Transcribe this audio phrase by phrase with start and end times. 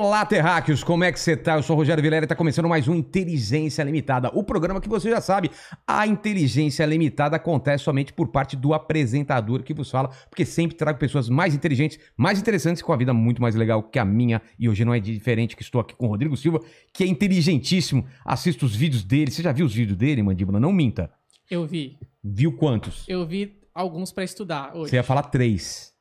[0.00, 1.56] Olá, terráqueos, como é que você tá?
[1.56, 4.30] Eu sou o Rogério Vilela e tá começando mais um Inteligência Limitada.
[4.32, 5.50] O programa que você já sabe,
[5.84, 11.00] a inteligência limitada acontece somente por parte do apresentador que vos fala, porque sempre trago
[11.00, 14.40] pessoas mais inteligentes, mais interessantes, com a vida muito mais legal que a minha.
[14.56, 16.60] E hoje não é diferente que estou aqui com o Rodrigo Silva,
[16.94, 18.06] que é inteligentíssimo.
[18.24, 19.32] Assisto os vídeos dele.
[19.32, 20.60] Você já viu os vídeos dele, Mandíbula?
[20.60, 21.12] Não minta.
[21.50, 21.98] Eu vi.
[22.22, 23.04] Viu quantos?
[23.08, 24.90] Eu vi alguns pra estudar hoje.
[24.90, 25.92] Você ia falar três.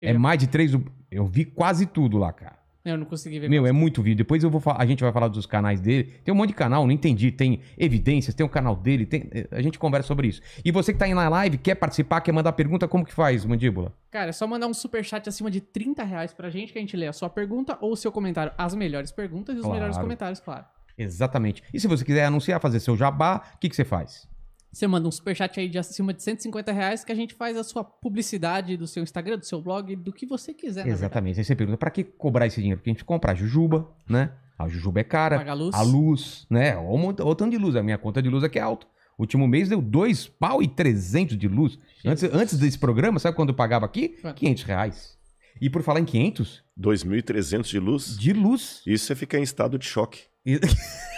[0.00, 0.72] Eu É mais de três.
[1.10, 2.63] Eu vi quase tudo lá, cara.
[2.84, 3.48] Eu não consegui ver.
[3.48, 4.18] Meu, é muito vídeo.
[4.18, 6.12] Depois eu vou a gente vai falar dos canais dele.
[6.22, 7.30] Tem um monte de canal, não entendi.
[7.32, 10.42] Tem evidências, tem o canal dele, tem- eh, a gente conversa sobre isso.
[10.62, 13.42] E você que tá aí na live, quer participar, quer mandar pergunta, como que faz,
[13.46, 13.94] Mandíbula?
[14.10, 16.94] Cara, é só mandar um superchat acima de 30 reais pra gente que a gente
[16.96, 18.52] lê a sua pergunta ou o seu comentário.
[18.58, 19.74] As melhores perguntas e os Claro.
[19.78, 20.66] melhores comentários, claro.
[20.98, 21.62] Exatamente.
[21.72, 24.28] E se você quiser anunciar, fazer seu jabá, o que, que você faz?
[24.74, 27.62] Você manda um superchat aí de acima de 150 reais que a gente faz a
[27.62, 30.86] sua publicidade do seu Instagram, do seu blog, do que você quiser.
[30.86, 31.38] Exatamente.
[31.38, 32.78] Aí você pergunta, pra que cobrar esse dinheiro?
[32.78, 34.32] Porque a gente compra a jujuba, né?
[34.58, 35.38] A jujuba é cara.
[35.38, 35.74] Paga a luz.
[35.74, 36.76] A luz, né?
[36.76, 37.76] Ou um ou tanto de luz.
[37.76, 38.86] A minha conta de luz aqui é alta.
[39.16, 41.78] Último mês deu dois pau e 300 de luz.
[42.04, 44.08] Antes, antes desse programa, sabe quando eu pagava aqui?
[44.20, 44.36] Quanto?
[44.36, 45.18] 500 reais.
[45.60, 48.18] E por falar em 500, 2.300 de luz?
[48.18, 48.82] de luz.
[48.84, 50.22] Isso é ficar em estado de choque.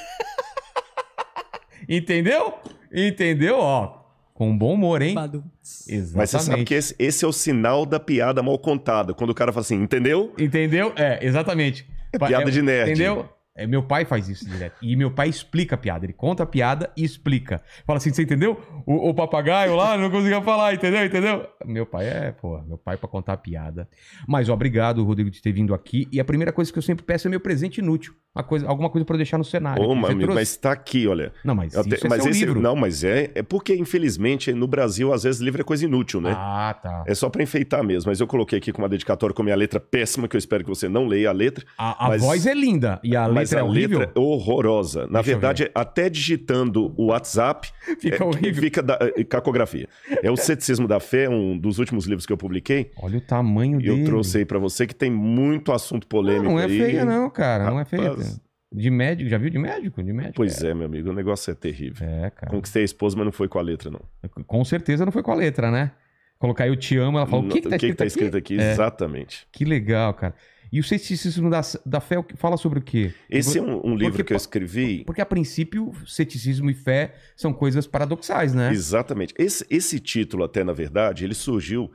[1.89, 2.55] Entendeu?
[2.92, 3.59] Entendeu?
[3.59, 3.98] Ó,
[4.34, 5.15] com bom humor, hein?
[5.15, 5.42] Badu.
[5.62, 6.17] Exatamente.
[6.17, 9.15] Mas você sabe que esse, esse é o sinal da piada mal contada.
[9.15, 10.33] Quando o cara fala assim, entendeu?
[10.39, 10.93] Entendeu?
[10.95, 11.87] É, exatamente.
[12.12, 12.91] É piada de nerd.
[12.91, 13.28] Entendeu?
[13.57, 14.77] É, meu pai faz isso direto.
[14.83, 16.05] E meu pai explica a piada.
[16.05, 17.62] Ele conta a piada e explica.
[17.87, 18.61] Fala assim, você entendeu?
[18.87, 21.05] O, o papagaio lá não conseguia falar, entendeu?
[21.05, 21.47] Entendeu?
[21.65, 23.89] Meu pai é, pô, meu pai pra contar a piada.
[24.29, 26.07] Mas, ó, obrigado, Rodrigo, de ter vindo aqui.
[26.12, 28.15] E a primeira coisa que eu sempre peço é meu presente inútil.
[28.34, 29.83] Uma coisa, alguma coisa pra eu deixar no cenário.
[30.25, 30.34] Trouxe?
[30.34, 31.33] mas tá aqui, olha.
[31.43, 32.61] Não, mas isso te- é mas esse, livro.
[32.61, 36.34] Não, mas é, é porque, infelizmente, no Brasil, às vezes, livro é coisa inútil, né?
[36.37, 37.05] Ah, tá.
[37.07, 38.11] É só pra enfeitar mesmo.
[38.11, 40.62] Mas eu coloquei aqui com uma dedicatória com a minha letra péssima, que eu espero
[40.65, 41.65] que você não leia a letra.
[41.78, 43.99] A, a Mas- voz é linda e a mas letra é a horrível.
[44.01, 45.01] letra é horrorosa.
[45.07, 47.71] Na Deixa eu verdade, até digitando o WhatsApp,
[48.01, 49.89] Fica é, fica da, é, cacografia.
[50.23, 52.91] É o Ceticismo da Fé, um dos últimos livros que eu publiquei.
[53.01, 54.05] Olha o tamanho eu dele.
[54.05, 56.79] trouxe aí pra você que tem muito assunto Não, polêmico não é aí.
[56.79, 57.65] feia, não, cara.
[57.71, 58.11] Não é feia.
[58.11, 58.41] Rapaz.
[58.73, 60.03] De médico, já viu de médico?
[60.03, 60.34] De médico.
[60.37, 62.07] Pois é, meu amigo, o negócio é terrível.
[62.07, 62.51] É, cara.
[62.51, 64.01] Conquistei a esposa, mas não foi com a letra, não.
[64.45, 65.93] Com certeza não foi com a letra, né?
[66.39, 67.97] Colocar aí eu te amo, ela falou, o que que tá o que escrito, que
[67.99, 68.59] tá escrito aqui?
[68.61, 68.73] É.
[68.73, 69.47] Exatamente.
[69.51, 70.34] Que legal, cara.
[70.72, 73.12] E o ceticismo da, da fé fala sobre o quê?
[73.31, 75.04] Esse é um, um livro Porque que eu escrevi.
[75.04, 78.72] Porque, a princípio, ceticismo e fé são coisas paradoxais, né?
[78.72, 79.32] Exatamente.
[79.38, 81.91] Esse, esse título, até, na verdade, ele surgiu.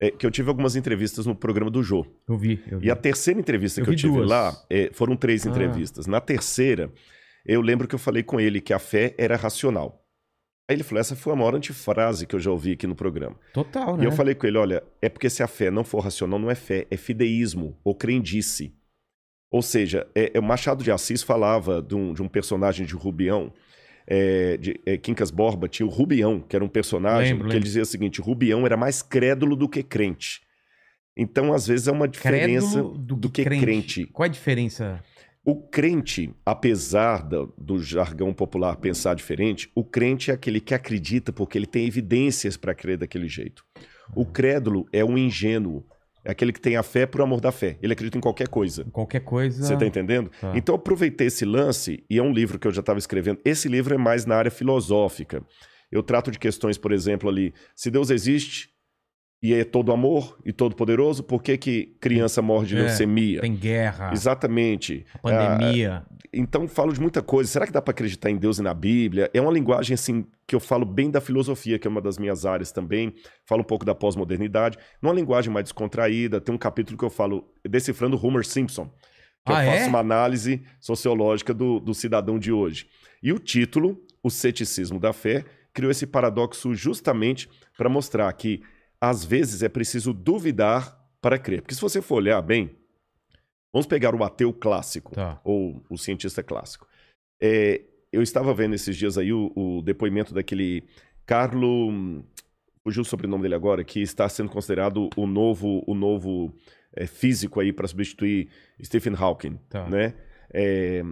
[0.00, 2.06] é, que eu tive algumas entrevistas no programa do Jô.
[2.28, 2.86] Eu vi, eu vi.
[2.86, 4.28] E a terceira entrevista Eu que eu tive duas.
[4.30, 5.50] lá, é, foram três Ah.
[5.50, 6.06] entrevistas.
[6.06, 6.92] Na terceira,
[7.44, 10.04] eu lembro que eu falei com ele que a fé era racional.
[10.68, 13.36] Aí ele falou: essa foi a maior antifrase que eu já ouvi aqui no programa.
[13.54, 14.04] Total, né?
[14.04, 16.50] E eu falei com ele: olha, é porque se a fé não for racional, não
[16.50, 18.74] é fé, é fideísmo ou crendice.
[19.50, 22.94] Ou seja, é, é, o Machado de Assis falava de um, de um personagem de
[22.94, 23.50] Rubião,
[24.06, 27.56] é, de é, Quincas Borba, tinha o Rubião, que era um personagem Lembro, que lembro.
[27.56, 30.42] ele dizia o seguinte: Rubião era mais crédulo do que crente.
[31.16, 34.06] Então, às vezes, é uma diferença Crédulo do, que crente.
[34.06, 35.02] Qual é a diferença?
[35.48, 41.32] O crente, apesar do, do jargão popular pensar diferente, o crente é aquele que acredita
[41.32, 43.64] porque ele tem evidências para crer daquele jeito.
[44.14, 45.86] O crédulo é um ingênuo,
[46.22, 47.78] é aquele que tem a fé por amor da fé.
[47.80, 48.84] Ele acredita em qualquer coisa.
[48.92, 49.64] Qualquer coisa...
[49.64, 50.30] Você tá entendendo?
[50.38, 50.52] Tá.
[50.54, 53.40] Então eu aproveitei esse lance, e é um livro que eu já estava escrevendo.
[53.42, 55.42] Esse livro é mais na área filosófica.
[55.90, 58.68] Eu trato de questões, por exemplo, ali, se Deus existe
[59.42, 63.40] e é todo amor e todo poderoso, por que, que criança morre de É, leucemia?
[63.40, 65.06] Tem guerra, Exatamente.
[65.22, 66.04] pandemia.
[66.32, 67.48] Então falo de muita coisa.
[67.48, 69.30] Será que dá para acreditar em Deus e na Bíblia?
[69.32, 72.44] É uma linguagem assim que eu falo bem da filosofia, que é uma das minhas
[72.44, 73.14] áreas também.
[73.46, 76.40] Falo um pouco da pós-modernidade, numa linguagem mais descontraída.
[76.40, 78.86] Tem um capítulo que eu falo decifrando Homer Simpson,
[79.46, 79.76] que Ah, eu é?
[79.78, 82.86] faço uma análise sociológica do, do cidadão de hoje.
[83.22, 88.62] E o título, O Ceticismo da Fé, criou esse paradoxo justamente para mostrar que
[89.00, 91.62] às vezes é preciso duvidar para crer.
[91.62, 92.76] Porque se você for olhar bem,
[93.72, 95.40] vamos pegar o ateu clássico Tá.
[95.44, 96.86] ou o cientista clássico.
[97.40, 100.84] É, eu estava vendo esses dias aí o, o depoimento daquele
[101.26, 102.24] Carlo,
[102.82, 106.54] fugiu o sobrenome dele agora, que está sendo considerado o novo, o novo
[106.96, 108.48] é, físico aí para substituir
[108.82, 109.88] Stephen Hawking, Tá.
[109.88, 110.14] né?
[110.50, 111.02] É,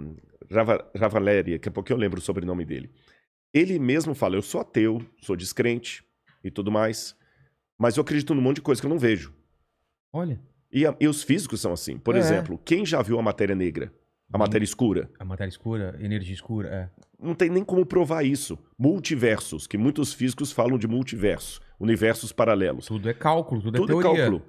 [0.50, 0.88] Rava,
[1.52, 2.90] daqui a pouco eu lembro o sobrenome dele.
[3.52, 6.02] Ele mesmo fala: eu sou ateu, sou descrente
[6.42, 7.14] e tudo mais,
[7.78, 9.32] mas eu acredito num monte de coisa que eu não vejo.
[10.12, 10.40] Olha,
[10.72, 11.96] E, a- e os físicos são assim.
[11.96, 12.18] Por É.
[12.18, 13.92] exemplo, quem já viu a matéria negra?
[14.32, 15.08] A matéria escura?
[15.18, 16.90] a matéria escura, energia escura, é.
[17.24, 18.58] Não tem nem como provar isso.
[18.76, 22.86] Multiversos, que muitos físicos falam de multiverso, universos paralelos.
[22.86, 24.20] Tudo é cálculo, tudo, Tudo é é teoria.
[24.24, 24.42] cálculo.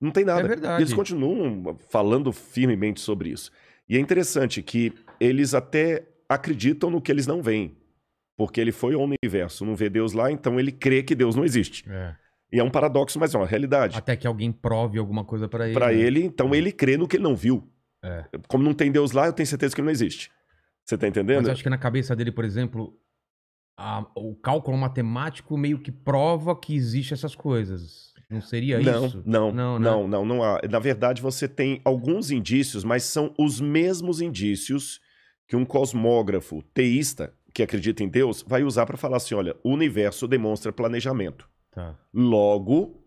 [0.00, 0.40] Não tem nada.
[0.42, 0.80] É verdade.
[0.80, 3.50] E eles continuam falando firmemente sobre isso.
[3.88, 7.76] E é interessante que eles até acreditam no que eles não veem.
[8.36, 11.44] Porque ele foi ao universo, não vê Deus lá, então ele crê que Deus não
[11.44, 11.84] existe.
[11.90, 12.14] É.
[12.52, 13.96] E é um paradoxo, mas é uma realidade.
[13.96, 15.74] Até que alguém prove alguma coisa pra ele.
[15.74, 15.94] Para né?
[15.98, 17.68] ele, então ele crê no que ele não viu.
[18.02, 18.24] É.
[18.46, 20.30] Como não tem Deus lá, eu tenho certeza que ele não existe.
[20.84, 21.46] Você tá Mas entendendo?
[21.46, 22.96] eu acho que na cabeça dele, por exemplo,
[23.76, 28.14] a- o cálculo matemático meio que prova que existe essas coisas.
[28.30, 29.22] Não seria não, isso?
[29.26, 30.08] não, Não, não, né?
[30.10, 30.60] não, não, há.
[30.70, 35.00] Na verdade, você tem alguns indícios, mas são os mesmos indícios
[35.46, 39.70] que um cosmógrafo teísta que acredita em Deus vai usar para falar assim: olha, o
[39.70, 41.48] universo demonstra planejamento.
[41.78, 41.96] Tá.
[42.12, 43.04] Logo,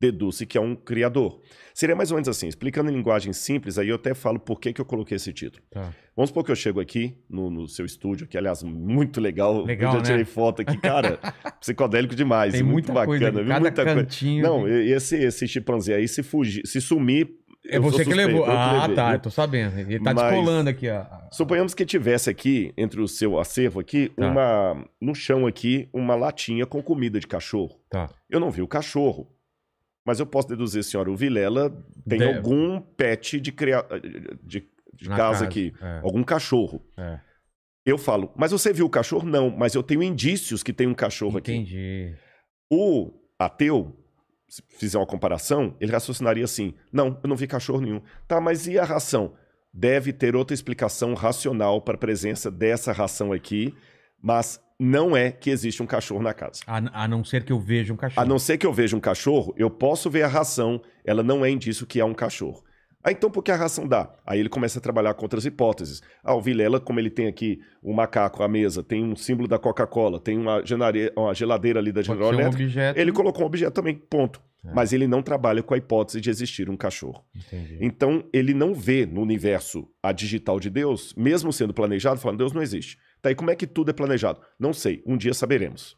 [0.00, 1.40] deduz-se que é um criador.
[1.74, 4.72] Seria mais ou menos assim, explicando em linguagem simples, aí eu até falo por que,
[4.72, 5.64] que eu coloquei esse título.
[5.68, 5.92] Tá.
[6.14, 9.64] Vamos supor que eu chego aqui no, no seu estúdio, que aliás, muito legal.
[9.64, 10.24] Legal, eu já tirei né?
[10.24, 11.18] foto aqui, cara.
[11.58, 12.52] psicodélico demais.
[12.52, 13.40] Tem muito coisa, bacana.
[13.40, 13.60] em viu?
[13.60, 14.00] muita coisa.
[14.00, 14.42] cantinho.
[14.44, 17.28] Não, e esse, esse chimpanzé aí, se fugir, se sumir.
[17.66, 18.44] É você que suspeito, levou.
[18.46, 19.14] Ah, levei, tá, viu?
[19.14, 19.78] eu tô sabendo.
[19.78, 21.04] Ele tá Mas- descolando aqui, ó.
[21.32, 24.26] Suponhamos que tivesse aqui, entre o seu acervo aqui, Tá.
[24.30, 24.84] uma.
[25.00, 27.80] No chão aqui, uma latinha com comida de cachorro.
[27.90, 28.08] Tá.
[28.28, 29.30] Eu não vi o cachorro.
[30.06, 31.70] Mas eu posso deduzir, senhora, o Vilela
[32.06, 32.36] tem Deve.
[32.36, 33.82] algum pet de, cria...
[34.42, 34.62] de,
[34.92, 35.72] de Na casa, aqui.
[35.80, 36.84] É, Algum cachorro.
[36.98, 37.18] é.
[37.86, 39.26] Eu falo, mas você viu o cachorro?
[39.28, 41.52] Não, mas eu tenho indícios que tem um cachorro aqui.
[41.52, 42.14] Entendi.
[42.72, 43.94] O ateu,
[44.54, 48.00] se fizer uma comparação, ele raciocinaria assim: não, eu não vi cachorro nenhum.
[48.28, 49.34] Tá, mas e a ração?
[49.72, 53.74] Deve ter outra explicação racional para a presença dessa ração aqui,
[54.22, 56.60] mas não é que existe um cachorro na casa.
[56.68, 58.22] A, a não ser que eu veja um cachorro.
[58.22, 61.44] A não ser que eu veja um cachorro, eu posso ver a ração, ela não
[61.44, 62.62] é indício que é um cachorro.
[63.04, 64.10] Ah, então por que a ração dá?
[64.26, 66.00] Aí ele começa a trabalhar com outras hipóteses.
[66.22, 69.58] Ah, o Vilela, como ele tem aqui um macaco à mesa, tem um símbolo da
[69.58, 70.62] Coca-Cola, tem uma,
[71.14, 72.98] uma geladeira ali da Pode General um Electric, objeto.
[72.98, 74.40] ele colocou um objeto também, ponto.
[74.64, 74.72] É.
[74.72, 77.22] Mas ele não trabalha com a hipótese de existir um cachorro.
[77.36, 77.76] Entendi.
[77.82, 82.54] Então, ele não vê no universo a digital de Deus, mesmo sendo planejado, falando, Deus
[82.54, 82.98] não existe.
[83.20, 84.40] Tá aí, como é que tudo é planejado?
[84.58, 85.94] Não sei, um dia saberemos.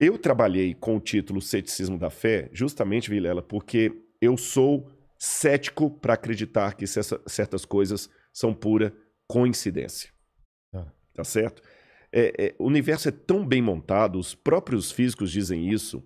[0.00, 4.90] Eu trabalhei com o título Ceticismo da Fé, justamente, Vilela, porque eu sou
[5.26, 8.92] cético para acreditar que cessa- certas coisas são pura
[9.28, 10.10] coincidência.
[10.72, 10.92] Tá.
[11.14, 11.62] Tá certo?
[12.10, 16.02] É, é, o universo é tão bem montado, os próprios físicos dizem isso,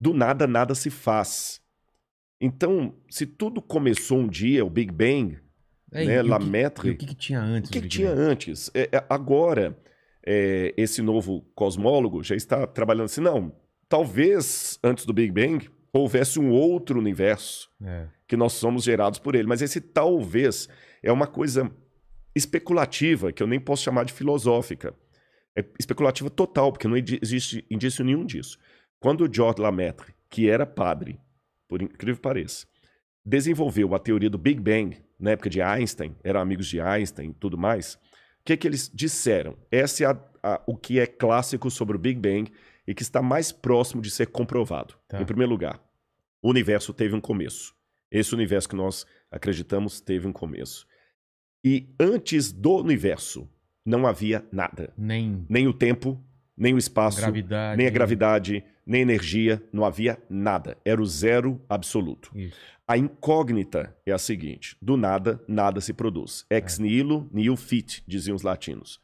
[0.00, 1.60] do nada nada se faz.
[2.40, 5.38] Então, se tudo começou um dia, o Big Bang,
[5.92, 7.68] É, né, e o La que- que, tinha antes?
[7.70, 8.70] o que, que tinha antes?
[8.72, 9.76] É, é, agora,
[10.24, 13.52] é, esse novo cosmólogo já está trabalhando assim, não,
[13.88, 18.06] talvez antes do Big Bang houvesse um outro universo É.
[18.30, 20.68] que nós somos gerados por ele, mas esse talvez
[21.02, 21.68] é uma coisa
[22.32, 24.94] especulativa, que eu nem posso chamar de filosófica.
[25.58, 28.56] É especulativa total, porque não existe indício nenhum disso.
[29.00, 31.18] Quando o George Lamaitre, que era padre,
[31.68, 32.68] por incrível que pareça,
[33.26, 37.34] desenvolveu a teoria do Big Bang, na época de Einstein, eram amigos de Einstein e
[37.34, 37.98] tudo mais, o
[38.44, 39.56] que, que eles disseram?
[39.72, 42.50] Esse é a- a- o que é clássico sobre o Big Bang
[42.86, 44.94] e que está mais próximo de ser comprovado.
[45.08, 45.20] Tá.
[45.20, 45.80] Em primeiro lugar,
[46.40, 47.74] o universo teve um começo.
[48.10, 50.86] Esse universo que nós acreditamos teve um começo.
[51.64, 53.48] E antes do universo
[53.84, 54.92] não havia nada.
[54.96, 56.22] Nem Nem o tempo,
[56.56, 57.76] nem o espaço, gravidade.
[57.78, 60.76] nem a gravidade, nem energia, não havia nada.
[60.84, 62.30] Era o zero absoluto.
[62.36, 62.56] Isso.
[62.88, 66.44] A incógnita é a seguinte: do nada, nada se produz.
[66.50, 69.00] Ex nihilo, nihil fit, diziam os latinos.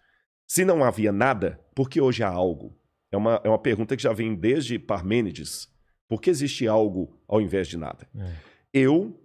[0.46, 2.76] Se não havia nada, por que hoje há algo?
[3.12, 5.68] É uma, é uma pergunta que já vem desde Parmênides.
[6.08, 8.06] Por que existe algo ao invés de nada?
[8.16, 8.32] É.
[8.72, 9.18] Eu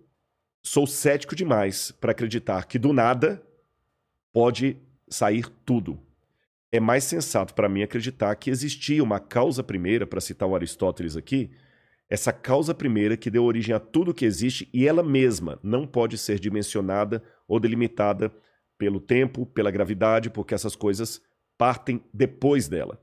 [0.64, 3.42] sou cético demais para acreditar que do nada
[4.32, 4.78] pode
[5.10, 6.00] sair tudo.
[6.72, 11.18] É mais sensato para mim acreditar que existia uma causa primeira, para citar o Aristóteles
[11.18, 11.52] aqui,
[12.10, 16.18] essa causa primeira que deu origem a tudo que existe e ela mesma não pode
[16.18, 18.32] ser dimensionada ou delimitada
[18.78, 21.22] pelo tempo, pela gravidade, porque essas coisas
[21.58, 23.02] partem depois dela.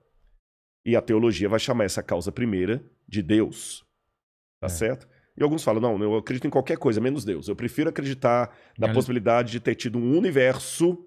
[0.84, 3.84] E a teologia vai chamar essa causa primeira de Deus.
[4.60, 4.70] Tá É.
[4.70, 5.08] certo?
[5.38, 7.46] E alguns falam, não, eu acredito em qualquer coisa, menos Deus.
[7.48, 10.98] Eu prefiro acreditar na possibilidade de ter tido um universo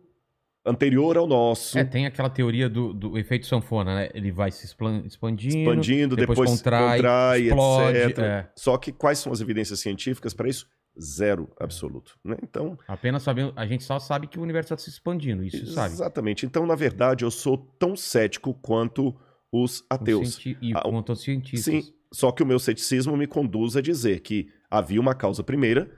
[0.65, 4.09] anterior ao nosso, É, tem aquela teoria do, do efeito sanfona, né?
[4.13, 7.97] Ele vai se expandindo, expandindo, depois, depois, contrai, contrai, explode.
[7.97, 8.17] etc.
[8.19, 8.49] é.
[8.55, 10.67] Só que quais são as evidências científicas para isso?
[11.01, 12.19] Zero absoluto.
[12.23, 12.35] né?
[12.43, 15.93] Então, Apenas sabendo, a gente só sabe que o universo está se expandindo, isso sabe.
[15.93, 16.45] exatamente.
[16.45, 19.15] Então, na verdade, eu sou tão cético quanto
[19.51, 20.35] os Os ateus.
[20.35, 21.85] cienti- E Ah, quanto aos cientistas.
[21.85, 25.91] Sim, só que o meu ceticismo me conduz a dizer que havia uma causa primeira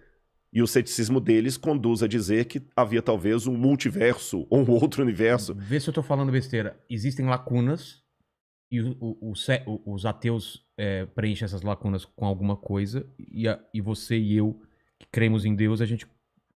[0.51, 5.01] e o ceticismo deles conduz a dizer que havia talvez um multiverso ou um outro
[5.01, 5.55] universo.
[5.55, 6.79] Vê se eu tô falando besteira.
[6.89, 8.03] Existem lacunas
[8.71, 9.33] e o- o-
[9.85, 14.35] o os ateus é, preenchem essas lacunas com alguma coisa e, a- e você e
[14.35, 14.59] eu,
[14.99, 16.07] que cremos em Deus, a gente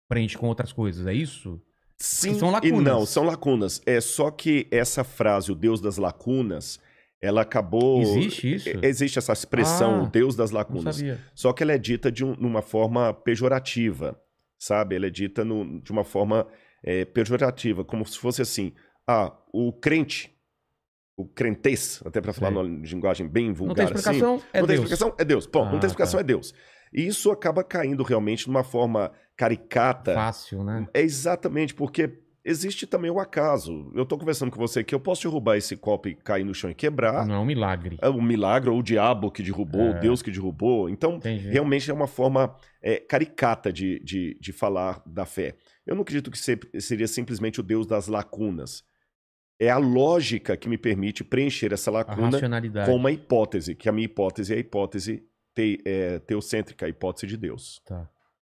[0.10, 1.60] preenche com outras coisas, é isso?
[2.00, 2.84] Sim são e lacunas.
[2.84, 3.82] não, são lacunas.
[3.86, 6.80] É só que essa frase, o Deus das lacunas,
[7.26, 8.02] ela acabou...
[8.02, 8.70] Existe isso?
[8.84, 11.02] Existe essa expressão, Ah, o Deus das Não lacunas.
[11.34, 14.20] Só que ela é dita de um- numa forma pejorativa,
[14.60, 14.96] sabe?
[14.96, 16.46] Ela é dita no- de uma forma
[16.86, 18.74] é, pejorativa, como se fosse assim:
[19.08, 20.30] ah, o crente,
[21.18, 23.96] o crentez, até para falar numa linguagem bem Não vulgar tem assim.
[23.96, 24.92] explicação, é não tem Deus.
[24.92, 25.46] explicação, é Deus.
[25.46, 26.22] Bom, não Ah, tem explicação, tá.
[26.22, 26.54] é Deus.
[26.94, 30.14] E isso acaba caindo realmente numa forma caricata.
[30.14, 30.86] Fácil, né?
[30.94, 32.08] É exatamente porque
[32.46, 33.92] existe também o acaso.
[33.96, 36.70] Eu tô conversando com você aqui, eu posso derrubar esse copo e cair no chão
[36.70, 37.26] e quebrar.
[37.26, 37.98] Não é um milagre.
[38.02, 39.98] É um milagre, ou o diabo que derrubou, É.
[39.98, 40.90] o Deus que derrubou.
[40.90, 41.50] Então, Entendi.
[41.50, 45.56] realmente é uma forma é, caricata de, de, de falar da fé.
[45.86, 48.84] Eu não acredito que se- seria simplesmente o Deus das lacunas.
[49.60, 52.40] É a lógica que me permite preencher essa lacuna
[52.86, 55.24] com uma hipótese, que a minha hipótese é a hipótese
[55.56, 57.80] te, é, teocêntrica, a hipótese de Deus.
[57.86, 58.10] Tá.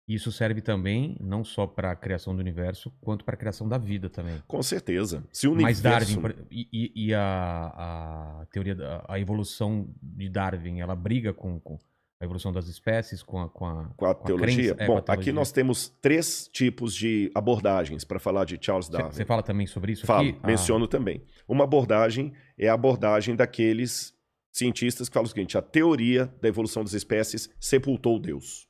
[0.07, 3.77] Isso serve também não só para a criação do universo, quanto para a criação da
[3.77, 4.41] vida também.
[4.47, 5.23] Com certeza.
[5.31, 6.19] Se o Mas universo...
[6.19, 11.59] Darwin por- e, e- a, a teoria da a evolução de Darwin, ela briga com,
[11.59, 11.79] com
[12.21, 14.75] a evolução das espécies, com a, com a, Com a com a teologia?
[14.75, 15.33] crença- é, Bom, a aqui teologia.
[15.33, 19.11] nós temos três tipos de abordagens para falar de Charles Darwin.
[19.11, 20.39] Você fala também sobre isso Falo, aqui?
[20.43, 21.23] Ah, menciono também.
[21.47, 24.13] Uma abordagem é a abordagem daqueles
[24.51, 28.67] cientistas que falam o seguinte: a teoria da evolução das espécies sepultou Deus.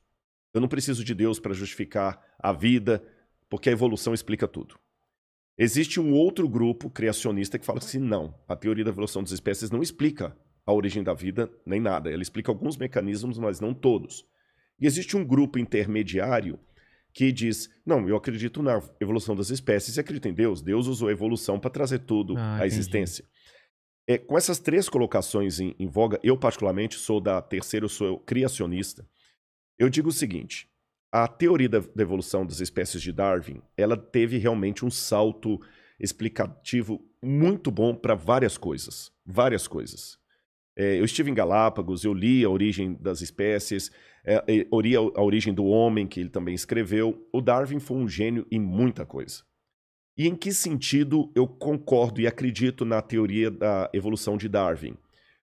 [0.56, 3.04] Eu não preciso de Deus para justificar a vida,
[3.46, 4.78] porque a evolução explica tudo.
[5.58, 9.70] Existe um outro grupo criacionista que fala assim: não, a teoria da evolução das espécies
[9.70, 10.34] não explica
[10.64, 12.10] a origem da vida nem nada.
[12.10, 14.24] Ela explica alguns mecanismos, mas não todos.
[14.80, 16.58] E existe um grupo intermediário
[17.12, 20.62] que diz: não, eu acredito na evolução das espécies e acredito em Deus.
[20.62, 23.26] Deus usou a evolução para trazer tudo Ah, à existência.
[24.08, 28.20] É, com essas três colocações em, em voga, eu particularmente sou da terceira, eu sou
[28.20, 29.06] criacionista.
[29.78, 30.68] Eu digo o seguinte:
[31.12, 35.60] a teoria da, da evolução das espécies de Darwin, ela teve realmente um salto
[35.98, 40.18] explicativo muito bom para várias coisas, várias coisas.
[40.78, 43.90] É, eu estive em Galápagos, eu li a origem das espécies,
[44.24, 47.26] é, eu li a, a origem do homem, que ele também escreveu.
[47.32, 49.42] O Darwin foi um gênio em muita coisa.
[50.18, 54.96] E em que sentido eu concordo e acredito na teoria da evolução de Darwin?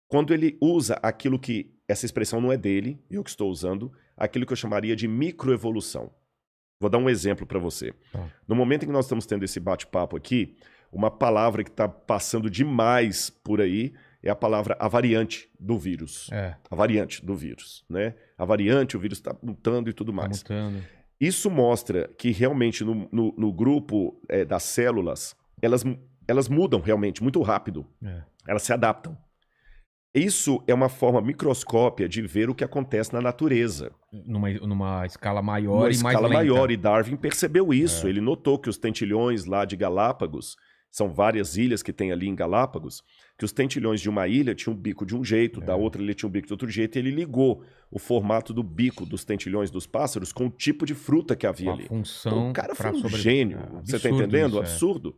[0.09, 4.47] Quando ele usa aquilo que, essa expressão não é dele, eu que estou usando, aquilo
[4.47, 6.11] que eu chamaria de microevolução.
[6.81, 7.93] Vou dar um exemplo para você.
[8.13, 8.27] Tá.
[8.47, 10.57] No momento em que nós estamos tendo esse bate-papo aqui,
[10.93, 13.93] uma palavra que está passando demais por aí
[14.23, 16.29] é a palavra a variante do vírus.
[16.33, 18.15] É, A variante do vírus, né?
[18.37, 20.39] A variante, o vírus está mutando e tudo tá mais.
[20.43, 20.83] mutando.
[21.19, 25.83] Isso mostra que realmente no, no- no grupo eh, das células, elas,
[26.29, 27.87] elas mudam realmente muito rápido.
[28.05, 28.23] É.
[28.47, 29.17] Elas se adaptam.
[30.19, 33.93] Isso é uma forma microscópia de ver o que acontece na natureza.
[34.13, 36.71] Numa, numa escala maior Uma e mais escala maior.
[36.71, 38.07] E Darwin percebeu isso.
[38.07, 38.11] É.
[38.11, 40.57] Ele notou que os tentilhões lá de Galápagos,
[40.91, 43.03] são várias ilhas que tem ali em Galápagos,
[43.39, 45.65] que os tentilhões de uma ilha tinham um bico de um jeito, É.
[45.67, 48.63] da outra ilha tinha um bico de outro jeito, e ele ligou o formato do
[48.63, 51.87] bico dos tentilhões dos pássaros com o tipo de fruta que havia Uma ali.
[51.89, 52.33] função.
[52.33, 53.59] Então, o cara foi um sobre- gênio.
[53.59, 54.49] É, você tá absurdo entendendo?
[54.53, 54.61] isso, é.
[54.61, 55.17] Absurdo.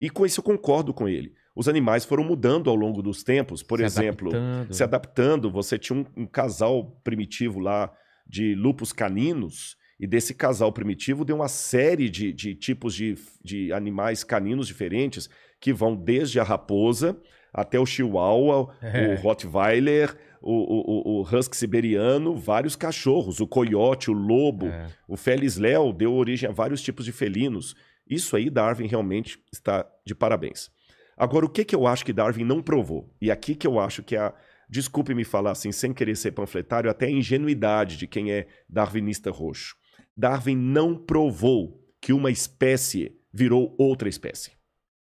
[0.00, 1.32] E com isso eu concordo com ele.
[1.56, 3.62] Os animais foram mudando ao longo dos tempos.
[3.62, 4.74] Por Se exemplo, adaptando.
[4.74, 5.50] se adaptando.
[5.50, 7.90] Você tinha um, um casal primitivo lá
[8.28, 13.72] de lupus caninos, e desse casal primitivo deu uma série de, de tipos de, de
[13.72, 17.16] animais caninos diferentes, que vão desde a raposa
[17.54, 19.14] até o chihuahua, É.
[19.14, 24.88] o rottweiler, o, o, o, husky siberiano, vários cachorros, o coiote, o lobo, É.
[25.08, 27.74] o Felis Léo deu origem a vários tipos de felinos.
[28.06, 30.70] Isso aí, Darwin realmente está de parabéns.
[31.16, 33.10] Agora, o que, que eu acho que Darwin não provou?
[33.20, 34.34] E aqui que eu acho que é a.
[34.68, 39.30] Desculpe me falar assim, sem querer ser panfletário, até a ingenuidade de quem é darwinista
[39.30, 39.76] roxo.
[40.16, 44.52] Darwin não provou que uma espécie virou outra espécie.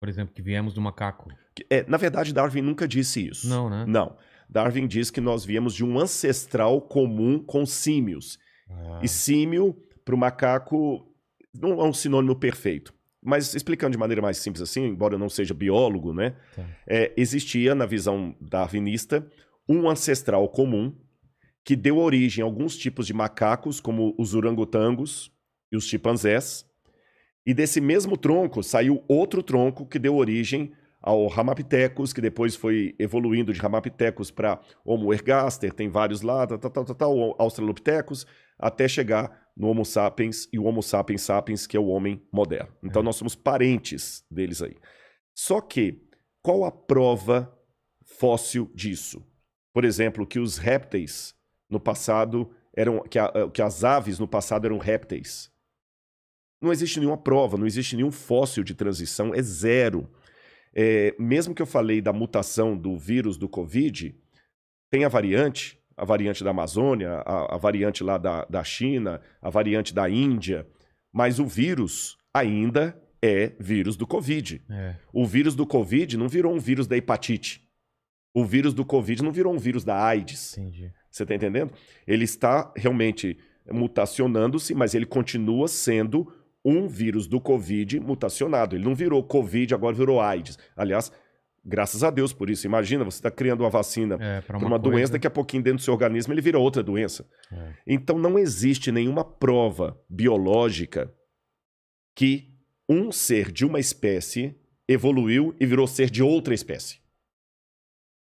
[0.01, 1.29] Por exemplo, que viemos do macaco.
[1.69, 3.49] É, na verdade, Darwin nunca disse isso.
[3.49, 3.85] Não, né?
[3.87, 4.17] Não.
[4.49, 8.39] Darwin diz que nós viemos de um ancestral comum com símios.
[8.69, 11.07] Ah, E símio, para o macaco,
[11.55, 12.95] não é um sinônimo perfeito.
[13.23, 16.37] Mas explicando de maneira mais simples assim, embora eu não seja biólogo, né?
[16.55, 16.65] Tá.
[16.87, 19.27] é, existia, na visão darwinista,
[19.69, 20.95] um ancestral comum
[21.65, 25.31] que deu origem a alguns tipos de macacos, como os orangotangos
[25.71, 26.67] e os chimpanzés.
[27.47, 32.95] E desse mesmo tronco saiu outro tronco que deu origem ao Ramapithecus, que depois foi
[32.99, 38.27] evoluindo de Ramapithecus para Homo ergaster, tem vários lá, tal, tal, tal, tal, Australopithecus,
[38.61, 42.73] até chegar no Homo sapiens e o Homo sapiens sapiens, que é o homem moderno.
[42.83, 43.05] Então É.
[43.05, 44.77] nós somos parentes deles aí.
[45.35, 46.03] Só que,
[46.43, 47.57] qual a prova
[48.05, 49.25] fóssil disso.
[49.73, 51.35] Por exemplo, que os répteis
[51.69, 53.01] no passado eram.
[53.05, 55.51] que, a- que as aves no passado eram répteis.
[56.63, 60.11] Não existe nenhuma prova, não existe nenhum fóssil de transição, é zero.
[60.75, 64.15] É, mesmo que eu falei da mutação do vírus do Covid,
[64.91, 69.51] tem a variante, a variante da Amazônia, a, a variante lá da, da China, a
[69.51, 70.67] variante da Índia,
[71.13, 74.63] mas o vírus ainda é vírus do Covid.
[74.71, 74.95] É.
[75.13, 77.69] O vírus do Covid não virou um vírus da hepatite.
[78.33, 80.57] O vírus do Covid não virou um vírus da AIDS.
[80.57, 80.91] Entendi.
[81.11, 81.71] Você está entendendo?
[82.07, 83.37] Ele está realmente
[83.71, 86.33] mutacionando-se, mas ele continua sendo
[86.65, 88.75] um vírus do Covid mutacionado.
[88.75, 90.59] Ele não virou Covid, agora virou AIDS.
[90.75, 91.13] Aliás,
[91.65, 92.67] graças a Deus por isso.
[92.67, 95.63] Imagina, você está criando uma vacina É, para uma, uma coisa- doença, daqui a pouquinho
[95.63, 97.29] dentro do seu organismo ele vira outra doença.
[97.53, 97.75] É.
[97.87, 101.13] Então não existe nenhuma prova biológica
[102.17, 102.49] que
[102.89, 104.57] um ser de uma espécie
[104.89, 106.99] evoluiu e virou ser de outra espécie.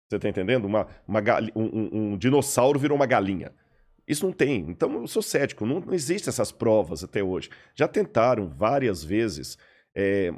[0.09, 0.65] Você está entendendo?
[0.67, 1.21] Uma, uma
[1.55, 3.53] um, um- um dinossauro virou uma galinha.
[4.07, 4.61] Isso não tem.
[4.71, 5.67] Então eu sou cético.
[5.67, 7.51] Não, não existem essas provas até hoje.
[7.75, 9.59] Já tentaram várias vezes
[9.99, 10.31] é,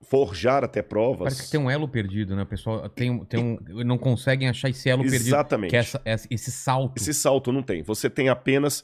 [0.00, 1.18] forjar até provas.
[1.24, 2.42] Parece que tem um elo perdido, né?
[2.42, 3.38] O pessoal tem, tem
[3.70, 3.84] um.
[3.84, 5.26] Não conseguem achar esse elo perdido.
[5.28, 5.76] Exatamente.
[5.76, 6.96] É essa- essa- esse salto.
[6.96, 7.82] Esse salto não tem.
[7.82, 8.82] Você tem apenas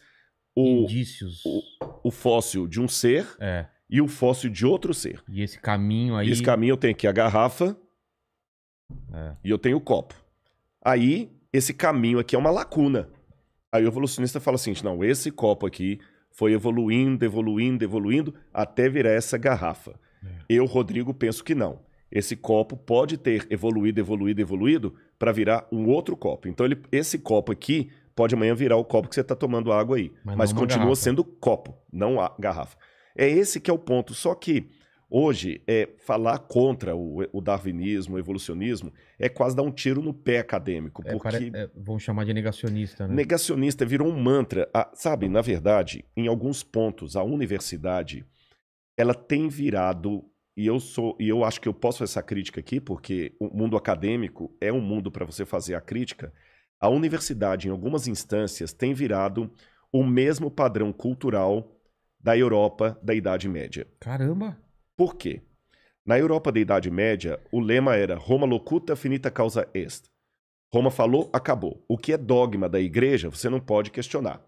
[0.54, 1.42] o, indícios.
[1.46, 1.62] o-
[2.04, 3.64] o fóssil de um ser É.
[3.88, 5.22] e o fóssil de outro ser.
[5.28, 6.28] E esse caminho aí.
[6.30, 7.74] Esse caminho eu tenho aqui a garrafa
[9.12, 9.36] É.
[9.42, 10.14] e eu tenho o copo.
[10.84, 13.08] Aí, esse caminho aqui é uma lacuna.
[13.72, 15.98] Aí o evolucionista fala assim: não, esse copo aqui
[16.32, 19.98] foi evoluindo, evoluindo, evoluindo até virar essa garrafa.
[20.48, 21.80] Eu, Rodrigo, penso que não.
[22.10, 26.48] Esse copo pode ter evoluído, evoluído, evoluído para virar um outro copo.
[26.48, 29.96] Então, ele- esse copo aqui pode amanhã virar o copo que você está tomando água
[29.96, 30.12] aí.
[30.24, 30.96] Mas Mas, continua garrafa.
[31.02, 32.76] sendo copo, não a garrafa.
[33.16, 34.12] É esse que é o ponto.
[34.12, 34.68] Só que
[35.08, 40.12] hoje, é, falar contra o, o darwinismo, o evolucionismo, é quase dar um tiro no
[40.12, 41.02] pé acadêmico.
[41.06, 43.14] É, porque é, vamos chamar de negacionista, né?
[43.14, 44.68] negacionista virou um mantra.
[44.74, 48.24] Ah, sabe, na verdade, em alguns pontos, a universidade
[49.00, 50.24] ela tem virado
[50.56, 53.48] e eu sou e eu acho que eu posso fazer essa crítica aqui porque o
[53.48, 56.32] mundo acadêmico é um mundo para você fazer a crítica.
[56.78, 59.50] A universidade, em algumas instâncias, tem virado
[59.92, 61.76] o mesmo padrão cultural
[62.18, 63.86] da Europa da Idade Média.
[63.98, 64.58] Caramba!
[64.96, 65.42] Por quê?
[66.04, 70.10] Na Europa da Idade Média, o lema era Roma locuta finita causa est.
[70.72, 71.84] Roma falou, acabou.
[71.88, 74.40] O que é dogma da igreja, você não pode questionar.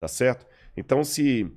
[0.00, 0.46] Tá certo?
[0.76, 1.50] Então, se,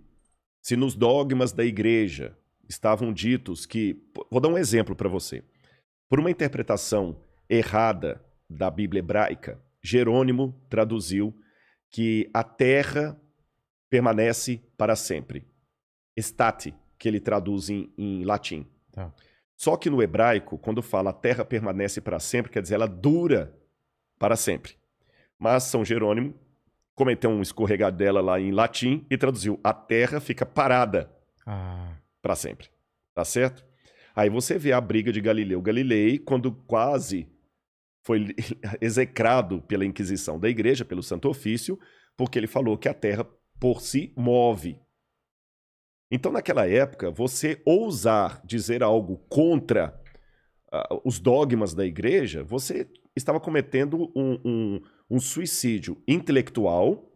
[0.67, 4.03] se nos dogmas da igreja estavam ditos que.
[4.29, 5.41] Vou dar um exemplo para você.
[6.09, 11.33] Por uma interpretação errada da Bíblia hebraica, Jerônimo traduziu
[11.89, 13.17] que a terra
[13.89, 15.47] permanece para sempre.
[16.17, 18.67] Estate, que ele traduz em, em latim.
[18.91, 19.13] Tá.
[19.55, 23.57] Só que no hebraico, quando fala a terra permanece para sempre, quer dizer, ela dura
[24.19, 24.75] para sempre.
[25.39, 26.37] Mas São Jerônimo
[26.97, 31.09] cometeu um escorregadela lá em latim e traduziu: a terra fica parada
[31.45, 32.67] Ah, para sempre.
[33.13, 33.63] Tá certo?
[34.15, 37.29] Aí você vê a briga de Galileu Galilei quando quase
[38.03, 38.35] foi
[38.81, 41.79] execrado pela Inquisição da Igreja, pelo Santo Ofício,
[42.17, 43.25] porque ele falou que a terra
[43.59, 44.79] por si move.
[46.11, 49.99] Então, naquela época, você ousar dizer algo contra
[50.71, 57.11] ah, os dogmas da igreja, você estava cometendo um, um- um suicídio intelectual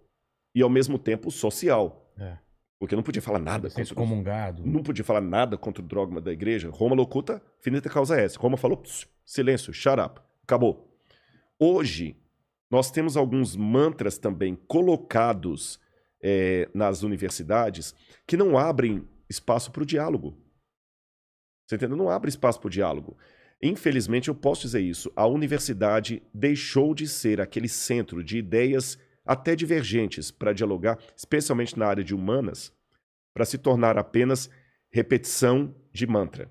[0.56, 2.12] e, ao mesmo tempo, social.
[2.18, 2.38] É.
[2.80, 4.66] Porque não podia falar nada ser contra excomungado.
[4.66, 6.70] não podia falar nada contra o dogma da igreja.
[6.70, 8.38] Roma locuta, finita causa est.
[8.38, 10.92] Roma falou, "Pss, silêncio, shut up, acabou.
[11.60, 12.18] Hoje,
[12.72, 15.80] nós temos alguns mantras também colocados
[16.24, 17.94] eh, nas universidades
[18.26, 20.38] que não abrem espaço para o diálogo.
[21.68, 21.98] Você entendeu?
[21.98, 23.18] Não abre espaço para o diálogo.
[23.62, 25.12] Infelizmente, eu posso dizer isso.
[25.16, 31.86] A universidade deixou de ser aquele centro de ideias até divergentes para dialogar, especialmente na
[31.86, 32.74] área de humanas,
[33.34, 34.50] para se tornar apenas
[34.92, 36.50] repetição de mantra.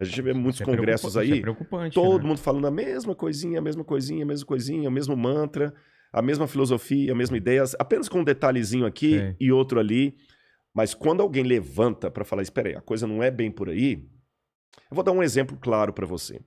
[0.00, 2.28] A gente vê muitos Isso é congressos aí, É todo né?
[2.28, 5.72] mundo falando a mesma coisinha, a mesma coisinha, a mesma coisinha, o mesmo mantra,
[6.12, 9.36] a mesma filosofia, a mesma ideia, apenas com um detalhezinho aqui Sim.
[9.38, 10.16] e outro ali.
[10.74, 14.04] Mas quando alguém levanta para falar, espera aí, a coisa não é bem por aí,
[14.90, 16.40] eu vou dar um exemplo claro para você.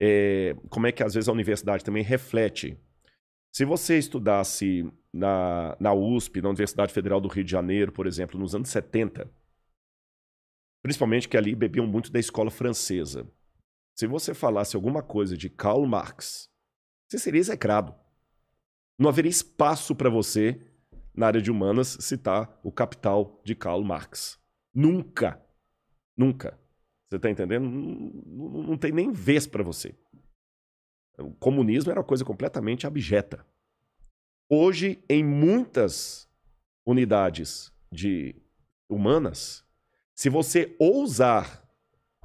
[0.00, 2.78] É, como é que às vezes a universidade também reflete.
[3.52, 8.38] Se você estudasse na, na USP, na Universidade Federal do Rio de Janeiro, por exemplo,
[8.38, 9.30] nos anos 70,
[10.82, 13.30] principalmente que ali bebiam muito da escola francesa.
[13.94, 16.48] Se você falasse alguma coisa de Karl Marx,
[17.08, 17.94] você seria execrado.
[18.98, 20.60] Não haveria espaço para você,
[21.14, 24.40] na área de humanas, citar o Capital de Karl Marx.
[24.74, 25.44] Nunca.
[26.16, 26.58] Nunca.
[27.12, 27.64] Você está entendendo?
[27.68, 29.94] Não, não- não tem nem vez para você.
[31.18, 33.44] O comunismo era uma coisa completamente abjeta.
[34.50, 36.26] Hoje, em muitas
[36.86, 38.34] unidades de
[38.88, 39.62] humanas,
[40.14, 41.62] se você ousar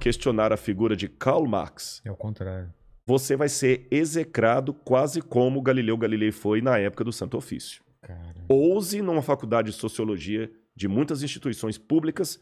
[0.00, 2.72] questionar a figura de Karl Marx, É o contrário.
[3.06, 7.84] você vai ser execrado quase como Galileu Galilei foi na época do Santo Ofício.
[8.00, 8.42] Cara.
[8.48, 12.40] Ouse numa faculdade de sociologia de muitas instituições públicas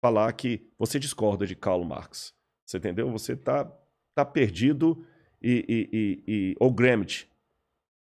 [0.00, 2.34] falar que você discorda de Karl Marx.
[2.64, 3.10] Você entendeu?
[3.10, 3.70] Você está
[4.14, 5.04] tá perdido
[5.42, 7.26] e, e, e, e- ou Gramsci.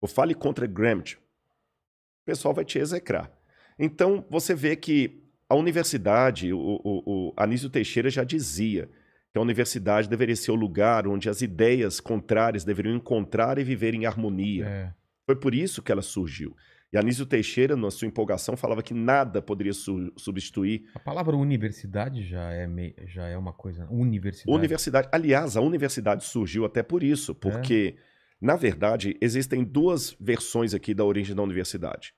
[0.01, 1.17] Ou fale contra Gramsci.
[1.17, 3.31] O pessoal vai te execrar.
[3.79, 8.89] Então, você vê que a universidade, o, o, o Anísio Teixeira já dizia
[9.33, 13.95] que a universidade deveria ser o lugar onde as ideias contrárias deveriam encontrar e viver
[13.95, 14.67] em harmonia.
[14.67, 14.95] É.
[15.27, 16.57] Foi por isso que ela surgiu.
[16.93, 22.25] E Anísio Teixeira, na sua empolgação, falava que nada poderia su- substituir A palavra universidade
[22.25, 22.69] já é,
[23.07, 23.87] já é uma coisa.
[23.89, 24.51] Universidade.
[24.59, 25.09] universidade.
[25.13, 27.97] Aliás, a universidade surgiu até por isso, porque,
[28.41, 32.13] na verdade, existem duas versões aqui da origem da universidade.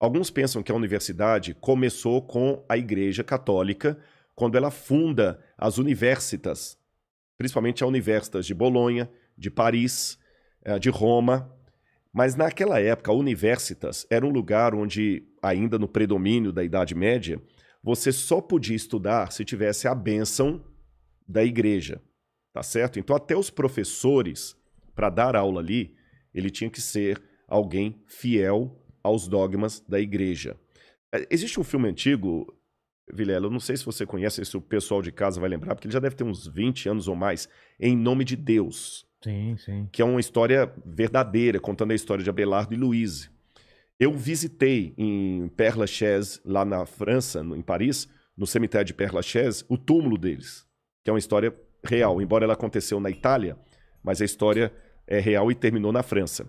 [0.00, 3.98] Alguns pensam que a universidade começou com a Igreja Católica,
[4.34, 6.78] quando ela funda as universitas,
[7.36, 10.18] principalmente a Universitas de Bolonha, de Paris,
[10.64, 11.52] eh, de Roma.
[12.16, 17.38] Mas naquela época, a Universitas era um lugar onde, ainda no predomínio da Idade Média,
[17.84, 20.64] você só podia estudar se tivesse a bênção
[21.28, 22.00] da igreja,
[22.54, 22.98] tá certo?
[22.98, 24.56] Então até os professores,
[24.94, 25.94] para dar aula ali,
[26.32, 30.58] ele tinha que ser alguém fiel aos dogmas da igreja.
[31.14, 32.46] É, Existe um filme antigo,
[33.12, 35.86] Vilela, eu não sei se você conhece, se o pessoal de casa vai lembrar, porque
[35.86, 37.46] ele já deve ter uns 20 anos ou mais,
[37.78, 39.88] Em Nome de Deus Sim, sim.
[39.90, 43.28] que é uma história verdadeira, contando a história de Abelardo e Louise.
[43.98, 49.64] Eu visitei em Père Lachaise, lá na França, em Paris, no cemitério de Père Lachaise,
[49.68, 50.64] o túmulo deles,
[51.02, 51.52] que é uma história
[51.84, 53.58] real, embora ela aconteceu na Itália,
[54.00, 54.72] mas a história
[55.08, 56.48] é real e terminou na França.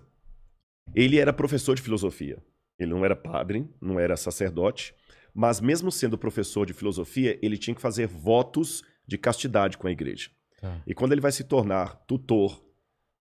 [0.94, 2.40] Ele era professor de filosofia.
[2.78, 4.94] Ele não era padre, não era sacerdote,
[5.34, 9.90] mas mesmo sendo professor de filosofia, ele tinha que fazer votos de castidade com a
[9.90, 10.30] igreja.
[10.60, 10.80] Tá.
[10.86, 12.67] E quando ele vai se tornar tutor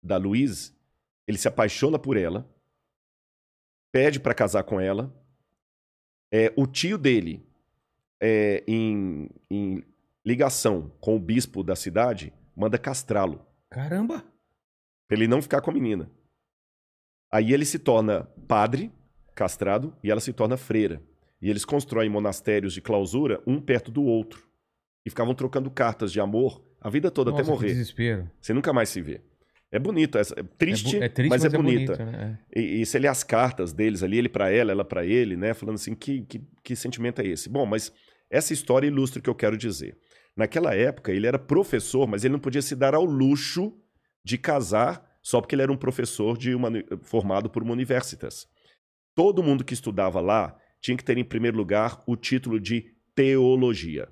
[0.05, 0.73] da Louise,
[1.27, 2.49] ele se apaixona por ela,
[3.91, 5.13] pede para casar com ela.
[6.33, 7.47] É, o tio dele,
[8.21, 9.83] é, em, em
[10.25, 14.25] ligação com o bispo da cidade, manda castrá-lo, Caramba!
[15.09, 16.11] para ele não ficar com a menina.
[17.33, 18.93] Aí ele se torna padre,
[19.35, 21.03] castrado, e ela se torna freira.
[21.41, 24.49] E eles constroem monastérios de clausura, um perto do outro.
[25.05, 27.69] E ficavam trocando cartas de amor a vida toda Nossa, até que morrer.
[27.69, 28.31] desespero.
[28.41, 29.21] Você nunca mais se vê.
[29.75, 31.97] É bonito, é, é triste, é, é triste, mas, é, bonita.
[31.97, 32.39] bonito, né?
[32.55, 35.53] E, e você lê as cartas deles ali, ele pra ela, ela pra ele, né?
[35.53, 37.49] Falando assim, que, que, que sentimento é esse?
[37.49, 37.93] Bom, mas
[38.31, 39.99] essa história ilustra o que eu quero dizer.
[40.37, 43.77] Naquela época, ele era professor, mas ele não podia se dar ao luxo
[44.25, 46.71] de casar só porque ele era um professor de uma,
[47.03, 48.47] formado por uma universitas.
[49.13, 54.09] Todo mundo que estudava lá tinha que ter, em primeiro lugar, o título de teologia.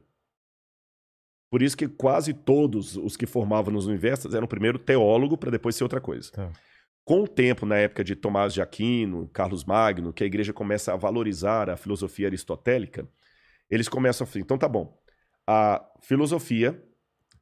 [1.53, 5.77] Por isso que quase todos os que formavam nas universidades eram primeiro teólogo para depois
[5.77, 6.33] ser outra coisa.
[6.33, 6.51] Tá.
[7.05, 10.95] Com o tempo, na época de Tomás de Aquino, Carlos Magno, que a igreja começa
[10.95, 13.07] a valorizar a filosofia aristotélica,
[13.69, 14.99] eles começam a falar, então tá bom,
[15.47, 16.83] a filosofia,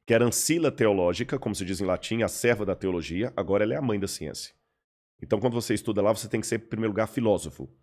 [0.05, 3.75] que era ancila teológica, como se diz em latim, a serva da teologia, agora ela
[3.75, 4.53] é a mãe da ciência.
[5.23, 7.73] Então quando você estuda lá, você tem que ser, em primeiro lugar, filósofo.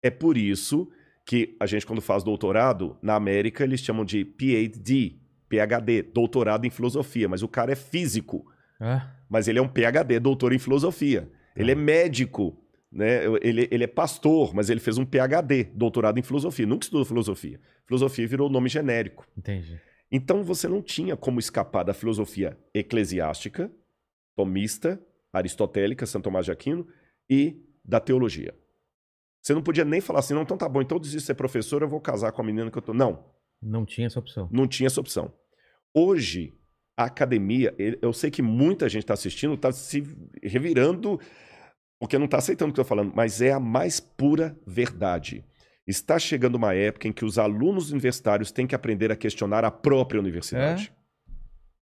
[0.00, 0.88] É por isso
[1.26, 5.23] que a gente, quando faz doutorado, na América eles chamam de PhD,
[5.54, 8.46] PhD, doutorado em filosofia, mas o cara é físico
[8.80, 11.30] Ah, mas ele é um PhD, doutor em filosofia.
[11.56, 12.56] Ele é médico,
[12.90, 13.24] né?
[13.40, 16.66] Ele, ele é pastor, mas ele fez um PhD, doutorado em filosofia.
[16.66, 17.60] Nunca estudou filosofia.
[17.86, 19.26] Filosofia virou nome genérico.
[19.36, 19.80] entendi.
[20.10, 23.70] Então você não tinha como escapar da filosofia eclesiástica,
[24.36, 25.00] tomista,
[25.32, 26.86] aristotélica, Santo Tomás de Aquino,
[27.28, 28.54] e da teologia.
[29.42, 31.34] Você não podia nem falar assim, não, então tá bom, então eu desisto de ser
[31.34, 32.94] professor, eu vou casar com a menina que eu tô.
[32.94, 33.24] Não,
[33.60, 34.48] Não tinha essa opção.
[34.52, 35.32] não tinha essa opção.
[35.94, 36.52] Hoje,
[36.96, 40.02] a academia, eu sei que muita gente está assistindo, está se
[40.42, 41.20] revirando,
[42.00, 45.44] porque não está aceitando o que eu estou falando, mas é a mais pura verdade.
[45.86, 49.70] Está chegando uma época em que os alunos universitários têm que aprender a questionar a
[49.70, 50.92] própria universidade.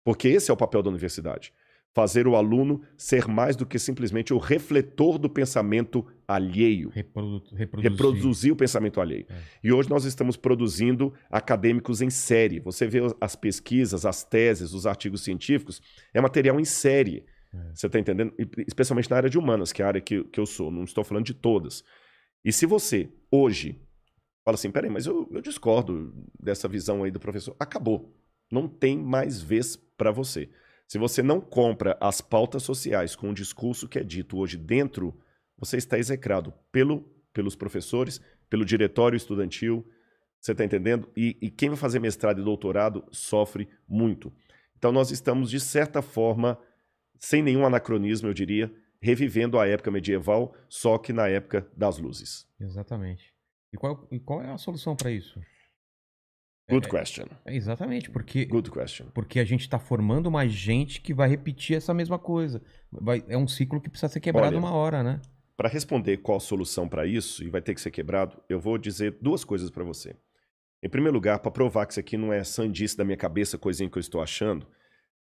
[0.04, 1.54] Porque esse é o papel da universidade.
[1.93, 7.91] Fazer o aluno ser mais do que simplesmente o refletor do pensamento alheio Reprodu reproduzir.
[7.91, 9.25] reproduzir o pensamento alheio.
[9.28, 9.41] É.
[9.63, 12.60] E hoje nós estamos produzindo acadêmicos em série.
[12.60, 15.82] Você vê as pesquisas, as teses, os artigos científicos,
[16.13, 17.25] é material em série.
[17.52, 17.58] É.
[17.73, 18.34] Você está entendendo?
[18.67, 20.69] Especialmente na área de humanas, que é a área que, que eu sou.
[20.69, 21.84] Não estou falando de todas.
[22.45, 23.82] E se você, hoje,
[24.45, 27.56] fala assim, peraí, mas eu, eu discordo dessa visão aí do professor.
[27.60, 28.15] Acabou.
[28.52, 30.49] Não tem mais vez para você.
[30.89, 35.15] Se você não compra as pautas sociais com o discurso que é dito hoje dentro,
[35.56, 39.88] você está execrado pelo, pelos professores, pelo diretório estudantil,
[40.41, 41.08] você está entendendo?
[41.15, 44.34] E, e quem vai fazer mestrado e doutorado sofre muito.
[44.80, 46.58] Então nós estamos, de certa forma,
[47.19, 52.47] sem nenhum anacronismo, eu diria, revivendo a época medieval, só que na época das luzes.
[52.60, 53.32] Exatamente.
[53.71, 55.39] E qual, e qual é a solução para isso?
[56.69, 57.25] Good question.
[57.45, 59.08] É, exatamente, porque, Good question.
[59.13, 62.62] porque a gente está formando mais gente que vai repetir essa mesma coisa.
[62.91, 65.19] Vai, é um ciclo que precisa ser quebrado Olha, uma hora, né?
[65.58, 68.77] Para responder qual a solução para isso, e vai ter que ser quebrado, eu vou
[68.77, 70.15] dizer duas coisas para você.
[70.82, 73.89] Em primeiro lugar, para provar que isso aqui não é sandice da minha cabeça, coisinha
[73.89, 74.65] que eu estou achando,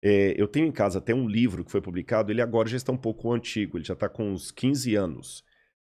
[0.02, 2.92] é, eu tenho em casa até um livro que foi publicado, ele agora já está
[2.92, 5.44] um pouco antigo, ele já está com uns 15 anos,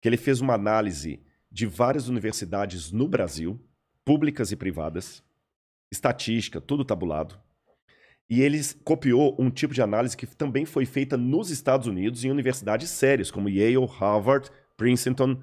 [0.01, 3.61] que ele fez uma análise de várias universidades no Brasil,
[4.05, 5.23] públicas e privadas,
[5.93, 7.39] estatística, tudo tabulado.
[8.29, 12.31] E ele copiou um tipo de análise que também foi feita nos Estados Unidos em
[12.31, 15.41] universidades sérias, como Yale, Harvard, Princeton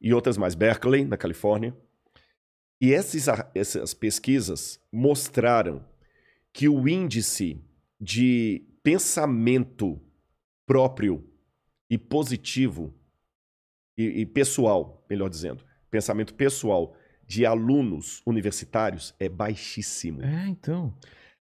[0.00, 1.76] e outras mais, Berkeley, na Califórnia.
[2.80, 5.84] E esses, essas pesquisas mostraram
[6.52, 7.60] que o índice
[8.00, 10.00] de pensamento
[10.64, 11.28] próprio
[11.90, 12.94] e positivo
[13.96, 16.94] e, e pessoal, melhor dizendo, pensamento pessoal
[17.28, 20.22] de alunos universitários é baixíssimo.
[20.24, 20.92] É, então.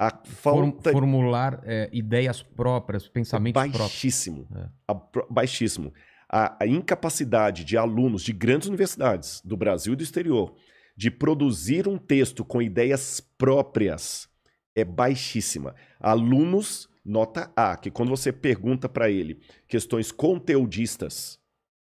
[0.00, 3.78] A falta formular é, ideias próprias, pensamentos próprios.
[3.78, 4.48] baixíssimo.
[4.56, 4.68] É.
[4.88, 5.92] A pro- baixíssimo.
[6.30, 10.54] A, a incapacidade de alunos de grandes universidades do Brasil e do exterior
[10.96, 14.28] de produzir um texto com ideias próprias
[14.76, 15.74] é baixíssima.
[16.00, 21.38] Alunos, nota A, que quando você pergunta para ele questões conteudistas,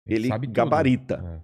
[0.08, 0.48] ele tudo.
[0.52, 1.44] gabarita.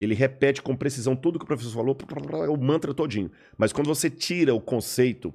[0.00, 1.96] Ele repete com precisão tudo que o professor falou,
[2.52, 3.30] o mantra todinho.
[3.56, 5.32] Mas quando você tira o conceito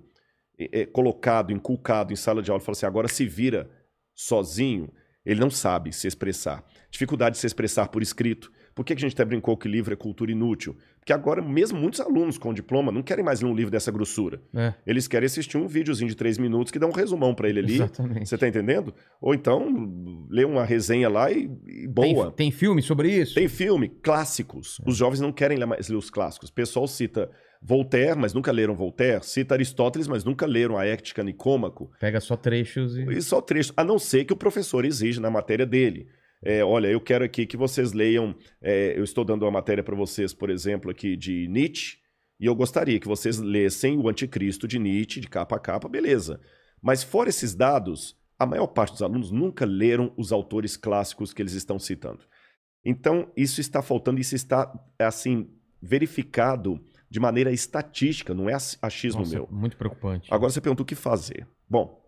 [0.57, 3.69] é, colocado, inculcado em sala de aula e fala assim, agora se vira
[4.13, 4.91] sozinho,
[5.25, 6.63] ele não sabe se expressar.
[6.89, 8.51] Dificuldade de se expressar por escrito.
[8.81, 10.75] Por que que a gente até brincou que livro é cultura inútil?
[10.99, 14.41] Porque agora, mesmo muitos alunos com diploma não querem mais ler um livro dessa grossura.
[14.55, 17.59] É, Eles querem assistir um videozinho de três minutos que dá um resumão para ele
[17.59, 17.75] ali.
[17.75, 18.27] exatamente.
[18.27, 18.91] Você tá entendendo?
[19.21, 22.31] Ou então, lê uma resenha lá e, e boa.
[22.31, 23.35] Tem, tem filme sobre isso?
[23.35, 24.81] Tem filme, clássicos.
[24.83, 26.49] Os jovens não querem ler mais ler os clássicos.
[26.49, 27.29] O pessoal cita
[27.61, 29.23] Voltaire, mas nunca leram Voltaire.
[29.23, 31.91] Cita Aristóteles, mas nunca leram a Ética Nicômaco.
[31.99, 33.03] Pega só trechos e.
[33.03, 33.71] E só trecho.
[33.77, 36.07] A não ser que o professor exija na matéria dele.
[36.43, 38.35] É, olha, eu quero aqui que vocês leiam.
[38.61, 41.97] é, eu estou dando uma matéria para vocês, por exemplo, aqui de Nietzsche.
[42.39, 46.41] E eu gostaria que vocês lessem o Anticristo de Nietzsche, de capa a capa, beleza.
[46.81, 51.41] Mas fora esses dados, a maior parte dos alunos nunca leram os autores clássicos que
[51.41, 52.25] eles estão citando.
[52.83, 55.47] Então, isso está faltando, isso está, assim,
[55.79, 59.47] verificado de maneira estatística, não é ach- achismo Nossa, meu.
[59.51, 60.33] muito preocupante.
[60.33, 61.47] Agora você pergunta o que fazer.
[61.69, 62.01] Bom,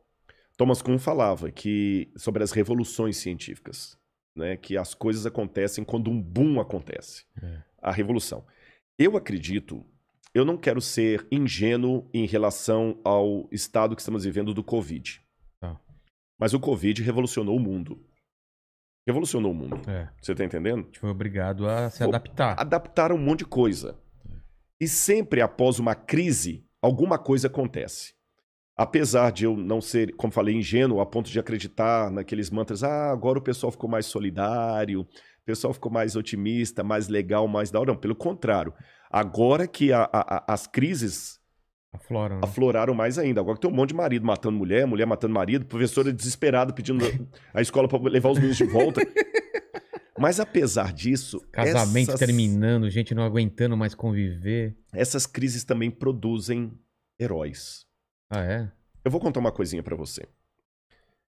[0.57, 3.95] Thomas Kuhn falava que sobre as revoluções científicas,
[4.35, 7.61] né, que as coisas acontecem quando um boom acontece, É.
[7.81, 8.45] a revolução.
[8.97, 9.85] Eu acredito,
[10.33, 15.21] eu não quero ser ingênuo em relação ao estado que estamos vivendo do Covid.
[15.59, 15.79] Tá.
[16.39, 18.03] Mas o Covid revolucionou o mundo.
[19.05, 19.81] Revolucionou o mundo.
[19.89, 20.85] É, Você tá entendendo?
[20.85, 22.59] gente foi obrigado a se adaptar.
[22.59, 23.99] adaptaram um monte de coisa.
[24.79, 28.13] E sempre após uma crise, alguma coisa acontece.
[28.75, 33.11] Apesar de eu não ser, como falei, ingênuo a ponto de acreditar naqueles mantras, ah,
[33.11, 35.07] agora o pessoal ficou mais solidário, o
[35.45, 37.91] pessoal ficou mais otimista, mais legal, mais da hora.
[37.91, 38.73] Não, pelo contrário.
[39.11, 41.39] Agora que a- a- as crises
[41.93, 42.37] Afloram.
[42.37, 42.41] né?
[42.43, 43.39] afloraram mais ainda.
[43.41, 47.05] Agora que tem um monte de marido matando mulher, mulher matando marido, professora desesperada pedindo
[47.53, 49.01] a escola para levar os meninos de volta.
[50.17, 54.75] Mas apesar disso, Casamento essas- terminando, gente não aguentando mais conviver.
[54.93, 56.71] essas crises também produzem
[57.19, 57.85] heróis.
[58.33, 58.71] Ah, é?
[59.03, 60.27] Eu vou contar uma coisinha pra você.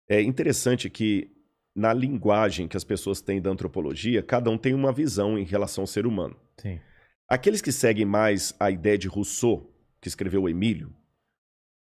[0.09, 1.31] É interessante que
[1.75, 5.83] na linguagem que as pessoas têm da antropologia, cada um tem uma visão em relação
[5.83, 6.37] ao ser humano.
[6.59, 6.81] Sim.
[7.29, 10.95] Aqueles que seguem mais a ideia de Rousseau, que escreveu o Emílio,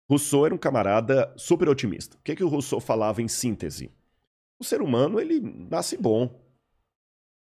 [0.09, 2.17] Rousseau era um camarada super otimista.
[2.17, 3.91] O que, que o Rousseau falava em síntese?
[4.59, 6.43] O ser humano, ele nasce bom.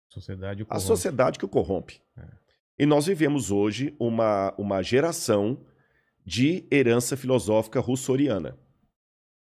[0.10, 2.02] Sociedade o A sociedade que o corrompe.
[2.18, 2.24] É.
[2.80, 5.60] E nós vivemos hoje uma, uma geração
[6.26, 8.58] de herança filosófica russoriana.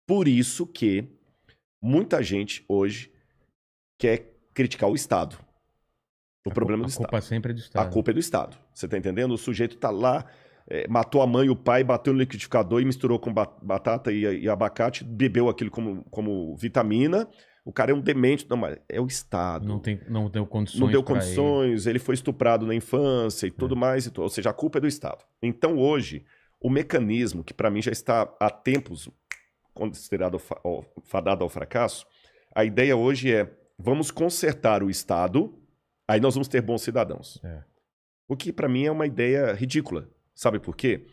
[0.07, 1.05] Por isso que
[1.83, 3.13] muita gente hoje
[3.99, 5.37] quer criticar o Estado.
[6.45, 7.07] O A problema cu- do A Estado.
[7.09, 7.93] culpa sempre é do A Estado.
[7.93, 8.59] culpa é do Estado.
[8.75, 9.33] Você tá entendendo?
[9.33, 10.27] O sujeito tá lá,
[10.69, 14.11] é, matou a mãe e o pai, bateu no liquidificador e misturou com ba- batata
[14.13, 17.29] e, e abacate, bebeu aquilo como, como vitamina.
[17.65, 18.45] O cara é um demente.
[18.51, 20.81] Não, mas é o Estado Não, tem, não deu condições.
[20.81, 21.23] não deu pra ele.
[21.23, 22.01] condições, ele.
[22.01, 24.25] foi estuprado na infância e tudo mais, e tudo.
[24.25, 25.25] ou seja, a culpa é do Estado.
[25.41, 26.25] Então hoje,
[26.63, 29.09] o mecanismo que para mim já está há tempos
[29.75, 30.39] considerado
[31.05, 32.07] fadado ao fracasso,
[32.55, 35.59] a ideia hoje é vamos consertar o Estado,
[36.07, 37.41] aí nós vamos ter bons cidadãos.
[37.43, 37.65] É.
[38.29, 40.09] O que para mim é uma ideia ridícula.
[40.35, 41.07] Sabe por quê?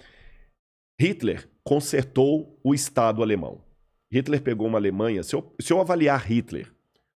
[1.00, 3.64] Hitler consertou o Estado alemão.
[4.12, 5.24] Hitler pegou uma Alemanha.
[5.24, 6.72] Se eu, se eu avaliar Hitler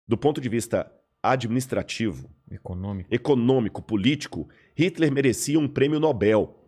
[0.06, 0.90] do ponto de vista
[1.22, 3.14] administrativo, Econômico.
[3.14, 6.61] econômico, político, Hitler merecia um prêmio Nobel.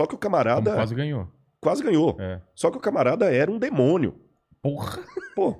[0.00, 1.28] Só que o Como camarada quase ganhou.
[1.60, 2.16] quase ganhou.
[2.18, 2.40] É.
[2.54, 4.14] Só que o camarada era um demônio.
[4.62, 4.98] Porra.
[5.34, 5.56] Pô,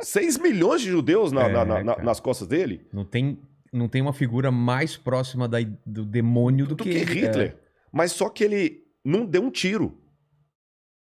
[0.00, 3.38] 6 milhões de judeus na- É, na- na- nas costas dele Não tem,
[3.72, 7.20] não tem uma figura mais próxima da, do demônio do, do que, que, ele.
[7.26, 7.56] Hitler.
[7.92, 9.96] Mas só que ele não deu um tiro.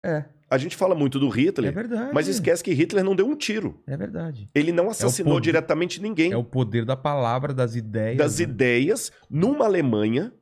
[0.05, 0.25] É.
[0.49, 2.11] A gente fala muito do É, Hitler, verdade.
[2.13, 3.81] mas esquece que Hitler não deu um tiro.
[3.87, 4.49] É verdade.
[4.53, 6.31] Ele não assassinou poder- diretamente ninguém.
[6.33, 8.17] É o poder da palavra, das ideias.
[8.17, 8.43] das né?
[8.43, 10.33] ideias numa Alemanha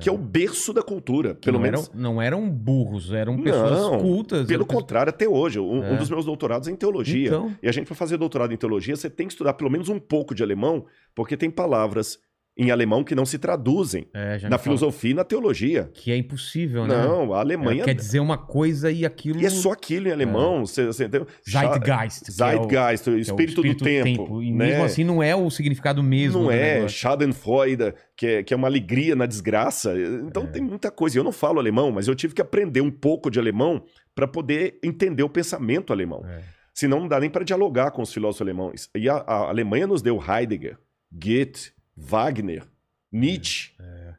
[0.00, 1.34] que é o berço da cultura.
[1.34, 1.88] Que Pelo não menos.
[1.88, 4.46] Eram, não eram burros, eram pessoas Não, cultas.
[4.46, 5.60] Pelo eram contrário, até hoje.
[5.60, 5.92] Um, É.
[5.92, 7.28] um dos meus doutorados é em teologia.
[7.28, 9.88] Então, E a gente, para fazer doutorado em teologia, você tem que estudar pelo menos
[9.88, 12.18] um pouco de alemão, porque tem palavras
[12.58, 15.90] em alemão que não se traduzem é, na filosofia e na teologia.
[15.92, 16.96] Que é impossível, né?
[16.96, 17.84] Não, a Alemanha.
[17.84, 19.40] quer dizer uma coisa e aquilo.
[19.42, 20.64] E é só aquilo em alemão.
[20.64, 21.26] Você, você entendeu?
[21.46, 22.28] Zeitgeist.
[22.28, 24.42] é o- Zeitgeist, o que é o espírito, do tempo.
[24.42, 24.68] E né?
[24.68, 26.44] mesmo assim não é o significado mesmo.
[26.44, 26.96] Não é negócio.
[26.98, 29.92] Schadenfreude, que é, que é uma alegria na desgraça.
[30.26, 30.46] Então É.
[30.46, 31.18] tem muita coisa.
[31.18, 33.82] Eu não falo alemão, mas eu tive que aprender um pouco de alemão
[34.14, 36.24] para poder entender o pensamento alemão.
[36.26, 36.40] É.
[36.72, 38.88] Senão não dá nem para dialogar com os filósofos alemães.
[38.94, 40.78] E a, a Alemanha nos deu Heidegger,
[41.12, 42.66] Goethe, Wagner,
[43.10, 43.74] Nietzsche.
[43.80, 44.14] É.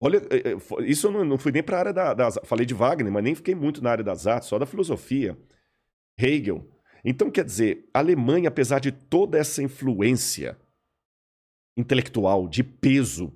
[0.00, 2.38] Olha, é, é, isso eu não, não fui nem para a área da, das.
[2.44, 5.36] Falei de Wagner, mas nem fiquei muito na área das artes, só da filosofia.
[6.18, 6.68] Hegel.
[7.04, 10.58] Então, quer dizer, a Alemanha, apesar de toda essa influência
[11.76, 13.32] intelectual, de peso,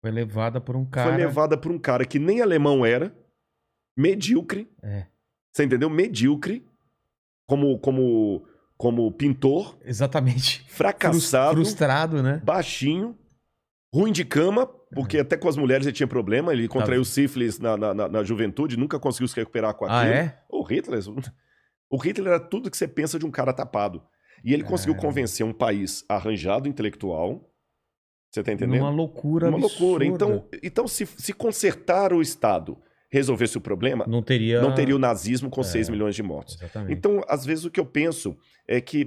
[0.00, 1.10] Foi levada por um cara.
[1.10, 3.14] foi levada por um cara que nem alemão era,
[3.96, 4.70] medíocre.
[4.82, 5.06] É.
[5.52, 5.90] Você entendeu?
[5.90, 6.64] Medíocre,
[7.46, 8.46] como, como,
[8.78, 10.64] como pintor, Exatamente.
[10.68, 12.40] Fracassado, Frustrado, né?
[12.44, 13.18] baixinho,
[13.92, 16.52] ruim de cama, porque até com as mulheres ele tinha problema.
[16.52, 20.14] Ele contraiu sífilis na, na, na- juventude, nunca conseguiu se recuperar com Ah, aquilo.
[20.14, 20.40] é?
[20.48, 21.02] O Hitler.
[21.90, 24.00] O Hitler era tudo que você pensa de um cara tapado.
[24.44, 25.08] E ele conseguiu Caramba.
[25.08, 27.44] convencer um país arranjado intelectual.
[28.30, 28.82] Você tá entendendo?
[28.82, 30.04] Uma loucura Uma loucura.
[30.04, 30.04] absurda.
[30.04, 32.78] Então, então se, se consertar o Estado
[33.10, 34.60] resolvesse o problema, Não teria.
[34.60, 35.90] não teria o nazismo com 6 É.
[35.92, 36.56] milhões de mortos.
[36.56, 36.92] Exatamente.
[36.92, 39.06] Então, às vezes, o que eu penso é que,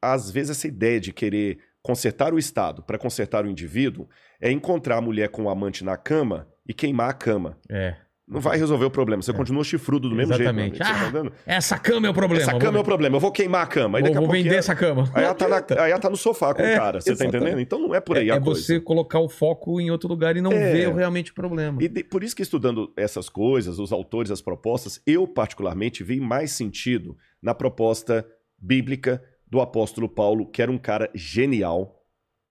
[0.00, 4.08] às vezes, essa ideia de querer consertar o Estado para consertar o indivíduo
[4.40, 7.58] é encontrar a mulher com o amante na cama e queimar a cama.
[7.68, 7.96] É.
[8.32, 9.22] Não vai resolver o problema.
[9.22, 10.78] Você continua chifrudo do mesmo Exatamente.
[10.78, 10.94] jeito.
[10.94, 11.32] Você tá Ah?
[11.46, 12.42] Essa cama é o problema.
[12.42, 13.16] Essa vou cama é o problema.
[13.16, 13.98] Eu vou queimar a cama.
[13.98, 15.10] Aí Vou, vou vender ela- essa cama.
[15.14, 17.00] Aí ela, tá na- aí ela tá no sofá com É, o cara.
[17.00, 17.36] Você tá exatamente.
[17.36, 17.60] entendendo?
[17.60, 18.60] Então não é por aí é a é coisa.
[18.62, 20.72] você colocar o foco em outro lugar e não É.
[20.72, 21.82] ver realmente o problema.
[21.82, 26.18] E de- por isso que estudando essas coisas, os autores, as propostas, eu particularmente vi
[26.20, 28.26] mais sentido na proposta
[28.58, 32.02] bíblica do apóstolo Paulo, que era um cara genial,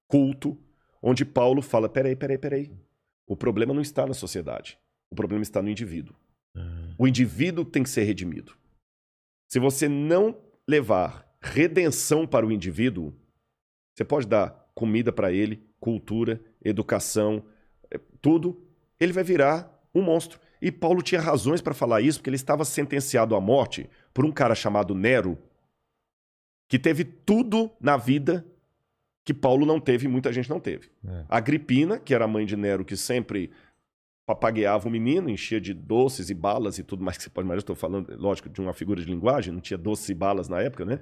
[0.07, 0.57] culto,
[1.01, 2.71] onde Paulo fala: peraí, peraí, peraí.
[3.25, 4.77] O problema não está na sociedade.
[5.11, 6.15] O problema está no indivíduo.
[6.55, 8.55] Ah, O indivíduo tem que ser redimido.
[9.49, 13.13] Se você não levar redenção para o indivíduo,
[13.93, 17.43] você pode dar comida para ele, cultura, educação,
[17.91, 18.65] eh, tudo,
[18.99, 20.39] ele vai virar um monstro.
[20.61, 24.31] E Paulo tinha razões para falar isso, porque ele estava sentenciado à morte por um
[24.31, 25.37] cara chamado Nero,
[26.69, 28.45] que teve tudo na vida
[29.25, 30.89] que Paulo não teve e muita gente não teve.
[31.05, 31.25] É.
[31.27, 33.51] Agripina, que era a mãe de Nero, que sempre
[34.35, 37.59] papagueava o menino, enchia de doces e balas e tudo mais que você pode imaginar.
[37.59, 40.85] Estou falando, lógico, de uma figura de linguagem, não tinha doces e balas na época,
[40.85, 40.99] né?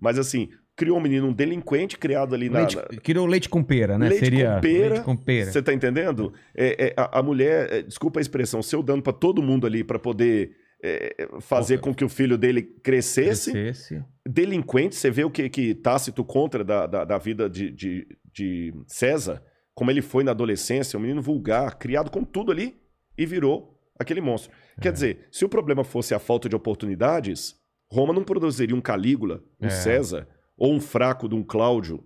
[0.00, 2.60] Mas assim, criou um menino, um delinquente criado ali na.
[2.60, 4.08] Leite, Criou leite com pera, né?
[4.08, 5.50] Leite Seria com pera, leite com pera.
[5.50, 6.32] Você tá entendendo?
[6.54, 9.82] É, é, a, a mulher, é, desculpa a expressão, seu dando para todo mundo ali
[9.82, 10.52] para poder
[10.82, 11.90] é, fazer Porra.
[11.90, 13.50] com que o filho dele crescesse.
[13.50, 14.04] Crescesse.
[14.26, 18.74] Delinquente, você vê o que, que Tácito contra da, da, da vida de, de, de
[18.86, 19.42] César,
[19.78, 22.76] como ele foi na adolescência, um menino vulgar, criado com tudo ali
[23.16, 24.50] e virou aquele monstro.
[24.76, 24.80] É.
[24.80, 27.54] Quer dizer, se o problema fosse a falta de oportunidades,
[27.88, 29.70] Roma não produziria um Calígula, um É.
[29.70, 30.26] César,
[30.56, 32.04] ou um fraco de um Cláudio.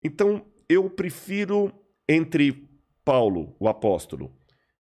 [0.00, 1.72] Então, eu prefiro
[2.08, 2.68] entre
[3.04, 4.32] Paulo, o apóstolo,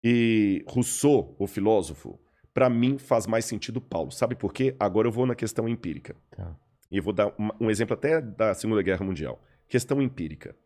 [0.03, 2.19] e Rousseau, o filósofo,
[2.53, 4.11] para mim faz mais sentido Paulo.
[4.11, 4.75] Sabe por quê?
[4.81, 6.17] Agora eu vou na questão empírica.
[6.37, 6.59] Tá.
[6.91, 9.41] E eu vou dar um exemplo até da Segunda Guerra Mundial.
[9.69, 10.57] Questão empírica.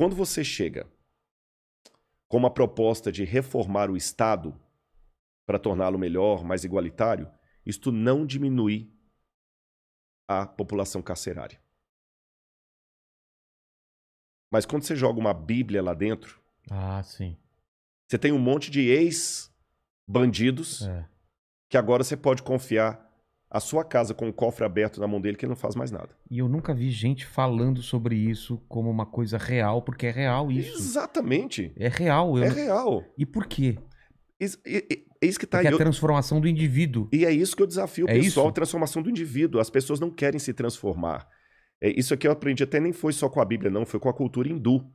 [0.00, 0.90] Quando você chega
[2.26, 4.58] com uma proposta de reformar o Estado
[5.44, 7.30] para torná-lo melhor, mais igualitário,
[7.66, 8.90] isto não diminui
[10.26, 11.62] a população carcerária.
[14.50, 16.40] Mas quando você joga uma Bíblia lá dentro,
[16.70, 17.36] Ah, sim.
[18.08, 21.06] você tem um monte de ex-bandidos É.
[21.68, 23.06] que agora você pode confiar
[23.50, 25.90] a sua casa com o cofre aberto na mão dele que ele não faz mais
[25.90, 26.10] nada.
[26.30, 30.52] E eu nunca vi gente falando sobre isso como uma coisa real, porque é real
[30.52, 30.76] isso.
[30.78, 31.72] Exatamente.
[31.76, 32.38] É real.
[32.38, 33.04] eu É real.
[33.18, 33.76] E por quê?
[34.38, 35.66] Is- e- e- É isso que tá aí.
[35.66, 37.08] é a Eu- transformação do indivíduo.
[37.12, 38.48] E é isso que eu desafio o É pessoal, isso?
[38.48, 39.60] a transformação do indivíduo.
[39.60, 41.28] As pessoas não querem se transformar.
[41.82, 44.08] É, isso aqui eu aprendi até nem foi só com a Bíblia, não, foi com
[44.08, 44.86] a cultura hindu.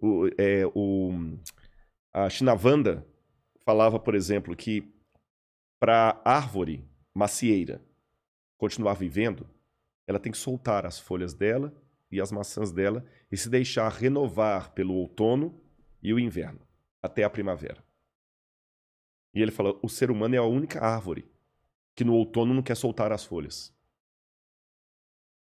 [0.00, 1.10] O, é, o,
[2.14, 3.06] a Shinavanda
[3.64, 4.92] falava, por exemplo, que
[5.80, 6.84] para árvore
[7.14, 7.82] macieira
[8.56, 9.48] continuar vivendo,
[10.06, 11.74] ela tem que soltar as folhas dela
[12.10, 15.60] e as maçãs dela e se deixar renovar pelo outono
[16.02, 16.60] e o inverno,
[17.02, 17.82] até a primavera.
[19.34, 21.24] E ele fala: o ser humano é a única árvore
[21.94, 23.72] que no outono não quer soltar as folhas.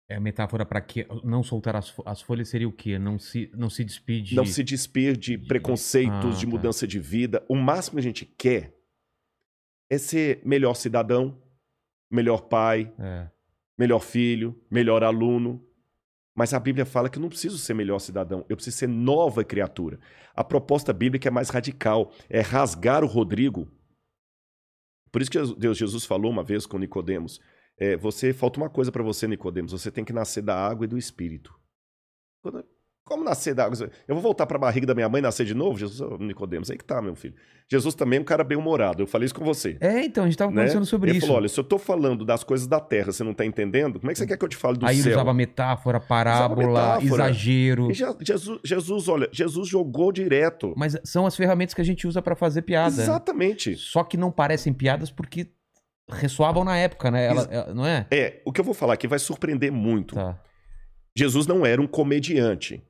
[0.09, 2.97] É a metáfora para que não soltar as, as folhas seria o quê?
[2.97, 4.35] Não se, não se despide.
[4.35, 6.49] Não se despir de preconceitos, Ah, de tá.
[6.49, 7.45] mudança de vida.
[7.49, 8.73] O máximo que a gente quer
[9.89, 11.37] é ser melhor cidadão,
[12.09, 13.29] melhor pai, É.
[13.77, 15.63] melhor filho, melhor aluno.
[16.35, 19.43] Mas a Bíblia fala que eu não preciso ser melhor cidadão, eu preciso ser nova
[19.43, 19.99] criatura.
[20.35, 23.67] A proposta bíblica é mais radical, é rasgar o Rodrigo.
[25.11, 27.39] Por isso que Deus Jesus falou uma vez com Nicodemos,
[27.77, 30.87] é, você falta uma coisa para você, Nicodemos, você tem que nascer da água e
[30.87, 31.57] do espírito.
[32.43, 32.63] Quando-
[33.07, 33.89] Como nascer da água?
[34.07, 35.77] Eu vou voltar para a barriga da minha mãe e nascer de novo?
[35.79, 37.33] Jesus, Ô, Nicodemos, aí que tá, meu filho.
[37.69, 39.01] Jesus também é um cara bem humorado.
[39.03, 39.77] Eu falei isso com você.
[39.79, 40.57] É, então, a gente tava né?
[40.57, 41.27] conversando sobre Ele isso.
[41.27, 44.11] falou: olha, se eu tô falando das coisas da terra, você não tá entendendo, como
[44.11, 45.13] é que você quer que eu te fale do Aí ele céu?
[45.13, 47.23] usava metáfora, parábola, metáfora.
[47.25, 47.93] exagero.
[47.93, 50.73] Je- Jesus, Jesus, olha, Jesus jogou direto.
[50.77, 52.95] Mas são as ferramentas que a gente usa pra fazer piada.
[52.95, 53.03] né?
[53.03, 53.75] Exatamente.
[53.77, 55.47] Só que não parecem piadas porque
[56.09, 57.25] ressoavam na época, né?
[57.27, 58.05] Ela- não é?
[58.11, 60.15] É, o que eu vou falar aqui vai surpreender muito.
[60.15, 60.39] Tá.
[61.17, 62.81] Jesus não era um comediante,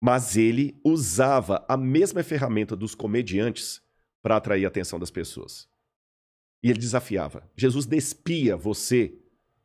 [0.00, 3.80] mas ele usava a mesma ferramenta dos comediantes
[4.22, 5.68] para atrair a atenção das pessoas.
[6.62, 7.48] E ele desafiava.
[7.56, 9.14] Jesus despia você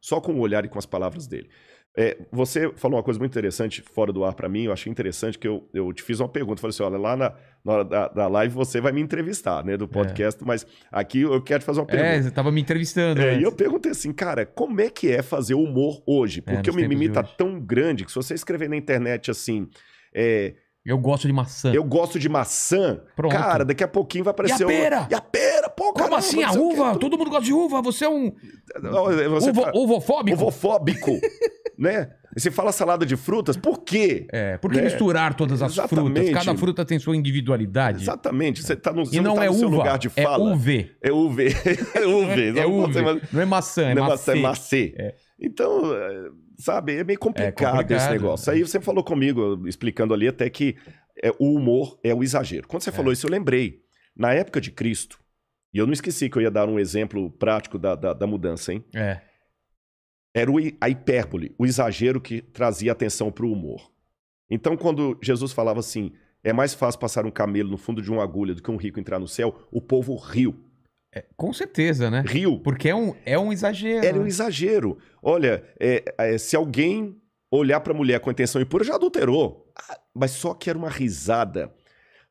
[0.02, 1.50] só com o olhar e com as palavras dele.
[1.98, 5.38] É, você falou uma coisa muito interessante fora do ar para mim, eu achei interessante
[5.38, 6.62] que eu, eu te fiz uma pergunta.
[6.62, 7.34] Falei assim: olha, lá na,
[7.66, 11.42] na hora da, da live você vai me entrevistar, né, do podcast, mas aqui eu
[11.42, 12.10] quero te fazer uma pergunta.
[12.10, 13.22] É, você tava me entrevistando.
[13.22, 16.44] É, e eu perguntei assim, cara, como é que é fazer humor hoje?
[16.46, 19.68] É, Porque o mimimi tá tão grande que se você escrever na internet assim,
[20.14, 20.54] é,
[20.86, 21.72] Eu gosto de maçã.
[21.74, 23.32] eu gosto de maçã, Pronto.
[23.36, 25.08] cara, daqui a pouquinho vai aparecer E a pera?
[25.12, 25.70] E a pera?
[25.70, 26.98] Pô, Como assim a não uva?
[26.98, 27.82] Todo mundo gosta de uva.
[27.82, 28.34] Você é um
[28.82, 30.38] Não, Você uvo, tá- uvofóbico?
[30.38, 31.12] Uvofóbico,
[31.78, 32.10] né?
[32.38, 34.28] Você fala salada de frutas, por quê?
[34.32, 34.84] É, por que Né?
[34.84, 36.14] misturar todas as Exatamente.
[36.28, 36.46] frutas?
[36.46, 38.04] Cada fruta tem sua individualidade.
[38.04, 40.22] Exatamente, você tá no, você E não, tá é no seu uva, lugar de é
[40.24, 40.54] fala.
[40.54, 40.92] UV.
[41.02, 41.48] É UV.
[41.96, 42.50] É UV.
[42.50, 43.02] É Não pode ser uve.
[43.02, 44.32] mais- Não é maçã, é Não, maçã.
[44.34, 45.16] é macê.
[45.42, 46.30] Então, é,
[46.60, 48.52] sabe, é meio complicado, complicado, esse negócio.
[48.52, 48.56] é.
[48.56, 50.76] Aí você falou comigo, explicando ali até que
[51.24, 52.68] é, o humor é o exagero.
[52.68, 53.82] Quando você falou isso, eu lembrei.
[54.16, 55.18] Na época de Cristo,
[55.74, 58.74] e eu não esqueci que eu ia dar um exemplo prático da, da, da mudança,
[58.74, 58.84] hein?
[58.94, 59.22] É.
[60.34, 63.92] Era o a hipérbole, o exagero que trazia atenção para o humor.
[64.50, 66.12] Então, quando Jesus falava assim,
[66.44, 69.00] é mais fácil passar um camelo no fundo de uma agulha do que um rico
[69.00, 70.69] entrar no céu, o povo riu.
[71.36, 72.24] Com certeza, né?
[72.26, 72.60] Riu.
[72.60, 74.06] Porque é um, é um exagero.
[74.06, 74.28] Era um né?
[74.28, 74.98] exagero.
[75.22, 77.18] Olha, é, é, se alguém
[77.52, 79.66] olhar pra mulher com intenção impura, já adulterou.
[79.76, 81.74] Ah, mas só que era uma risada.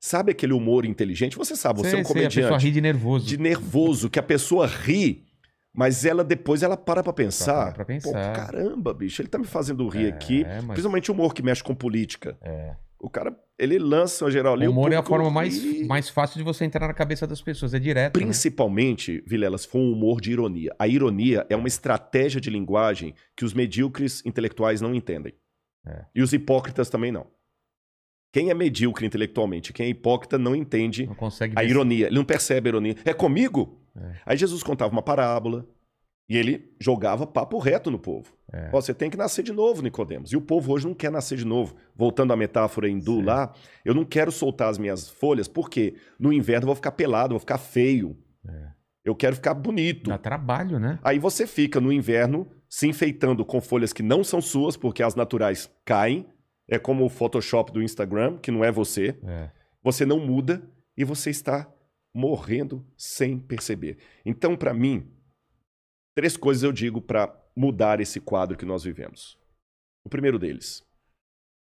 [0.01, 1.37] Sabe aquele humor inteligente?
[1.37, 2.65] Você sabe, você Sei, é um sei, a pessoa comediante.
[2.67, 3.27] ri de nervoso.
[3.27, 5.27] de nervoso, que a pessoa ri,
[5.75, 7.75] mas ela depois ela para pra pensar.
[7.75, 8.33] Pra- pra Pô, pensar.
[8.33, 10.45] caramba, bicho, ele tá me fazendo rir É, aqui.
[10.45, 12.39] mas- Principalmente humor que mexe com política.
[12.41, 12.77] É.
[13.01, 14.67] O cara, ele lança uma geral ali.
[14.67, 15.87] O humor é a forma mais, ri.
[15.87, 17.73] mais fácil de você entrar na cabeça das pessoas.
[17.73, 18.19] É direto.
[18.19, 18.25] né?
[18.25, 20.75] Principalmente, Vilela, se for um humor de ironia.
[20.79, 25.33] A ironia é uma estratégia de linguagem que os medíocres intelectuais não entendem.
[25.87, 26.05] É.
[26.13, 27.27] E os hipócritas também não.
[28.33, 32.07] Quem é medíocre intelectualmente, quem é hipócrita, não entende Não consegue a ironia.
[32.07, 32.97] Ele não percebe a ironia.
[33.05, 33.81] É comigo?
[33.97, 34.17] É.
[34.27, 35.67] Aí Jesus contava uma parábola
[36.29, 38.33] e ele jogava papo reto no povo.
[38.53, 38.71] É.
[38.73, 40.31] Ó, você tem que nascer de novo, Nicodemos.
[40.31, 41.75] E o povo hoje não quer nascer de novo.
[41.97, 43.25] Voltando à metáfora hindu Sim.
[43.25, 43.53] lá,
[43.85, 47.41] eu não quero soltar as minhas folhas, porque no inverno eu vou ficar pelado, vou
[47.41, 48.17] ficar feio.
[48.47, 48.69] É.
[49.05, 50.11] Eu quero ficar bonito.
[50.11, 50.99] Dá trabalho, né?
[51.03, 55.15] Aí você fica no inverno se enfeitando com folhas que não são suas, porque as
[55.15, 56.27] naturais caem.
[56.71, 59.17] É como o Photoshop do Instagram, que não é você.
[59.25, 59.51] É.
[59.83, 60.63] Você não muda
[60.95, 61.67] e você está
[62.15, 63.97] morrendo sem perceber.
[64.27, 65.07] Então, para mim,
[66.19, 69.39] três coisas eu digo para mudar esse quadro que nós vivemos.
[70.05, 70.85] O primeiro deles,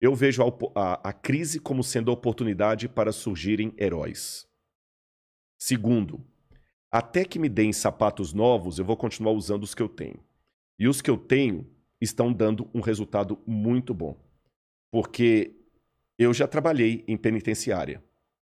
[0.01, 4.45] eu vejo a, a- a crise como sendo a oportunidade para surgirem heróis.
[5.57, 6.27] Segundo,
[6.91, 10.21] até que me deem sapatos novos, eu vou continuar usando os que eu tenho.
[10.77, 11.65] E os que eu tenho
[12.01, 14.21] estão dando um resultado muito bom.
[14.91, 15.55] Porque
[16.19, 18.03] eu já trabalhei em penitenciária.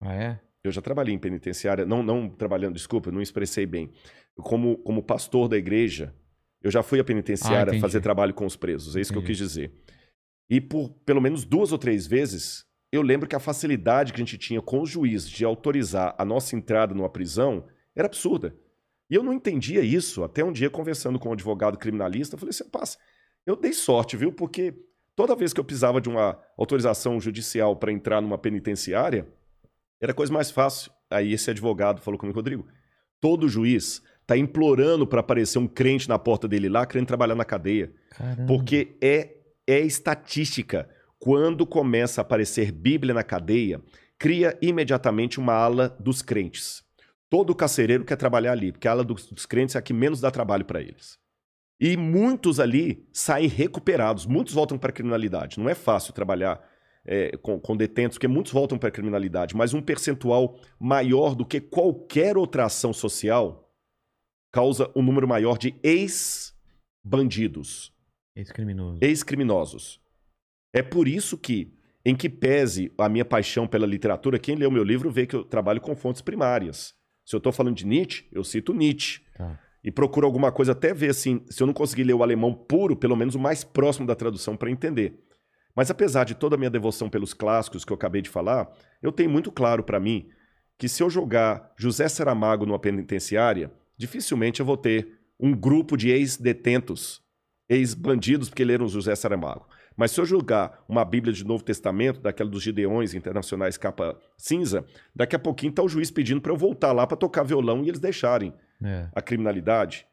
[0.02, 0.42] Ah, é?
[0.68, 3.92] Eu já trabalhei em penitenciária, não, não trabalhando, desculpa, não expressei bem.
[4.36, 6.14] Como, como pastor da igreja,
[6.62, 7.82] eu já fui à Ah, penitenciária entendi.
[7.82, 9.40] fazer trabalho com os presos, é isso que eu Entendi.
[9.40, 9.72] quis dizer.
[10.50, 14.24] E por pelo menos duas ou três vezes, eu lembro que a facilidade que a
[14.26, 17.66] gente tinha com os juízes de autorizar a nossa entrada numa prisão
[17.96, 18.56] era absurda.
[19.10, 22.50] E eu não entendia isso, até um dia conversando com um advogado criminalista, eu falei
[22.52, 22.98] assim, paz,
[23.46, 24.32] eu dei sorte, viu?
[24.32, 24.74] Porque
[25.16, 29.28] toda vez que eu precisava de uma autorização judicial para entrar numa penitenciária,
[30.02, 30.92] era a coisa mais fácil.
[31.10, 32.68] Aí esse advogado falou comigo, Rodrigo,
[33.20, 37.46] todo juiz está implorando para aparecer um crente na porta dele lá, querendo trabalhar na
[37.46, 37.94] cadeia.
[38.10, 38.46] Caramba.
[38.46, 39.36] Porque é,
[39.66, 40.90] é estatística.
[41.18, 43.82] Quando começa a aparecer Bíblia na cadeia,
[44.20, 46.84] cria imediatamente uma ala dos crentes.
[47.30, 50.22] Todo carcereiro quer trabalhar ali, porque a ala dos, dos crentes é a que menos
[50.22, 51.18] dá trabalho para eles.
[51.80, 55.60] E muitos ali saem recuperados, muitos voltam para a criminalidade.
[55.60, 56.60] Não é fácil trabalhar
[57.08, 61.46] é, com, com detentos, porque muitos voltam para a criminalidade, mas um percentual maior do
[61.46, 63.72] que qualquer outra ação social
[64.52, 67.94] causa um número maior de ex-bandidos
[68.36, 69.00] Ex-criminoso.
[69.02, 70.02] ex-criminosos.
[70.74, 71.74] É por isso que,
[72.06, 75.36] em que pese a minha paixão pela literatura, quem lê o meu livro vê que
[75.36, 76.94] eu trabalho com fontes primárias.
[77.26, 79.22] Se eu estou falando de Nietzsche, eu cito Nietzsche.
[79.36, 79.60] Tá.
[79.84, 82.96] E procuro alguma coisa, até ver assim, se eu não conseguir ler o alemão puro,
[82.96, 85.18] pelo menos o mais próximo da tradução para entender.
[85.78, 88.68] Mas apesar de toda a minha devoção pelos clássicos que eu acabei de falar,
[89.00, 90.28] eu tenho muito claro para mim
[90.76, 96.10] que se eu jogar José Saramago numa penitenciária, dificilmente eu vou ter um grupo de
[96.10, 97.22] ex-detentos,
[97.70, 99.68] ex-bandidos porque leram José Saramago.
[99.96, 104.84] Mas se eu jogar uma Bíblia de Novo Testamento, daquela dos Gideões Internacionais capa cinza,
[105.16, 107.90] daqui a pouquinho tá o juiz pedindo para eu voltar lá para tocar violão e
[107.90, 108.52] eles deixarem
[108.84, 109.10] É.
[109.14, 110.08] a criminalidade.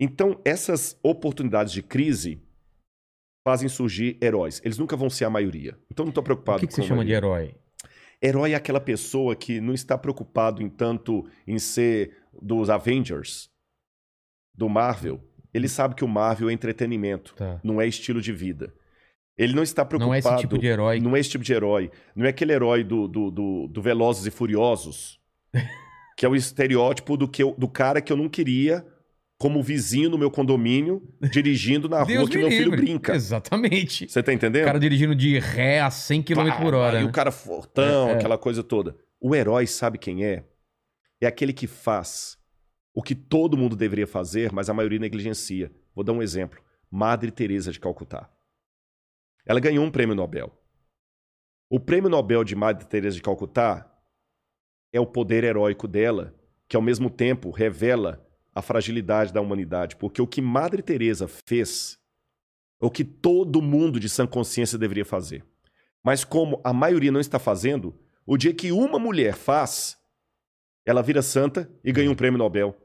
[0.00, 2.40] Então, essas oportunidades de crise
[3.48, 4.60] fazem surgir heróis.
[4.64, 5.76] Eles nunca vão ser a maioria.
[5.90, 7.54] Então, não estou O preocupado que, que com você chama de herói?
[8.22, 13.48] Herói é aquela pessoa que não está preocupado em tanto em ser dos Avengers,
[14.54, 15.20] do Marvel.
[15.54, 17.60] Ele sabe que o Marvel é entretenimento, Tá.
[17.64, 18.74] não é estilo de vida.
[19.36, 20.08] Ele não está preocupado.
[20.10, 21.00] Não é esse tipo de herói.
[21.00, 21.90] Não é esse tipo de herói.
[22.14, 25.18] Não é aquele herói do, do, do, do Velozes e Furiosos,
[26.18, 28.84] que é o estereótipo do, que eu- do cara que eu não queria
[29.38, 32.82] como vizinho no meu condomínio, dirigindo na rua que me meu filho livre.
[32.82, 33.14] brinca.
[33.14, 34.08] Exatamente.
[34.08, 34.62] Você tá entendendo?
[34.64, 36.98] O cara dirigindo de ré a 100 km por Pá, hora.
[37.00, 37.08] E né?
[37.08, 38.14] o cara fortão, É, é.
[38.16, 38.96] aquela coisa toda.
[39.20, 40.44] O herói sabe quem é?
[41.20, 42.36] É aquele que faz
[42.92, 45.70] o que todo mundo deveria fazer, mas a maioria negligencia.
[45.94, 46.60] Vou dar um exemplo.
[46.90, 48.28] Madre Teresa de Calcutá.
[49.46, 50.52] Ela ganhou um prêmio Nobel.
[51.70, 53.88] O prêmio Nobel de Madre Teresa de Calcutá
[54.92, 56.34] é o poder heróico dela,
[56.68, 58.24] que ao mesmo tempo revela
[58.58, 61.96] a fragilidade da humanidade, porque o que Madre Teresa fez
[62.82, 65.44] é o que todo mundo de sã consciência deveria fazer.
[66.02, 67.96] Mas como a maioria não está fazendo,
[68.26, 69.96] o dia que uma mulher faz,
[70.84, 72.76] ela vira santa e ganha um prêmio Nobel.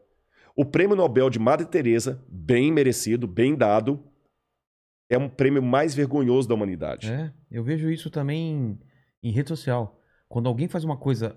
[0.55, 4.03] O prêmio Nobel de Madre Teresa, bem merecido, bem dado,
[5.09, 7.11] é um prêmio mais vergonhoso da humanidade.
[7.11, 8.79] É, eu vejo isso também
[9.23, 9.99] em rede social.
[10.29, 11.35] Quando alguém faz uma coisa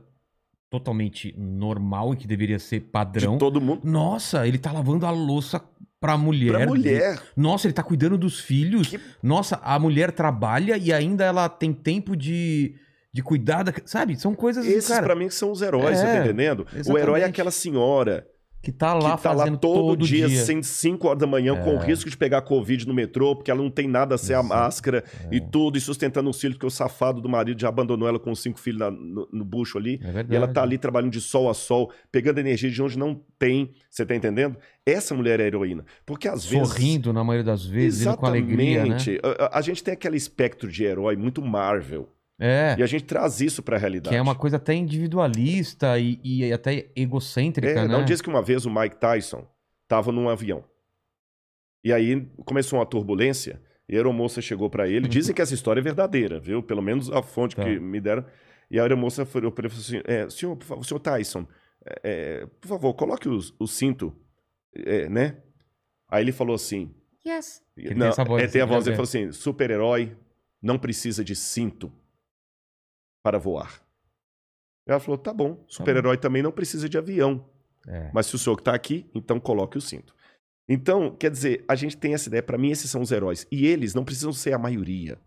[0.70, 3.34] totalmente normal e que deveria ser padrão.
[3.34, 3.80] De todo mundo.
[3.84, 5.62] Nossa, ele tá lavando a louça
[6.00, 6.52] pra mulher.
[6.52, 7.20] Pra mulher.
[7.36, 8.88] Nossa, ele tá cuidando dos filhos.
[8.88, 12.74] Que- Nossa, a mulher trabalha e ainda ela tem tempo de,
[13.12, 13.72] de cuidar da.
[13.84, 14.18] Sabe?
[14.20, 16.60] São coisas, Esses, cara, pra mim, são os heróis, É, você tá entendendo?
[16.60, 17.02] O exatamente.
[17.02, 18.26] herói é aquela senhora
[18.62, 20.62] que tá lá que tá fazendo lá todo, dia, dia.
[20.62, 23.70] 5 horas da manhã, com o risco de pegar Covid no metrô, porque ela não
[23.70, 24.48] tem nada a ser a Exato.
[24.48, 25.36] máscara É.
[25.36, 28.32] e tudo, e sustentando os filhos, porque o safado do marido já abandonou ela com
[28.32, 30.00] os cinco filhos na- no, no bucho ali.
[30.02, 30.26] É.
[30.28, 33.70] E ela tá ali trabalhando de sol a sol, pegando energia de onde não tem.
[33.88, 34.56] Você tá entendendo?
[34.84, 35.84] Essa mulher é heroína.
[36.04, 36.68] Porque às vezes.
[36.68, 38.96] Sorrindo na maioria das vezes, indo com alegria, né?
[38.96, 39.20] Exatamente.
[39.22, 42.08] A- a gente tem aquele espectro de herói muito Marvel.
[42.38, 42.76] É.
[42.78, 44.10] E a gente traz isso pra realidade.
[44.10, 47.88] Que é uma coisa até individualista e, e até egocêntrica, É, né?
[47.88, 49.46] não diz que uma vez o Mike Tyson
[49.88, 50.62] tava num avião.
[51.84, 55.08] E aí começou uma turbulência e a aeromoça chegou pra ele.
[55.08, 56.62] Dizem que essa história é verdadeira, viu?
[56.62, 57.64] Pelo menos a fonte Tá.
[57.64, 58.24] que me deram.
[58.70, 61.46] E a aeromoça falou pra ele falou assim: é, senhor, por favor, senhor Tyson,
[62.02, 64.12] é, por favor, coloque os- o, cinto,
[64.74, 65.36] é, né?
[66.08, 66.92] Aí ele falou assim.
[67.26, 67.62] Yes.
[67.76, 68.90] Ele tem Não, essa voz é, tem a assim, voz, né?
[68.90, 70.16] ele falou assim: super-herói
[70.60, 71.92] não precisa de cinto
[73.26, 73.82] para voar.
[74.86, 77.44] Ela falou: tá bom, super-herói também não precisa de avião.
[77.88, 78.08] É.
[78.14, 80.14] Mas se o senhor que tá aqui, então coloque o cinto.
[80.68, 83.44] Então, quer dizer, a gente tem essa ideia, Pra mim esses são os heróis.
[83.50, 85.18] E eles não precisam ser a maioria.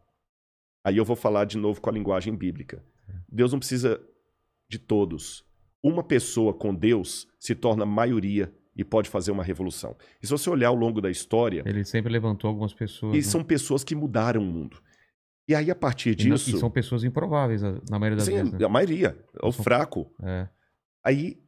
[0.81, 2.81] Aí eu vou falar de novo com a linguagem bíblica.
[3.29, 4.01] Deus não precisa
[4.69, 5.45] de todos.
[5.83, 9.93] Uma pessoa com Deus se torna maioria e pode fazer uma revolução.
[10.21, 13.13] E se você olhar ao longo da história, Ele sempre levantou algumas pessoas.
[13.13, 13.23] e né?
[13.23, 14.81] são pessoas que mudaram o mundo.
[15.49, 16.55] E aí, a partir E, não- disso.
[16.55, 18.53] e são pessoas improváveis, na maioria das Sim, vezes.
[18.53, 18.63] Né?
[18.63, 19.17] a maioria.
[19.41, 20.13] É o fraco.
[20.21, 20.47] É.
[21.03, 21.41] Aí,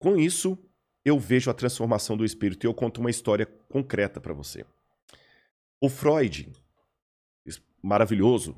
[0.00, 0.58] com isso,
[1.04, 4.66] eu vejo a transformação do espírito e eu conto uma história concreta para você.
[5.80, 6.50] O Freud,
[7.80, 8.56] maravilhoso,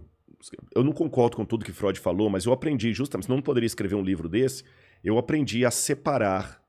[0.75, 3.95] eu não concordo com tudo que Freud falou, mas eu aprendi justamente, não poderia escrever
[3.97, 4.65] um livro desse,
[5.03, 6.63] eu aprendi a separar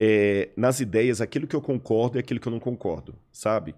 [0.00, 3.74] é, nas ideias aquilo que eu concordo e aquilo que eu não concordo, sabe?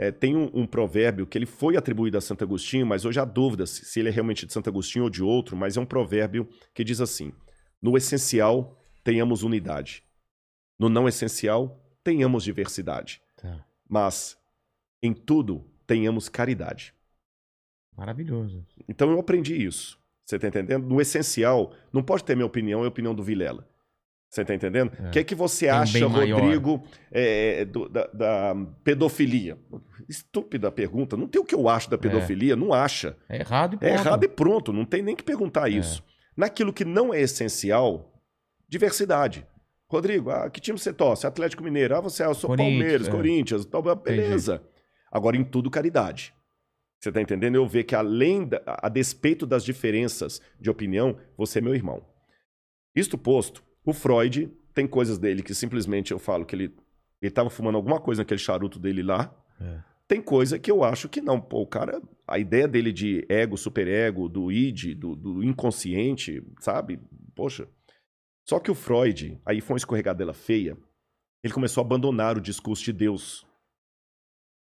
[0.00, 3.24] É, tem um, um provérbio que ele foi atribuído a Santo Agostinho, mas hoje há
[3.24, 5.84] dúvida se, se ele é realmente de Santo Agostinho ou de outro, mas é um
[5.84, 7.32] provérbio que diz assim:
[7.82, 10.04] no essencial, tenhamos unidade.
[10.78, 13.20] No não essencial, tenhamos diversidade.
[13.36, 13.66] Tá.
[13.88, 14.38] Mas,
[15.02, 16.94] em tudo, tenhamos caridade.
[17.96, 18.64] Maravilhoso.
[18.88, 19.98] Então eu aprendi isso.
[20.24, 20.86] Você tá entendendo?
[20.86, 23.67] No essencial, não pode ter minha opinião e a opinião do Vilela.
[24.30, 24.92] Você tá entendendo?
[25.00, 25.10] O É.
[25.10, 26.06] que é que você Tem acha.
[26.06, 28.54] Rodrigo, é, do- da, da
[28.84, 29.58] pedofilia?
[30.08, 31.16] Estúpida pergunta.
[31.16, 33.16] Não tem o que eu acho da pedofilia, não acha.
[33.28, 34.06] É errado e É pronto.
[34.06, 35.74] errado e pronto, não tem nem que perguntar É.
[35.74, 36.04] isso.
[36.36, 38.12] Naquilo que não é essencial,
[38.68, 39.46] diversidade.
[39.90, 41.26] Rodrigo, ah, que time você torce?
[41.26, 41.96] Atlético Mineiro.
[41.96, 43.10] Ah, você, ah, eu sou Palmeiras, é.
[43.10, 43.64] Corinthians.
[43.64, 44.62] tal, Beleza.
[45.10, 46.34] Agora, em tudo, caridade.
[47.00, 47.54] Você tá entendendo?
[47.54, 52.04] Eu ver que além, da, a despeito das diferenças de opinião, você é meu irmão.
[52.94, 56.74] Isto posto, o Freud tem coisas dele que simplesmente eu falo que ele
[57.20, 59.34] ele tava fumando alguma coisa naquele charuto dele lá.
[59.60, 59.82] É.
[60.06, 61.40] Tem coisa que eu acho que não.
[61.40, 67.00] Pô, o cara, a ideia dele de ego, superego, do id, do, do inconsciente, sabe?
[67.34, 67.66] Poxa.
[68.46, 70.76] Só que o Freud, aí foi uma escorregadela feia,
[71.42, 73.44] ele começou a abandonar o discurso de Deus.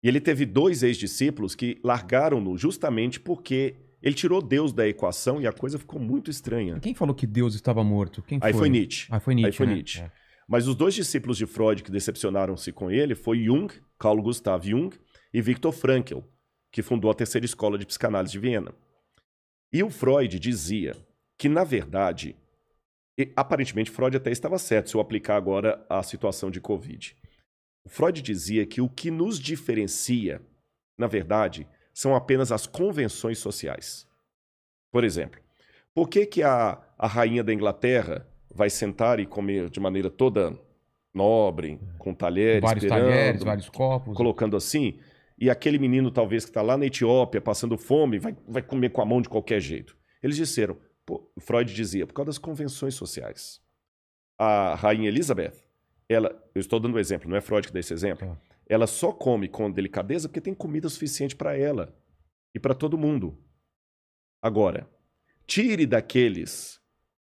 [0.03, 3.75] E ele teve dois ex-discípulos que largaram-no justamente porque
[4.05, 6.79] ele tirou Deus da equação e a coisa ficou muito estranha.
[6.79, 8.23] Quem falou que Deus estava morto?
[8.23, 9.09] Quem Aí foi Nietzsche.
[9.11, 9.47] Ah, foi Nietzsche.
[9.47, 9.75] Aí foi né?
[9.77, 10.01] Nietzsche.
[10.03, 10.13] É.
[10.47, 14.95] Mas os dois discípulos de Freud que decepcionaram-se com ele foi Jung, Carl Gustav Jung,
[15.33, 16.19] e Viktor Frankl,
[16.71, 18.75] que fundou a terceira escola de psicanálise de Viena.
[19.73, 20.95] E o Freud dizia
[21.39, 22.37] que, na verdade,
[23.19, 27.17] e aparentemente Freud até estava certo se eu aplicar agora a situação de Covid.
[27.87, 30.43] O Freud dizia que o que nos diferencia,
[30.99, 34.07] na verdade, são apenas as convenções sociais.
[34.91, 35.41] Por exemplo,
[35.95, 40.59] por que, que a, a rainha da Inglaterra vai sentar e comer de maneira toda
[41.15, 44.17] nobre, com talheres, Vários talheres, vários copos.
[44.17, 44.99] colocando assim,
[45.39, 49.01] e aquele menino talvez que está lá na Etiópia passando fome vai, vai comer com
[49.01, 49.97] a mão de qualquer jeito.
[50.21, 50.77] Eles disseram,
[51.07, 53.61] pô, Freud dizia, por causa das convenções sociais.
[54.37, 55.53] A rainha Elizabeth,
[56.09, 58.54] ela, eu estou dando um exemplo, não é Freud que dá esse exemplo, Tá.
[58.69, 61.95] Ela só come com delicadeza porque tem comida suficiente para ela
[62.55, 63.37] e para todo mundo.
[64.43, 64.89] Agora,
[65.47, 66.81] tire daqueles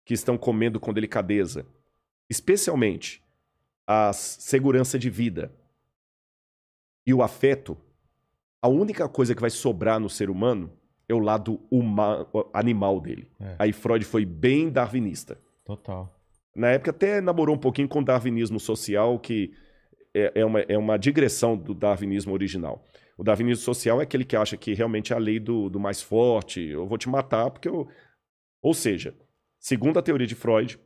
[0.05, 1.66] que estão comendo com delicadeza,
[2.28, 3.22] especialmente
[3.86, 5.53] a segurança de vida
[7.07, 7.76] e o afeto,
[8.61, 10.72] a única coisa que vai sobrar no ser humano
[11.09, 13.30] é o lado huma- animal dele.
[13.41, 13.57] É.
[13.59, 15.39] Aí Freud foi bem darwinista.
[15.64, 16.14] Total.
[16.55, 19.55] Na época até namorou um pouquinho com o darwinismo social, que
[20.15, 22.85] é, é uma, é uma digressão do darwinismo original.
[23.17, 26.01] O darwinismo social é aquele que acha que realmente é a lei do, do mais
[26.01, 27.89] forte, eu vou te matar porque eu...
[28.63, 29.15] Ou seja,
[29.59, 30.79] segundo a teoria de Freud,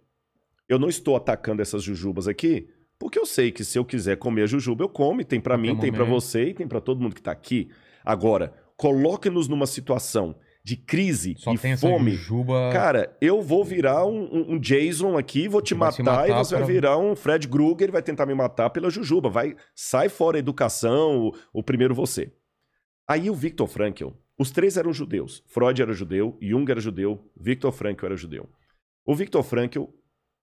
[0.69, 2.69] eu não estou atacando essas jujubas aqui,
[2.99, 5.75] porque eu sei que se eu quiser comer a jujuba, eu como, tem pra Qualquer
[5.75, 6.21] mim, tem pra momento.
[6.21, 7.69] você e tem pra todo mundo que tá aqui.
[8.05, 12.13] Agora, coloque-nos numa situação de crise Só e tem fome.
[12.13, 12.71] jujuba.
[12.73, 16.45] Cara, eu vou virar um, um- Jason aqui, vou te vai se matar, e matar
[16.45, 19.29] você vai pra- virar um Fred Krueger e vai tentar me matar pela Jujuba.
[19.29, 22.33] Vai, sai fora a educação, o, o primeiro você.
[23.09, 25.43] Aí o Viktor Frankl, os três eram judeus.
[25.49, 28.49] Freud era judeu, Jung era judeu, Viktor Frankl era judeu.
[29.05, 29.85] O Viktor Frankl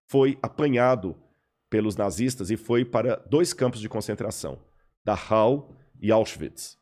[0.10, 1.16] foi apanhado
[1.70, 4.60] pelos nazistas e foi para dois campos de concentração,
[5.06, 6.79] Dachau e Auschwitz.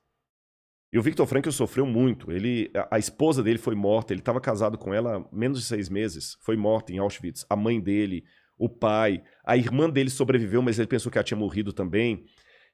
[0.91, 2.31] E o Viktor Frankl sofreu muito.
[2.31, 4.13] Ele, a, esposa dele foi morta.
[4.13, 6.37] Ele estava casado com ela há menos de seis meses.
[6.41, 7.45] Foi morta em Auschwitz.
[7.49, 8.23] A mãe dele,
[8.57, 12.25] o pai, a irmã dele sobreviveu, mas ele pensou que ela tinha morrido também.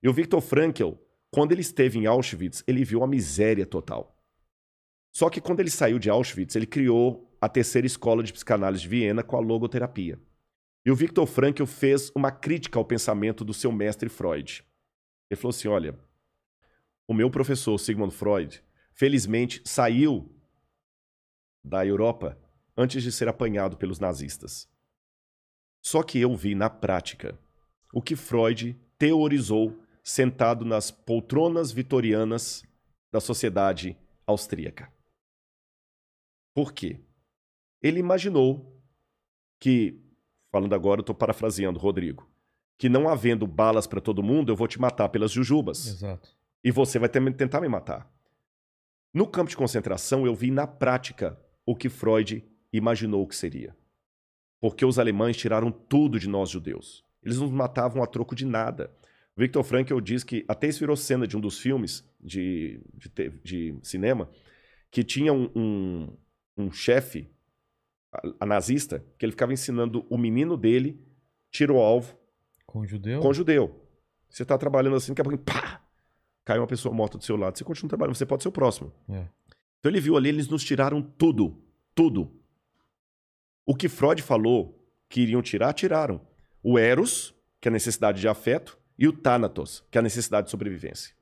[0.02, 0.92] E o Viktor Frankl,
[1.32, 4.16] quando ele esteve em Auschwitz, ele viu a miséria total.
[5.12, 8.90] Só que quando ele saiu de Auschwitz, ele criou a terceira escola de psicanálise de
[8.90, 10.20] Viena com a logoterapia.
[10.86, 14.64] E o Viktor Frankl fez uma crítica ao pensamento do seu mestre Freud.
[15.30, 15.98] Ele falou assim: olha,
[17.08, 20.34] o meu professor Sigmund Freud, felizmente, saiu
[21.64, 22.38] da Europa
[22.76, 24.70] antes de ser apanhado pelos nazistas.
[25.82, 27.38] Só que eu vi na prática
[27.94, 32.64] o que Freud teorizou sentado nas poltronas vitorianas
[33.12, 34.92] da sociedade austríaca.
[36.54, 37.00] Por quê?
[37.82, 38.82] Ele imaginou
[39.60, 40.02] que,
[40.52, 42.30] falando agora, estou parafraseando Rodrigo,
[42.78, 46.36] que não havendo balas para todo mundo, eu vou te matar pelas jujubas Exato.
[46.64, 48.10] E você vai tentar me matar.
[49.14, 53.76] No campo de concentração, eu vi na prática o que Freud imaginou que seria.
[54.60, 57.06] Porque os alemães tiraram tudo de nós judeus.
[57.22, 58.92] Eles nos matavam a troco de nada.
[59.36, 63.80] Victor Frankl diz que até isso virou cena de um dos filmes de, de, de
[63.84, 64.30] cinema,
[64.90, 66.18] que tinha um, um,
[66.58, 67.30] um chefe,
[68.12, 71.04] a, a, nazista, que ele ficava ensinando o menino dele,
[71.52, 72.18] tiro alvo.
[72.66, 73.20] Com judeu?
[73.22, 73.88] Com judeu.
[74.30, 75.83] Você está trabalhando assim, daqui a pouco, pá!
[76.46, 77.58] Cai uma pessoa morta do seu lado.
[77.58, 78.92] Você continua trabalhando, você pode ser o próximo.
[79.10, 79.28] É.
[79.80, 81.62] Então ele viu ali, eles nos tiraram tudo.
[81.96, 82.32] Tudo.
[83.66, 86.20] O que Freud falou que iriam tirar, tiraram.
[86.62, 90.48] O Eros, que é a necessidade de afeto, e o Thanatos, que é a necessidade
[90.48, 91.16] de sobrevivência.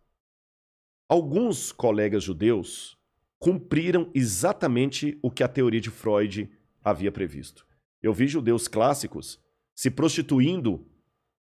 [1.08, 2.98] Alguns colegas judeus
[3.38, 6.50] cumpriram exatamente o que a teoria de Freud
[6.84, 7.66] havia previsto.
[8.02, 9.40] Eu vi judeus clássicos
[9.76, 10.86] se prostituindo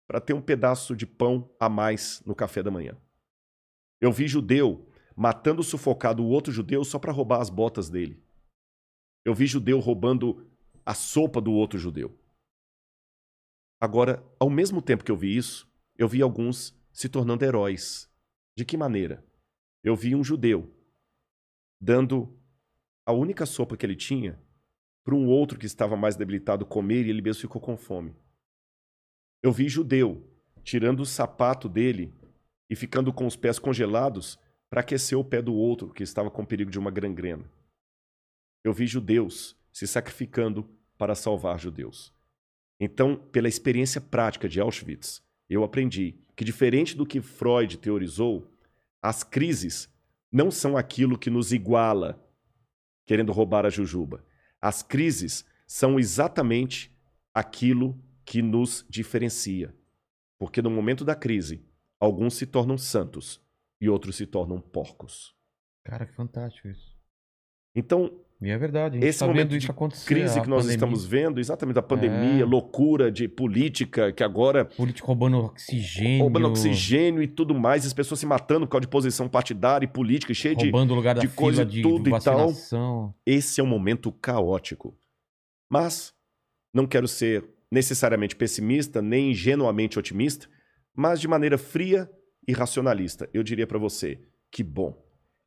[0.07, 2.97] para ter um pedaço de pão a mais no café da manhã.
[4.03, 4.85] Eu vi judeu
[5.17, 8.21] matando sufocado o outro judeu só para roubar as botas dele.
[9.25, 10.51] Eu vi judeu roubando
[10.85, 12.19] a sopa do outro judeu.
[13.81, 18.11] Agora, ao mesmo tempo que eu vi isso, eu vi alguns se tornando heróis.
[18.57, 19.25] De que maneira?
[19.85, 20.69] Eu vi um judeu
[21.81, 22.37] dando
[23.07, 24.37] a única sopa que ele tinha
[25.05, 28.17] para um outro que estava mais debilitado comer e ele mesmo ficou com fome.
[29.41, 30.29] Eu vi judeu
[30.65, 32.13] tirando o sapato dele
[32.69, 34.39] e ficando com os pés congelados
[34.71, 37.45] para aquecer o pé do outro que estava com perigo de uma gangrena.
[38.65, 42.13] Eu vi judeus se sacrificando para salvar judeus.
[42.81, 48.51] Então, pela experiência prática de Auschwitz, eu aprendi que, diferente do que Freud teorizou,
[49.03, 49.89] as crises
[50.31, 52.25] não são aquilo que nos iguala,
[53.07, 54.25] querendo roubar a jujuba.
[54.61, 56.91] As crises são exatamente
[57.35, 59.75] aquilo que nos diferencia.
[60.39, 61.63] Porque no momento da crise,
[62.03, 63.41] alguns se tornam santos
[63.81, 65.33] e outros se tornam porcos.
[65.85, 66.93] Cara, que fantástico isso.
[67.77, 68.99] Então, e é verdade.
[68.99, 69.69] esse tá momento de
[70.05, 70.75] crise que nós pandemia.
[70.75, 72.45] estamos vendo, exatamente a pandemia, é.
[72.45, 74.65] loucura de política, que agora.
[74.65, 76.23] Político roubando oxigênio.
[76.23, 79.89] Roubando oxigênio e tudo mais, as pessoas se matando por causa de posição partidária e
[79.89, 82.53] política, cheia de, roubando lugar da de coisa de, tudo de e tal.
[83.25, 84.99] Esse é um momento caótico.
[85.71, 86.13] Mas
[86.75, 90.49] não quero ser necessariamente pessimista, nem ingenuamente otimista,
[90.95, 92.11] mas de maneira fria
[92.47, 93.29] e racionalista.
[93.33, 94.21] Eu diria para você:
[94.51, 95.03] que bom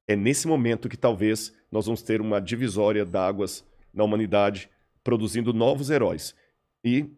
[0.08, 4.70] é nesse momento que talvez nós vamos ter uma divisória d'águas na humanidade,
[5.04, 6.36] produzindo novos heróis.
[6.84, 7.10] E,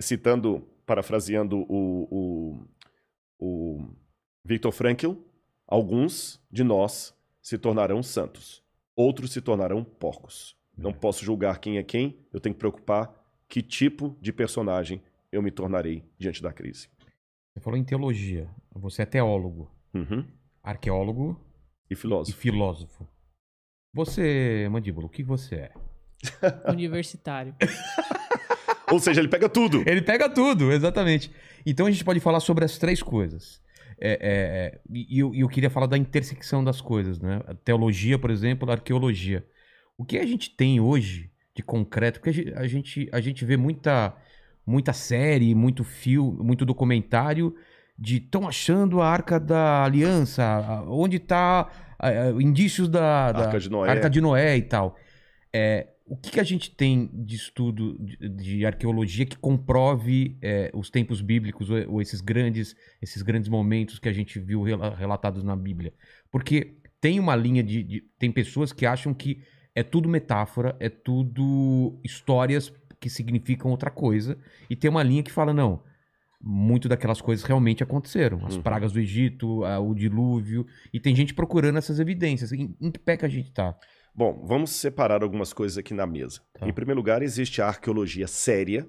[0.00, 2.66] citando, parafraseando o, o,
[3.38, 3.88] o
[4.44, 5.12] Viktor Frankl,
[5.66, 8.62] alguns de nós se tornarão santos,
[8.96, 10.56] outros se tornarão porcos.
[10.76, 13.14] Não posso julgar quem é quem, eu tenho que preocupar
[13.48, 15.02] que tipo de personagem
[15.32, 16.88] eu me tornarei diante da crise.
[17.52, 20.26] Você falou em teologia, você é teólogo, uhum.
[20.62, 21.38] arqueólogo,
[21.90, 22.38] e filósofo.
[22.38, 23.08] E filósofo.
[23.92, 25.72] Você, Mandíbula, o que você é?
[26.70, 27.54] Universitário.
[28.90, 29.82] Ou seja, ele pega tudo.
[29.86, 31.30] Ele pega tudo, exatamente.
[31.66, 33.60] Então a gente pode falar sobre as três coisas.
[34.00, 37.42] É, é, é e eu, eu, queria falar da intersecção das coisas, né?
[37.46, 39.44] A teologia, por exemplo, a arqueologia.
[39.98, 42.20] O que a gente tem hoje de concreto?
[42.20, 44.16] Porque a gente, a gente vê muita,
[44.66, 47.54] muita série, muito filme, muito documentário
[47.98, 51.68] de estão achando a Arca da Aliança, onde está
[52.40, 54.96] indícios da, da, Arca de Noé, Arca de Noé e tal.
[55.52, 60.70] É, o que, que, a gente tem de estudo de, de arqueologia que comprove é,
[60.74, 65.44] os tempos bíblicos ou, ou, esses grandes esses grandes momentos que a gente viu relatados
[65.44, 65.92] na Bíblia?
[66.30, 69.42] Porque tem uma linha de, de tem pessoas que acham que
[69.74, 74.38] é tudo metáfora, é tudo histórias que significam outra coisa
[74.68, 75.82] e tem uma linha que fala não,
[76.40, 78.44] muito daquelas coisas realmente aconteceram.
[78.46, 78.62] As uhum.
[78.62, 80.66] pragas do Egito, o dilúvio.
[80.92, 82.52] E tem gente procurando essas evidências.
[82.52, 83.76] Em, em, que pé que a gente tá?
[84.14, 86.40] Bom, vamos separar algumas coisas aqui na mesa.
[86.58, 86.66] Tá.
[86.66, 88.88] Em primeiro lugar, existe a arqueologia séria,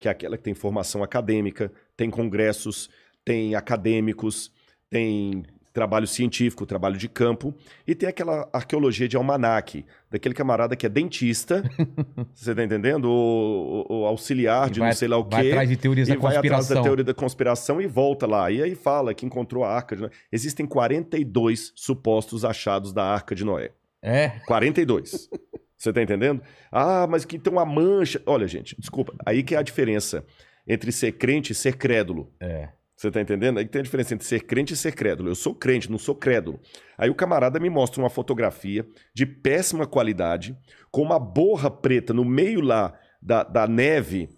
[0.00, 2.88] que é aquela que tem formação acadêmica, tem congressos,
[3.24, 4.52] tem acadêmicos,
[4.88, 7.54] tem trabalho científico, trabalho de campo,
[7.86, 11.62] e tem aquela arqueologia de almanaque, daquele camarada que é dentista,
[12.34, 13.04] você tá entendendo?
[13.06, 15.36] O, o, o auxiliar de vai, não sei lá o quê.
[15.36, 16.42] Vai atrás de teorias da conspiração.
[16.42, 18.50] Vai atrás da teoria da conspiração e volta lá.
[18.50, 20.10] E aí fala que encontrou a Arca de Noé.
[20.32, 23.70] Existem 42 supostos achados da Arca de Noé.
[24.02, 24.30] É?
[24.46, 25.28] 42.
[25.76, 26.42] Você tá entendendo?
[26.70, 28.20] Ah, mas que tem uma mancha.
[28.26, 29.14] Olha, gente, desculpa.
[29.24, 30.24] Aí que é a diferença
[30.66, 32.30] entre ser crente e ser crédulo.
[32.38, 32.68] É.
[33.00, 33.56] Você está entendendo?
[33.56, 35.30] Aí tem a diferença entre ser crente e ser crédulo.
[35.30, 36.60] Eu sou crente, não sou crédulo.
[36.98, 40.54] Aí o camarada me mostra uma fotografia de péssima qualidade,
[40.90, 42.92] com uma borra preta no meio lá
[43.22, 44.28] da, da neve,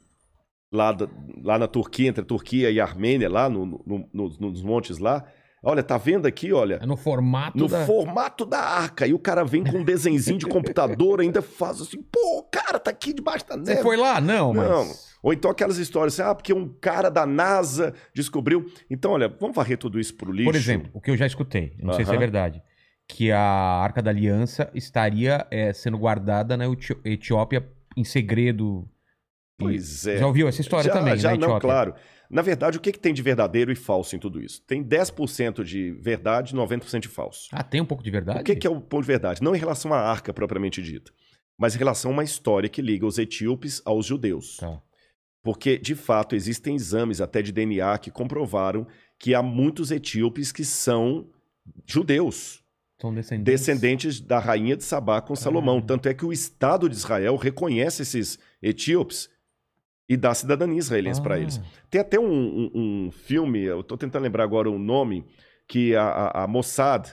[0.70, 1.08] lá, da,
[1.42, 4.98] lá na Turquia, entre a Turquia e a Armênia, lá no, no, no, nos montes
[4.98, 5.24] lá.
[5.60, 6.78] Olha, tá vendo aqui, olha?
[6.80, 7.84] É no formato No da...
[7.84, 9.08] formato da arca.
[9.08, 12.92] E o cara vem com um desenzinho de computador, ainda faz assim, pô, cara, tá
[12.92, 13.74] aqui debaixo da neve.
[13.74, 14.20] Você foi lá?
[14.20, 14.68] Não, mas...
[14.68, 15.11] Não.
[15.22, 18.66] Ou então aquelas histórias assim, ah, porque um cara da NASA descobriu.
[18.90, 20.50] Então, olha, vamos varrer tudo isso pro lixo.
[20.50, 22.60] Por exemplo, o que eu já escutei, não sei se é verdade,
[23.06, 28.88] que a Arca da Aliança estaria é, sendo guardada na Eti- Etiópia em segredo.
[29.58, 30.18] Pois é.
[30.18, 31.60] Já ouviu essa história já, também, já na não, Etiópia?
[31.68, 31.94] claro.
[32.28, 34.62] Na verdade, o que, que tem de verdadeiro e falso em tudo isso?
[34.66, 37.48] Tem 10% de verdade e 90% de falso.
[37.52, 38.40] Ah, tem um pouco de verdade?
[38.40, 39.42] O que, que é o ponto de verdade?
[39.42, 41.12] Não em relação à arca propriamente dita,
[41.58, 44.56] mas em relação a uma história que liga os etíopes aos judeus.
[44.56, 44.80] Tá.
[45.42, 48.86] Porque, de fato, existem exames até de DNA que comprovaram
[49.18, 51.26] que há muitos etíopes que são
[51.86, 52.62] judeus,
[53.00, 53.44] São descendentes.
[53.52, 55.74] descendentes da rainha de Sabá com Salomão.
[55.76, 55.86] Caramba.
[55.88, 59.28] Tanto é que o Estado de Israel reconhece esses etíopes
[60.08, 61.60] e dá cidadania israelense para Ah, eles.
[61.90, 62.70] Tem até um, um-
[63.06, 65.24] um filme, eu estou tentando lembrar agora o nome,
[65.66, 67.08] que a, a- a Mossad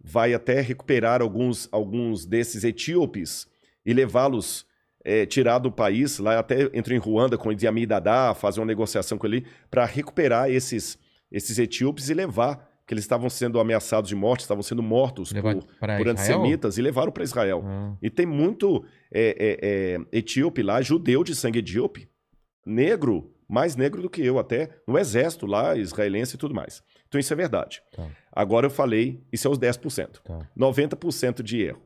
[0.00, 3.46] vai até recuperar alguns, alguns desses etíopes
[3.84, 4.65] e levá-los,
[5.06, 8.58] é, tirar do país, lá até entra em Ruanda com o Idi Amin Dada, fazer
[8.58, 10.98] uma negociação com ele, para recuperar esses,
[11.30, 15.54] esses etíopes e levar, que eles estavam sendo ameaçados de morte, estavam sendo mortos Levar
[15.54, 17.62] por, por antissemitas e levaram para Israel.
[17.64, 22.08] Ah, E tem muito é, é, é, etíope lá, judeu de sangue etíope,
[22.64, 26.82] negro, mais negro do que eu até, no exército lá, israelense e tudo mais.
[27.06, 27.80] Então isso é verdade.
[27.94, 28.08] Tá.
[28.32, 30.20] Agora eu falei, isso é os 10%.
[30.24, 30.50] tá.
[30.58, 31.85] 90% de erro.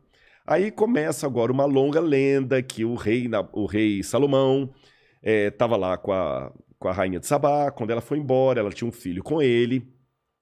[0.50, 4.74] Aí começa agora uma longa lenda que o rei, o rei Salomão
[5.22, 8.88] estava lá com a, com a rainha de Sabá, quando ela foi embora, ela tinha
[8.88, 9.88] um filho com ele,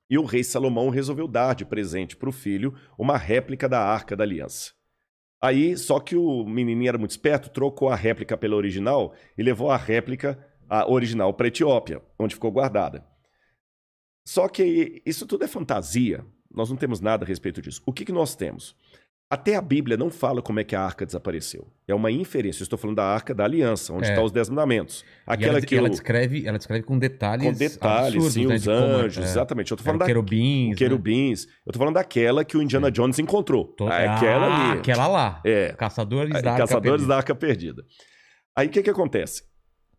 [0.09, 4.17] e o rei Salomão resolveu dar de presente para o filho uma réplica da Arca
[4.17, 4.73] da Aliança.
[5.43, 9.71] Aí, só que o menininho era muito esperto, trocou a réplica pela original e levou
[9.71, 13.07] a réplica, a original, para Etiópia, onde ficou guardada.
[14.27, 16.25] Só que isso tudo é fantasia.
[16.51, 17.83] Nós não temos nada a respeito disso.
[17.85, 18.75] O que, que nós temos?
[19.31, 21.69] Até a Bíblia não fala como é que a arca desapareceu.
[21.87, 22.63] É uma inferência.
[22.63, 24.09] Eu estou falando da arca da aliança, onde É.
[24.11, 25.05] estão os dez mandamentos.
[25.27, 28.65] Aquela ela, que ela descreve, ela descreve com detalhes com detalhes, absurdos, sim, né, os
[28.65, 29.71] como- anjos, é, exatamente.
[29.71, 30.75] Eu tô eram falando da querubins, né?
[30.77, 31.47] querubins.
[31.67, 33.67] Eu tô falando daquela que o Indiana Jones encontrou.
[33.67, 34.79] To- Aquela Ah, ali.
[34.81, 35.43] aquela lá.
[35.45, 35.75] É.
[35.75, 37.09] Caçadores da Arca Caçadores Perdida.
[37.09, 37.85] da Arca Perdida.
[38.57, 39.43] Aí o que, que acontece?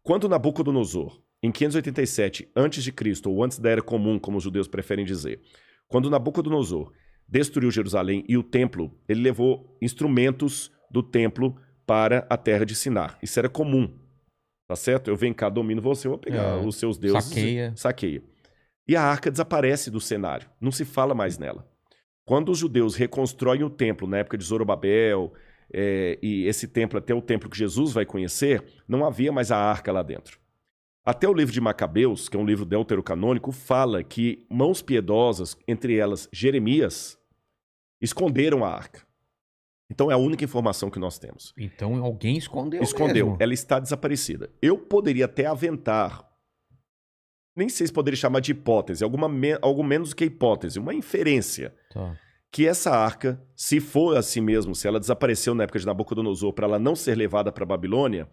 [0.02, 5.40] Quando Nabucodonosor, em 587 a.C., ou antes da Era Comum, como os judeus preferem dizer,
[5.88, 6.92] quando Nabucodonosor
[7.30, 11.56] destruiu Jerusalém e o templo, ele levou instrumentos do templo
[11.86, 13.18] para a terra de Sinar.
[13.22, 13.98] Isso era comum.
[14.68, 15.10] Tá certo?
[15.10, 16.66] Eu venho cá, domino você, eu vou pegar É.
[16.66, 17.24] os seus deuses.
[17.26, 17.74] Saqueia.
[17.76, 18.24] Saqueia.
[18.88, 20.50] E a arca desaparece do cenário.
[20.60, 21.68] Não se fala mais nela.
[22.26, 25.34] Quando os judeus reconstroem o templo na época de Zorobabel,
[25.74, 29.58] é, e esse templo até o templo que Jesus vai conhecer, não havia mais a
[29.58, 30.40] arca lá dentro.
[31.06, 35.96] Até o livro de Macabeus, que é um livro deuterocanônico, fala que mãos piedosas, entre
[35.98, 37.18] elas Jeremias,
[38.02, 39.02] esconderam a arca.
[39.92, 41.54] Então é a única informação que nós temos.
[41.58, 43.26] Então alguém escondeu Escondeu.
[43.28, 43.38] mesmo.
[43.42, 44.50] Ela está desaparecida.
[44.62, 46.28] Eu poderia até aventar.
[47.56, 50.94] Nem sei se poderia chamar de hipótese, alguma me- algo menos do que hipótese, uma
[50.94, 51.74] inferência.
[51.92, 52.16] Tá.
[52.52, 56.66] Que essa arca, se for assim mesmo, se ela desapareceu na época de Nabucodonosor para
[56.66, 58.30] ela não ser levada para a Babilônia,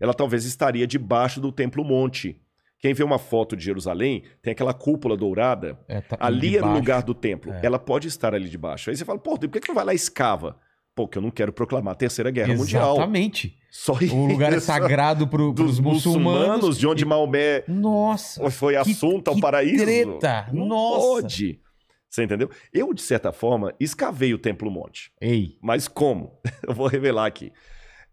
[0.00, 2.40] ela talvez estaria debaixo do Templo Monte.
[2.80, 6.56] Quem vê uma foto de Jerusalém, tem aquela cúpula dourada, É, tá- ali é no
[6.58, 6.74] debaixo.
[6.78, 7.52] lugar do templo.
[7.52, 7.60] É.
[7.62, 8.88] Ela pode estar ali debaixo.
[8.90, 10.56] Aí você fala, pô, por que que não vai lá e escava?
[10.94, 12.94] Pô, que eu não quero proclamar a Terceira Guerra Mundial.
[12.96, 13.54] Exatamente.
[13.70, 14.66] Só O lugar é isso.
[14.66, 16.78] sagrado dos pros muçulmanos, muçulmanos.
[16.78, 18.50] de onde E- Maomé Nossa.
[18.50, 19.84] foi que- assunto ao que paraíso.
[19.84, 20.48] treta!
[20.52, 21.06] Não Nossa.
[21.22, 21.60] pode.
[22.08, 22.50] Você entendeu?
[22.72, 25.12] Eu, de certa forma, escavei o Templo Monte.
[25.20, 26.32] Ei, Mas como?
[26.66, 27.52] Eu vou revelar aqui.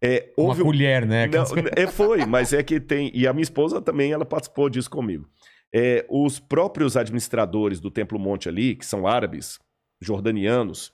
[0.01, 1.27] É, uma houve um- colher, né?
[1.27, 1.43] Não,
[1.75, 3.11] é, foi, mas é que tem.
[3.13, 5.27] E a minha esposa também, ela participou disso comigo.
[5.73, 9.59] É, os próprios administradores do Templo Monte ali, que são árabes,
[9.99, 10.93] jordanianos,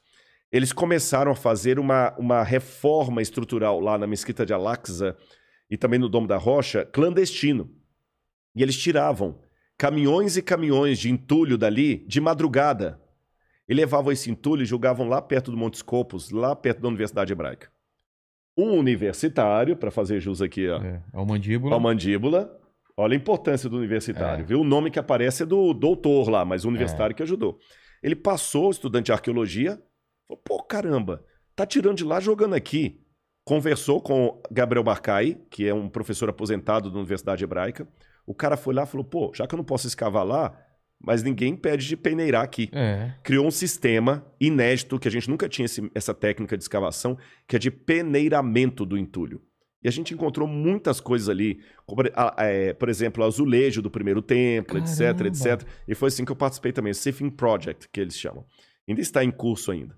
[0.51, 5.17] eles começaram a fazer uma, uma reforma estrutural lá na Mesquita de Al-Aqsa
[5.69, 7.71] e também no Domo da Rocha, clandestino.
[8.55, 9.39] E eles tiravam
[9.77, 13.01] caminhões e caminhões de entulho dali de madrugada.
[13.67, 17.31] E levavam esse entulho e jogavam lá perto do Monte Scopus, lá perto da Universidade
[17.31, 17.72] Hebraica.
[18.57, 21.75] Um universitário, para fazer jus aqui ó, É, é o mandíbula.
[21.75, 22.59] a mandíbula.
[22.95, 24.45] Olha a importância do universitário, É.
[24.45, 24.61] viu?
[24.61, 27.57] O nome que aparece é do doutor lá, mas o universitário que ajudou.
[28.03, 29.81] Ele passou, estudante de arqueologia,
[30.27, 31.23] falou, pô, caramba,
[31.55, 32.99] tá tirando de lá, jogando aqui.
[33.45, 37.87] Conversou com Gabriel Barcai, que é um professor aposentado da Universidade Hebraica.
[38.27, 40.55] O cara foi lá e falou, pô, já que eu não posso escavar lá,
[41.05, 43.13] mas ninguém pede de peneirar aqui É.
[43.23, 47.55] criou um sistema inédito, que a gente nunca tinha esse- essa técnica de escavação, que
[47.55, 47.69] é de
[48.13, 49.41] peneiramento do entulho.
[49.83, 53.91] E a gente encontrou muitas coisas ali, como, a- é, por exemplo, o azulejo do
[53.91, 55.27] primeiro templo, etc, Caramba.
[55.27, 55.67] etc.
[55.87, 58.45] E foi assim que eu participei também, o Sifting Project, que eles chamam.
[58.87, 59.95] Ainda está em curso ainda.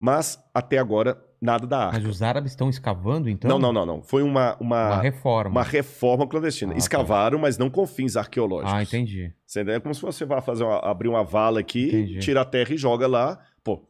[0.00, 2.08] Mas, até agora, nada da Mas arca.
[2.08, 3.48] os árabes estão escavando, então?
[3.48, 4.02] Não, não, não, não.
[4.02, 5.50] Foi uma, uma, Uma reforma.
[5.50, 6.72] uma reforma clandestina.
[6.72, 6.78] Ah, tá.
[6.78, 8.72] Escavaram, mas não com fins arqueológicos.
[8.74, 9.32] Ah, entendi.
[9.46, 9.76] Você entendeu?
[9.76, 12.18] É como se você vá fazer uma- abrir uma vala aqui, Entendi.
[12.18, 13.40] tira a terra e joga lá.
[13.64, 13.88] Pô,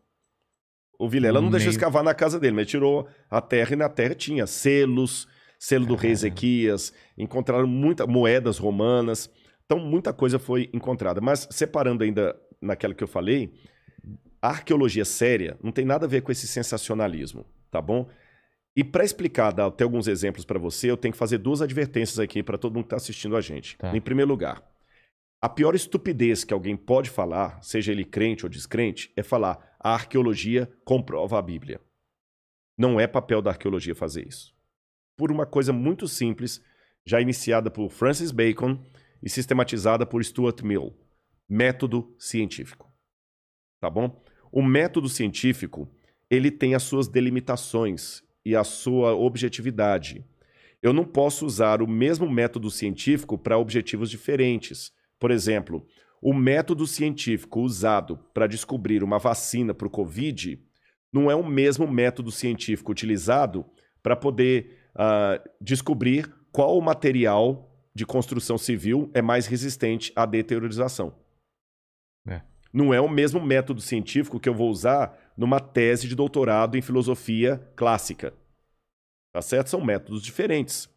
[0.99, 1.77] o Vilela não No deixou meio.
[1.77, 5.27] escavar na casa dele, mas tirou a terra e na terra tinha selos,
[5.59, 6.13] selo do rei Caramba.
[6.13, 9.29] Ezequias, encontraram muitas moedas romanas.
[9.65, 11.21] Então, muita coisa foi encontrada.
[11.21, 13.53] Mas, separando ainda naquela que eu falei,
[14.41, 18.09] a arqueologia séria não tem nada a ver com esse sensacionalismo, tá bom?
[18.77, 22.19] E para explicar, dar até alguns exemplos para você, eu tenho que fazer duas advertências
[22.19, 23.79] aqui para todo mundo que está assistindo a gente.
[23.79, 23.97] Tá.
[23.97, 24.63] Em primeiro lugar,
[25.41, 29.95] a pior estupidez que alguém pode falar, seja ele crente ou descrente, é falar a
[29.95, 31.81] arqueologia comprova a Bíblia.
[32.77, 34.55] Não é papel da arqueologia fazer isso.
[35.17, 36.63] Por uma coisa muito simples,
[37.07, 38.79] já iniciada por Francis Bacon
[39.23, 40.95] e sistematizada por Stuart Mill:
[41.49, 42.93] método científico.
[43.81, 44.23] Tá bom?
[44.51, 45.89] O método científico,
[46.31, 50.25] ele tem as suas delimitações e a sua objetividade.
[50.83, 54.93] Eu não posso usar o mesmo método científico para objetivos diferentes.
[55.19, 55.87] Por exemplo,
[56.23, 60.61] o método científico usado para descobrir uma vacina para o Covid
[61.13, 63.65] não é o mesmo método científico utilizado
[64.03, 71.15] para poder ah, descobrir qual material de construção civil é mais resistente à deteriorização.
[72.77, 72.79] É.
[72.79, 76.83] Não é o mesmo método científico que eu vou usar numa tese de doutorado em
[76.83, 78.33] filosofia clássica.
[79.33, 79.69] Tá certo?
[79.69, 80.89] São métodos diferentes.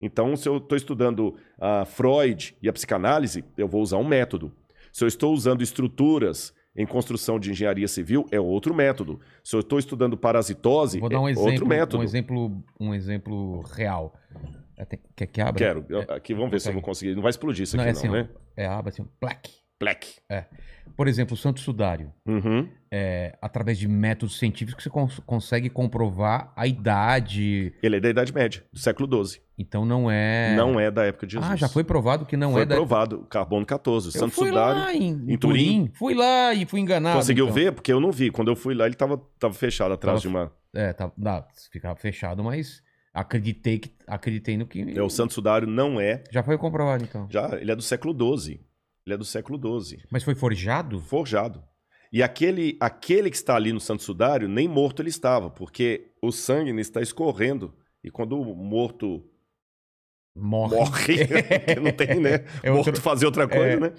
[0.00, 4.52] Então, se eu estou estudando ah, Freud e a psicanálise, eu vou usar um método.
[4.92, 9.20] Se eu estou usando estruturas em construção de engenharia civil, é outro método.
[9.42, 11.98] Se eu estou estudando parasitose, Vou dar é um outro exemplo, método.
[11.98, 14.14] um exemplo, um exemplo real.
[14.76, 14.86] É,
[15.16, 15.54] Quer que abra?
[15.54, 15.84] Quero.
[15.88, 17.16] Eu- aqui, vamos ver se eu vou conseguir.
[17.16, 18.28] Não vai explodir isso Não, aqui, é não, assim, né?
[18.56, 19.04] É aba assim,
[19.78, 20.06] black.
[20.28, 20.46] Black.
[20.96, 22.12] Por exemplo, o Santo Sudário.
[22.26, 22.68] Uhum.
[22.90, 27.74] É, através de métodos científicos você cons- consegue comprovar a idade.
[27.82, 29.40] Ele é da Idade Média, do século XII.
[29.58, 30.54] Então não é.
[30.56, 31.52] Não é da época de Jesus.
[31.52, 32.74] Ah, já foi provado que não foi é da.
[32.76, 33.26] provado.
[33.28, 34.06] Carbono 14.
[34.06, 34.80] O Eu Santo fui Sudário.
[34.80, 35.38] lá em, em em Turim.
[35.86, 35.90] Turim.
[35.94, 37.16] Fui lá e fui enganado.
[37.16, 37.54] Conseguiu então.
[37.54, 37.72] ver?
[37.72, 38.30] Porque eu não vi.
[38.30, 40.52] Quando eu fui lá, ele tava, tava fechado atrás Tava- de uma.
[40.74, 45.66] É, tá, dá, ficava fechado, mas acreditei que acreditei no que É, o Santo Sudário
[45.66, 46.22] não é.
[46.30, 47.26] já foi comprovado então.
[47.30, 48.60] Já, ele é do século XII.
[49.08, 50.02] Ele é do século XII.
[50.10, 51.00] Mas foi forjado?
[51.00, 51.62] Forjado.
[52.12, 56.30] E aquele, aquele que está ali no Santo Sudário, nem morto ele estava, porque o
[56.30, 57.74] sangue está escorrendo.
[58.04, 59.24] E quando o morto
[60.36, 60.76] Morre.
[60.76, 61.16] morre,
[61.82, 62.44] não tem, né?
[62.62, 63.80] É morto outro- fazer outra coisa, é.
[63.80, 63.92] né?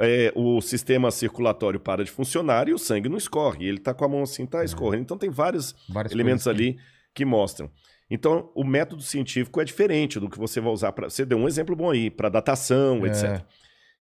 [0.00, 3.64] É, o sistema circulatório para de funcionar e o sangue não escorre.
[3.64, 5.02] E ele tá com a mão assim, tá escorrendo.
[5.02, 6.78] Então tem vários Várias elementos coisas que- ali
[7.14, 7.70] que mostram.
[8.10, 11.10] Então, o método científico é diferente do que você vai usar para.
[11.10, 13.08] Você deu um exemplo bom aí, para datação, É.
[13.08, 13.44] etc.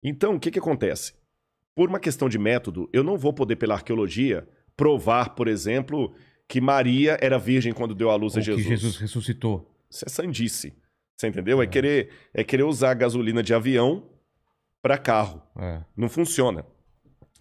[0.04, 1.14] Então, o que, que acontece?
[1.76, 6.14] Por uma questão de método, eu não vou poder, pela arqueologia, provar, por exemplo,
[6.48, 8.64] que Maria era virgem quando deu à luz Ou a Jesus.
[8.64, 9.72] que Jesus ressuscitou.
[9.90, 10.74] Isso é sandice.
[11.16, 11.62] Você entendeu?
[11.62, 14.10] É, querer, é querer usar gasolina de avião
[14.82, 15.42] para carro.
[15.58, 15.82] É.
[15.96, 16.66] Não funciona.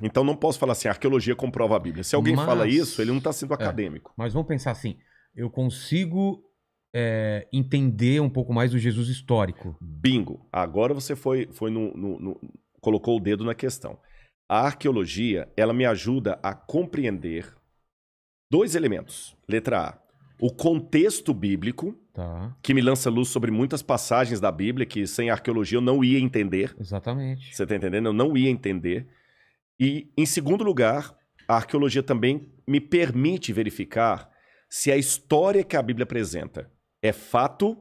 [0.00, 2.04] Então não posso falar assim, arqueologia comprova a Bíblia.
[2.04, 4.12] Se alguém Mas- fala isso, ele não está sendo acadêmico.
[4.16, 4.98] Mas vamos pensar assim:
[5.34, 6.42] eu consigo
[6.94, 9.76] é, entender um pouco mais do Jesus histórico.
[9.80, 10.46] Bingo.
[10.52, 12.40] Agora você foi, foi no, no- no-
[12.80, 13.98] colocou o dedo na questão.
[14.48, 17.54] A arqueologia, ela me ajuda a compreender
[18.50, 19.36] dois elementos.
[19.48, 19.98] Letra A.
[20.40, 25.30] O contexto bíblico, Tá, que me lança luz sobre muitas passagens da Bíblia que sem
[25.30, 26.74] arqueologia eu não ia entender.
[26.78, 27.54] exatamente.
[27.54, 28.06] Você está entendendo?
[28.06, 29.06] Eu não ia entender.
[29.80, 31.16] E, em segundo lugar,
[31.48, 34.28] a arqueologia também me permite verificar
[34.68, 36.70] se a história que a Bíblia apresenta
[37.02, 37.76] é fato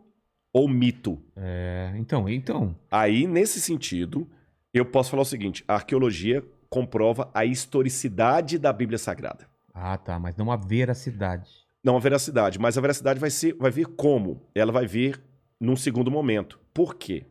[0.51, 1.22] ou mito.
[1.36, 2.76] É, então, então.
[2.89, 4.28] Aí, nesse sentido,
[4.74, 9.47] eu posso falar o seguinte: a arqueologia comprova a historicidade da Bíblia Sagrada.
[9.74, 11.49] Ah, tá, mas não a veracidade.
[11.84, 14.41] Não a veracidade, mas a veracidade vai, ser, vai vir como?
[14.53, 15.22] Ela vai vir
[15.59, 16.59] num segundo momento.
[16.74, 17.26] Por quê?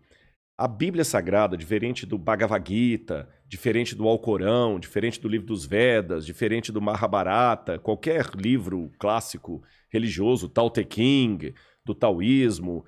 [0.59, 6.26] A Bíblia Sagrada, diferente do Bhagavad Gita, diferente do Alcorão, diferente do livro dos Vedas,
[6.26, 11.55] diferente do Mahabharata, qualquer livro clássico religioso, Tao Te Ching,
[11.91, 12.84] do taoísmo,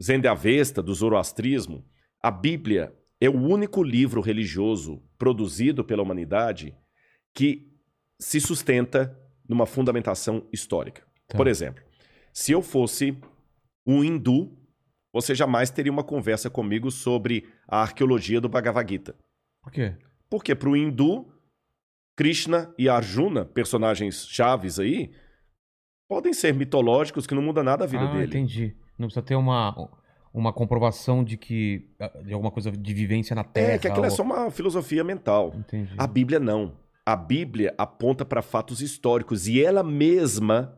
[0.00, 1.84] Zend Avesta, do zoroastrismo,
[2.22, 6.76] a Bíblia é o único livro religioso produzido pela humanidade
[7.34, 7.72] que
[8.18, 9.18] se sustenta
[9.48, 11.02] numa fundamentação histórica.
[11.26, 11.36] Tá.
[11.36, 11.82] Por exemplo,
[12.32, 13.18] se eu fosse
[13.86, 14.56] um hindu,
[15.12, 19.14] você jamais teria uma conversa comigo sobre a arqueologia do Bhagavad Gita.
[19.62, 19.96] Por quê?
[20.28, 21.26] Porque para o hindu,
[22.14, 25.10] Krishna e Arjuna, personagens chaves aí,
[26.08, 28.26] podem ser mitológicos que não muda nada a vida ah, dele.
[28.26, 28.76] entendi.
[28.98, 29.90] Não precisa ter uma,
[30.32, 31.90] uma comprovação de que.
[32.24, 33.72] de alguma coisa de vivência na Terra.
[33.72, 35.52] É, que aquilo é ou- só uma filosofia mental.
[35.56, 35.94] Entendi.
[35.98, 36.76] A Bíblia não.
[37.04, 40.76] A Bíblia aponta para fatos históricos e ela mesma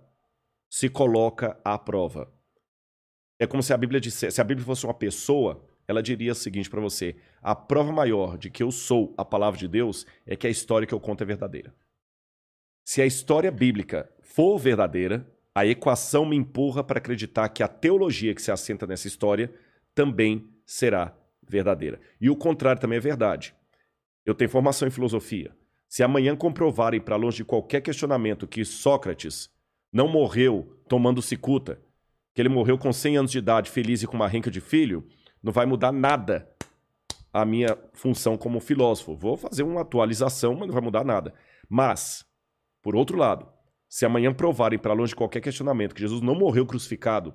[0.70, 2.30] se coloca à prova.
[3.40, 6.34] É como se a Bíblia dissesse, se a Bíblia fosse uma pessoa, ela diria o
[6.34, 10.36] seguinte para você: a prova maior de que eu sou a palavra de Deus é
[10.36, 11.74] que a história que eu conto é verdadeira.
[12.84, 18.34] Se a história bíblica for verdadeira, a equação me empurra para acreditar que a teologia
[18.34, 19.52] que se assenta nessa história
[19.94, 21.98] também será verdadeira.
[22.20, 23.54] E o contrário também é verdade.
[24.24, 25.56] Eu tenho formação em filosofia.
[25.88, 29.50] Se amanhã comprovarem, para longe de qualquer questionamento, que Sócrates
[29.90, 31.80] não morreu tomando cicuta,
[32.34, 35.08] que ele morreu com 100 anos de idade, feliz e com uma renca de filho,
[35.42, 36.48] não vai mudar nada
[37.32, 39.16] a minha função como filósofo.
[39.16, 41.32] Vou fazer uma atualização, mas não vai mudar nada.
[41.68, 42.24] Mas,
[42.82, 43.57] por outro lado,
[43.88, 47.34] se amanhã provarem, para longe de qualquer questionamento, que Jesus não morreu crucificado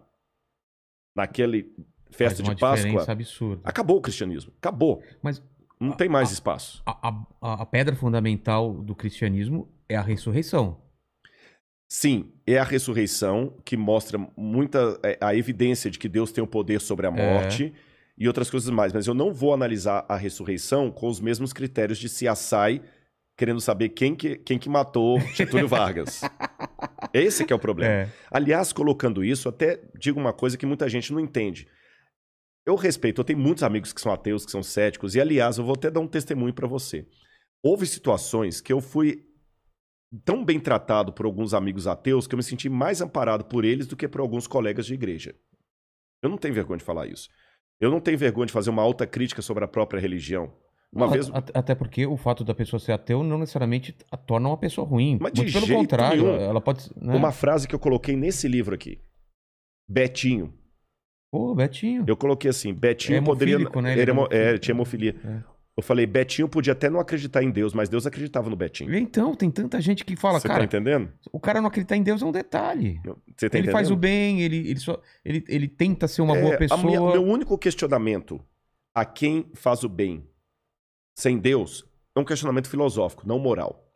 [1.16, 1.74] naquele
[2.12, 3.62] festa de Páscoa, absurda.
[3.64, 4.54] acabou o cristianismo.
[4.58, 5.01] Acabou.
[5.22, 5.41] Mas
[5.80, 6.82] Não tem mais espaço.
[6.86, 7.10] a,
[7.41, 10.80] a- a pedra fundamental do cristianismo é a ressurreição.
[11.89, 16.47] Sim, é a ressurreição que mostra muita é, a evidência de que Deus tem o
[16.47, 17.74] poder sobre a morte
[18.18, 18.91] e outras coisas mais.
[18.93, 22.82] Mas eu não vou analisar a ressurreição com os mesmos critérios de CSI,
[23.38, 26.21] querendo saber quem que, quem que matou Getúlio Vargas.
[27.13, 27.91] Esse que é o problema.
[27.91, 28.09] É.
[28.31, 31.67] Aliás, colocando isso, até digo uma coisa que muita gente não entende.
[32.65, 35.65] Eu respeito, eu tenho muitos amigos que são ateus, que são céticos, e aliás, eu
[35.65, 37.05] vou até dar um testemunho para você.
[37.61, 39.25] Houve situações que eu fui
[40.23, 43.88] tão bem tratado por alguns amigos ateus que eu me senti mais amparado por eles
[43.88, 45.36] do que por alguns colegas de igreja.
[46.21, 47.29] Eu não tenho vergonha de falar isso.
[47.81, 50.53] Eu não tenho vergonha de fazer uma alta crítica sobre a própria religião.
[50.96, 51.30] Uma vez.
[51.54, 55.18] Até porque o fato da pessoa ser ateu não necessariamente a torna uma pessoa ruim.
[55.20, 56.36] Mas Muito pelo contrário, nenhum.
[56.36, 56.89] ela pode.
[57.02, 57.16] Né?
[57.16, 59.00] Uma frase que eu coloquei nesse livro aqui.
[59.89, 60.54] Betinho.
[61.32, 62.04] Pô, Betinho.
[62.08, 63.58] Eu coloquei assim, Betinho É poderia.
[63.58, 63.66] né?
[63.66, 65.16] Ele Ele é é, hemo- é, tinha hemofilia.
[65.26, 65.54] É.
[65.76, 68.96] Eu falei, Betinho podia até não acreditar em Deus, mas Deus acreditava no Betinho.
[68.96, 71.12] Então, tem tanta gente que fala, Você cara, tá entendendo?
[71.32, 73.02] o cara não acreditar em Deus é um detalhe.
[73.36, 73.72] Você tá ele entendendo?
[73.72, 76.84] faz o bem, ele, ele, só, ele, ele tenta ser uma É, boa pessoa.
[76.84, 78.39] minha- meu único questionamento
[78.94, 80.24] a quem faz o bem
[81.16, 81.86] sem Deus
[82.16, 83.91] é um questionamento filosófico, não moral.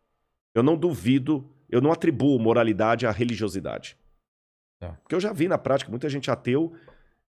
[0.56, 3.96] Eu não duvido, eu não atribuo moralidade à religiosidade.
[4.80, 4.94] Tá.
[5.04, 6.74] Porque eu já vi na prática muita gente ateu,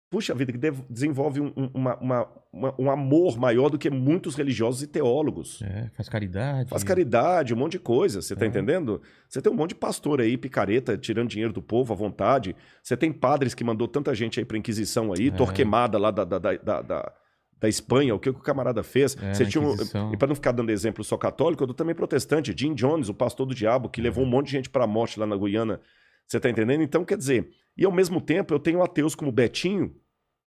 [0.09, 0.59] puxa vida, que
[0.89, 5.61] desenvolve um, um- uma- uma- uma- um amor maior do que muitos religiosos e teólogos.
[5.61, 6.69] É, faz caridade.
[6.69, 8.47] Faz caridade, um monte de coisa, você tá É.
[8.47, 9.01] entendendo?
[9.27, 12.55] Você tem um monte de pastor aí, picareta, tirando dinheiro do povo à vontade.
[12.83, 15.31] Você tem padres que mandou tanta gente aí pra Inquisição aí, É.
[15.31, 17.13] Torquemada lá da, da, da, da,
[17.59, 19.15] da- Espanha, o que, o camarada fez.
[19.21, 19.75] É, Você tinha um-
[20.13, 22.53] e pra não ficar dando exemplo só católico, eu dou também protestante.
[22.57, 24.03] Jim Jones, o pastor do diabo, que É.
[24.03, 25.79] levou um monte de gente pra morte lá na Guiana.
[26.27, 26.81] Você tá entendendo?
[26.83, 29.95] Então, quer dizer, e ao mesmo tempo eu tenho ateus como Betinho,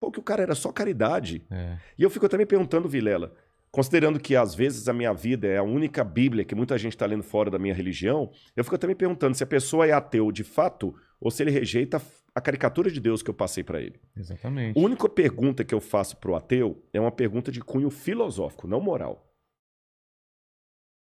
[0.01, 1.45] pô, que o cara era só caridade.
[1.51, 1.77] É.
[1.99, 3.33] E eu fico também perguntando, Vilela,
[3.71, 7.05] considerando que às vezes a minha vida é a única Bíblia que muita gente está
[7.05, 10.43] lendo fora da minha religião, eu fico também perguntando se a pessoa é ateu de
[10.43, 12.01] fato ou se ele rejeita
[12.39, 14.01] a caricatura de Deus que eu passei para ele.
[14.17, 14.79] Exatamente.
[14.79, 18.81] A única pergunta que eu faço pro ateu é uma pergunta de cunho filosófico, não
[18.81, 19.25] moral.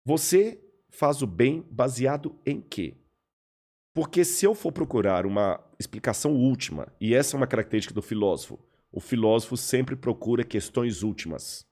[0.05, 0.59] Você
[0.89, 2.95] faz o bem baseado em quê?
[3.93, 8.59] Porque se eu for procurar uma explicação última, e essa é uma característica do filósofo,
[8.91, 11.65] o filósofo sempre procura questões últimas.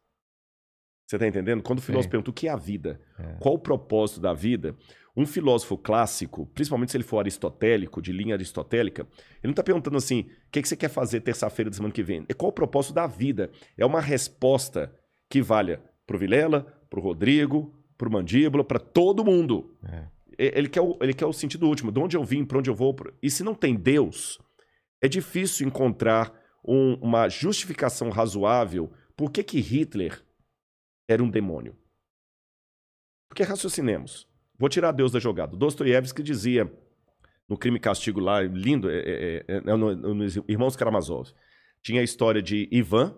[1.07, 1.63] Você está entendendo?
[1.63, 2.11] Quando o filósofo Sim.
[2.11, 3.33] pergunta o que é a vida, É.
[3.39, 4.77] qual o propósito da vida,
[5.21, 9.97] um filósofo clássico, principalmente se ele for aristotélico, de linha aristotélica, ele não está perguntando
[9.97, 12.25] assim, o que, que você quer fazer terça-feira da semana que vem?
[12.29, 13.51] É qual o propósito da vida?
[13.77, 14.95] É uma resposta
[15.29, 19.75] que valha pro Vilela, pro Rodrigo, pro Mandíbula, para todo mundo.
[19.83, 20.07] É.
[20.37, 22.75] Ele quer, o, ele quer o sentido último, de onde eu vim, para onde eu
[22.75, 22.93] vou.
[22.93, 24.39] pro- E se não tem Deus,
[25.03, 26.33] é difícil encontrar
[26.65, 30.23] um- uma justificação razoável por que, que Hitler
[31.09, 31.75] era um demônio.
[33.29, 34.28] Porque raciocinemos.
[34.59, 35.55] Vou tirar Deus da jogada.
[35.55, 36.71] Dostoiévski dizia
[37.47, 41.31] no Crime e Castigo lá, lindo, é, é, é, é, no- no- Irmãos Karamazov,
[41.81, 43.15] tinha a história de Ivan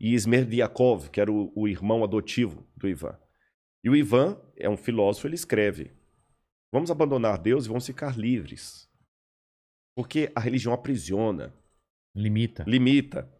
[0.00, 3.18] e Smerdiakov, que era o, o irmão adotivo do Ivan.
[3.84, 5.90] E o Ivan é um filósofo, ele escreve:
[6.72, 8.88] Vamos abandonar Deus e vamos ficar livres.
[9.94, 11.54] Porque a religião aprisiona,
[12.14, 12.64] Limita.
[12.66, 13.30] limita.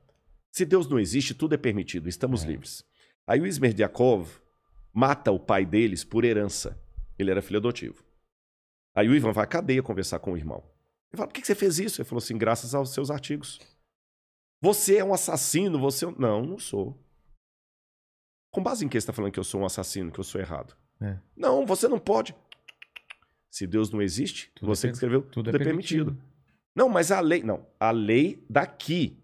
[0.53, 2.49] Se Deus não existe, tudo é permitido, estamos É.
[2.49, 2.83] livres.
[3.27, 4.29] Aí o Smerdiakov
[4.93, 6.81] mata o pai deles por herança.
[7.19, 8.05] Ele era filho adotivo.
[8.95, 10.63] Aí o Ivan vai à cadeia conversar com o irmão.
[11.13, 12.01] Ele fala: por que você fez isso?
[12.01, 13.59] Ele falou assim: graças aos seus artigos.
[14.63, 16.05] Você é um assassino, você.
[16.05, 16.99] é um-" Não, não sou.
[18.53, 20.41] Com base em que você está falando que eu sou um assassino, que eu sou
[20.41, 20.75] errado?
[21.01, 21.19] É.
[21.37, 22.35] Não, você não pode.
[23.51, 26.17] Se Deus não existe, Tudo é você per- que escreveu, Tudo, tudo, é permitido.
[26.75, 27.43] Não, mas a lei.
[27.43, 29.19] Não, a lei daqui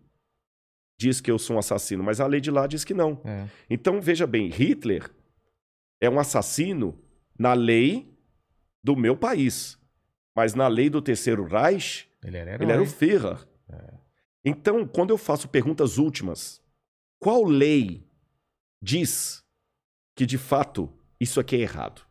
[1.00, 3.20] diz que eu sou um assassino, mas a lei de lá diz que não.
[3.24, 3.48] É.
[3.68, 5.10] Então, veja bem, Hitler
[6.00, 7.01] é um assassino
[7.38, 8.16] na lei
[8.82, 9.78] do meu país.
[10.34, 12.64] Mas na lei do Terceiro Reich, Ele era herói.
[12.64, 13.46] ele era o Führer.
[14.44, 16.60] Então, quando eu faço perguntas últimas,
[17.20, 18.04] qual lei
[18.82, 19.44] diz
[20.16, 22.02] que de fato isso aqui é errado?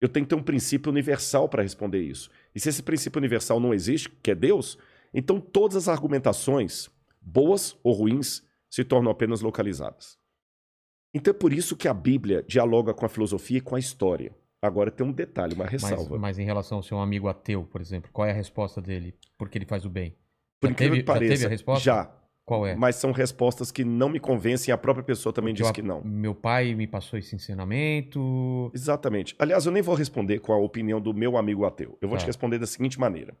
[0.00, 2.30] Eu tenho que ter um princípio universal para responder isso.
[2.54, 4.76] E se esse princípio universal não existe, que é Deus,
[5.14, 6.90] então todas as argumentações,
[7.20, 10.18] boas ou ruins, se tornam apenas localizadas.
[11.12, 14.34] Então é por isso que a Bíblia dialoga com a filosofia e com a história.
[14.62, 16.18] Agora tem um detalhe, uma Mas, ressalva.
[16.18, 19.14] mas em relação ao seu amigo ateu, por exemplo, qual é a resposta dele?
[19.38, 20.14] Porque ele faz o bem.
[20.60, 21.82] Por já incrível teve, que pareça, já teve a resposta?
[21.84, 22.16] já.
[22.44, 22.74] Qual é?
[22.74, 25.82] Mas são respostas que não me convencem, a própria pessoa também Porque diz eu- que
[25.82, 26.02] não.
[26.04, 28.70] Meu pai me passou esse ensinamento.
[28.74, 29.34] Exatamente.
[29.38, 31.96] Aliás, eu nem vou responder com a opinião do meu amigo ateu.
[32.00, 32.24] Eu vou Tá.
[32.24, 33.36] te responder da seguinte maneira.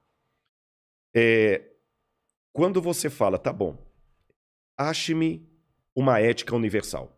[1.14, 1.62] É,
[2.52, 3.76] quando você fala, tá bom,
[4.78, 5.46] ache-me
[5.94, 7.16] uma ética universal.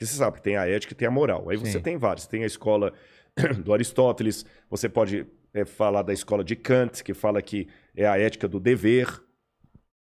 [0.00, 1.50] Porque você sabe que tem a ética e tem a moral.
[1.50, 1.82] Aí você Sim.
[1.82, 2.26] tem vários.
[2.26, 2.94] Tem a escola
[3.62, 8.18] do Aristóteles, você pode é, falar da escola de Kant, que fala que é a
[8.18, 9.22] ética do dever,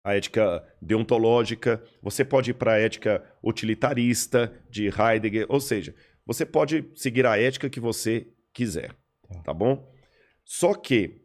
[0.04, 1.82] a ética deontológica.
[2.02, 5.46] Você pode ir para a ética utilitarista de Heidegger.
[5.48, 5.94] Ou seja,
[6.26, 8.94] você pode seguir a ética que você quiser.
[9.26, 9.40] Tá.
[9.44, 9.90] Tá bom?
[10.44, 11.22] Só que,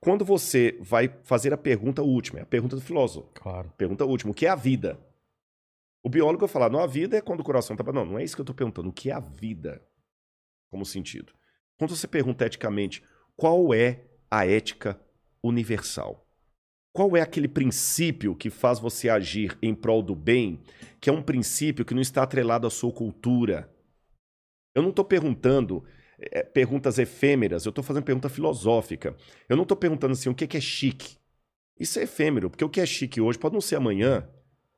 [0.00, 3.28] quando você vai fazer a pergunta última, é a pergunta do filósofo.
[3.34, 3.72] Claro.
[3.76, 4.96] Pergunta última, o que é a vida?
[6.02, 7.92] O biólogo vai falar, não, a vida é quando o coração tá...
[7.92, 8.88] Não, não é isso que eu tô perguntando.
[8.88, 9.80] O que é a vida?
[10.70, 11.32] Como sentido.
[11.78, 13.02] Quando você pergunta eticamente,
[13.36, 15.00] qual é a ética
[15.42, 16.26] universal?
[16.92, 20.60] Qual é aquele princípio que faz você agir em prol do bem,
[21.00, 23.72] que é um princípio que não está atrelado à sua cultura?
[24.74, 25.84] Eu não estou perguntando
[26.18, 29.16] é, perguntas efêmeras, eu estou fazendo pergunta filosófica.
[29.48, 31.16] Eu não estou perguntando assim, o que que é chique?
[31.78, 34.28] Isso é efêmero, porque o que é chique hoje pode não ser amanhã.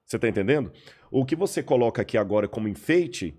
[0.07, 0.73] Você está entendendo?
[1.11, 3.35] O que você coloca aqui agora como enfeite,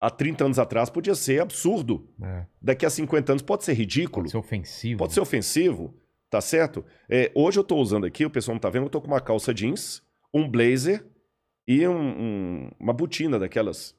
[0.00, 2.08] há 30 anos atrás podia ser absurdo.
[2.22, 2.46] É.
[2.60, 4.24] Daqui a 50 anos pode ser ridículo.
[4.24, 4.98] Pode ser ofensivo.
[4.98, 5.94] Pode ser ofensivo,
[6.30, 6.84] tá certo?
[7.08, 9.20] É, hoje eu tô usando aqui, o pessoal não tá vendo, eu tô com uma
[9.20, 10.02] calça jeans,
[10.32, 11.04] um blazer
[11.66, 13.96] e um- um- uma botina daquelas.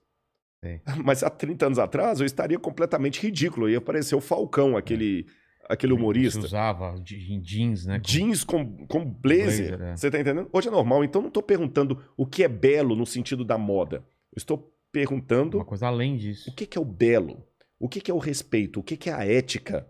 [1.05, 3.69] Mas há 30 anos atrás eu estaria completamente ridículo.
[3.69, 5.25] Ia parecer o Falcão, aquele,
[5.69, 6.39] aquele humorista.
[6.39, 7.99] usava de- em jeans, né?
[7.99, 9.69] com- Jeans com, com blazer.
[9.77, 9.95] Blazer, é.
[9.97, 10.49] Você tá entendendo?
[10.51, 11.03] Hoje é normal.
[11.03, 13.97] Então eu não tô perguntando o que é belo no sentido da moda.
[14.31, 16.49] Eu estou perguntando Uma coisa além disso.
[16.49, 17.45] o que, que é o belo?
[17.79, 18.79] O que, que é o respeito?
[18.79, 19.87] O que, que é a ética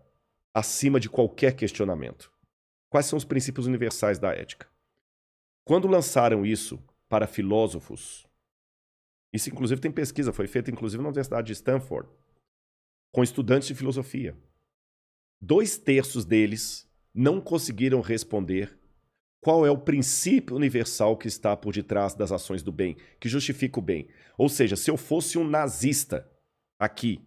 [0.54, 2.32] acima de qualquer questionamento?
[2.90, 4.68] Quais são os princípios universais da ética?
[5.66, 8.26] Quando lançaram isso para filósofos,
[9.34, 12.10] isso inclusive tem pesquisa, foi feita inclusive na Universidade de Stanford,
[13.12, 14.36] com estudantes de filosofia.
[15.42, 18.78] Dois terços deles não conseguiram responder
[19.42, 23.80] qual é o princípio universal que está por detrás das ações do bem, que justifica
[23.80, 24.10] o bem.
[24.38, 26.30] Ou seja, se eu fosse um nazista
[26.80, 27.22] aqui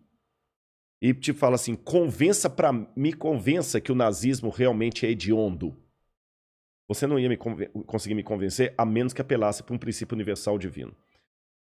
[1.01, 5.77] e te fala assim, convença para me convença que o nazismo realmente é hediondo.
[6.89, 10.59] Você não ia me conseguir me convencer a menos que apelasse para um princípio universal
[10.59, 10.95] divino.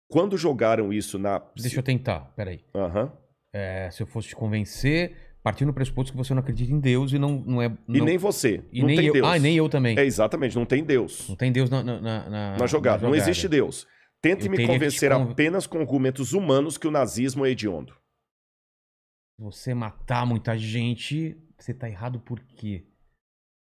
[0.08, 2.64] Quando jogaram isso na Deixa eu tentar, peraí.
[2.74, 3.16] Aham.
[3.52, 7.12] É, se eu fosse te convencer, partindo do pressuposto que você não acredita em Deus
[7.12, 7.66] e não, não é.
[7.88, 9.12] E não- nem você, e não nem tem eu.
[9.14, 9.26] Deus.
[9.26, 9.98] Ah, nem eu também.
[9.98, 11.28] É exatamente, não tem Deus.
[11.28, 13.06] Não tem Deus na, na, na, na- na jogada.
[13.06, 13.86] Não existe Deus.
[14.22, 17.94] Tente Eu me convencer conven- apenas com argumentos humanos que o nazismo é hediondo.
[19.38, 22.86] Você matar muita gente, você tá errado por quê?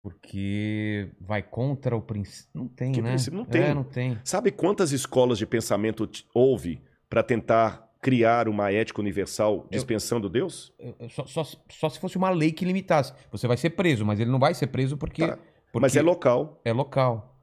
[0.02, 2.50] Porque vai contra o princípio.
[2.54, 3.10] Não tem, Que né?
[3.10, 3.38] princípio?
[3.38, 3.62] Não tem.
[3.62, 4.18] É, não tem.
[4.24, 10.72] Sabe quantas escolas de pensamento houve para tentar criar uma ética universal dispensando Deus?
[10.78, 13.12] Eu- eu Só, só, só se fosse uma lei que limitasse.
[13.30, 15.26] Você vai ser preso, mas ele não vai ser preso porque.
[15.26, 15.36] Tá.
[15.72, 16.60] porque Mas é local.
[16.64, 17.36] é local.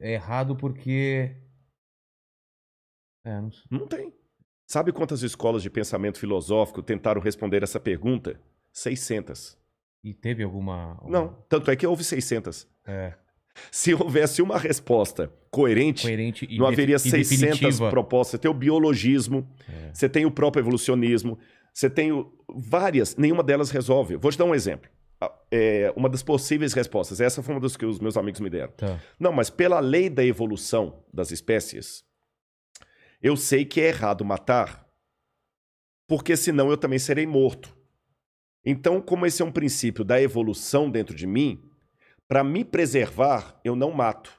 [0.00, 1.36] É errado porque.
[3.24, 3.62] É, não sei.
[3.70, 4.12] Não tem.
[4.66, 8.40] Sabe quantas escolas de pensamento filosófico tentaram responder essa pergunta?
[8.72, 9.58] 600.
[10.02, 10.98] E teve alguma.
[11.06, 12.66] Não, tanto é que houve 600.
[12.86, 13.14] É.
[13.70, 17.90] Se houvesse uma resposta coerente, Coerente não haveria e 600 definitiva.
[17.90, 18.32] propostas.
[18.32, 19.90] Você tem o biologismo, É.
[19.92, 21.38] você tem o próprio evolucionismo,
[21.72, 24.16] você tem o- várias, nenhuma delas resolve.
[24.16, 24.90] Vou te dar um exemplo.
[25.52, 28.72] É, uma das possíveis respostas, essa foi uma das que os meus amigos me deram.
[28.72, 28.98] Tá.
[29.20, 32.02] Não, mas pela lei da evolução das espécies,
[33.22, 34.84] eu sei que é errado matar,
[36.08, 37.76] porque senão eu também serei morto.
[38.64, 41.62] Então, como esse é um princípio da evolução dentro de mim,
[42.32, 44.32] para me preservar, eu não mato.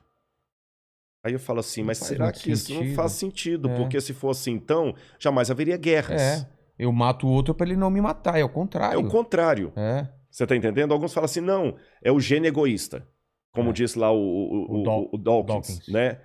[1.24, 2.96] Aí eu falo assim, Não mas será que isso não sentido.
[2.96, 3.70] faz sentido?
[3.70, 3.76] É.
[3.78, 6.20] Porque se fosse então, jamais haveria guerras.
[6.20, 6.50] É.
[6.80, 9.00] Eu mato o outro pra ele não me matar, é o É contrário.
[9.00, 9.72] o contrário.
[9.76, 10.08] É.
[10.32, 10.92] Você tá entendendo?
[10.92, 13.08] Alguns falam assim, não, é o gene egoísta.
[13.54, 13.74] Como É.
[13.74, 15.88] diz lá o, o, o, O Daw- o Dawkins, Dawkins.
[15.88, 16.20] né?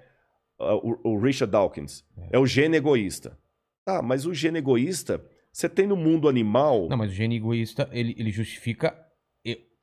[0.59, 2.03] Ah, O, o Richard Dawkins.
[2.33, 2.39] É.
[2.39, 3.39] o gene egoísta.
[3.85, 5.23] Tá, mas o gene egoísta,
[5.53, 6.89] você tem no mundo animal...
[6.89, 8.97] Não, mas o gene egoísta, ele, ele justifica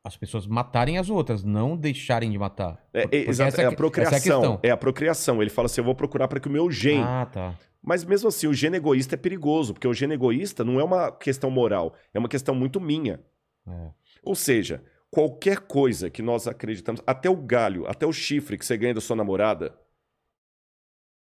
[0.06, 2.80] as pessoas matarem as outras, não deixarem de matar.
[2.94, 4.60] É, é, exato, é a que- procriação.
[4.62, 5.42] É é a procriação.
[5.42, 7.04] Ele fala assim: eu vou procurar para que o meu gene.
[7.04, 7.56] Ah, tá.
[7.82, 11.12] Mas mesmo assim, o gene egoísta é perigoso, porque o gene egoísta não é uma
[11.12, 13.20] questão moral, é uma questão muito minha.
[13.68, 13.90] É.
[14.24, 18.78] Ou seja, qualquer coisa que nós acreditamos, até o galho, até o chifre que você
[18.78, 19.76] ganha da sua namorada,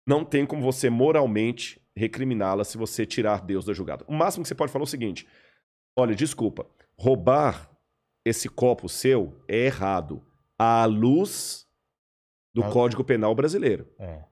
[0.07, 4.03] não tem como você moralmente recriminá-la se você tirar Deus da jogada.
[4.07, 5.27] O máximo que você pode falar é o seguinte:
[5.95, 6.65] olha, desculpa,
[6.97, 7.70] roubar
[8.25, 10.21] esse copo seu é errado
[10.57, 11.67] à luz
[12.53, 12.69] do Ah.
[12.71, 13.87] Código Penal brasileiro.
[13.99, 14.23] É.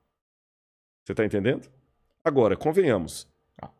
[1.03, 1.69] Você tá entendendo?
[2.23, 3.27] Agora, convenhamos.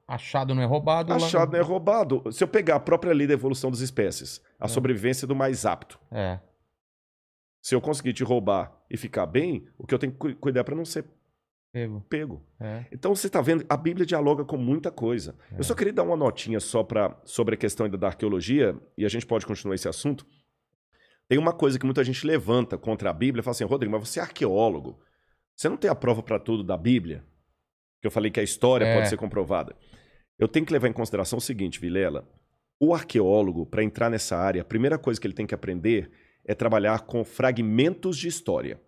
[0.08, 1.10] Achado não é roubado.
[1.12, 2.24] lá- Achado não é roubado.
[2.32, 4.68] Se eu pegar a própria lei da evolução das espécies, a É.
[4.68, 6.00] sobrevivência do mais apto.
[6.12, 6.40] É.
[7.62, 10.64] Se eu conseguir te roubar e ficar bem, o que eu tenho que cu- cuidar
[10.64, 11.06] para não ser
[11.72, 12.04] Pego.
[12.10, 12.44] pego.
[12.60, 12.86] É.
[12.92, 15.36] Então você está vendo, a Bíblia dialoga com muita coisa.
[15.56, 19.06] Eu só queria dar uma notinha só pra, sobre a questão ainda da arqueologia, e
[19.06, 20.26] a gente pode continuar esse assunto.
[21.28, 24.20] Tem uma coisa que muita gente levanta contra a Bíblia, fala assim, Rodrigo, mas você
[24.20, 25.00] é arqueólogo.
[25.56, 27.24] Você não tem a prova para tudo da Bíblia?
[28.02, 28.96] Que eu falei que a história É.
[28.96, 29.76] pode ser comprovada.
[30.40, 32.28] Eu tenho que levar em consideração o seguinte, Vilela.
[32.80, 36.10] O arqueólogo, para entrar nessa área, a primeira coisa que ele tem que aprender
[36.46, 38.82] é trabalhar com fragmentos de história.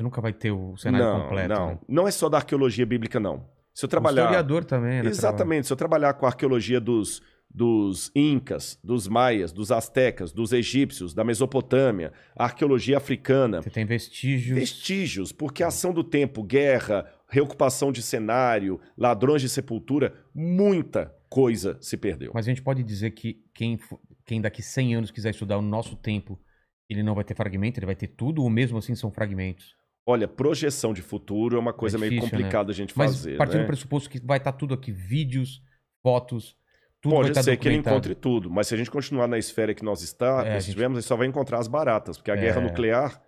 [0.00, 1.48] Você nunca vai ter o cenário não, completo.
[1.54, 1.66] não.
[1.66, 1.78] né?
[1.86, 3.44] Não é só da arqueologia bíblica, não.
[3.74, 4.22] Se eu O trabalhar...
[4.22, 5.10] historiador também, né?
[5.10, 5.66] Exatamente.
[5.66, 7.20] Se eu trabalhar com a arqueologia dos,
[7.50, 13.84] dos incas, dos maias, dos astecas, dos egípcios, da Mesopotâmia, a arqueologia africana, Você tem
[13.84, 14.58] vestígios.
[14.58, 21.76] vestígios, porque a ação do tempo, guerra, reocupação de cenário, ladrões de sepultura, muita coisa
[21.78, 22.30] se perdeu.
[22.32, 23.78] Mas a gente pode dizer que quem,
[24.24, 26.40] quem daqui 100 anos quiser estudar o nosso tempo,
[26.88, 29.78] ele não vai ter fragmento, ele vai ter tudo, ou mesmo assim são fragmentos.
[30.10, 32.42] Olha, projeção de futuro é uma coisa meio difícil, né?
[32.42, 33.36] complicada a gente Mas fazer.
[33.36, 33.64] partindo né?
[33.64, 35.62] do pressuposto que vai estar tudo aqui, vídeos,
[36.02, 36.56] fotos,
[37.00, 39.72] tudo Pode estar ser que ele encontre tudo, mas se a gente continuar na esfera
[39.74, 42.40] que nós está, É, a gente- só vai encontrar as baratas, porque a É.
[42.40, 43.22] guerra nuclear,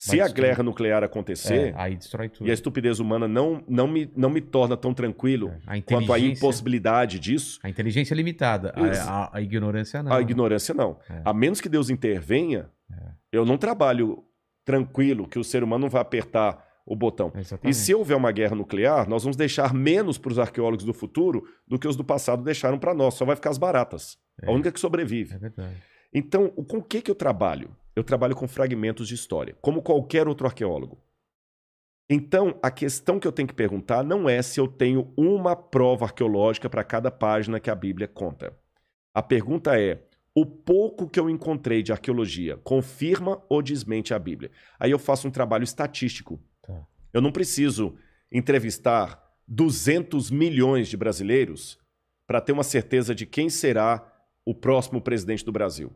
[0.00, 2.46] se a guerra nuclear acontecer, É, aí destrói tudo.
[2.46, 6.12] e a estupidez humana não, não, me, não me torna tão tranquilo É, A quanto
[6.12, 8.82] a inteligência, impossibilidade disso, a inteligência é limitada, a,
[9.24, 10.12] a- a ignorância não.
[10.12, 10.98] a ignorância não.
[11.10, 11.22] É.
[11.24, 12.70] A menos que Deus intervenha,
[13.32, 14.24] eu não trabalho
[14.68, 17.32] tranquilo que o ser humano não vai apertar o botão.
[17.34, 17.74] E Exatamente.
[17.74, 21.78] se houver uma guerra nuclear, nós vamos deixar menos para os arqueólogos do futuro do
[21.78, 23.14] que os do passado deixaram para nós.
[23.14, 24.18] Só vai ficar as baratas.
[24.42, 24.46] É.
[24.46, 25.36] A única que sobrevive.
[25.36, 25.82] É verdade.
[26.12, 27.74] Então, com o que, que eu trabalho?
[27.96, 31.02] Eu trabalho com fragmentos de história, como qualquer outro arqueólogo.
[32.10, 36.04] Então, a questão que eu tenho que perguntar não é se eu tenho uma prova
[36.04, 38.54] arqueológica para cada página que a Bíblia conta.
[39.14, 40.02] A pergunta é:
[40.40, 44.50] o pouco que eu encontrei de arqueologia confirma ou desmente a Bíblia?
[44.78, 46.40] Aí eu faço um trabalho estatístico.
[46.62, 46.86] Tá.
[47.12, 47.96] Eu não preciso
[48.30, 51.78] entrevistar 200 milhões de brasileiros
[52.24, 54.06] para ter uma certeza de quem será
[54.44, 55.90] o próximo presidente do Brasil.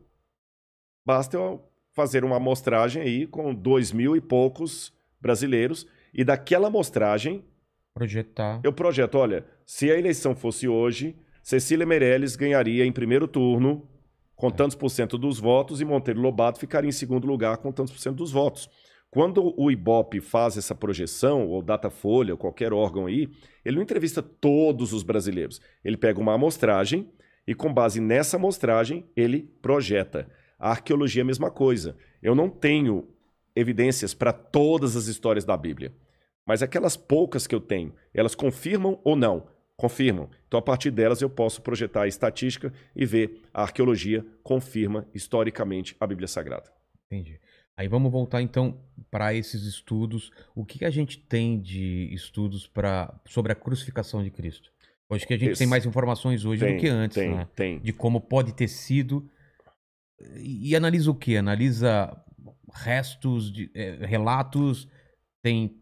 [1.05, 1.63] Basta eu
[1.93, 4.91] fazer uma amostragem aí com dois mil e poucos
[5.21, 7.45] brasileiros e daquela amostragem
[7.93, 8.59] Projetar.
[8.63, 13.87] eu projeto, olha, se a eleição fosse hoje, Cecília Meirelles ganharia em primeiro turno
[14.43, 17.93] com tantos por cento dos votos e Monteiro Lobato ficaria em segundo lugar com tantos
[17.93, 18.69] por cento dos votos.
[19.09, 23.29] Quando o Ibope faz essa projeção, ou Datafolha, ou qualquer órgão aí,
[23.63, 25.61] ele não entrevista todos os brasileiros.
[25.81, 27.09] Ele pega uma amostragem
[27.47, 30.29] e, com base nessa amostragem, ele projeta.
[30.59, 31.95] A arqueologia é a mesma coisa.
[32.21, 33.07] Eu não tenho
[33.55, 35.95] evidências para todas as histórias da Bíblia.
[36.45, 39.47] Mas aquelas poucas que eu tenho, elas confirmam ou não?
[39.75, 40.29] Confirmam.
[40.47, 45.95] Então, a partir delas, eu posso projetar a estatística e ver a arqueologia confirma historicamente
[45.99, 46.71] a Bíblia Sagrada.
[47.11, 47.39] Entendi.
[47.75, 48.79] Aí vamos voltar então
[49.09, 50.31] para esses estudos.
[50.53, 54.71] O que, que a gente tem de estudos para sobre a crucificação de Cristo?
[55.09, 57.47] Acho que a gente Esse- tem mais informações hoje Tem, do que antes, tem, né?
[57.55, 57.79] tem.
[57.79, 59.29] De como pode ter sido.
[60.37, 61.35] E, e analisa o que?
[61.37, 62.15] Analisa
[62.73, 64.87] restos, de, eh, relatos,
[65.41, 65.79] tem.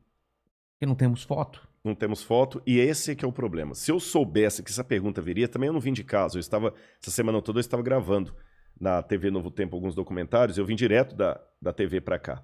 [0.79, 1.65] que não temos foto.
[1.83, 3.73] Não temos foto, e esse que é o problema.
[3.73, 6.37] Se eu soubesse que essa pergunta viria, também eu não vim de casa.
[6.37, 8.35] Eu estava, essa semana toda eu estava gravando
[8.79, 12.43] na TV Novo Tempo alguns documentários, eu vim direto da, da TV para cá.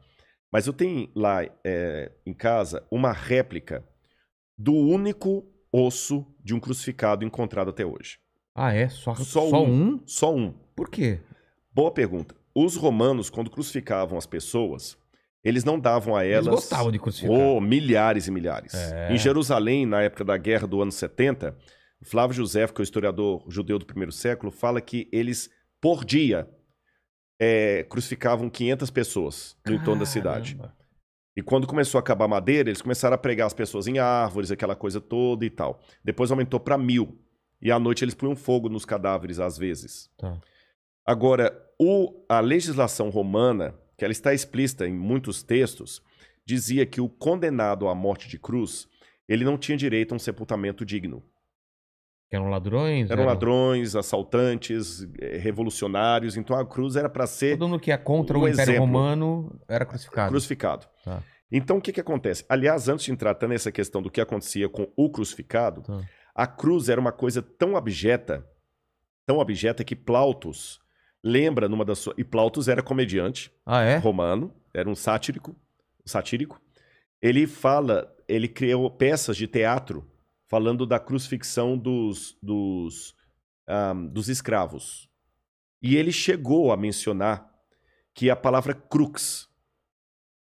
[0.52, 3.86] Mas eu tenho lá é, em casa uma réplica
[4.58, 8.20] do único osso de um crucificado encontrado até hoje.
[8.56, 8.90] Ah, é?
[8.90, 9.72] Só, Só só um.
[9.72, 10.04] um?
[10.06, 10.52] Só um.
[10.76, 11.20] Por quê?
[11.72, 12.36] Boa pergunta.
[12.56, 14.98] Os romanos, quando crucificavam as pessoas,
[15.48, 16.48] eles não davam a Eles elas.
[16.62, 17.36] gostavam de crucificar.
[17.38, 18.74] Oh, milhares e milhares.
[18.74, 19.14] É.
[19.14, 21.56] Em Jerusalém, na época da guerra do ano 70,
[22.04, 25.50] Flávio José, que é o historiador judeu do primeiro século, fala que eles,
[25.82, 26.48] por dia,
[27.40, 30.60] é, crucificavam 500 pessoas no entorno da cidade.
[31.36, 34.50] E quando começou a acabar a madeira, eles começaram a pregar as pessoas em árvores,
[34.52, 35.80] aquela coisa toda e tal.
[36.04, 37.20] Depois aumentou para mil.
[37.62, 40.10] E à noite eles punham fogo nos cadáveres, às vezes.
[40.18, 40.40] Tá.
[41.06, 46.02] Agora, o- a legislação romana, que ela está explícita em muitos textos,
[46.46, 48.88] dizia que o condenado à morte de cruz,
[49.28, 51.24] ele não tinha direito a um sepultamento digno.
[52.30, 53.10] Eram ladrões?
[53.10, 57.98] Eram ladrões, assaltantes, eh, revolucionários, então a cruz era para ser Todo mundo que é
[57.98, 58.86] contra Um o Império exemplo.
[58.86, 60.30] Romano era crucificado.
[60.30, 60.88] crucificado.
[61.06, 61.24] Tá.
[61.50, 62.44] Então, o que, que acontece?
[62.50, 66.02] Aliás, antes de entrar até nessa questão do que acontecia com o crucificado, Tá.
[66.36, 68.46] a cruz era uma coisa tão abjeta,
[69.26, 70.80] tão abjeta que Plautus
[71.28, 72.18] lembra numa das suas...
[72.18, 73.98] E Plautus era comediante Ah, é?
[73.98, 75.56] romano, era um sático,
[76.06, 76.62] satírico.
[77.22, 80.10] Ele fala, ele criou peças de teatro
[80.48, 83.14] falando da crucifixão dos, dos,
[83.68, 85.10] ahm, dos escravos.
[85.82, 87.52] E ele chegou a mencionar
[88.14, 89.48] que a palavra crux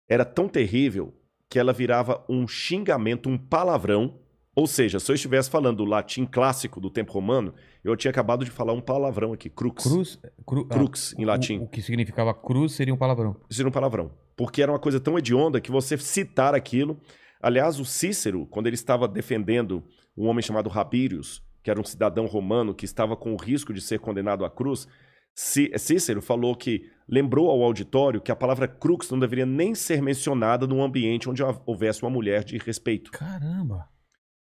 [0.08, 1.14] era tão terrível
[1.50, 4.20] que ela virava um xingamento, um palavrão.
[4.58, 7.54] Ou seja, se eu estivesse falando o latim clássico do tempo romano,
[7.84, 9.84] eu tinha acabado de falar um palavrão aqui, crux.
[9.84, 10.18] Cruz.
[10.44, 11.58] Cru, ah, Crux, em o- latim.
[11.60, 13.36] O, que significava cruz seria um palavrão.
[13.56, 14.10] Era um palavrão.
[14.36, 16.98] Porque era uma coisa tão hedionda que você citar aquilo.
[17.40, 19.84] Aliás, o Cícero, quando ele estava defendendo
[20.16, 23.80] um homem chamado Rabírios, que era um cidadão romano que estava com o risco de
[23.80, 24.88] ser condenado à cruz,
[25.36, 30.02] Cí- Cícero falou que lembrou ao auditório que a palavra crux não deveria nem ser
[30.02, 33.12] mencionada num ambiente onde houvesse uma mulher de respeito.
[33.12, 33.86] Caramba.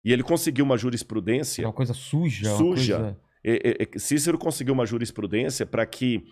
[0.08, 2.56] E ele conseguiu uma É jurisprudência uma coisa suja.
[2.56, 3.18] Suja.
[3.44, 6.24] coisa- Cícero conseguiu uma jurisprudência para que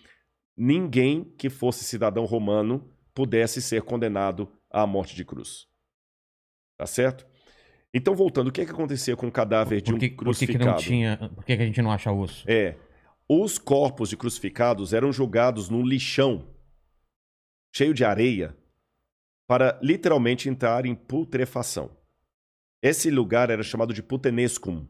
[0.58, 5.68] ninguém que fosse cidadão romano pudesse ser condenado à morte de cruz.
[6.78, 7.26] Tá certo?
[7.94, 10.16] Então, voltando, o que, é que acontecia com o cadáver de Por que, um por
[10.16, 10.66] que, que crucificado?
[10.72, 11.18] não tinha.
[11.36, 12.44] Por que, que a gente não acha osso?
[12.50, 12.76] É.
[13.28, 16.48] Os corpos de crucificados eram jogados num lixão
[17.76, 18.56] cheio de areia
[19.48, 21.90] para literalmente entrar em putrefação.
[22.88, 24.86] Esse lugar era chamado de putenescum.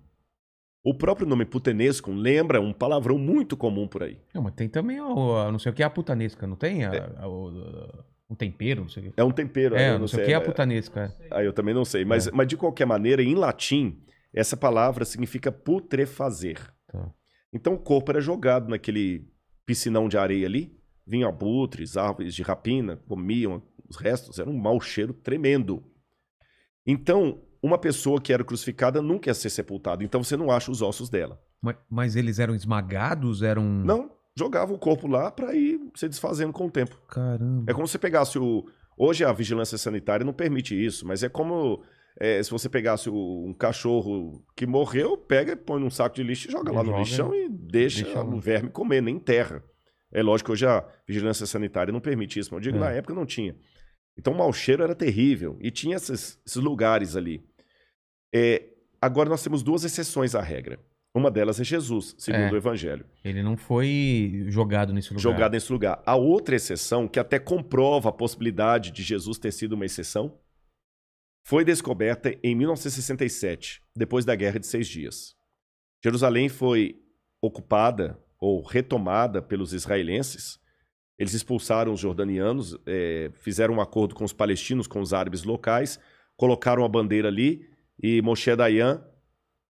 [0.84, 4.20] O próprio nome putenescum lembra um palavrão muito comum por aí.
[4.34, 6.84] Não, mas tem também o, a- não sei o que é a putanesca, não tem?
[6.86, 7.14] A- É.
[7.18, 9.20] a- o- um tempero, não sei o que.
[9.20, 9.76] É um tempero.
[9.76, 11.16] É, eu não sei o que é a putanesca.
[11.22, 11.28] é.
[11.32, 12.04] Ah, eu também não sei.
[12.06, 14.04] Mas, mas de qualquer maneira, em latim,
[14.34, 16.60] essa palavra significa putrefazer.
[16.88, 17.10] Tá.
[17.54, 19.28] Então o corpo era jogado naquele
[19.66, 20.78] piscinão de areia ali.
[21.08, 24.38] Vinham abutres, árvores de rapina, comiam os restos.
[24.40, 25.84] Era um mau cheiro tremendo.
[26.86, 30.04] Então, uma pessoa que era crucificada nunca ia ser sepultada.
[30.04, 31.40] Então você não acha os ossos dela.
[31.62, 33.42] Mas, mas eles eram esmagados?
[33.42, 33.64] Eram.
[33.64, 36.98] Não, jogava o corpo lá para ir se desfazendo com o tempo.
[37.08, 37.64] Caramba.
[37.70, 38.66] É como se você pegasse o.
[38.98, 41.82] Hoje a vigilância sanitária não permite isso, mas é como
[42.20, 46.24] é, se você pegasse o- um cachorro que morreu, pega e põe num saco de
[46.24, 49.20] lixo e joga E lá no joga, lixão e deixa, deixa o verme comer, nem
[49.20, 49.62] terra.
[50.14, 52.88] É lógico que hoje a vigilância sanitária não permite isso, mas eu digo, É.
[52.88, 53.54] na época não tinha.
[54.18, 57.44] Então o mau cheiro era terrível e tinha esses, esses lugares ali.
[58.38, 58.64] É,
[59.02, 60.78] agora nós temos duas exceções à regra.
[61.16, 62.52] Uma delas é Jesus, segundo É.
[62.52, 65.22] o Evangelho Ele não foi jogado nesse lugar.
[65.22, 66.04] jogado nesse lugar.
[66.06, 70.38] A outra exceção, que até comprova a possibilidade de Jesus ter sido uma exceção,
[71.48, 75.36] foi descoberta em 1967, depois da Guerra de Seis Dias.
[76.04, 77.00] Jerusalém foi
[77.42, 80.60] ocupada ou retomada pelos israelenses.
[81.18, 85.98] Eles expulsaram os jordanianos, eh, fizeram um acordo com os palestinos, com os árabes locais,
[86.36, 87.70] colocaram a bandeira ali
[88.02, 89.04] e Moshe Dayan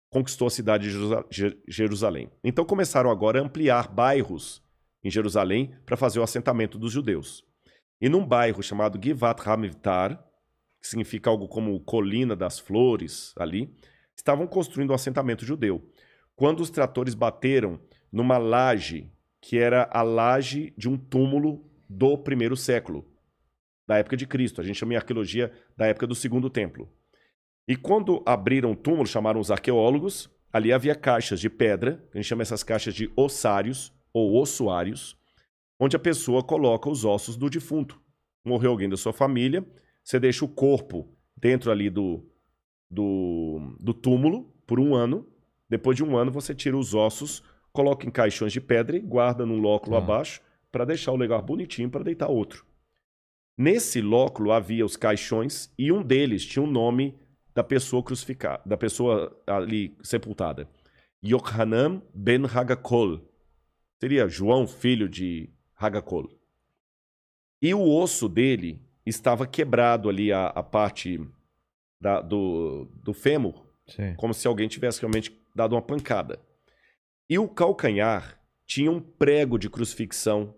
[0.10, 2.30] conquistou a cidade de Jerusa- Je- Jerusalém.
[2.44, 4.64] Então começaram agora a ampliar bairros
[5.04, 7.44] em Jerusalém para fazer o assentamento dos judeus.
[8.00, 10.18] E num bairro chamado Givat Hamivtar,
[10.82, 13.76] que significa algo como Colina das Flores, ali,
[14.16, 15.84] estavam construindo um assentamento judeu.
[16.36, 17.80] Quando os tratores bateram
[18.12, 19.12] numa laje,
[19.42, 23.06] que era a laje de um túmulo do primeiro século,
[23.88, 24.60] da época de Cristo.
[24.60, 26.92] A gente chama em arqueologia da época do segundo templo.
[27.68, 32.28] E quando abriram o túmulo, chamaram os arqueólogos, ali havia caixas de pedra, a gente
[32.28, 35.18] chama essas caixas de ossários ou ossuários,
[35.80, 38.02] onde a pessoa coloca os ossos do defunto.
[38.46, 39.66] Morreu alguém da sua família,
[40.04, 42.26] você deixa o corpo dentro ali do,
[42.90, 45.28] do, do túmulo por um ano.
[45.70, 49.46] Depois de um ano, você tira os ossos, coloca em caixões de pedra e guarda
[49.46, 50.00] num lóculo Ah.
[50.00, 50.42] abaixo
[50.72, 52.66] para deixar o lugar bonitinho para deitar outro.
[53.58, 57.20] Nesse lóculo havia os caixões e um deles tinha o nome
[57.58, 60.70] da pessoa crucificada, da pessoa ali sepultada.
[61.26, 63.20] Yohanan ben Hagakol.
[64.00, 66.30] Seria João, filho de Hagakol.
[67.60, 71.20] E o osso dele estava quebrado ali, a, a parte
[72.00, 74.14] da- do, do fêmur, Sim.
[74.18, 76.40] como se alguém tivesse realmente dado uma pancada.
[77.28, 80.54] E o calcanhar tinha um prego de crucifixão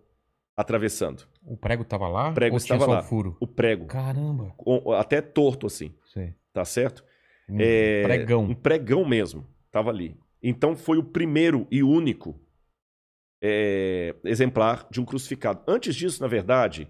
[0.58, 1.26] atravessando.
[1.46, 2.32] O prego tava lá?
[2.32, 3.00] O prego estava lá.
[3.00, 3.38] o furo?
[3.40, 3.86] O prego.
[3.86, 4.54] Caramba.
[5.00, 6.36] Até torto assim, Sei.
[6.60, 7.04] Tá certo?
[7.50, 8.44] Um É, pregão.
[8.44, 9.48] Um pregão mesmo.
[9.72, 10.18] Tava ali.
[10.44, 12.40] Então foi o primeiro e único
[13.42, 15.62] é, exemplar de um crucificado.
[15.66, 16.88] Antes disso, na verdade,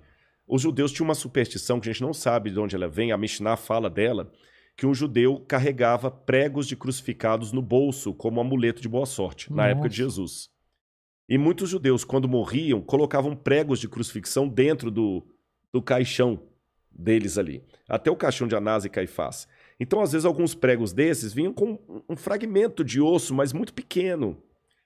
[0.48, 3.18] os judeus tinham uma superstição que a gente não sabe de onde ela vem, a
[3.18, 4.32] Mishnah fala dela,
[4.76, 9.58] que um judeu carregava pregos de crucificados no bolso como amuleto de boa sorte, na
[9.58, 9.70] Nossa.
[9.70, 10.50] época de Jesus.
[11.28, 15.24] E muitos judeus, quando morriam, colocavam pregos de crucifixão dentro do,
[15.72, 16.42] do caixão
[16.92, 17.64] deles ali.
[17.88, 19.48] Até o caixão de Anás e Caifás.
[19.80, 21.80] Então, às vezes, alguns pregos desses vinham com
[22.10, 24.38] um fragmento de osso, mas muito pequeno.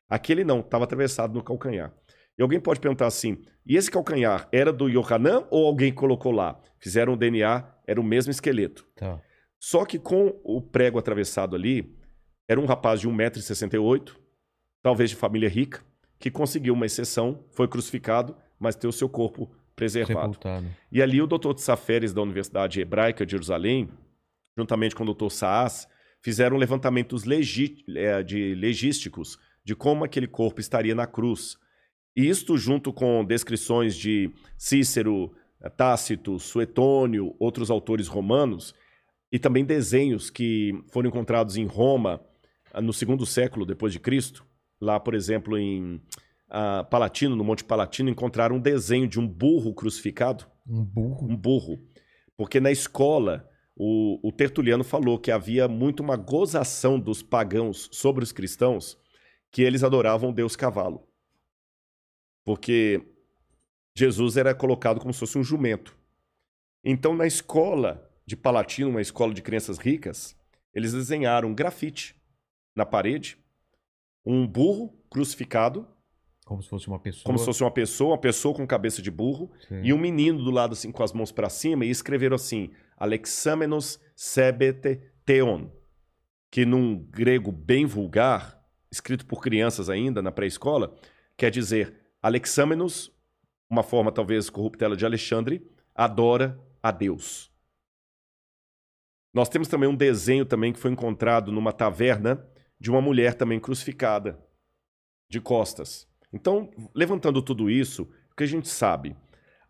[0.08, 1.92] Aquele não, estava atravessado no calcanhar.
[2.38, 6.60] E alguém pode perguntar assim: e esse calcanhar era do Yohanan ou alguém colocou lá?
[6.80, 8.86] Fizeram o DNA, era o mesmo esqueleto.
[8.96, 9.20] Tá.
[9.60, 11.98] Só que com o prego atravessado ali,
[12.48, 14.12] era um rapaz de 1,68m,
[14.82, 15.82] talvez de família rica,
[16.20, 20.34] que conseguiu uma exceção, foi crucificado, mas teve o seu corpo preservado.
[20.34, 20.68] Sepultado.
[20.92, 21.54] E ali o Dr.
[21.54, 23.90] Tsaferes da Universidade Hebraica de Jerusalém,
[24.58, 25.30] juntamente com o Dr.
[25.30, 25.88] Saas,
[26.22, 31.58] fizeram levantamentos eh, de legísticos de como aquele corpo estaria na cruz.
[32.16, 38.74] E isto junto com descrições de Cícero, eh, Tácito, Suetônio, outros autores romanos,
[39.32, 42.22] e também desenhos que foram encontrados em Roma
[42.72, 44.46] ah, no segundo século depois de Cristo.
[44.80, 46.00] Lá, por exemplo, em
[46.48, 51.28] ah, Palatino, no Monte Palatino, encontraram um desenho de um burro crucificado Um burro.
[51.28, 51.80] um burro.
[52.38, 58.24] Porque na escola, o, o Tertuliano falou que havia muito uma gozação dos pagãos sobre
[58.24, 58.98] os cristãos,
[59.52, 61.08] que eles adoravam o deus cavalo.
[62.44, 63.02] Porque
[63.96, 65.98] Jesus era colocado como se fosse um jumento.
[66.84, 70.36] Então, na escola de Palatino, uma escola de crianças ricas,
[70.74, 72.16] eles desenharam um grafite
[72.76, 73.38] na parede,
[74.26, 75.88] um burro crucificado,
[76.46, 77.24] Como se fosse uma pessoa.
[77.24, 79.82] como se fosse uma pessoa, uma pessoa com cabeça de burro, Sim.
[79.84, 82.72] e um menino do lado assim com as mãos para cima e escreveram assim:
[83.04, 85.70] Alexamenos sebete theon,
[86.50, 90.96] que num grego bem vulgar, escrito por crianças ainda na pré-escola,
[91.36, 93.14] quer dizer Alexamenos,
[93.70, 97.52] uma forma talvez corruptela de Alexandre, adora a Deus.
[99.34, 102.48] Nós temos também um desenho também que foi encontrado numa taverna
[102.80, 104.42] de uma mulher também crucificada,
[105.30, 106.08] de costas.
[106.32, 109.14] Então, levantando tudo isso, o que a gente sabe?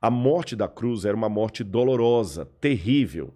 [0.03, 3.34] A morte da cruz era uma morte dolorosa, terrível.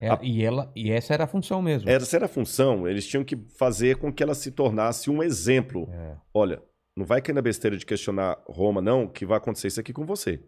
[0.00, 1.90] É, a- e, ela, e essa era a função mesmo.
[1.90, 5.88] Essa era a função, eles tinham que fazer com que ela se tornasse um exemplo.
[5.90, 6.16] É.
[6.32, 6.62] Olha,
[6.96, 10.06] não vai cair na besteira de questionar Roma, não, que vai acontecer isso aqui com
[10.06, 10.40] você.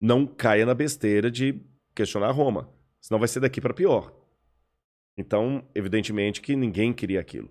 [0.00, 1.60] Não caia na besteira de
[1.94, 4.10] questionar Roma, senão vai ser daqui para pior.
[5.18, 7.50] Então, evidentemente que ninguém queria aquilo.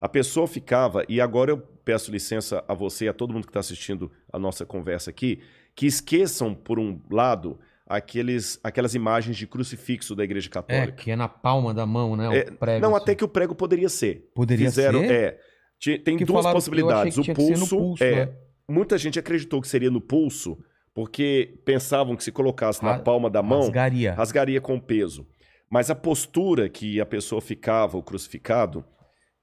[0.00, 3.50] A pessoa ficava, e agora eu peço licença a você e a todo mundo que
[3.50, 5.40] está assistindo a nossa conversa aqui,
[5.76, 10.92] que esqueçam, por um lado, aqueles, aquelas imagens de crucifixo da Igreja É, Católica.
[10.92, 12.28] que é na palma da mão, né?
[12.28, 13.02] O É, prego, não, assim.
[13.04, 14.28] até que o prego poderia ser.
[14.34, 15.10] Poderia Fizeram, ser?
[15.12, 15.38] É.
[15.78, 17.16] Ti- Tem Que duas possibilidades.
[17.18, 18.26] o tinha pulso, pulso, é.
[18.26, 18.32] né?
[18.68, 20.58] Muita gente acreditou que seria no pulso,
[20.94, 24.14] porque pensavam que se colocasse na palma da mão, Rasgaria.
[24.14, 25.26] rasgaria com peso.
[25.70, 28.82] Mas a postura que a pessoa ficava, o crucificado,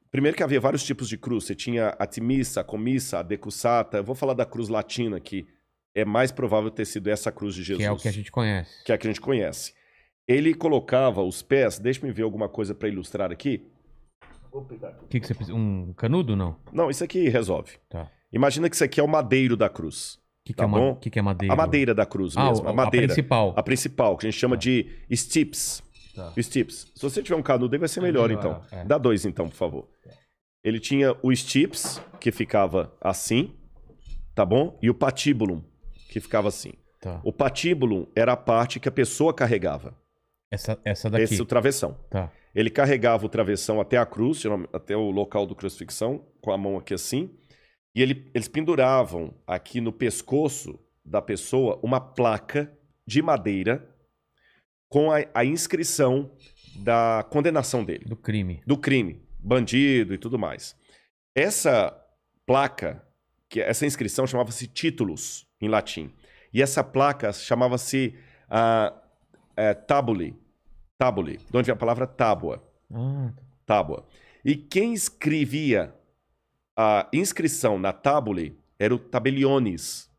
[0.10, 1.44] primeiro que havia vários tipos de cruz.
[1.46, 3.98] Você tinha a timissa, a comissa, a decussata.
[3.98, 5.46] Eu vou falar da cruz latina, que
[5.96, 8.32] é mais provável ter sido essa cruz de Jesus Que é o que a gente
[8.32, 8.84] conhece.
[8.84, 9.74] que é a que a gente conhece.
[10.28, 13.68] Ele colocava os pés, deixa-me ver alguma coisa para ilustrar aqui.
[14.52, 15.04] Vou pegar aqui.
[15.06, 15.58] O que, que você precisa?
[15.58, 16.56] Um canudo, não?
[16.72, 17.74] Não, isso aqui resolve.
[17.90, 18.10] Tá.
[18.32, 20.16] Imagina que isso aqui é o madeiro da cruz.
[20.16, 20.96] O que, que Tá é, bom?
[20.96, 21.54] que, que é madeira?
[21.54, 22.66] A madeira da cruz Ah, mesmo.
[22.66, 23.08] o- a madeira.
[23.08, 23.54] principal.
[23.56, 24.62] A principal, que a gente chama Tá.
[24.62, 25.82] de stips.
[26.16, 26.34] Tá.
[26.38, 26.92] Stips.
[26.96, 28.80] Se você tiver um canudo aí, vai ser É melhor, melhor, então.
[28.80, 28.86] é.
[28.86, 29.90] Dá dois, então, por favor.
[30.64, 33.54] Ele tinha o stips, que ficava assim,
[34.36, 34.78] tá bom?
[34.82, 35.62] E o patibulum,
[36.14, 36.74] que ficava assim.
[37.02, 37.20] Tá.
[37.24, 39.98] O patibulum era a parte que a pessoa carregava.
[40.52, 41.24] Essa, essa daqui.
[41.24, 41.98] Esse o travessão.
[42.10, 42.32] Tá.
[42.54, 46.78] Ele carregava o travessão até a cruz, até o local do crucifixão, com a mão
[46.78, 47.32] aqui assim.
[47.96, 52.72] E ele- eles penduravam aqui no pescoço da pessoa uma placa
[53.08, 53.90] de madeira
[54.88, 56.32] com a, a inscrição
[56.76, 58.62] da condenação dele, Do crime.
[58.68, 60.76] do crime, bandido e tudo mais.
[61.36, 61.92] Essa
[62.46, 63.04] placa,
[63.54, 66.12] que essa inscrição chamava-se títulos em latim.
[66.52, 68.16] E essa placa chamava-se
[68.50, 68.92] ah,
[69.56, 70.36] eh, tabuli.
[70.98, 73.32] Tabuli, de onde vem a palavra tábua Ah,
[73.64, 74.08] tábua.
[74.44, 75.94] E quem escrevia
[76.76, 80.10] a inscrição na tábule era o tabeliones.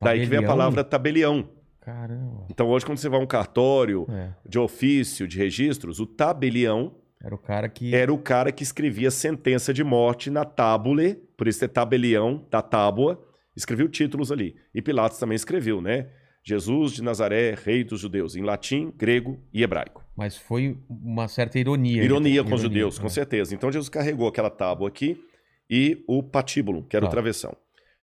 [0.00, 1.48] Daí que vem a palavra tabelião.
[1.80, 2.46] Caramba.
[2.48, 4.34] Então hoje quando você vai a um cartório É.
[4.48, 7.94] de ofício, de registros, o tabelião Era o cara que.
[7.94, 12.60] era o cara que escrevia sentença de morte na tábule, por isso é tabelião, da
[12.60, 13.22] tábua,
[13.54, 14.56] Escreveu títulos ali.
[14.74, 16.08] E Pilatos também escreveu, né?
[16.44, 20.04] Jesus de Nazaré, rei dos judeus, em latim, grego e hebraico.
[20.16, 22.02] Mas foi uma certa ironia.
[22.02, 23.10] Ironia com os judeus, com é.
[23.10, 23.54] certeza.
[23.54, 25.22] Então Jesus carregou aquela tábua aqui
[25.70, 27.12] e o patíbulo, que era o Tá.
[27.12, 27.56] travessão.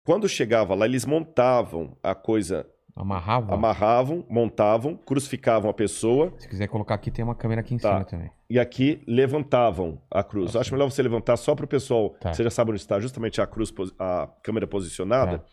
[0.03, 2.65] Quando chegava lá, eles montavam a coisa,
[2.95, 3.53] Amarrava.
[3.53, 7.91] amarravam, montavam, crucificavam a pessoa Se quiser colocar aqui, tem uma câmera aqui em Tá.
[7.93, 8.31] cima também.
[8.49, 10.53] e aqui levantavam a cruz.
[10.53, 12.33] Tá Acho melhor você levantar só para o pessoal, Tá.
[12.33, 15.39] você já sabe onde está justamente a cruz, a câmera posicionada.
[15.39, 15.45] Tá.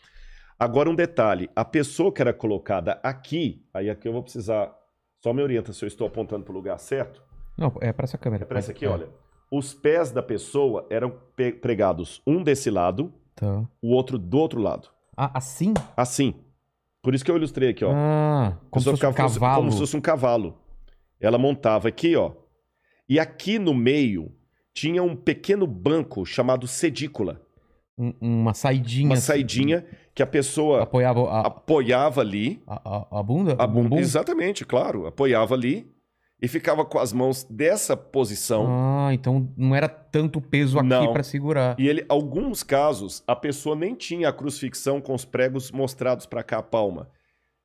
[0.59, 4.73] Agora um detalhe, a pessoa que era colocada aqui, aí aqui eu vou precisar,
[5.21, 7.21] só me orienta se eu estou apontando para o lugar certo.
[7.59, 8.45] Não, é pra essa câmera.
[8.45, 8.89] É para essa aqui, É.
[8.89, 9.09] olha.
[9.51, 11.13] Os pés da pessoa eram
[11.61, 13.65] pregados um desse lado, Tá.
[13.83, 14.89] o outro do outro lado.
[15.17, 15.75] Ah, assim?
[15.97, 16.35] Assim.
[17.03, 17.91] Por isso que eu ilustrei aqui, ó.
[17.93, 19.57] Ah, como se fosse um cavalo.
[19.57, 20.59] como se fosse um cavalo.
[21.21, 22.33] Ela montava aqui, ó.
[23.09, 24.33] E aqui no meio
[24.73, 27.43] tinha um pequeno banco chamado sedícula.
[27.99, 29.07] Um- uma saidinha.
[29.07, 29.27] Uma assim.
[29.27, 29.85] saidinha
[30.15, 32.63] que a pessoa Apoiava a, apoiava ali.
[32.67, 33.57] a, a- a bunda?
[33.59, 33.99] A bumbum?
[33.99, 35.07] Exatamente, claro.
[35.07, 35.91] Apoiava ali
[36.43, 38.67] e ficava com as mãos dessa posição.
[38.69, 41.77] Ah, então não era tanto peso aqui pra segurar.
[41.79, 46.43] E ele, alguns casos, a pessoa nem tinha a crucifixão com os pregos mostrados para
[46.43, 47.09] cá a palma.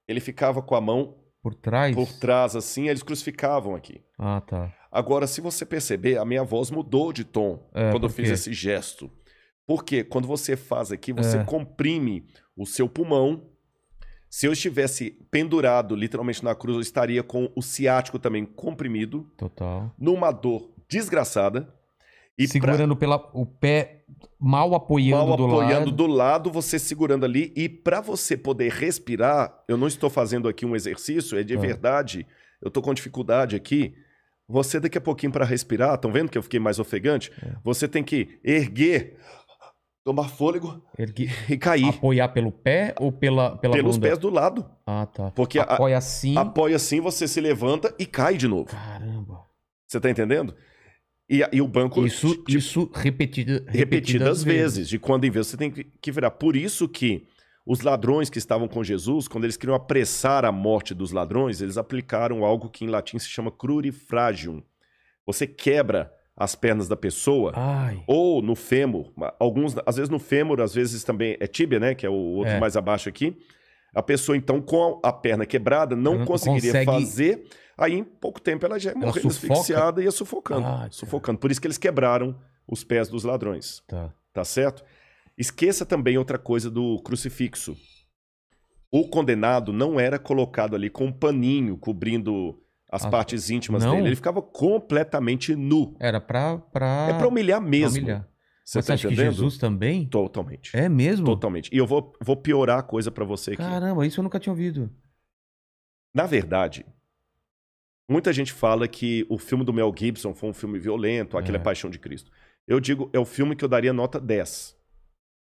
[0.07, 1.95] Ele ficava com a mão Por trás?
[1.95, 3.99] por trás assim, eles crucificavam aqui.
[4.17, 4.71] Ah, tá.
[4.91, 8.53] Agora, se você perceber, a minha voz mudou de tom É, quando eu fiz esse
[8.53, 9.09] gesto.
[9.65, 11.43] Porque quando você faz aqui, você É.
[11.43, 12.25] comprime
[12.55, 13.49] o seu pulmão.
[14.29, 19.91] Se eu estivesse pendurado literalmente na cruz, eu estaria com o ciático também comprimido, Total.
[19.97, 21.73] numa dor desgraçada.
[22.37, 24.03] E pra- Segurando pela, o pé
[24.39, 25.91] mal apoiando mal do apoiando lado.
[25.91, 27.51] do lado, você segurando ali.
[27.55, 31.59] E para você poder respirar, eu não estou fazendo aqui um exercício, é de Ah.
[31.59, 32.27] verdade.
[32.61, 33.95] Eu tô com dificuldade aqui.
[34.47, 37.31] Você daqui a pouquinho para respirar, estão vendo que eu fiquei mais ofegante?
[37.43, 37.55] É.
[37.63, 39.17] Você tem que erguer,
[40.07, 44.07] tomar fôlego Ergui- e cair Apoiar pelo pé ou pela, pela pelos bunda?
[44.07, 44.65] pés do lado.
[44.85, 45.31] Ah, tá.
[45.31, 46.37] Porque a- Apoia assim.
[46.37, 48.67] Apoia assim, você se levanta e cai de novo.
[48.67, 49.41] Caramba.
[49.85, 50.55] Você tá entendendo?
[51.29, 54.87] E, e o banco Isso, te- isso repetida, repetidas vezes.
[54.87, 56.31] de quando em vez você tem que, que virar.
[56.31, 57.27] Por isso que
[57.65, 61.77] os ladrões que estavam com Jesus, quando eles queriam apressar a morte dos ladrões, eles
[61.77, 64.63] aplicaram algo que em latim se chama crurifragium.
[65.25, 68.03] Você quebra as pernas da pessoa, Ai.
[68.05, 72.05] ou no fêmur, alguns, às vezes no fêmur, às vezes também é tíbia, né, que
[72.05, 72.59] é o outro É.
[72.59, 73.35] mais abaixo aqui.
[73.93, 78.39] A pessoa então com a perna quebrada não não conseguiria consegue- fazer, aí em pouco
[78.39, 79.51] tempo ela já ia morrer sufoca?
[79.53, 81.39] asfixiada e ia sufocando, Ai, sufocando.
[81.39, 82.37] Por isso que eles quebraram
[82.67, 84.13] os pés dos ladrões Tá.
[84.31, 84.83] tá certo?
[85.35, 87.75] Esqueça também outra coisa do crucifixo.
[88.91, 92.59] O condenado não era colocado ali com um paninho cobrindo
[92.89, 93.95] as Ah, partes íntimas não?
[93.95, 94.07] dele.
[94.09, 95.95] Ele ficava completamente nu.
[95.99, 96.57] Era pra.
[96.57, 97.07] pra...
[97.09, 97.97] É pra humilhar pra mesmo.
[97.99, 98.27] humilhar.
[98.63, 99.33] Você Mas tá acha que entendendo?
[99.33, 100.05] Jesus também?
[100.07, 100.75] Totalmente.
[100.75, 101.25] É mesmo?
[101.25, 101.69] Totalmente.
[101.73, 103.57] E eu vou, vou piorar a coisa pra você aqui.
[103.57, 104.91] Caramba, isso eu nunca tinha ouvido.
[106.13, 106.85] Na verdade,
[108.09, 111.59] muita gente fala que o filme do Mel Gibson foi um filme violento, aquele É.
[111.59, 112.29] é Paixão de Cristo.
[112.67, 114.75] Eu digo, é o filme que eu daria nota 10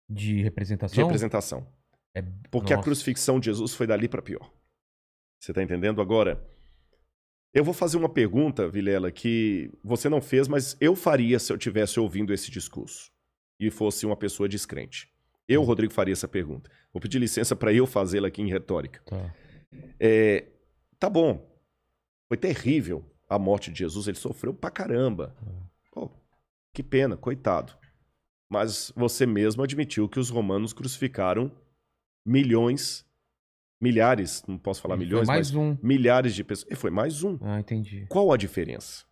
[0.10, 1.04] De de representação?
[1.04, 1.68] representação.
[2.16, 2.86] É- Porque a Nossa.
[2.88, 4.52] crucifixão de Jesus foi dali pra pior.
[5.40, 6.44] Você tá entendendo agora?
[7.54, 11.58] Eu vou fazer uma pergunta, Vilela, que você não fez, mas eu faria se eu
[11.58, 13.12] tivesse ouvindo esse discurso
[13.60, 15.12] e fosse uma pessoa descrente.
[15.48, 16.72] Eu, Rodrigo, faria essa pergunta.
[16.94, 19.02] Vou pedir licença para eu fazê-la aqui em retórica.
[19.06, 19.36] Tá.
[20.00, 20.48] É,
[20.98, 21.46] tá bom.
[22.28, 25.36] Foi terrível a morte de Jesus, ele sofreu pra caramba.
[25.92, 26.10] Pô,
[26.74, 27.74] que pena, coitado.
[28.50, 31.52] Mas você mesmo admitiu que os romanos crucificaram
[32.26, 33.06] milhões,
[33.82, 35.78] milhares, não posso falar Foi milhões, mais mas um.
[35.82, 36.72] milhares de pessoas.
[36.72, 37.38] E foi mais um.
[37.42, 38.06] Ah, entendi.
[38.08, 39.04] Qual a diferença?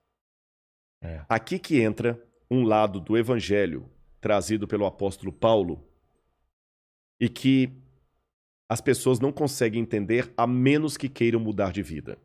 [1.01, 1.25] É.
[1.27, 2.21] Aqui que entra
[2.51, 3.89] um lado do evangelho
[4.21, 5.83] trazido pelo apóstolo Paulo
[7.19, 7.71] e que
[8.69, 12.17] as pessoas não conseguem entender a menos que queiram mudar de vida.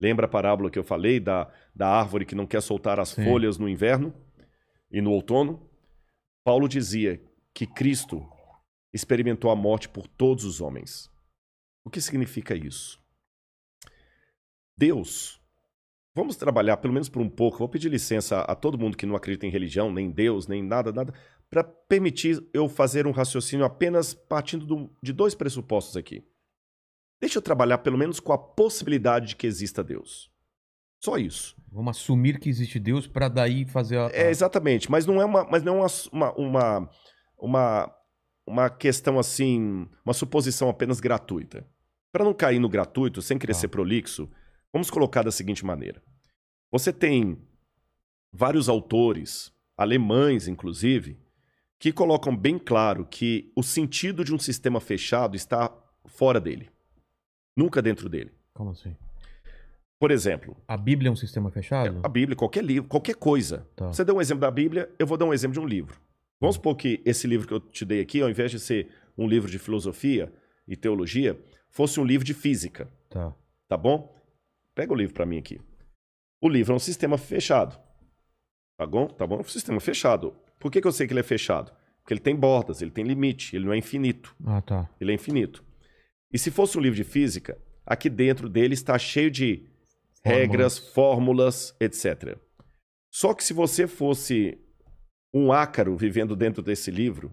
[0.00, 3.24] Lembra a parábola que eu falei da, da árvore que não quer soltar as Sim.
[3.24, 4.12] folhas no inverno
[4.90, 5.68] e no outono?
[6.44, 7.20] Paulo dizia
[7.54, 8.26] que Cristo
[8.92, 11.10] experimentou a morte por todos os homens.
[11.84, 12.98] O que significa isso?
[14.76, 15.40] Deus
[16.12, 17.58] Vamos trabalhar, pelo menos por um pouco.
[17.58, 20.92] Vou pedir licença a todo mundo que não acredita em religião, nem Deus, nem nada,
[20.92, 21.14] nada,
[21.48, 26.24] para permitir eu fazer um raciocínio apenas partindo do- de dois pressupostos aqui.
[27.20, 30.28] Deixa eu trabalhar pelo menos com a possibilidade de que exista Deus.
[31.02, 31.56] Só isso.
[31.70, 34.10] Vamos assumir que existe Deus pra daí fazer a.
[34.12, 36.90] É, exatamente, mas não é uma, mas não é uma, uma,
[37.38, 37.96] uma,
[38.50, 41.66] uma questão assim, uma suposição apenas gratuita.
[42.12, 43.60] Para não cair no gratuito, sem querer Tá.
[43.60, 44.28] ser prolixo,
[44.72, 46.02] vamos colocar da seguinte maneira:
[46.70, 47.38] você tem
[48.32, 51.18] vários autores, alemães inclusive,
[51.78, 55.72] que colocam bem claro que o sentido de um sistema fechado está
[56.06, 56.68] fora dele,
[57.56, 58.32] nunca dentro dele.
[58.52, 58.94] Como assim?
[59.98, 62.00] Por exemplo, A Bíblia é um sistema fechado?
[62.02, 63.66] a Bíblia, qualquer livro, qualquer coisa.
[63.76, 63.88] Tá.
[63.88, 66.00] Você deu um exemplo da Bíblia, eu vou dar um exemplo de um livro.
[66.40, 69.28] Vamos supor que esse livro que eu te dei aqui, ao invés de ser um
[69.28, 70.32] livro de filosofia
[70.66, 71.38] e teologia,
[71.68, 73.34] fosse um livro de física, Tá.
[73.68, 74.16] tá bom?
[74.74, 75.60] Pega o livro para mim aqui.
[76.40, 77.78] O livro é um sistema fechado.
[78.78, 79.06] Tá bom?
[79.08, 79.36] Tá bom?
[79.36, 80.34] É um sistema fechado.
[80.58, 81.70] Por que, que eu sei que ele é fechado?
[82.00, 84.34] Porque ele tem bordas, ele tem limite, ele não é infinito.
[84.46, 84.88] Ah, tá.
[84.98, 85.62] Ele é infinito.
[86.32, 89.68] E se fosse um livro de física, aqui dentro dele está cheio de
[90.24, 92.38] regras, fórmulas, etc.
[93.10, 94.58] Só que se você fosse
[95.32, 97.32] um ácaro vivendo dentro desse livro,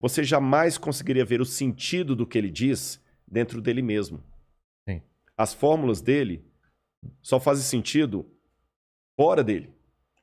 [0.00, 4.22] você jamais conseguiria ver o sentido do que ele diz dentro dele mesmo.
[4.88, 5.00] Sim.
[5.36, 6.44] As fórmulas dele
[7.22, 8.30] só fazem sentido
[9.16, 9.72] fora dele.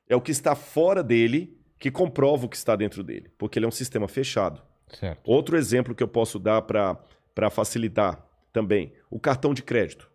[0.08, 3.66] É o que está fora dele que comprova o que está dentro dele, porque ele
[3.66, 4.62] é um sistema fechado.
[4.88, 5.28] Certo.
[5.28, 10.10] Outro exemplo que eu posso dar para facilitar também, o cartão de crédito.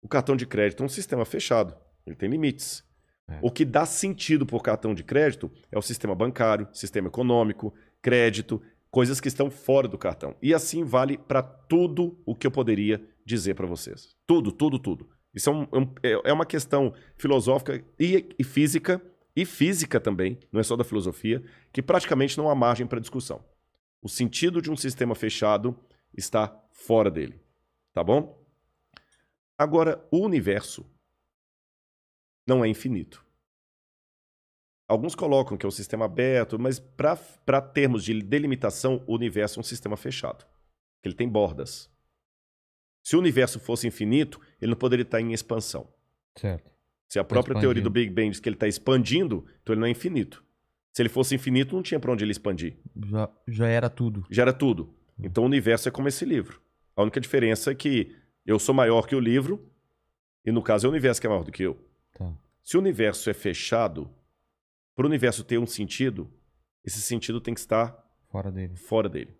[0.00, 1.76] O cartão de crédito é um sistema fechado,
[2.06, 2.85] ele tem limites.
[3.28, 3.38] É.
[3.42, 8.62] O que dá sentido por cartão de crédito é o sistema bancário, sistema econômico, crédito,
[8.90, 10.36] coisas que estão fora do cartão.
[10.40, 14.14] E assim vale para tudo o que eu poderia dizer para vocês.
[14.26, 15.08] Tudo, tudo, tudo.
[15.34, 15.66] Isso é, um-
[16.02, 19.02] é é- é uma questão filosófica e, e física,
[19.34, 21.42] e física também, não é só da filosofia,
[21.72, 23.44] que praticamente não há margem para discussão.
[24.00, 25.76] O sentido de um sistema fechado
[26.16, 27.38] está fora dele.
[27.92, 28.40] Tá bom?
[29.58, 30.86] Agora, o universo
[32.46, 33.24] não é infinito.
[34.88, 39.60] Alguns colocam que é um sistema aberto, mas para termos de delimitação, o universo é
[39.60, 40.46] um sistema fechado.
[41.02, 41.90] Ele tem bordas.
[43.02, 45.92] Se o universo fosse infinito, ele não poderia estar em expansão.
[46.36, 46.72] Certo.
[47.08, 47.60] Se a própria expandindo.
[47.60, 50.44] teoria do Big Bang diz que ele está expandindo, então ele não é infinito.
[50.92, 52.76] Se ele fosse infinito, não tinha para onde ele expandir.
[53.06, 54.24] Já, já era tudo.
[54.30, 54.94] Já era tudo.
[55.18, 56.60] Então o universo é como esse livro.
[56.96, 59.70] A única diferença é que eu sou maior que o livro,
[60.44, 61.78] e no caso é o universo que é maior do que eu.
[62.16, 62.32] Tá.
[62.62, 64.10] Se o universo é fechado,
[64.94, 66.30] para o universo ter um sentido,
[66.84, 67.96] esse sentido tem que estar
[68.30, 68.76] Fora dele.
[68.76, 69.36] fora dele.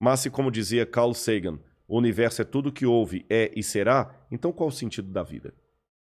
[0.00, 4.26] Mas se, como dizia Carl Sagan, o universo é tudo que houve, é e será,
[4.30, 5.54] então qual o sentido da vida?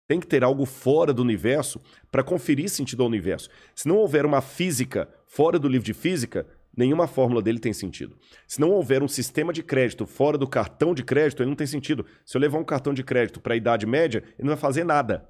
[0.06, 1.80] Tem que ter algo fora do universo
[2.10, 3.48] para conferir sentido ao universo.
[3.74, 6.46] Se não houver uma física fora do livro de física,
[6.76, 8.16] nenhuma fórmula dele tem sentido.
[8.46, 11.66] Se não houver um sistema de crédito fora do cartão de crédito, ele não tem
[11.66, 12.04] sentido.
[12.24, 14.84] Se eu levar um cartão de crédito para a Idade Média, ele não vai fazer
[14.84, 15.28] nada.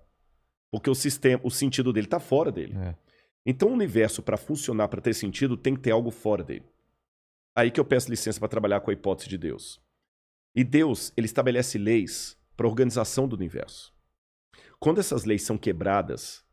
[0.75, 2.77] Porque o sistema, o sentido dele está fora dele.
[2.77, 2.97] É.
[3.47, 6.65] Então, o universo, para funcionar, para ter sentido, tem que ter algo fora dele.
[7.55, 9.81] Aí que eu peço licença para trabalhar com a hipótese de Deus.
[10.53, 13.95] E Deus, ele estabelece leis para a organização do universo.
[14.81, 16.45] Quando essas leis são quebradas,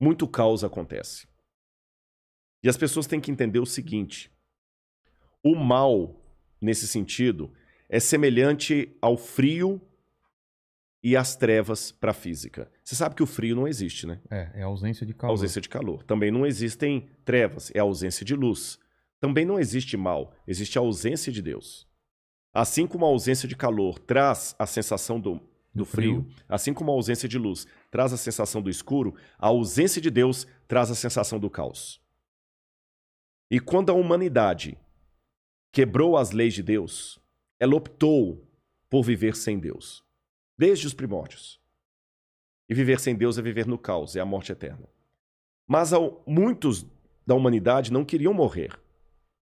[0.00, 1.28] muito caos acontece.
[2.62, 4.32] E as pessoas têm que entender o seguinte:
[5.44, 6.18] o mal,
[6.58, 7.52] nesse sentido,
[7.86, 9.78] é semelhante ao frio
[11.02, 12.71] e às trevas para a física.
[12.84, 14.20] Você sabe que o frio não existe, né?
[14.30, 15.30] É, é ausência de A calor.
[15.32, 16.02] ausência de calor.
[16.02, 18.78] Também não existem trevas, é a ausência de luz.
[19.20, 21.86] Também não existe mal, existe a ausência de Deus.
[22.52, 25.40] Assim como a ausência de calor traz a sensação do, do
[25.74, 26.44] Do frio, frio.
[26.48, 30.46] assim como a ausência de luz traz a sensação do escuro, a ausência de Deus
[30.66, 32.00] traz a sensação do caos.
[33.48, 34.76] E quando a humanidade
[35.70, 37.18] quebrou as leis de Deus,
[37.60, 38.44] ela optou
[38.90, 40.02] por viver sem Deus,
[40.58, 41.61] desde os primórdios.
[42.68, 44.88] E viver sem Deus é viver no caos, é a morte eterna.
[45.68, 46.86] Mas ao- muitos
[47.26, 48.78] da humanidade não queriam morrer.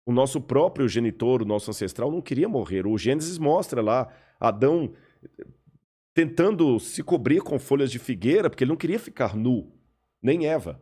[0.06, 2.86] O nosso próprio genitor, o nosso ancestral, não queria morrer.
[2.86, 5.46] O Gênesis mostra lá Adão eh,
[6.14, 9.72] tentando se cobrir com folhas de figueira, porque ele não queria ficar nu,
[10.22, 10.80] nem Eva.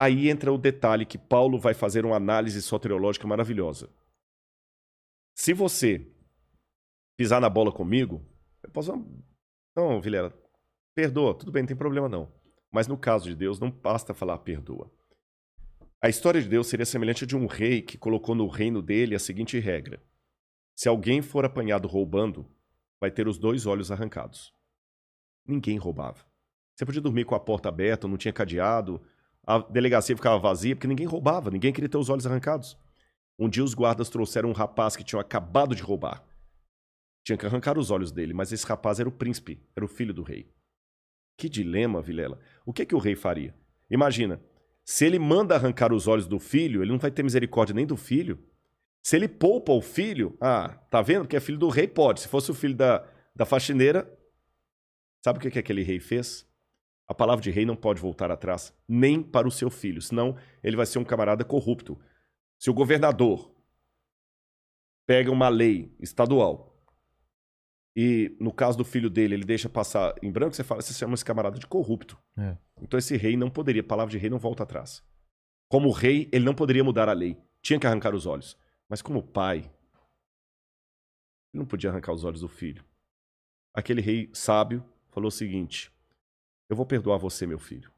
[0.00, 3.88] Aí entra o detalhe que Paulo vai fazer uma análise soteriológica maravilhosa.
[5.34, 6.06] Se você
[7.16, 8.22] pisar na bola comigo,
[8.62, 8.92] eu posso.
[9.74, 10.34] Não, Vilela,
[10.96, 12.32] perdoa, tudo bem, não tem problema não.
[12.72, 14.90] Mas no caso de Deus, não basta falar perdoa.
[16.02, 19.14] A história de Deus seria semelhante a de um rei que colocou no reino dele
[19.14, 20.02] a seguinte regra:
[20.74, 22.46] se alguém for apanhado roubando,
[22.98, 24.52] vai ter os dois olhos arrancados.
[25.46, 26.24] Ninguém roubava.
[26.74, 29.00] Você podia dormir com a porta aberta, não tinha cadeado,
[29.46, 32.76] a delegacia ficava vazia, porque ninguém roubava, ninguém queria ter os olhos arrancados.
[33.38, 36.24] Um dia os guardas trouxeram um rapaz que tinha acabado de roubar.
[37.22, 40.14] Tinha que arrancar os olhos dele, mas esse rapaz era o príncipe, era o filho
[40.14, 40.50] do rei.
[41.36, 42.38] Que dilema, Vilela.
[42.64, 43.54] O que, que o rei faria?
[43.90, 44.40] Imagina,
[44.84, 47.96] se ele manda arrancar os olhos do filho, ele não vai ter misericórdia nem do
[47.96, 48.38] filho.
[49.02, 51.86] Se ele poupa o filho, ah, tá vendo que é filho do rei?
[51.86, 52.20] Pode.
[52.20, 54.10] Se fosse o filho da, da faxineira,
[55.24, 56.46] sabe o que, que aquele rei fez?
[57.06, 60.76] A palavra de rei não pode voltar atrás, nem para o seu filho, senão ele
[60.76, 61.96] vai ser um camarada corrupto.
[62.58, 63.54] Se o governador
[65.06, 66.75] pega uma lei estadual
[67.96, 71.14] e, no caso do filho dele, ele deixa passar em branco, você fala, você chama
[71.14, 72.18] esse camarada de corrupto.
[72.36, 72.54] É.
[72.82, 75.02] Então esse rei não poderia, a palavra de rei não volta atrás.
[75.66, 77.38] Como rei, ele não poderia mudar a lei.
[77.62, 78.54] Tinha que arrancar os olhos.
[78.86, 79.70] Mas como pai, ele
[81.54, 82.84] não podia arrancar os olhos do filho.
[83.72, 85.90] Aquele rei sábio falou o seguinte:
[86.68, 87.90] Eu vou perdoar você, meu filho,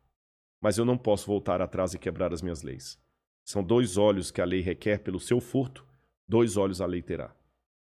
[0.60, 2.98] mas eu não posso voltar atrás e quebrar as minhas leis.
[3.44, 5.84] São dois olhos que a lei requer pelo seu furto,
[6.26, 7.34] dois olhos a lei terá.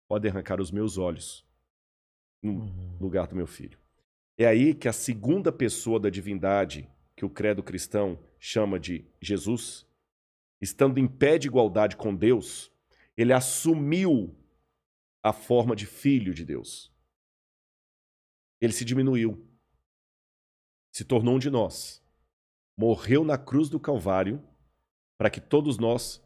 [0.08, 1.45] Pode arrancar os meus olhos
[2.46, 2.96] no Uhum.
[3.00, 3.78] lugar do meu filho.
[4.38, 9.86] É aí que a segunda pessoa da divindade, que o credo cristão chama de Jesus,
[10.60, 12.70] estando em pé de igualdade com Deus,
[13.16, 14.34] ele assumiu
[15.22, 16.92] a forma de filho de Deus.
[18.60, 19.46] Ele se diminuiu,
[20.92, 22.02] se tornou um de nós,
[22.78, 24.42] morreu na cruz do Calvário
[25.18, 26.22] para que todos nós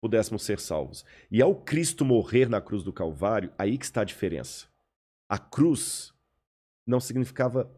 [0.00, 1.04] pudéssemos ser salvos.
[1.30, 4.66] E ao Cristo morrer na cruz do Calvário, aí que está a diferença.
[5.34, 6.14] A cruz
[6.86, 7.68] não significava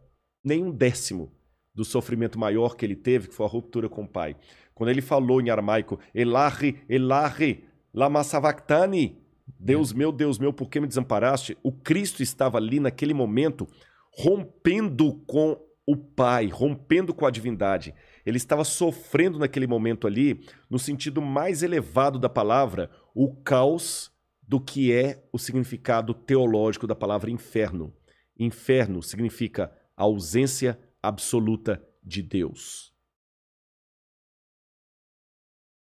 [0.45, 1.33] nem um décimo
[1.75, 4.37] do sofrimento maior que ele teve, que foi a ruptura com o pai.
[4.75, 7.65] Quando ele falou em aramaico, Elahi, Elahi,
[7.95, 9.19] lama sabachthani,
[9.59, 11.57] Deus meu, Deus meu, por que me desamparaste?
[11.63, 13.67] O Cristo estava ali naquele momento
[14.13, 17.95] rompendo com o Pai, rompendo com a divindade.
[18.27, 24.15] Ele estava sofrendo naquele momento ali, no sentido mais elevado da palavra, o caos
[24.47, 27.93] do que é o significado teológico da palavra inferno.
[28.39, 32.93] Inferno significa a ausência absoluta de Deus.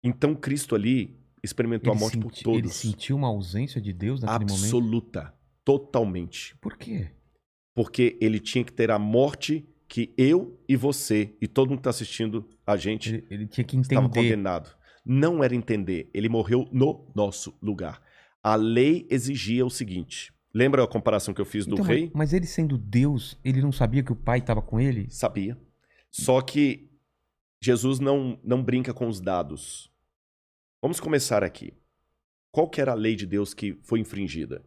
[0.03, 2.59] Então Cristo ali experimentou Ele a morte por senti- todos.
[2.59, 4.65] Ele sentiu uma ausência de Deus naquele momento?
[4.65, 5.35] absoluta,
[5.65, 6.57] totalmente.
[6.59, 7.11] Por quê?
[7.75, 11.81] Porque ele tinha que ter a morte que eu e você e todo mundo que
[11.81, 14.31] está assistindo a gente Ele, ele tinha que estava entender.
[14.31, 14.77] condenado.
[15.05, 18.03] Não era entender, ele morreu no nosso lugar.
[18.47, 20.33] A lei exigia o seguinte.
[20.55, 22.13] Lembra a comparação que eu fiz do Então, rei?
[22.15, 25.11] mas, ele sendo Deus, ele não sabia que o pai estava com ele?
[25.11, 25.59] Sabia.
[26.13, 26.89] Só que
[27.61, 29.91] Jesus não, não brinca com os dados.
[30.81, 31.75] Vamos começar aqui.
[32.53, 34.65] Qual que era a lei de Deus que foi infringida?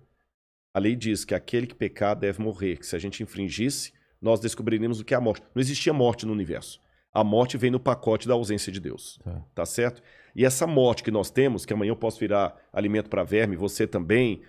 [0.73, 4.41] A lei diz que aquele que pecar deve morrer, que se a gente infringisse, nós
[4.41, 5.45] descobriríamos o que é a morte.
[5.56, 6.81] Não existia morte no universo.
[7.14, 9.18] A morte vem no pacote da ausência de Deus.
[9.23, 9.45] Tá.
[9.56, 10.03] Tá certo?
[10.35, 13.88] E essa morte que nós temos, que amanhã eu posso virar alimento para verme, você
[13.88, 14.41] também,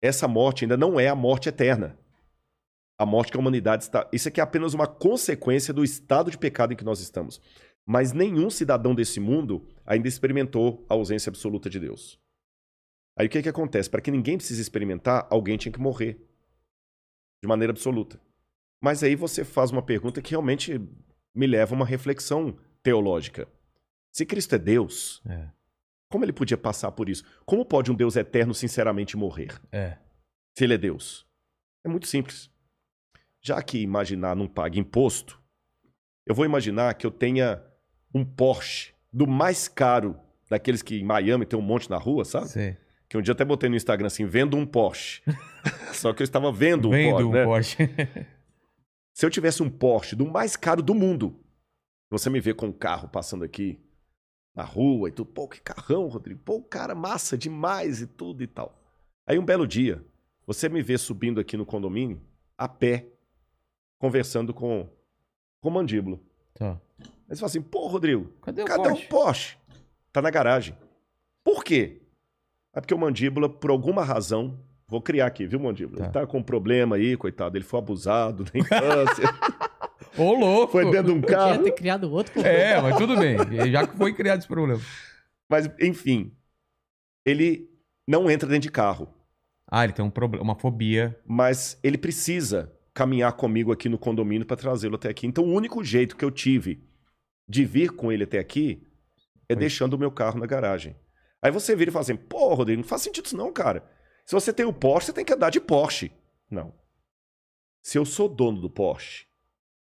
[0.00, 1.98] essa morte ainda não é a morte eterna.
[2.98, 4.08] A morte que a humanidade está.
[4.12, 7.40] Isso aqui é apenas uma consequência do estado de pecado em que nós estamos.
[7.86, 12.20] Mas nenhum cidadão desse mundo ainda experimentou a ausência absoluta de Deus.
[13.16, 13.90] Aí o que, que acontece?
[13.90, 16.24] Para que ninguém precise experimentar, alguém tinha que morrer.
[17.42, 18.20] De maneira absoluta.
[18.82, 20.80] Mas aí você faz uma pergunta que realmente
[21.34, 23.48] me leva a uma reflexão teológica.
[24.12, 25.48] Se Cristo é Deus, É.
[26.10, 27.24] como ele podia passar por isso?
[27.46, 29.60] Como pode um Deus eterno sinceramente morrer?
[29.70, 29.96] É.
[30.56, 31.26] Se ele é Deus?
[31.84, 32.50] É muito simples.
[33.40, 35.40] Já que imaginar não paga imposto,
[36.26, 37.62] eu vou imaginar que eu tenha
[38.14, 40.18] um Porsche do mais caro
[40.50, 42.48] daqueles que em Miami tem um monte na rua, sabe?
[42.48, 42.76] Sei.
[43.08, 45.22] Que um dia até botei no Instagram assim, vendo um Porsche.
[45.94, 47.44] Só que eu estava vendo Vendo Porsche, um né?
[47.44, 47.76] Porsche.
[49.14, 51.40] Se eu tivesse um Porsche do mais caro do mundo,
[52.10, 53.80] você me vê com um carro passando aqui
[54.54, 56.40] na rua e tudo, pô, que carrão, Rodrigo.
[56.44, 58.76] Pô, cara, massa demais e tudo e tal.
[59.26, 60.04] Aí um belo dia,
[60.46, 62.20] você me vê subindo aqui no condomínio,
[62.58, 63.06] a pé,
[63.98, 64.88] conversando com,
[65.60, 66.18] com o mandíbula.
[66.54, 66.80] Tá.
[66.98, 69.04] Aí você fala assim, pô, Rodrigo, Cadê o cadê Porsche?
[69.04, 69.58] o Porsche?
[70.12, 70.76] Tá na garagem.
[71.44, 72.02] Por quê?
[72.72, 75.98] É porque o mandíbula, por alguma razão, vou criar aqui, viu, mandíbula?
[75.98, 76.04] Tá.
[76.04, 77.56] Ele tá com um problema aí, coitado.
[77.56, 79.24] Ele foi abusado na infância.
[80.16, 80.72] Ô, louco!
[80.72, 81.62] foi dentro de um Podia carro.
[81.62, 82.40] ter criado outro pô.
[82.40, 83.36] É, mas tudo bem.
[83.70, 84.80] Já que foi criado esse problema.
[85.48, 86.32] Mas, enfim,
[87.24, 87.68] ele
[88.06, 89.08] não entra dentro de carro.
[89.70, 91.18] Ah, ele tem um problema, uma fobia.
[91.24, 95.26] Mas ele precisa caminhar comigo aqui no condomínio para trazê-lo até aqui.
[95.26, 96.82] Então, o único jeito que eu tive
[97.48, 98.86] de vir com ele até aqui
[99.48, 99.60] é Foi.
[99.60, 100.96] deixando o meu carro na garagem.
[101.42, 103.84] Aí você vira e fala assim: pô, Rodrigo, não faz sentido isso, não, cara.
[104.26, 106.12] Se você tem o Porsche, você tem que andar de Porsche.
[106.50, 106.72] Não.
[107.82, 109.26] Se eu sou dono do Porsche,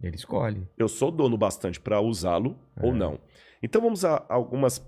[0.00, 0.68] Ele escolhe.
[0.76, 2.86] eu sou dono bastante para usá-lo É.
[2.86, 3.20] ou não.
[3.62, 4.80] Então vamos a algumas,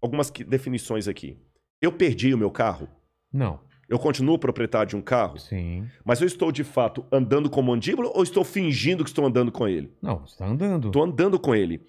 [0.00, 1.38] algumas definições aqui.
[1.80, 2.88] Eu perdi o meu carro?
[3.32, 3.60] Não.
[3.88, 5.38] Eu continuo proprietário de um carro?
[5.38, 5.88] Sim.
[6.04, 9.50] Mas eu estou de fato andando com o mandíbula ou estou fingindo que estou andando
[9.52, 9.92] com ele?
[10.02, 10.88] Não, você tá andando.
[10.88, 11.84] Estou andando com ele.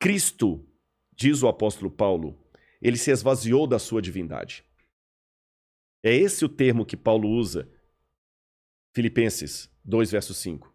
[0.00, 0.66] Cristo,
[1.16, 2.36] diz o apóstolo Paulo,
[2.82, 4.64] ele se esvaziou da sua divindade.
[6.02, 7.68] É esse o termo que Paulo usa.
[8.94, 10.73] Filipenses 2, verso 5.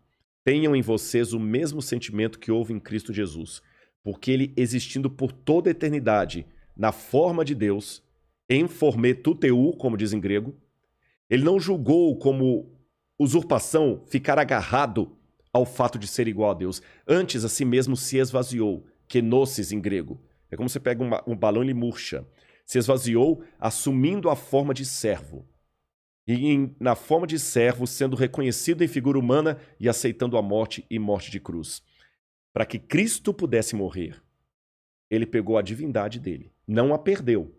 [0.49, 3.61] Tenham em vocês o mesmo sentimento que houve em Cristo Jesus,
[4.01, 6.43] porque ele, existindo por toda a eternidade,
[6.75, 8.01] na forma de Deus,
[8.49, 10.57] em forme tuteu, como diz em grego,
[11.29, 12.75] ele não julgou como
[13.19, 15.15] usurpação ficar agarrado
[15.53, 16.81] ao fato de ser igual a Deus.
[17.07, 20.19] Antes, a si mesmo se esvaziou, kenosis em grego.
[20.49, 22.25] É como você pega um, um balão e ele murcha.
[22.65, 25.47] Se esvaziou, assumindo a forma de servo.
[26.29, 30.85] E em, na forma de servo, sendo reconhecido em figura humana e aceitando a morte
[30.87, 31.81] e morte de cruz.
[32.53, 34.21] Para que Cristo pudesse morrer,
[35.09, 37.51] ele pegou a divindade dele, não a perdeu.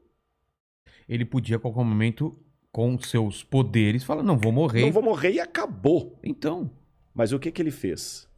[1.09, 2.39] Ele podia, a qualquer momento,
[2.71, 4.83] com seus poderes, falar: não, vou morrer.
[4.83, 6.17] Não vou morrer e acabou.
[6.23, 6.71] Então.
[7.13, 8.29] Mas o que, que ele fez?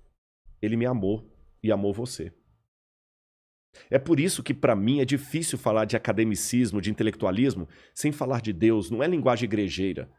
[0.62, 1.30] Ele me amou
[1.62, 2.32] e amou você.
[3.90, 8.40] É por isso que, para mim, é difícil falar de academicismo, de intelectualismo, sem falar
[8.40, 8.90] de Deus.
[8.90, 10.10] Não é linguagem igrejeira.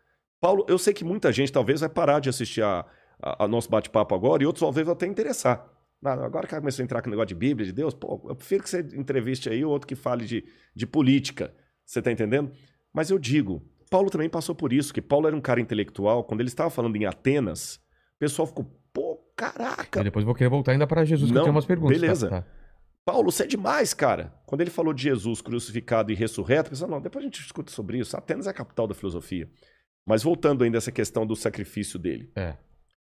[0.43, 2.85] Paulo, eu sei que muita gente talvez vai parar de assistir a,
[3.21, 5.65] a, a nosso bate-papo agora e outros talvez vão até interessar.
[6.03, 8.61] Agora que começou a entrar com o negócio de Bíblia, de Deus, pô, eu prefiro
[8.61, 10.43] que você entreviste aí outro que fale de,
[10.75, 11.53] de política.
[11.85, 12.51] Você está entendendo?
[12.91, 16.25] Mas eu digo, Paulo também passou por isso, que Paulo era um cara intelectual.
[16.25, 17.75] Quando ele estava falando em Atenas,
[18.17, 20.01] o pessoal ficou, pô, caraca.
[20.01, 21.97] E depois vou querer voltar ainda para Jesus, que Não, eu tenho umas perguntas.
[21.97, 22.29] beleza.
[22.29, 22.47] Tá, tá.
[23.05, 24.33] Paulo, você é demais, cara.
[24.45, 27.97] Quando ele falou de Jesus crucificado e ressurreto, pensou, não, depois a gente discute sobre
[27.97, 28.17] isso.
[28.17, 29.49] Atenas é a capital da filosofia.
[30.05, 32.29] Mas voltando ainda a essa questão do sacrifício dele.
[32.35, 32.55] É,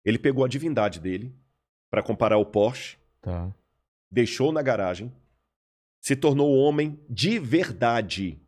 [0.04, 1.34] Ele pegou a divindade dele
[1.90, 3.54] para comparar o Porsche, tá.
[4.12, 5.12] deixou na garagem,
[6.02, 8.40] se tornou homem de verdade.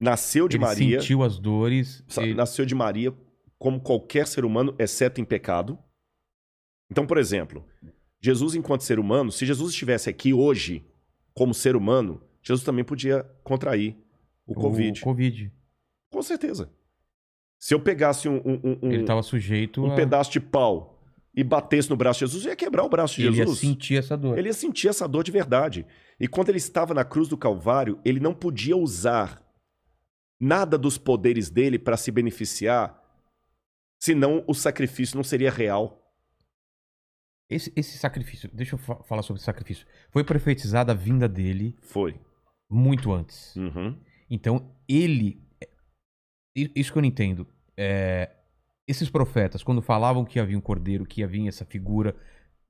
[0.00, 2.04] Nasceu de ele Maria, sentiu as dores.
[2.34, 3.14] nasceu de Maria
[3.58, 5.78] como qualquer ser humano, exceto em pecado.
[6.90, 7.66] Então, por exemplo,
[8.20, 10.84] Jesus enquanto ser humano, se Jesus estivesse aqui hoje
[11.34, 13.96] como ser humano, Jesus também podia contrair
[14.46, 15.00] o Covid.
[15.00, 15.52] O Covid.
[16.10, 16.70] Com certeza.
[17.58, 19.94] Se eu pegasse um, um- um- Ele estava sujeito um a...
[19.94, 21.02] pedaço de pau
[21.34, 23.58] e batesse no braço de Jesus, eu ia quebrar o braço de Ele ia Jesus.
[23.60, 24.38] sentir essa dor.
[24.38, 25.86] Ele ia sentir essa dor de verdade.
[26.18, 29.42] E quando ele estava na cruz do Calvário, ele não podia usar
[30.40, 33.02] nada dos poderes dele para se beneficiar,
[33.98, 36.02] senão o sacrifício não seria real.
[37.48, 39.86] Esse, esse sacrifício, deixa eu fa- falar sobre esse sacrifício.
[40.10, 42.18] Foi profetizada a vinda dele Foi.
[42.68, 43.54] muito antes.
[43.56, 43.96] Uhum.
[44.28, 45.45] Então, ele.
[46.56, 47.46] Isso que eu não entendo.
[47.76, 48.30] É,
[48.88, 52.16] esses profetas, quando falavam que havia um cordeiro, que havia essa figura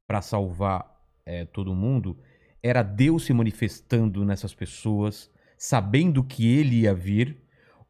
[0.09, 2.19] para salvar é, todo mundo,
[2.63, 7.37] era Deus se manifestando nessas pessoas, sabendo que ele ia vir,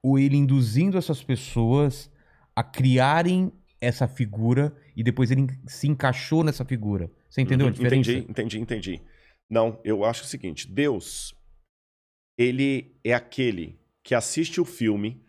[0.03, 2.11] ou ele induzindo essas pessoas
[2.55, 3.51] a criarem
[3.81, 7.11] essa figura e depois ele se encaixou nessa figura.
[7.29, 7.73] Você entendeu Uhum.
[7.73, 8.11] a diferença?
[8.13, 9.03] Entendi, entendi, entendi.
[9.49, 11.35] Não, eu acho o seguinte: Deus,
[12.39, 15.21] ele é aquele que assiste o filme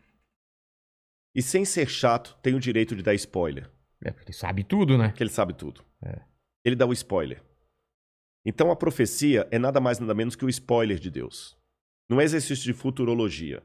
[1.37, 3.69] e, sem ser chato, tem o direito de dar spoiler.
[4.03, 5.11] É, porque ele sabe tudo, né?
[5.15, 5.83] que ele sabe tudo.
[6.03, 6.19] É.
[6.65, 7.43] Ele dá o spoiler.
[8.45, 11.57] Então a profecia é nada mais nada menos que o spoiler de Deus.
[12.09, 13.61] Não é exercício de futurologia.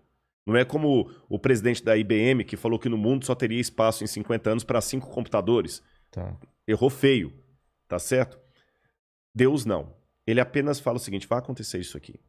[0.46, 4.02] Não é como o presidente da IBM que falou que no mundo só teria espaço
[4.02, 5.82] em 50 anos para cinco computadores.
[6.10, 6.36] Tá.
[6.66, 7.32] Errou feio,
[7.86, 8.38] tá certo?
[9.34, 9.94] Deus não.
[10.26, 12.20] Ele apenas fala o seguinte: vai acontecer isso aqui.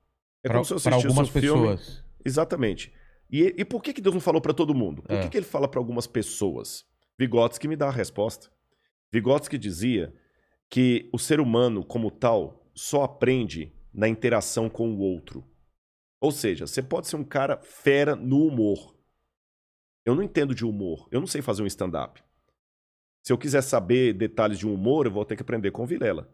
[0.44, 2.03] É Para como se eu assistisse algumas um filme- pessoas.
[2.24, 2.94] Exatamente.
[3.31, 5.01] E, e por que, que Deus não falou para todo mundo?
[5.03, 5.21] Por É.
[5.23, 6.85] que, que ele fala para algumas pessoas?
[7.17, 8.49] Vygotsky me dá a resposta.
[9.11, 10.13] Vygotsky dizia
[10.69, 15.43] que o ser humano, como tal, só aprende na interação com o outro.
[16.19, 18.95] Ou seja, você pode ser um cara fera no humor.
[20.05, 21.07] Eu não entendo de humor.
[21.11, 22.21] Eu não sei fazer um stand-up.
[23.21, 25.87] Se eu quiser saber detalhes de um humor, eu vou ter que aprender com o
[25.87, 26.29] Vilela.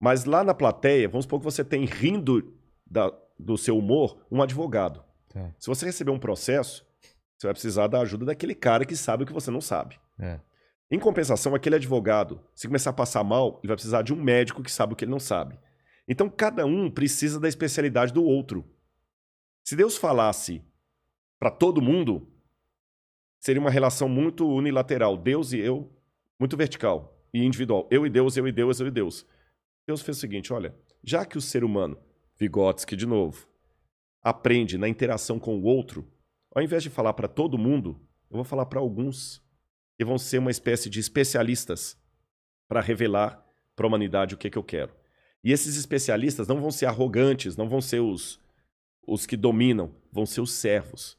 [0.00, 2.54] Mas lá na plateia, vamos supor que você tem rindo
[2.86, 5.02] da- do seu humor um advogado.
[5.28, 5.54] Tá.
[5.58, 6.86] Se você receber um processo,
[7.36, 9.98] você vai precisar da ajuda daquele cara que sabe o que você não sabe.
[10.18, 10.40] É.
[10.90, 14.62] Em compensação, aquele advogado, se começar a passar mal, ele vai precisar de um médico
[14.62, 15.58] que sabe o que ele não sabe.
[16.08, 18.64] Então, cada um precisa da especialidade do outro.
[19.62, 20.64] Se Deus falasse
[21.38, 22.26] para todo mundo,
[23.38, 25.16] seria uma relação muito unilateral.
[25.16, 25.92] Deus e eu,
[26.40, 27.86] muito vertical e individual.
[27.90, 29.26] Eu e Deus, eu e Deus, eu e Deus.
[29.86, 30.74] Deus fez o seguinte: olha,
[31.04, 31.98] já que o ser humano,
[32.38, 33.46] Vygotsky de novo,
[34.22, 36.10] aprende na interação com o outro,
[36.54, 38.00] ao invés de falar para todo mundo,
[38.30, 39.42] eu vou falar para alguns
[39.96, 41.96] que vão ser uma espécie de especialistas
[42.68, 44.92] para revelar para a humanidade o que, é que eu quero.
[45.42, 48.40] E esses especialistas não vão ser arrogantes, não vão ser os,
[49.06, 51.16] os que dominam, vão ser os servos.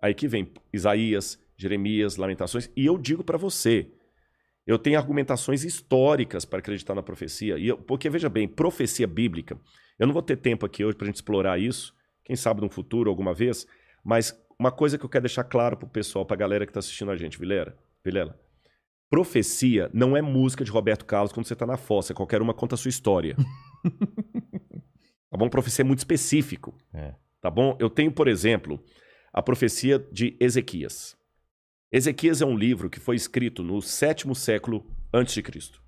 [0.00, 3.88] Aí que vem Isaías, Jeremias, Lamentações, e eu digo para você,
[4.66, 9.58] eu tenho argumentações históricas para acreditar na profecia, e eu- porque veja bem, profecia bíblica,
[9.98, 11.94] eu não vou ter tempo aqui hoje para a gente explorar isso,
[12.24, 13.66] quem sabe no futuro, alguma vez,
[14.04, 16.70] mas uma coisa que eu quero deixar claro para o pessoal, para a galera que
[16.70, 18.38] está assistindo a gente, Vilela, Vilela,
[19.12, 22.14] Profecia não é música de Roberto Carlos quando você tá na fossa.
[22.14, 23.36] Qualquer uma conta a sua história.
[25.30, 25.50] tá bom?
[25.50, 26.74] Profecia é muito específico.
[26.94, 27.14] É.
[27.38, 27.76] Tá bom?
[27.78, 28.82] Eu tenho, por exemplo,
[29.30, 31.14] a profecia de Ezequias.
[31.92, 35.82] Ezequias é um livro que foi escrito no sétimo século antes de Cristo.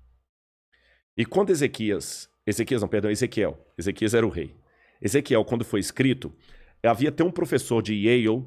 [1.17, 4.55] E quando Ezequias, Ezequias não, perdão, Ezequiel, Ezequias era o rei.
[5.01, 6.33] Ezequiel, quando foi escrito,
[6.83, 8.45] havia até um professor de Yale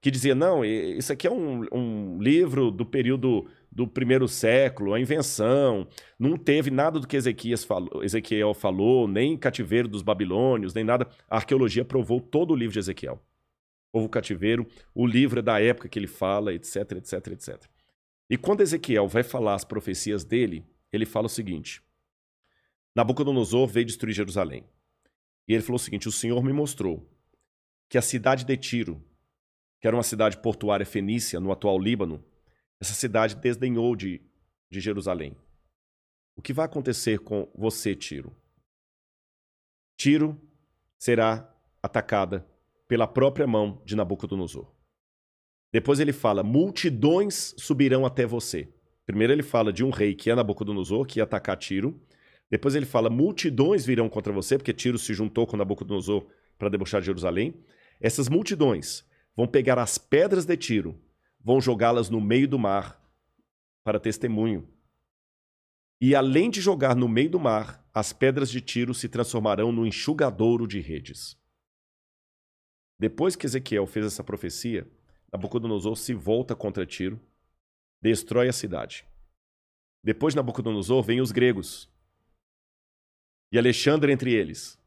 [0.00, 5.00] que dizia, não, isso aqui é um, um livro do período do primeiro século, a
[5.00, 5.86] invenção,
[6.18, 11.08] não teve nada do que Ezequias falou, Ezequiel falou, nem cativeiro dos babilônios, nem nada.
[11.30, 13.22] A arqueologia provou todo o livro de Ezequiel.
[13.92, 17.64] Houve o cativeiro, o livro é da época que ele fala, etc, etc, etc.
[18.28, 21.80] E quando Ezequiel vai falar as profecias dele, ele fala o seguinte:
[22.94, 24.64] Nabucodonosor veio destruir Jerusalém.
[25.46, 27.08] E ele falou o seguinte: O Senhor me mostrou
[27.88, 29.02] que a cidade de Tiro,
[29.80, 32.24] que era uma cidade portuária fenícia no atual Líbano,
[32.80, 34.20] essa cidade desdenhou de,
[34.70, 35.36] de Jerusalém.
[36.36, 38.34] O que vai acontecer com você, Tiro?
[39.96, 40.40] Tiro
[40.98, 41.48] será
[41.82, 42.46] atacada
[42.88, 44.72] pela própria mão de Nabucodonosor.
[45.72, 48.72] Depois ele fala: multidões subirão até você.
[49.04, 52.00] Primeiro ele fala de um rei que é Nabucodonosor, que ia atacar Tiro.
[52.52, 56.26] Depois ele fala: multidões virão contra você, porque Tiro se juntou com Nabucodonosor
[56.58, 57.64] para debochar de Jerusalém.
[57.98, 61.00] Essas multidões vão pegar as pedras de Tiro,
[61.40, 63.02] vão jogá-las no meio do mar
[63.82, 64.68] para testemunho.
[65.98, 69.86] E além de jogar no meio do mar, as pedras de Tiro se transformarão no
[69.86, 71.38] enxugadouro de redes.
[72.98, 74.86] Depois que Ezequiel fez essa profecia,
[75.32, 77.18] Nabucodonosor se volta contra Tiro,
[78.02, 79.06] destrói a cidade.
[80.04, 81.90] Depois de Nabucodonosor vem os gregos.
[83.52, 84.80] E Alexandre entre eles.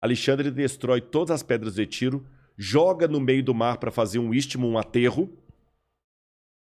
[0.00, 2.24] Alexandre destrói todas as pedras de Tiro,
[2.56, 5.36] joga no meio do mar para fazer um istmo, um aterro.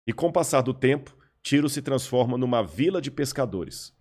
[0.07, 3.93] E com o passar do tempo, Tiro se transforma numa vila de pescadores.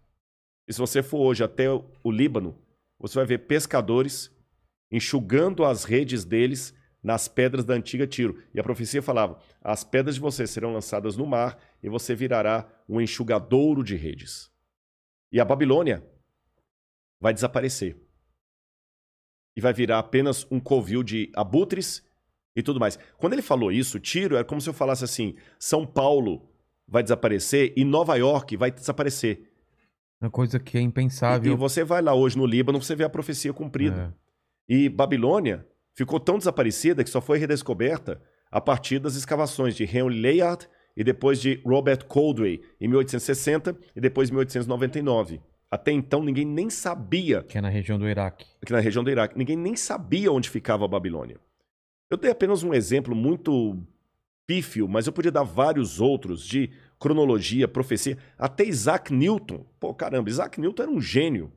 [0.68, 2.56] E se você for hoje até o Líbano,
[3.00, 4.32] você vai ver pescadores
[4.92, 8.40] enxugando as redes deles nas pedras da antiga Tiro.
[8.54, 12.68] E a profecia falava: as pedras de você serão lançadas no mar e você virará
[12.88, 14.52] um enxugadouro de redes.
[15.32, 16.04] E a Babilônia
[17.20, 17.98] vai desaparecer.
[19.56, 22.04] E vai virar apenas um covil de abutres
[22.56, 23.00] e tudo mais.
[23.18, 26.50] Quando ele falou isso, Tiro era como se eu falasse assim: São Paulo
[26.88, 29.50] vai desaparecer e Nova York vai desaparecer.
[30.22, 31.58] Uma coisa que é E, e impensável.
[31.58, 34.14] você vai lá hoje no Líbano, você vê a profecia cumprida.
[34.70, 34.74] É.
[34.74, 38.22] E Babilônia ficou tão desaparecida que só foi redescoberta
[38.52, 44.02] a partir das escavações de Henry Layard e depois de Robert Coldway em 1860 e
[44.02, 45.42] depois em 1899.
[45.76, 48.46] Até então ninguém nem sabia Que é na região do Iraque.
[48.62, 51.38] aqui na região do Iraque, ninguém nem sabia onde ficava a Babilônia.
[52.10, 53.78] Eu dei apenas um exemplo muito
[54.48, 56.70] pífio, mas eu podia dar vários outros de
[57.00, 59.66] cronologia, profecia, até Isaac Newton.
[59.80, 61.52] Pô, caramba, Isaac Newton era um gênio.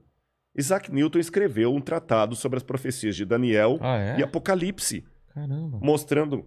[0.56, 4.18] Isaac Newton escreveu um tratado sobre as profecias de Daniel Ah, é?
[4.18, 5.78] e Apocalipse, Caramba.
[5.80, 6.44] mostrando,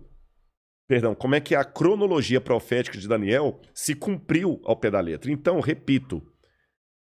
[0.90, 5.32] perdão, como é que a cronologia profética de Daniel se cumpriu ao pé da letra.
[5.32, 6.22] Então, repito,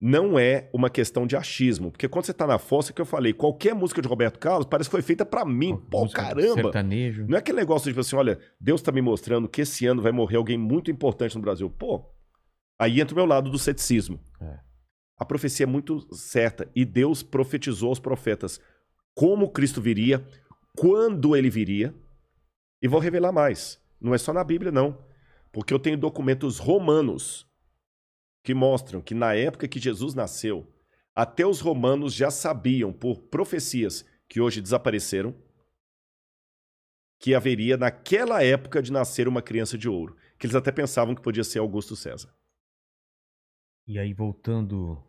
[0.02, 3.34] não é uma questão de achismo, porque quando você tá na fossa que eu falei,
[3.34, 5.76] qualquer música de Roberto Carlos parece que foi feita pra mim.
[5.76, 6.62] Pô, Música caramba.
[6.62, 7.26] Sertanejo.
[7.28, 10.02] Não é aquele negócio de tipo assim, olha, Deus tá me mostrando que esse ano
[10.02, 11.70] vai morrer alguém muito importante no Brasil.
[11.70, 12.06] Pô,
[12.80, 14.20] aí entra o meu lado do ceticismo.
[14.40, 14.60] É.
[15.18, 18.62] A profecia é muito certa e Deus profetizou aos profetas
[19.14, 20.26] como Cristo viria,
[20.78, 21.94] quando ele viria.
[22.82, 23.82] E vou revelar mais.
[24.00, 24.98] Não é só na Bíblia, não.
[25.52, 27.49] Porque eu tenho documentos romanos
[28.44, 30.68] que mostram que na época que Jesus nasceu,
[31.16, 35.36] até os romanos já sabiam, por profecias que hoje desapareceram,
[37.20, 40.16] que haveria naquela época de nascer uma criança de ouro.
[40.38, 42.34] Que eles até pensavam que podia ser Augusto César.
[43.86, 45.04] E aí, voltando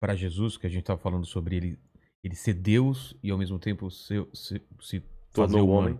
[0.00, 1.78] para Jesus, que a gente estava falando sobre ele,
[2.24, 5.00] ele ser Deus e ao mesmo tempo ser, se, se
[5.34, 5.98] Tornou homem.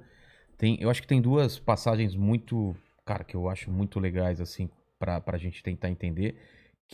[0.57, 2.75] Tem, eu acho que tem duas passagens muito,
[3.05, 6.41] cara, que eu acho muito legais, assim, pra, pra gente tentar entender,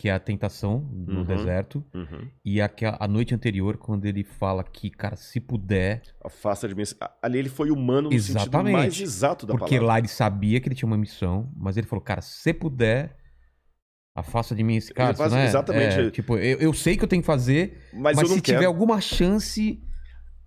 [0.01, 1.23] que é a tentação no Uhum.
[1.23, 2.27] deserto Uhum.
[2.43, 2.67] e a,
[2.99, 6.81] a, noite anterior, quando ele fala que, cara, se puder, Afasta de mim.
[7.21, 8.73] Ali ele foi humano no sentido Exatamente.
[8.73, 9.87] mais exato da porque palavra.
[9.87, 13.15] lá ele sabia que ele tinha uma missão, mas ele falou, cara, se puder,
[14.15, 15.45] afasta de mim esse cara, né?
[15.45, 15.99] exatamente.
[15.99, 18.57] É, tipo, eu, eu sei que eu tenho que fazer, Mas, mas, se quero.
[18.57, 19.79] tiver alguma chance.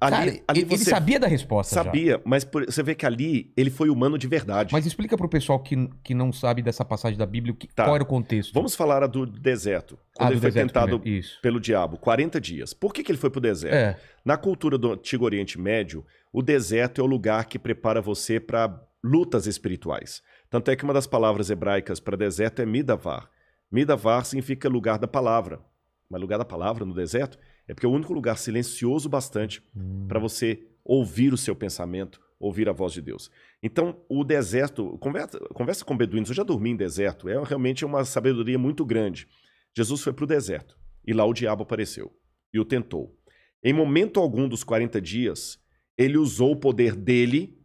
[0.05, 1.75] Ali, cara, ali ele, você sabia da resposta.
[1.75, 1.85] já.
[1.85, 4.73] sabia, mas por- você vê que ali ele foi humano de verdade.
[4.73, 7.85] Mas explica pro pessoal que, que não sabe dessa passagem da Bíblia o que, Tá.
[7.85, 8.53] qual era o contexto.
[8.53, 9.99] Vamos falar do deserto.
[10.15, 11.03] Quando Ah, ele foi tentado
[11.43, 12.73] pelo diabo, 40 dias.
[12.75, 13.75] Por que, que ele foi pro deserto?
[13.75, 13.97] É.
[14.25, 18.81] Na cultura do Antigo Oriente Médio, o deserto é o lugar que prepara você para
[19.03, 20.23] lutas espirituais.
[20.49, 23.29] Tanto é que uma das palavras hebraicas para deserto é midavar.
[23.71, 25.61] Midavar significa lugar da palavra.
[26.09, 30.07] Mas lugar da palavra no deserto é porque é o único lugar silencioso bastante Hum.
[30.09, 33.31] para você ouvir o seu pensamento, ouvir a voz de Deus.
[33.63, 38.05] Então, o deserto, conversa, conversa com beduínos, eu já dormi em deserto, é realmente uma
[38.05, 39.27] sabedoria muito grande.
[39.75, 42.13] Jesus foi para o deserto e lá o diabo apareceu
[42.53, 43.19] e o tentou.
[43.63, 45.59] Em momento algum dos 40 dias,
[45.97, 47.59] ele usou o poder dele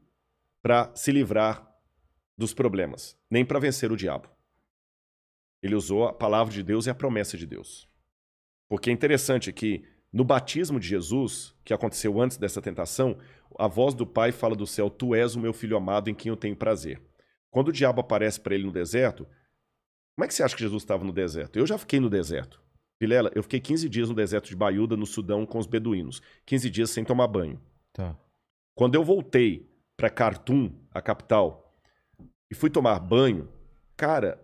[0.61, 1.67] para se livrar
[2.38, 4.30] dos problemas, nem para vencer o diabo.
[5.61, 7.89] Ele usou a palavra de Deus e a promessa de Deus.
[8.70, 9.84] Porque é interessante que
[10.14, 13.18] no batismo de Jesus, que aconteceu antes dessa tentação,
[13.58, 16.30] a voz do Pai fala do céu: Tu és o meu filho amado em quem
[16.30, 17.02] eu tenho prazer.
[17.52, 19.28] Quando o diabo aparece para ele no deserto,
[20.16, 21.58] como é que você acha que Jesus estava no deserto?
[21.58, 22.62] Eu já fiquei no deserto.
[23.02, 26.22] Vilela, eu fiquei 15 dias no deserto de Baiuda, no Sudão, com os beduínos.
[26.46, 27.60] 15 dias sem tomar banho.
[27.94, 28.18] Tá.
[28.76, 31.74] Quando eu voltei para Khartoum, a capital,
[32.52, 33.48] e fui tomar banho,
[33.96, 34.40] cara,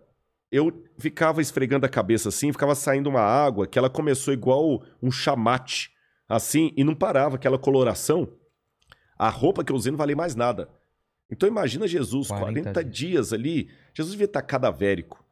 [0.56, 5.10] eu ficava esfregando a cabeça assim, ficava saindo uma água que ela começou igual um
[5.10, 5.90] chamate,
[6.28, 8.28] assim, e não parava aquela coloração.
[9.18, 10.68] A roupa que eu usei não valia mais nada.
[11.30, 15.24] Então imagina Jesus, 40 40, dias ali, Jesus devia estar cadavérico,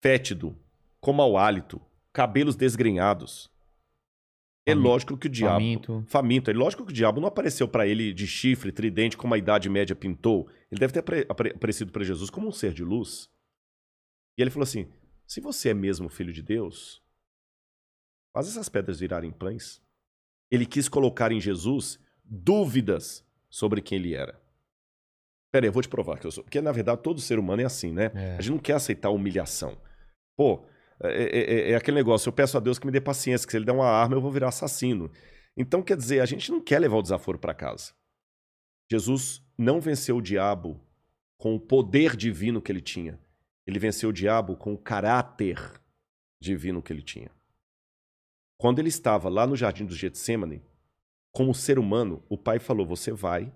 [0.00, 0.56] fétido,
[1.00, 1.80] com mau hálito,
[2.12, 3.50] cabelos desgrenhados.
[4.66, 4.88] É Faminto.
[4.88, 6.04] lógico que o diabo Faminto.
[6.06, 6.50] faminto.
[6.50, 9.68] É lógico que o diabo não apareceu para ele de chifre, tridente, como a Idade
[9.68, 10.48] Média pintou.
[10.72, 13.28] Ele deve ter apare- apare- aparecido para Jesus como um ser de luz.
[14.36, 14.90] E ele falou assim:
[15.26, 17.02] se você é mesmo filho de Deus,
[18.34, 19.82] faz essas pedras virarem pães.
[20.50, 24.40] Ele quis colocar em Jesus dúvidas sobre quem ele era.
[25.52, 26.42] Pera aí, eu vou te provar que eu sou.
[26.44, 28.10] Porque, na verdade, todo ser humano é assim, né?
[28.14, 28.36] É.
[28.36, 29.80] A gente não quer aceitar humilhação.
[30.36, 30.66] Pô,
[31.00, 33.52] é, é- é- é aquele negócio, eu peço a Deus que me dê paciência, que
[33.52, 35.10] se ele der uma arma eu vou virar assassino.
[35.56, 37.92] Então, quer dizer, a gente não quer levar o desaforo para casa.
[38.90, 40.80] Jesus não venceu o diabo
[41.38, 43.18] com o poder divino que ele tinha.
[43.66, 45.58] Ele venceu o diabo com o caráter
[46.40, 47.30] divino que ele tinha.
[48.58, 50.62] Quando ele estava lá no jardim do Getsemane,
[51.32, 53.52] como ser humano, o pai falou: Você vai,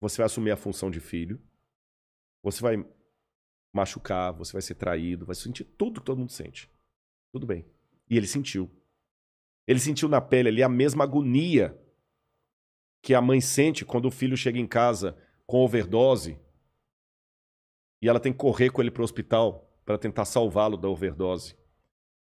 [0.00, 1.40] você vai assumir a função de filho,
[2.42, 2.84] você vai
[3.74, 6.70] machucar, você vai ser traído, vai sentir tudo que todo mundo sente.
[7.32, 7.66] Tudo bem.
[8.08, 8.70] E ele sentiu.
[9.66, 11.78] Ele sentiu na pele ali a mesma agonia
[13.02, 16.38] que a mãe sente quando o filho chega em casa com overdose
[18.00, 21.54] e ela tem que correr com ele para o hospital para tentar salvá-lo da overdose.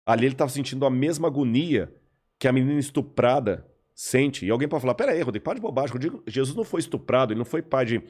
[0.06, 1.94] Ali ele estava sentindo a mesma agonia
[2.38, 4.46] que a menina estuprada sente.
[4.46, 5.94] E alguém pode falar: peraí, Rodrigo, para de bobagem.
[5.94, 8.02] Rodrigo, Jesus não foi estuprado, ele não foi pai de.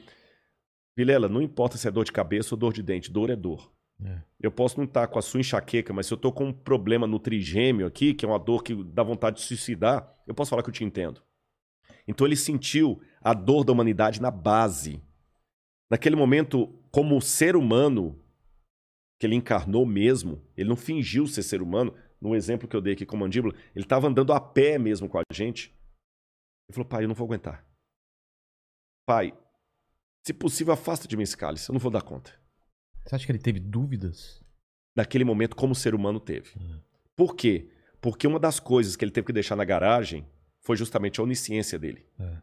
[0.96, 3.72] Vilela, não importa se é dor de cabeça ou dor de dente, dor é dor.
[4.04, 4.20] É.
[4.40, 7.06] Eu posso não estar com a sua enxaqueca, mas se eu estou com um problema
[7.06, 10.62] no trigêmeo aqui, que é uma dor que dá vontade de suicidar, eu posso falar
[10.62, 11.22] que eu te entendo.
[12.06, 15.02] Então ele sentiu a dor da humanidade na base.
[15.90, 18.18] Naquele momento, como ser humano,
[19.18, 21.94] que ele encarnou mesmo, ele não fingiu ser ser humano.
[22.20, 25.08] No exemplo que eu dei aqui com a mandíbula, ele estava andando a pé mesmo
[25.08, 25.68] com a gente.
[26.68, 27.66] Ele falou: Pai, eu não vou aguentar.
[29.06, 29.36] Pai,
[30.24, 32.38] se possível, afasta de mim esse cálice, eu não vou dar conta.
[33.04, 34.40] Você acha que ele teve dúvidas?
[34.94, 36.50] naquele momento como ser humano teve.
[37.16, 37.70] Por quê?
[38.00, 40.26] Porque uma das coisas que ele teve que deixar na garagem
[40.60, 42.06] foi justamente a onisciência dele.
[42.18, 42.36] É.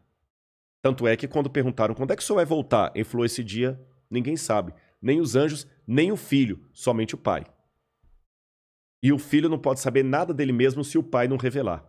[0.82, 3.42] Tanto é que quando perguntaram quando é que o senhor vai voltar, ele falou esse
[3.42, 3.80] dia,
[4.10, 4.72] ninguém sabe.
[5.02, 7.44] Nem os anjos, nem o filho, somente o pai.
[9.02, 11.84] E o filho não pode saber nada dele mesmo se o pai não revelar.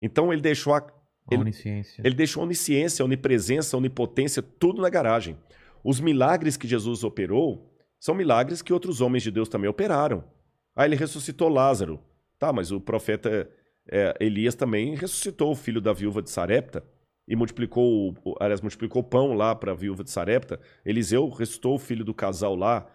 [0.00, 0.86] Então ele deixou a,
[1.30, 2.02] Ele- onisciência.
[2.04, 5.36] ele deixou a onisciência, a onipresença, a onipotência, tudo na garagem.
[5.82, 10.24] Os milagres que Jesus operou são milagres que outros homens de Deus também operaram.
[10.76, 12.00] Ah, ele ressuscitou Lázaro.
[12.38, 13.48] Tá, mas o profeta
[13.90, 16.84] é, Elias também ressuscitou o filho da viúva de Sarepta
[17.26, 20.60] e multiplicou, aliás, multiplicou pão lá para a viúva de Sarepta.
[20.84, 22.86] Eliseu ressuscitou o filho do casal lá.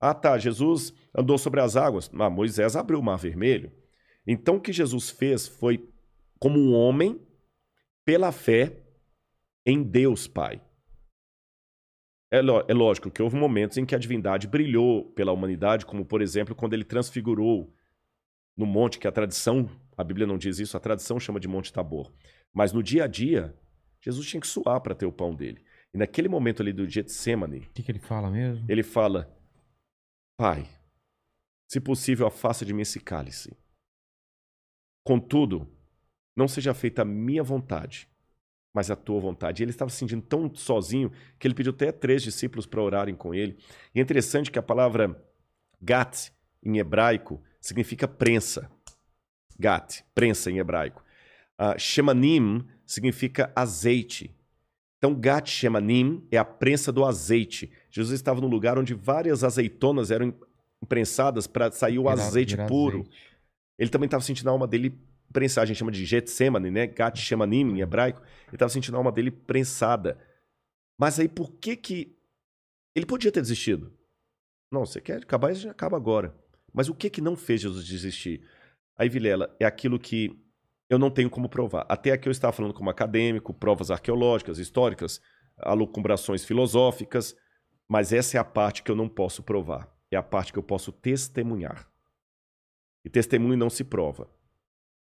[0.00, 2.10] Ah, tá, Jesus andou sobre as águas.
[2.18, 3.72] Ah, Moisés abriu o mar vermelho.
[4.26, 5.88] Então o que Jesus fez foi
[6.38, 7.20] como um homem
[8.04, 8.84] pela fé
[9.66, 10.62] em Deus Pai.
[12.30, 16.22] É, é lógico que houve momentos em que a divindade brilhou pela humanidade, como por
[16.22, 17.74] exemplo quando ele transfigurou
[18.56, 21.72] no monte, que a tradição, a Bíblia não diz isso, a tradição chama de Monte
[21.72, 22.12] Tabor.
[22.54, 23.54] Mas no dia a dia,
[24.00, 25.64] Jesus tinha que suar para ter o pão dele.
[25.92, 28.64] E naquele momento ali do Getsemane, O que, que ele fala mesmo?
[28.68, 29.34] ele fala:
[30.36, 30.68] Pai,
[31.68, 33.56] se possível, afasta de mim esse cálice.
[35.04, 35.66] Contudo,
[36.36, 38.08] não seja feita a minha vontade,
[38.74, 39.62] mas a tua vontade.
[39.62, 43.14] E ele estava se sentindo tão sozinho que ele pediu até três discípulos para orarem
[43.14, 43.58] com ele.
[43.94, 45.20] E é interessante que a palavra
[45.80, 46.30] gat,
[46.62, 48.70] em hebraico, significa prensa.
[49.58, 51.02] Gat, prensa em hebraico.
[51.60, 54.34] Uh, shemanim significa azeite.
[54.98, 57.70] Então, gat shemanim é a prensa do azeite.
[57.90, 60.34] Jesus estava num lugar onde várias azeitonas eram
[60.88, 63.00] prensadas para sair o azeite puro.
[63.00, 63.16] azeite.
[63.78, 64.98] Ele também estava sentindo a alma dele
[65.32, 65.64] prensada.
[65.64, 66.86] A gente chama de Getsemane, né?
[66.86, 68.20] Gat Shemanim em hebraico.
[68.46, 70.18] Ele estava sentindo a alma dele prensada.
[70.98, 72.16] Mas aí por que que...
[72.94, 73.92] Ele podia ter desistido.
[74.72, 76.34] Não, você quer acabar, já acaba agora.
[76.72, 78.42] Mas o que que não fez Jesus desistir?
[78.96, 80.36] Aí, Vilela, é aquilo que
[80.88, 81.84] eu não tenho como provar.
[81.88, 85.20] Até aqui eu estava falando como acadêmico, provas arqueológicas, históricas,
[85.58, 87.36] alucumbrações filosóficas,
[87.86, 89.88] mas essa é a parte que eu não posso provar.
[90.10, 91.86] É a parte que eu posso testemunhar.
[93.04, 94.28] E testemunho não se prova.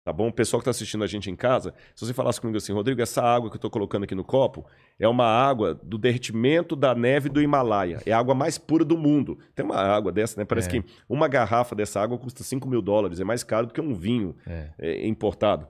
[0.09, 0.29] Tá bom?
[0.29, 3.03] O pessoal que está assistindo a gente em casa, se você falasse comigo assim, Rodrigo,
[3.03, 4.65] essa água que eu estou colocando aqui no copo
[4.99, 8.01] é uma água do derretimento da neve do Himalaia.
[8.07, 9.39] É a água mais pura do mundo.
[9.55, 10.47] Tem uma água dessa, né?
[10.47, 10.81] Parece É.
[10.81, 13.21] que uma garrafa dessa água custa 5 mil dólares.
[13.21, 14.71] É mais caro do que um vinho É.
[14.79, 15.69] é, importado.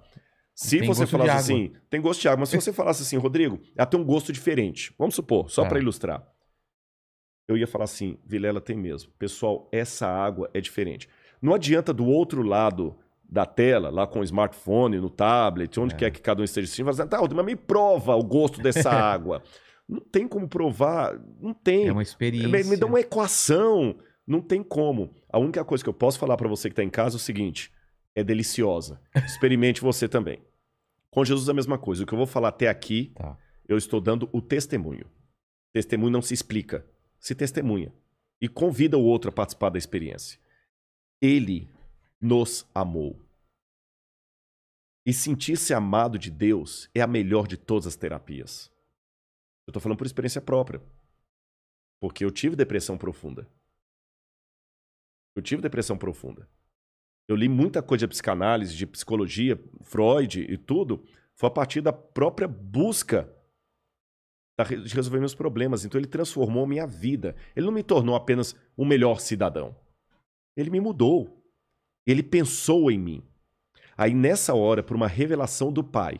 [0.55, 3.59] Se Tem você falasse assim, tem gosto de água, mas se você falasse assim, Rodrigo,
[3.77, 4.95] ela tem um gosto diferente.
[4.97, 5.69] Vamos supor, só Tá.
[5.71, 6.25] para ilustrar.
[7.49, 9.11] Eu ia falar assim, Vilela tem mesmo.
[9.19, 11.09] Pessoal, essa água é diferente.
[11.43, 12.97] Não adianta do outro lado
[13.29, 15.99] da tela, lá com o smartphone, no tablet, onde É.
[15.99, 18.89] quer que cada um esteja assistindo, falar assim, tá, mas me prova o gosto dessa
[18.91, 19.43] água.
[19.89, 21.89] Não tem como provar, não tem.
[21.89, 22.49] É uma experiência.
[22.49, 23.97] Me, me dá uma equação.
[24.27, 25.15] Não tem como.
[25.33, 27.21] A única coisa que eu posso falar para você que está em casa é o
[27.21, 27.73] seguinte:
[28.15, 29.01] é deliciosa.
[29.27, 30.43] Experimente você também.
[31.11, 32.03] Com Jesus é a mesma coisa.
[32.03, 33.37] O que eu vou falar até aqui, Tá.
[33.67, 35.07] eu estou dando o testemunho.
[35.73, 36.85] Testemunho não se explica,
[37.19, 37.93] se testemunha.
[38.41, 40.39] E convida o outro a participar da experiência.
[41.21, 41.69] Ele
[42.21, 43.19] nos amou.
[45.07, 48.71] E sentir-se amado de Deus é a melhor de todas as terapias.
[49.67, 50.83] Eu estou falando por experiência própria.
[52.01, 53.49] Porque eu tive depressão profunda.
[55.35, 56.49] Eu tive depressão profunda.
[57.29, 61.05] Eu li muita coisa de psicanálise, de psicologia, Freud e tudo.
[61.35, 63.33] Foi a partir da própria busca
[64.67, 65.85] de resolver meus problemas.
[65.85, 67.37] Então ele transformou minha vida.
[67.55, 69.77] Ele não me tornou apenas um melhor cidadão.
[70.57, 71.38] Ele me mudou.
[72.11, 73.23] Ele pensou em mim.
[73.95, 76.19] Aí nessa hora, por uma revelação do pai,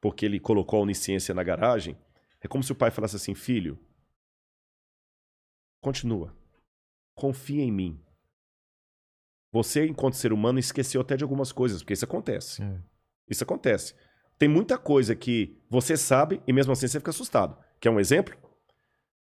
[0.00, 1.94] porque ele colocou a onisciência na garagem,
[2.40, 3.78] é como se o pai falasse assim: filho,
[5.82, 6.34] continua.
[7.14, 8.00] Confia em mim.
[9.52, 12.62] Você, enquanto ser humano, esqueceu até de algumas coisas, porque isso acontece.
[12.62, 12.80] É.
[13.28, 13.94] Isso acontece.
[14.38, 17.58] Tem muita coisa que você sabe e mesmo assim você fica assustado.
[17.80, 18.36] Quer um exemplo?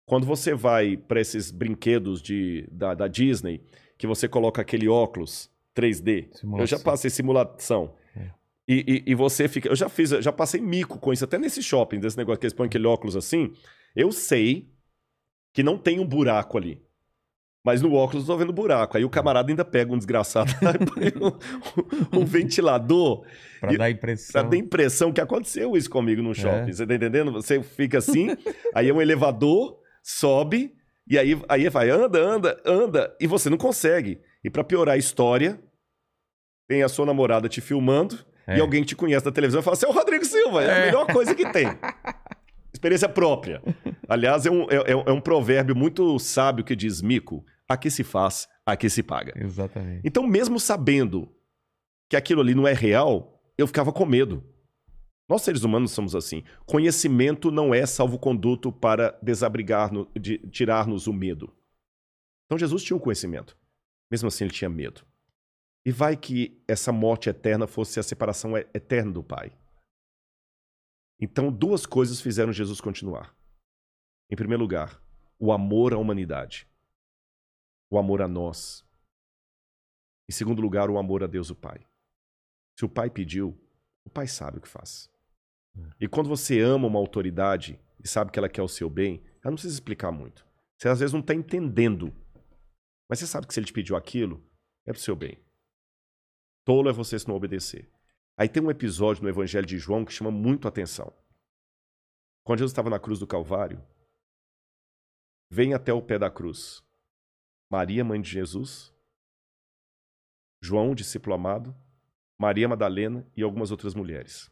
[0.05, 3.61] Quando você vai para esses brinquedos de, da, da Disney,
[3.97, 6.27] que você coloca aquele óculos 3D.
[6.33, 6.63] Simulação.
[6.63, 7.93] Eu já passei simulação.
[8.15, 8.29] É.
[8.67, 9.69] E, e, e você fica.
[9.69, 12.45] Eu já fiz, eu já passei mico com isso, até nesse shopping, desse negócio que
[12.45, 13.53] eles põem aquele óculos assim.
[13.95, 14.69] Eu sei
[15.53, 16.81] que não tem um buraco ali.
[17.65, 18.95] Mas no óculos eu tô vendo buraco.
[18.97, 21.21] Aí o camarada ainda pega um desgraçado lá e põe
[22.15, 23.25] um, um ventilador
[23.59, 24.49] Pra E- dar Pra impressão.
[24.49, 26.69] dar impressão que aconteceu isso comigo no shopping.
[26.69, 26.71] É.
[26.73, 27.31] Você tá entendendo?
[27.33, 28.29] Você fica assim,
[28.73, 30.73] aí é um elevador, sobe,
[31.09, 34.21] e aí, aí vai, anda, anda, anda, e você não consegue.
[34.43, 35.59] E pra piorar a história,
[36.68, 38.57] tem a sua namorada te filmando, É.
[38.57, 40.77] e alguém que te conhece da televisão fala: Você é o Rodrigo Silva, é, a
[40.77, 40.85] É.
[40.88, 41.68] melhor coisa que tem.
[42.73, 43.61] Experiência própria.
[44.07, 48.48] Aliás, é um, é, é um provérbio muito sábio que diz: Mico, aqui se faz,
[48.65, 49.34] aqui se paga.
[49.35, 50.02] Exatamente.
[50.03, 51.34] Então, mesmo sabendo
[52.10, 54.44] que aquilo ali não é real, eu ficava com medo.
[55.30, 56.44] Nós, seres humanos, somos assim.
[56.65, 61.53] Conhecimento não é salvo-conduto para desabrigar, de tirar-nos o medo.
[62.45, 63.57] Então, Jesus tinha o conhecimento.
[64.10, 65.02] Mesmo assim, ele tinha medo.
[65.85, 69.57] E vai que essa morte eterna fosse a separação eterna do Pai.
[71.19, 73.35] Então, duas coisas fizeram Jesus continuar.
[74.29, 75.01] Em primeiro lugar,
[75.39, 76.67] o amor à humanidade.
[77.89, 78.85] O amor a nós.
[80.29, 81.87] Em segundo lugar, o amor a Deus, o Pai.
[82.77, 83.57] Se o Pai pediu,
[84.05, 85.09] o Pai sabe o que faz.
[85.99, 89.51] E quando você ama uma autoridade e sabe que ela quer o seu bem, ela
[89.51, 90.45] não precisa explicar muito.
[90.77, 92.13] Você às vezes não está entendendo.
[93.09, 94.43] Mas você sabe que se ele te pediu aquilo,
[94.85, 95.37] é pro seu bem.
[96.68, 97.89] Tolo é você se não obedecer.
[98.35, 101.14] Aí tem um episódio no Evangelho de João que chama muito atenção.
[102.44, 103.81] Quando Jesus estava na cruz do Calvário,
[105.49, 106.84] vem até o pé da cruz
[107.69, 108.94] Maria, mãe de Jesus,
[110.61, 111.73] João, discípulo amado,
[112.38, 114.52] Maria Madalena e algumas outras mulheres.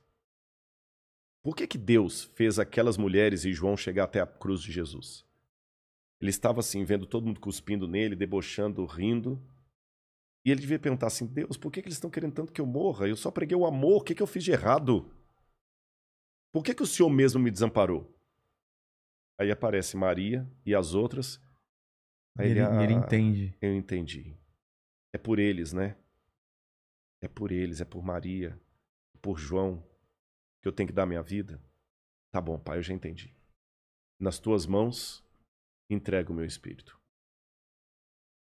[1.43, 5.25] Por que, que Deus fez aquelas mulheres e João chegar até a cruz de Jesus?
[6.21, 9.37] Ele estava assim, vendo todo mundo cuspindo nele, debochando, rindo.
[10.45, 12.65] E ele devia perguntar assim: Deus, por que, que eles estão querendo tanto que eu
[12.65, 13.07] morra?
[13.07, 15.11] Eu só preguei o amor, o que, que eu fiz de errado?
[16.53, 18.13] Por que, que o Senhor mesmo me desamparou?
[19.39, 21.41] Aí aparece Maria e as outras.
[22.37, 23.57] Aí Ele, "Ah, ele entende.
[23.61, 24.37] eu entendi.
[25.13, 25.97] É por eles, né?
[27.21, 28.59] É por eles, é por Maria,
[29.21, 29.81] por João,
[30.61, 31.61] que eu tenho que dar minha vida.
[32.31, 33.33] Tá bom, pai, eu já entendi.
[34.19, 35.23] Nas tuas mãos,
[35.89, 36.99] entrego o meu espírito.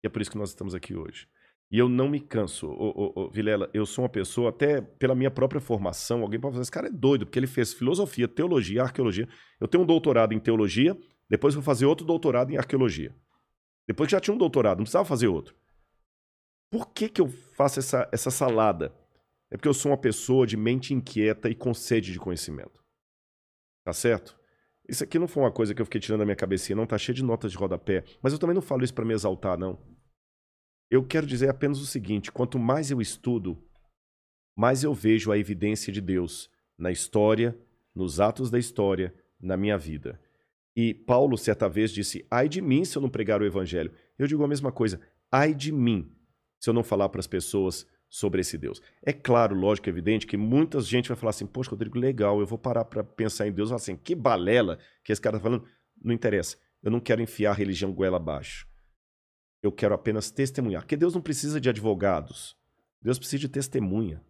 [0.03, 1.27] E é por isso que nós estamos aqui hoje.
[1.75, 2.69] E eu não me canso.
[2.69, 6.53] Ô, ô, ô, Vilela, eu sou uma pessoa, até pela minha própria formação, alguém pode
[6.53, 9.27] falar, esse cara é doido, porque ele fez filosofia, teologia, arqueologia.
[9.59, 10.97] Eu tenho um doutorado em teologia,
[11.29, 13.13] depois vou fazer outro doutorado em arqueologia.
[13.85, 15.53] Depois que já tinha um doutorado, não precisava fazer outro.
[16.71, 18.95] Por que, que eu faço essa, essa salada?
[19.51, 22.81] É porque eu sou uma pessoa de mente inquieta e com sede de conhecimento.
[23.83, 24.39] Tá certo?
[24.87, 26.97] Isso aqui não foi uma coisa que eu fiquei tirando da minha cabecinha, não, tá
[26.97, 28.05] cheio de notas de rodapé.
[28.21, 29.77] Mas eu também não falo isso para me exaltar, não.
[30.89, 33.57] Eu quero dizer apenas o seguinte: quanto mais eu estudo,
[34.55, 37.57] mais eu vejo a evidência de Deus na história,
[37.93, 40.19] nos atos da história, na minha vida.
[40.75, 43.91] E Paulo, certa vez, disse: Ai de mim se eu não pregar o evangelho.
[44.17, 44.99] Eu digo a mesma coisa:
[45.31, 46.11] ai de mim
[46.59, 48.81] se eu não falar para as pessoas sobre esse Deus.
[49.03, 52.57] É claro, lógico, evidente que muita gente vai falar assim: Poxa, Rodrigo, legal, eu vou
[52.57, 53.71] parar para pensar em Deus.
[53.71, 55.65] Assim, que balela que esse cara está falando.
[56.03, 56.57] Não interessa.
[56.83, 58.67] Eu não quero enfiar a religião goela abaixo.
[59.65, 60.81] Eu quero apenas testemunhar.
[60.81, 62.55] Porque Deus não precisa de advogados.
[63.01, 64.21] Deus precisa de testemunha.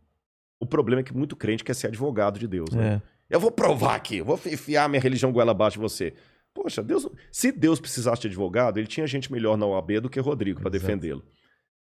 [0.60, 2.70] O problema é que muito crente quer ser advogado de Deus.
[2.72, 3.02] Né?
[3.30, 3.36] É.
[3.36, 6.14] Eu vou provar aqui, eu vou enfiar minha religião goela abaixo de você.
[6.54, 10.20] Poxa, Deus, se Deus precisasse de advogado, ele tinha gente melhor na OAB do que
[10.20, 11.24] Rodrigo para defendê-lo.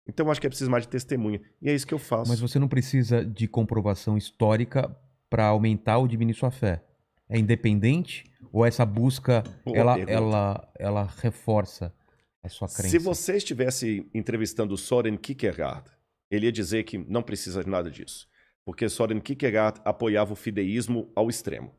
[0.06, 1.40] Então eu acho que é preciso mais de testemunha.
[1.60, 2.31] E é isso que eu faço.
[2.31, 4.94] Mas você não precisa de comprovação histórica
[5.28, 6.85] para aumentar ou diminuir sua fé.
[7.28, 11.93] É independente ou essa busca ela, ela, ela reforça
[12.42, 12.88] a sua crença?
[12.88, 15.90] Se você estivesse entrevistando Soren Kierkegaard,
[16.30, 18.28] ele ia dizer que não precisa de nada disso.
[18.64, 21.74] Porque Soren Kierkegaard apoiava o fideísmo ao extremo.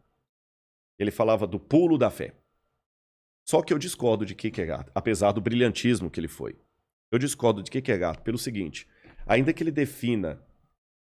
[0.99, 2.33] Ele falava do pulo da fé.
[3.47, 6.55] Só que eu discordo de Kierkegaard, apesar do brilhantismo que ele foi.
[7.11, 8.87] Eu discordo de Kierkegaard pelo seguinte:
[9.25, 10.41] ainda que ele defina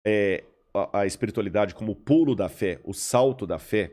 [0.05, 3.93] é, a, a, espiritualidade como o pulo da fé, o salto da fé,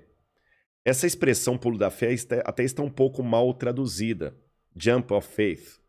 [0.83, 4.35] essa expressão pulo da fé está, até está um pouco mal traduzida.
[4.75, 5.79] Jump of Faith.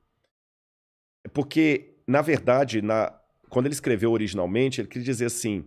[1.33, 3.19] Porque, na verdade, na,
[3.49, 5.65] quando ele escreveu originalmente, ele queria dizer assim: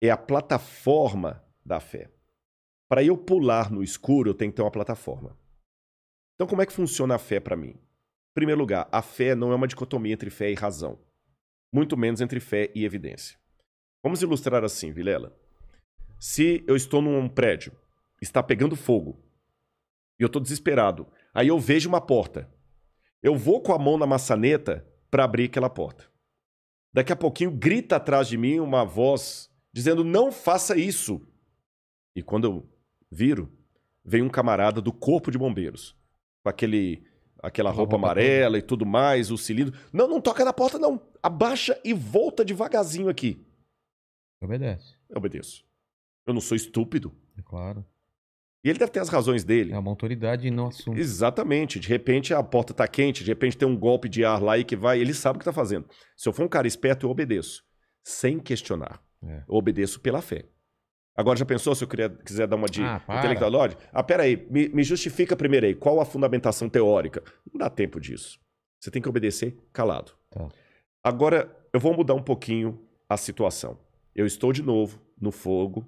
[0.00, 2.10] é a plataforma da fé.
[2.88, 5.36] Para eu pular no escuro, eu tenho que ter uma plataforma.
[6.34, 7.70] Então, como é que funciona a fé para mim?
[7.70, 10.98] Em primeiro lugar, a fé não é uma dicotomia entre fé e razão,
[11.72, 13.38] muito menos entre fé e evidência.
[14.04, 15.36] Vamos ilustrar assim, Vilela.
[16.18, 17.72] Se eu estou num prédio,
[18.20, 19.25] está pegando fogo,
[20.18, 22.50] e eu estou desesperado, aí eu vejo uma porta.
[23.22, 26.04] Eu vou com a mão na maçaneta para abrir aquela porta.
[26.92, 31.20] Daqui a pouquinho grita atrás de mim uma voz dizendo: Não faça isso.
[32.14, 32.70] E quando eu
[33.10, 33.52] viro,
[34.04, 35.96] vem um camarada do corpo de bombeiros
[36.42, 37.04] com aquele
[37.42, 39.78] aquela roupa amarela e tudo mais, o cilindro.
[39.92, 41.00] Não, não toca na porta, não.
[41.22, 43.44] Abaixa e volta devagarzinho aqui.
[44.40, 44.96] Obedece.
[45.08, 45.64] Eu obedeço.
[46.26, 47.14] Eu não sou estúpido.
[47.36, 47.84] É claro.
[48.66, 49.72] E ele deve ter as razões dele.
[49.72, 50.98] É uma autoridade e não assume.
[50.98, 51.78] Exatamente.
[51.78, 54.64] De repente a porta está quente, de repente tem um golpe de ar lá e
[54.64, 54.98] que vai.
[54.98, 55.88] Ele sabe o que está fazendo.
[56.16, 57.62] Se eu for um cara esperto, eu obedeço.
[58.02, 59.00] Sem questionar.
[59.22, 59.44] É.
[59.48, 60.46] Eu obedeço pela fé.
[61.16, 61.88] Agora, já pensou se eu
[62.24, 63.52] quiser dar uma de ah, intelectual?
[63.92, 67.22] Ah, peraí, me, me justifica primeiro aí, qual a fundamentação teórica?
[67.52, 68.36] Não dá tempo disso.
[68.80, 70.10] Você tem que obedecer calado.
[70.28, 70.48] Tá.
[71.04, 73.78] Agora, eu vou mudar um pouquinho a situação.
[74.12, 75.86] Eu estou de novo no fogo,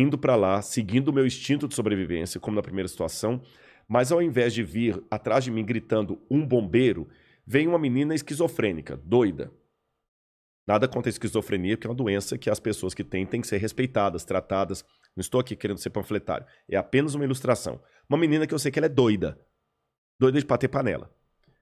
[0.00, 3.40] indo para lá, seguindo o meu instinto de sobrevivência, como na primeira situação,
[3.88, 7.08] mas ao invés de vir atrás de mim gritando um bombeiro,
[7.46, 9.52] vem uma menina esquizofrênica, doida,
[10.66, 13.46] Nada contra a esquizofrenia, que é uma doença que as pessoas que têm têm que
[13.46, 14.84] ser respeitadas, tratadas.
[15.14, 16.44] Não estou aqui querendo ser panfletário.
[16.68, 17.80] É apenas uma ilustração.
[18.08, 19.40] Uma menina que eu sei que ela é doida.
[20.18, 21.14] Doida de bater panela.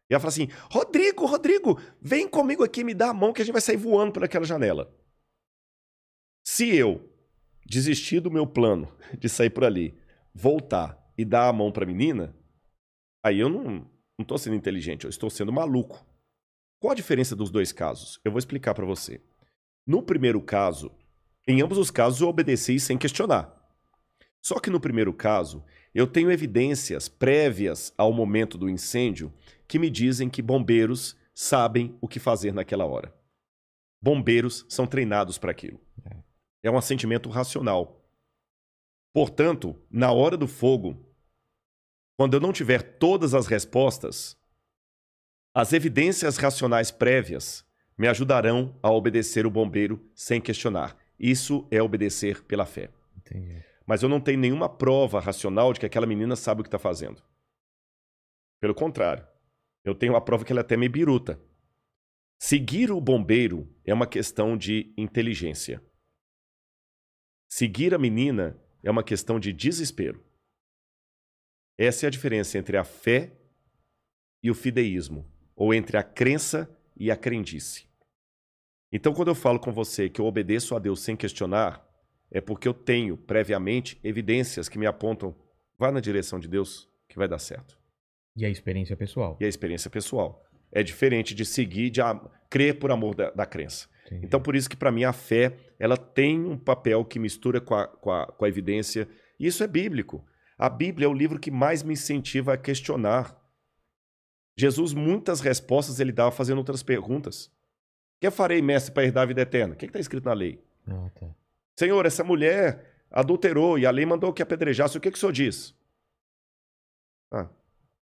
[0.09, 3.45] E ela fala assim: Rodrigo, Rodrigo, vem comigo aqui, me dá a mão que a
[3.45, 4.91] gente vai sair voando por aquela janela.
[6.43, 7.14] Se eu
[7.65, 9.95] desistir do meu plano de sair por ali,
[10.35, 12.35] voltar e dar a mão para a menina,
[13.25, 13.89] aí eu não
[14.19, 16.05] estou sendo inteligente, eu estou sendo maluco.
[16.79, 18.21] Qual a diferença dos dois casos?
[18.25, 19.23] Eu vou explicar para você.
[19.87, 20.93] No primeiro caso,
[21.47, 23.53] em ambos os casos eu obedeci sem questionar.
[24.43, 25.65] Só que no primeiro caso,
[25.95, 29.33] eu tenho evidências prévias ao momento do incêndio
[29.67, 33.15] que me dizem que bombeiros sabem o que fazer naquela hora.
[34.03, 35.81] Bombeiros são treinados para aquilo.
[36.65, 38.03] É um assentimento racional.
[39.13, 41.15] Portanto, na hora do fogo,
[42.17, 44.37] quando eu não tiver todas as respostas,
[45.55, 47.65] as evidências racionais prévias
[47.99, 50.97] me ajudarão a obedecer o bombeiro sem questionar.
[51.19, 52.91] Isso é obedecer pela fé.
[53.19, 53.63] Entendi.
[53.87, 56.79] Mas eu não tenho nenhuma prova racional de que aquela menina sabe o que está
[56.79, 57.23] fazendo.
[58.59, 59.25] Pelo contrário,
[59.85, 61.39] eu tenho a prova que ela é até me biruta.
[62.39, 65.83] Seguir o bombeiro é uma questão de inteligência.
[67.57, 70.21] Seguir a menina é uma questão de desespero.
[71.79, 73.31] Essa é a diferença entre a fé
[74.43, 75.25] e o fideísmo.
[75.55, 77.87] ou entre a crença e a crendice.
[78.91, 81.89] Então, quando eu falo com você que eu obedeço a Deus sem questionar,
[82.29, 85.33] é porque eu tenho previamente evidências que me apontam,
[85.79, 87.79] vá na direção de Deus que vai dar certo.
[88.37, 89.37] E a experiência pessoal.
[89.41, 90.45] E a experiência pessoal.
[90.73, 92.01] É diferente de seguir, de
[92.51, 93.89] crer por amor da, da crença.
[94.07, 94.27] Entendi.
[94.27, 97.75] Então, por isso que para mim a fé, ela tem um papel que mistura com
[97.75, 99.09] a, com a, com a evidência.
[99.39, 100.25] E isso é bíblico.
[100.59, 103.37] A Bíblia é o livro que mais me incentiva a questionar.
[104.57, 107.47] Jesus, muitas respostas ele dava fazendo outras perguntas.
[107.47, 109.75] O que farei, mestre, para herdar a vida eterna?
[109.75, 110.63] O que está escrito na lei?
[110.87, 111.27] Ah, tá.
[111.77, 114.97] Senhor, essa mulher adulterou e a lei mandou que apedrejasse.
[114.97, 115.75] O que, que o senhor diz?
[117.33, 117.49] Ah,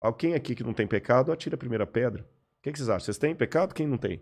[0.01, 2.23] alguém aqui que não tem pecado, atira a primeira pedra.
[2.23, 3.05] O que, que vocês acham?
[3.05, 3.73] Vocês têm pecado?
[3.75, 4.21] Quem não tem?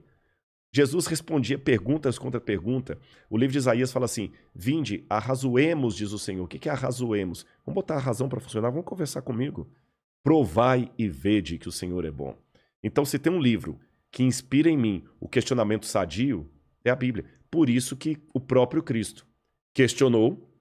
[0.71, 2.97] Jesus respondia perguntas contra pergunta.
[3.29, 6.43] O livro de Isaías fala assim: Vinde, arrazoemos, diz o Senhor.
[6.43, 7.45] O que é arrazoemos?
[7.65, 9.69] Vamos botar a razão para funcionar, vamos conversar comigo.
[10.23, 12.37] Provai e vede que o Senhor é bom.
[12.83, 13.79] Então, se tem um livro
[14.11, 16.49] que inspira em mim o questionamento sadio,
[16.83, 17.25] é a Bíblia.
[17.49, 19.25] Por isso que o próprio Cristo
[19.73, 20.51] questionou: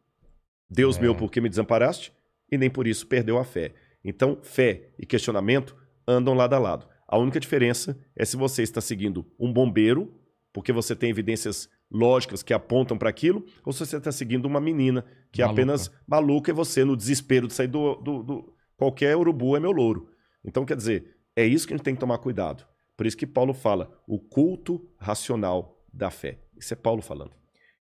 [0.71, 1.01] Deus é.
[1.01, 2.13] meu, por que me desamparaste?
[2.51, 3.75] E nem por isso perdeu a fé.
[4.05, 5.77] Então, fé e questionamento
[6.07, 6.87] andam lado a lado.
[7.09, 10.13] A única diferença é se você está seguindo um bombeiro,
[10.53, 14.61] porque você tem evidências lógicas que apontam para aquilo, ou se você está seguindo uma
[14.61, 15.61] menina que Maluca.
[15.61, 18.55] é apenas maluca e você, no desespero de sair do, do, do.
[18.77, 20.11] Qualquer urubu é meu louro.
[20.45, 22.67] Então, quer dizer, é isso que a gente tem que tomar cuidado.
[22.97, 26.39] Por isso que Paulo fala o culto racional da fé.
[26.57, 27.33] Isso é Paulo falando.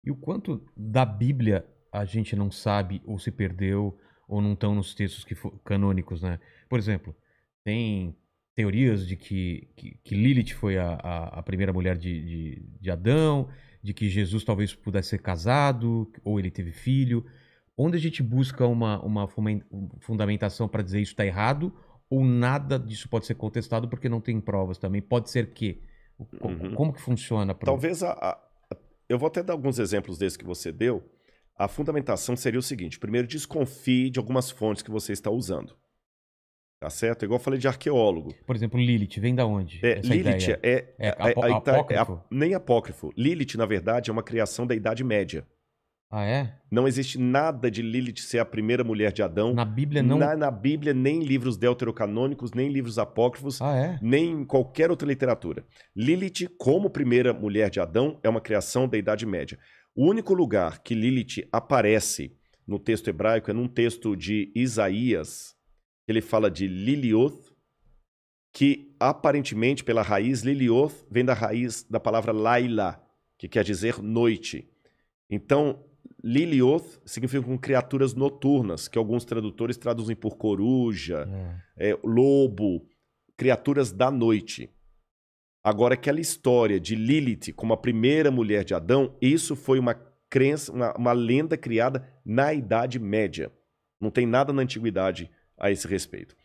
[0.03, 4.73] E o quanto da Bíblia a gente não sabe ou se perdeu ou não estão
[4.73, 5.35] nos textos que
[5.65, 6.39] canônicos, né?
[6.69, 7.14] Por exemplo,
[7.64, 8.15] tem
[8.61, 12.91] teorias de que, que, que Lilith foi a, a, a primeira mulher de, de, de,
[12.91, 13.49] Adão,
[13.81, 17.25] de que Jesus talvez pudesse ser casado, ou ele teve filho.
[17.75, 19.27] Onde a gente busca uma, uma
[19.99, 21.73] fundamentação para dizer isso está errado,
[22.07, 25.01] ou nada disso pode ser contestado porque não tem provas também.
[25.01, 25.81] Pode ser que.
[26.19, 26.75] Uhum.
[26.75, 27.55] Como que funciona?
[27.55, 27.65] Pro...
[27.65, 28.77] Talvez a, a,
[29.09, 31.03] Eu vou até dar alguns exemplos desses que você deu.
[31.57, 35.75] A fundamentação seria o seguinte: primeiro, desconfie de algumas fontes que você está usando.
[36.82, 37.24] Tá certo?
[37.24, 38.34] Igual eu falei de arqueólogo.
[38.44, 39.80] Por exemplo, Lilith, vem da onde?
[39.86, 40.60] É, Lilith ideia?
[40.64, 42.14] é, é, é, apó é, apócrifo?
[42.14, 43.14] É, nem apócrifo.
[43.16, 45.45] Lilith, na verdade, é uma criação da Idade Média.
[46.10, 46.56] Ah, é?
[46.72, 49.53] Não existe nada de Lilith ser a primeira mulher de Adão.
[49.53, 50.18] Na Bíblia não?
[50.18, 53.99] Na, na Bíblia, nem livros deuterocanônicos, nem livros apócrifos, ah, é?
[54.02, 55.64] nem em qualquer outra literatura.
[55.95, 59.60] Lilith, como primeira mulher de Adão, é uma criação da Idade Média.
[59.95, 62.36] O único lugar que Lilith aparece
[62.68, 65.56] no texto hebraico é num texto de Isaías,
[66.11, 67.51] ele fala de Lilioth,
[68.53, 73.01] que aparentemente pela raiz Lilioth vem da raiz da palavra Laila,
[73.38, 74.69] que quer dizer noite.
[75.29, 75.83] Então,
[76.23, 81.27] Lilioth significa com criaturas noturnas, que alguns tradutores traduzem por coruja,
[81.77, 81.91] é.
[81.91, 82.85] É, lobo,
[83.35, 84.69] criaturas da noite.
[85.63, 89.93] Agora, aquela história de Lilith como a primeira mulher de Adão, isso foi uma
[90.29, 93.51] crença, uma, uma lenda criada na Idade Média.
[93.99, 95.29] Não tem nada na antiguidade
[95.61, 96.35] a esse respeito.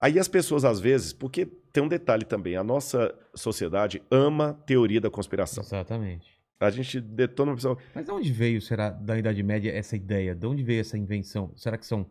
[0.00, 5.00] Aí as pessoas, às vezes, porque tem um detalhe também, a nossa sociedade ama teoria
[5.00, 5.64] da conspiração.
[5.64, 6.36] Exatamente.
[6.58, 7.78] A gente detona uma pessoa.
[7.94, 10.34] Mas de onde veio, será, da Idade Média, essa ideia?
[10.34, 11.52] De onde veio essa invenção?
[11.54, 12.06] Será que são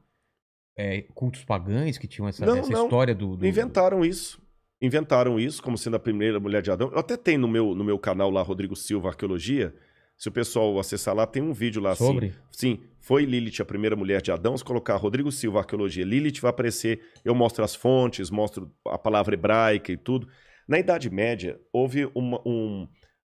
[0.78, 2.84] é, cultos pagães que tinham essa, não, essa não.
[2.84, 4.42] história do, do, Inventaram isso.
[4.82, 6.92] Inventaram isso como sendo a primeira mulher de Adão.
[6.92, 9.74] Eu até tenho no meu, no meu canal lá, Rodrigo Silva Arqueologia,
[10.18, 12.06] se o pessoal acessar lá, tem um vídeo lá assim.
[12.06, 12.28] Sobre?
[12.28, 12.38] assim.
[12.52, 14.58] Sim, foi Lilith a primeira mulher de Adão.
[14.58, 17.02] Se colocar Rodrigo Silva Arqueologia Lilith, vai aparecer.
[17.24, 20.28] Eu mostro as fontes, mostro a palavra hebraica e tudo.
[20.68, 22.88] Na Idade Média, houve uma, um,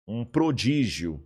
[0.09, 1.23] um prodígio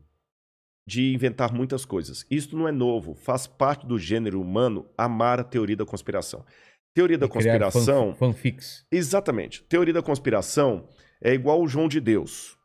[0.85, 2.27] de inventar muitas coisas.
[2.29, 6.45] Isso não é novo, faz parte do gênero humano amar a teoria da conspiração.
[6.93, 8.13] Teoria da conspiração.
[8.13, 8.85] Fan, fanfics.
[8.91, 9.63] Exatamente.
[9.69, 10.89] Teoria da conspiração
[11.23, 12.59] é igual o João de Deus.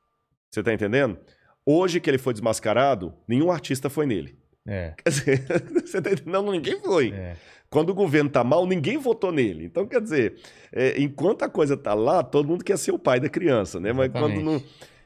[0.50, 1.20] Você está entendendo?
[1.64, 4.40] Hoje que ele foi desmascarado, nenhum artista foi nele.
[4.68, 4.94] É.
[4.98, 5.46] Quer dizer,
[5.86, 7.12] você tá não, ninguém foi.
[7.12, 7.36] É.
[7.70, 9.66] Quando o governo tá mal, ninguém votou nele.
[9.66, 10.36] Então, quer dizer,
[10.72, 13.92] é, enquanto a coisa tá lá, todo mundo quer ser o pai da criança, né?
[13.92, 14.62] Mas quando não...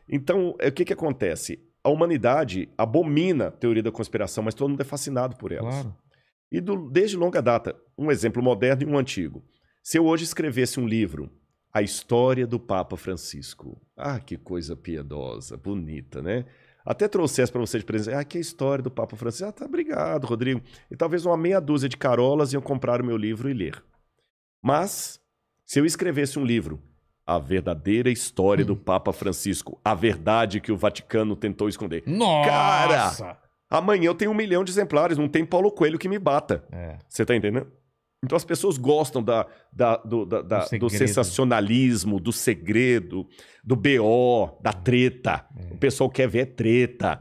[0.07, 1.59] Então, é, o que que acontece?
[1.83, 5.73] A humanidade abomina a teoria da conspiração, mas todo mundo é fascinado por elas.
[5.73, 5.95] Claro.
[6.51, 9.43] E do, desde longa data, um exemplo moderno e um antigo.
[9.81, 11.31] Se eu hoje escrevesse um livro
[11.73, 13.81] a história do Papa Francisco.
[13.95, 16.45] Ah, que coisa piedosa, bonita, né?
[16.85, 19.47] Até trouxesse para você de presente, ah, que é a história do Papa Francisco.
[19.47, 20.61] Ah, tá, obrigado, Rodrigo.
[20.89, 23.83] E talvez uma meia dúzia de carolas iam comprar o meu livro e ler.
[24.61, 25.19] Mas,
[25.65, 26.81] se eu escrevesse um livro,
[27.25, 28.67] A Verdadeira História hum.
[28.67, 32.03] do Papa Francisco, a verdade que o Vaticano tentou esconder.
[32.05, 32.49] Nossa!
[32.49, 33.39] Cara,
[33.69, 36.63] amanhã eu tenho um milhão de exemplares, não tem Paulo Coelho que me bata.
[36.71, 36.97] É.
[37.07, 37.71] Você tá entendendo?
[38.23, 40.89] Então as pessoas gostam da, da- do, da- da- do segredo.
[41.07, 43.27] sensacionalismo, do segredo,
[43.63, 45.45] do BO, da treta.
[45.71, 47.19] O pessoal quer ver treta.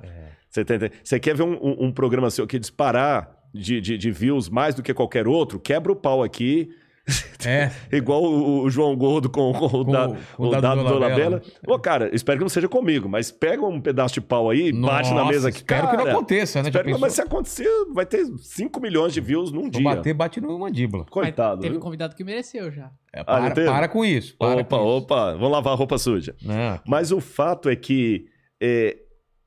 [0.49, 0.99] Você, tá entendendo?
[1.03, 4.75] Você quer ver um, um- um programa seu que disparar de, de, de views mais
[4.75, 5.59] do que qualquer outro?
[5.59, 6.71] Quebra o pau aqui.
[7.47, 7.71] É.
[7.91, 10.61] Igual o, o João Gordo com, com o, Com da- o- com o o Dado
[10.63, 11.37] dado do Dolabella.
[11.37, 11.43] Labella.
[11.67, 15.13] Ô, cara, espero que não seja comigo, mas pega um pedaço de pau aí, bate
[15.15, 15.59] na mesa aqui.
[15.59, 16.69] espero que não cara, aconteça, né?
[16.69, 17.07] Espero que não, pensou?
[17.09, 19.83] mas se acontecer, vai ter 5 milhões de views num Vou dia.
[19.83, 21.07] bater, bate no mandíbula.
[21.11, 21.57] Coitado.
[21.57, 21.81] Mas teve viu?
[21.81, 22.91] convidado que mereceu já.
[23.13, 23.67] É, Ah, para, teve?
[23.69, 24.37] para com isso.
[24.37, 24.97] Para Opa, com isso.
[24.99, 26.37] opa, vamos lavar a roupa suja.
[26.43, 28.27] Não, Mas o fato é que
[28.63, 28.99] é,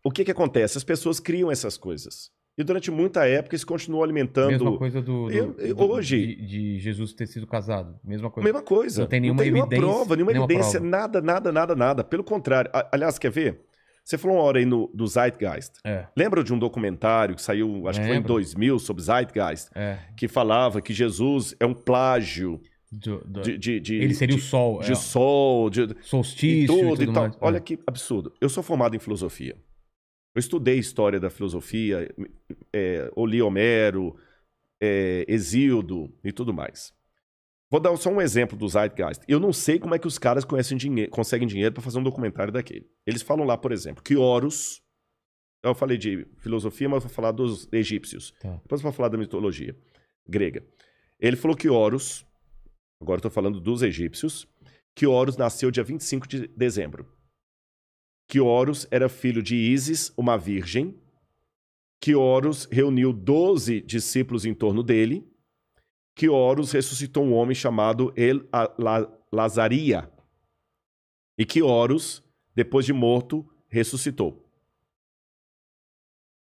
[0.04, 0.78] o que, que acontece?
[0.80, 2.32] As pessoas criam essas coisas.
[2.58, 4.52] E durante muita época isso continuou alimentando.
[4.52, 8.00] mesma coisa do, do- Eu- do- hoje- de, de Jesus ter sido casado.
[8.04, 8.46] Mesma coisa.
[8.46, 9.02] Mesma coisa.
[9.02, 10.98] Não tem nenhuma nenhuma evidência, prova, nenhuma, nenhuma evidência, prova.
[10.98, 12.04] nada, nada, nada, nada.
[12.04, 12.70] Pelo contrário.
[12.92, 13.62] Aliás, quer ver?
[14.06, 15.80] Você falou uma hora aí no, do Zeitgeist.
[15.84, 18.34] É, Lembra de um documentário que saiu, acho que foi em Lembro.
[18.34, 19.98] 2000, sobre Zeitgeist, é.
[20.18, 22.60] que falava que Jesus é um plágio
[22.92, 24.80] Do- do- de, de, de- ele seria o sol.
[24.82, 24.96] de é.
[24.96, 27.24] sol, de, Solstício e tudo, e tudo tal.
[27.24, 27.38] mais.
[27.42, 27.62] Olha É.
[27.62, 28.32] que absurdo.
[28.42, 29.56] Eu sou formado em filosofia.
[30.36, 32.10] Eu estudei história da filosofia,
[32.72, 34.16] é, eu li Homero,
[34.82, 36.94] é, Exildo e tudo mais.
[37.70, 39.24] Vou dar só um exemplo do Zeitgeist.
[39.28, 40.46] Eu não sei como é que os caras
[40.78, 42.88] dinhe- conseguem dinheiro para fazer um documentário daquele.
[43.06, 44.82] Eles falam lá, por exemplo, que Horus.
[45.64, 48.32] Eu falei de filosofia, mas vou falar dos egípcios.
[48.40, 48.52] Tá.
[48.62, 49.76] Depois eu vou falar da mitologia
[50.28, 50.64] grega.
[51.20, 52.26] Ele falou que Horus,
[53.02, 54.46] agora eu tô falando dos egípcios,
[54.94, 57.08] que Horus nasceu dia 25 de dezembro.
[58.34, 61.00] Que Horus era filho de Ísis, uma virgem.
[62.02, 65.32] Que Horus reuniu 12 discípulos em torno dele.
[66.16, 68.42] Que Horus ressuscitou um homem chamado El
[69.32, 70.12] Lazaria.
[71.38, 72.24] E que Horus,
[72.56, 74.44] depois de morto, ressuscitou.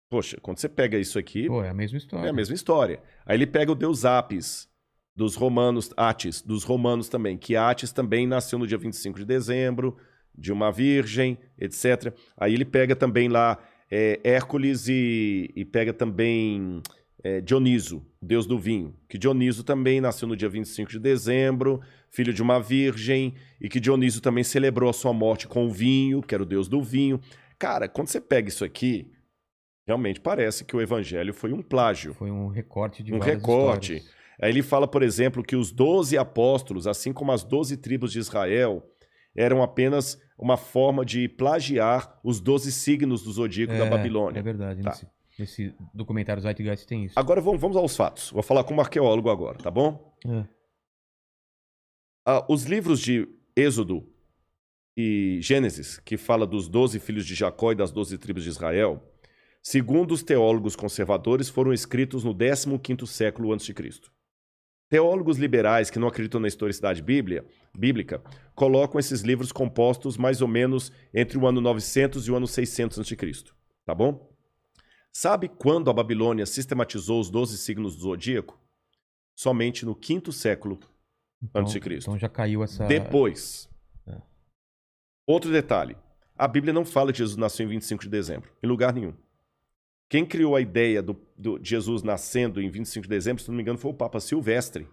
[0.09, 2.25] Poxa, quando você pega isso aqui, Pô, é a mesma história.
[2.25, 3.03] é a mesma história.
[3.27, 4.67] Aí ele pega o deus Apis,
[5.15, 9.95] dos romanos, Atis, dos romanos também, que Atis também nasceu no dia 25 de dezembro,
[10.37, 12.13] de uma virgem, etc.
[12.37, 13.57] Aí ele pega também lá
[13.89, 16.81] é, Hércules e, e pega também
[17.23, 22.33] é, Dioniso, deus do vinho, que Dioniso também nasceu no dia 25 de dezembro, filho
[22.33, 26.35] de uma virgem, e que Dioniso também celebrou a sua morte com o vinho, que
[26.35, 27.19] era o deus do vinho.
[27.57, 29.11] Cara, quando você pega isso aqui,
[29.87, 32.13] realmente parece que o evangelho foi um plágio.
[32.13, 33.93] Foi um recorte de Um recorte.
[33.95, 34.15] histórias.
[34.39, 38.19] Aí ele fala, por exemplo, que os doze apóstolos, assim como as doze tribos de
[38.19, 38.83] Israel,
[39.35, 44.39] eram apenas uma forma de plagiar os doze signos do zodíaco da É, Babilônia.
[44.39, 44.81] É verdade.
[44.81, 44.89] Tá.
[44.89, 45.07] Nesse,
[45.39, 47.13] nesse documentário Zeitgeist tem isso.
[47.17, 48.31] Agora vamos, vamos aos fatos.
[48.31, 50.13] Vou falar como arqueólogo agora, tá bom?
[50.25, 50.45] É.
[52.25, 54.07] Ah, os livros de Êxodo
[54.97, 59.03] e Gênesis, que fala dos doze filhos de Jacó e das doze tribos de Israel,
[59.61, 63.73] segundo os teólogos conservadores, foram escritos no 15º século a.C.
[64.89, 68.21] Teólogos liberais que não acreditam na historicidade bíblia, bíblica
[68.53, 72.99] colocam esses livros compostos mais ou menos entre o ano 900 e o ano 600
[72.99, 73.15] a.C.
[73.83, 74.31] Tá bom?
[75.11, 78.59] Sabe quando a Babilônia sistematizou os 12 signos do zodíaco?
[79.35, 80.79] Somente no quinto século
[81.41, 82.09] Então, antes de Cristo.
[82.09, 82.85] Então já caiu essa.
[82.85, 83.69] Depois.
[84.07, 84.17] É.
[85.25, 85.97] Outro detalhe.
[86.37, 89.13] A Bíblia não fala que Jesus nasceu em 25 de dezembro, em lugar nenhum.
[90.09, 93.61] Quem criou a ideia do, do- Jesus nascendo em 25 de dezembro, se não me
[93.61, 94.87] engano, foi o Papa Silvestre.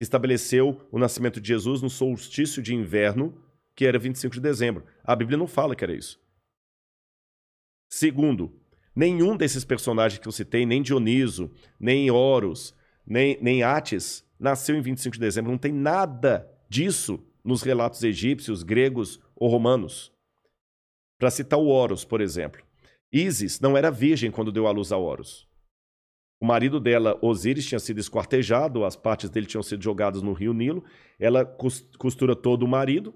[0.00, 3.34] Estabeleceu o nascimento de Jesus no solstício de inverno,
[3.74, 4.84] que era 25 de dezembro.
[5.04, 6.20] A Bíblia não fala que era isso.
[7.90, 8.52] Segundo,
[8.94, 12.74] nenhum desses personagens que eu citei, nem Dioniso, nem Horus,
[13.06, 15.50] nem, nem Atis, nasceu em 25 de dezembro.
[15.50, 20.12] Não tem nada disso nos relatos egípcios, gregos ou romanos.
[21.18, 22.62] Para citar o Horus, por exemplo.
[23.12, 25.48] Isis não era virgem quando deu à luz a Horus.
[26.40, 30.52] O marido dela, Osíris, tinha sido esquartejado, as partes dele tinham sido jogadas no rio
[30.52, 30.84] Nilo.
[31.18, 33.12] Ela cos- costura todo o marido,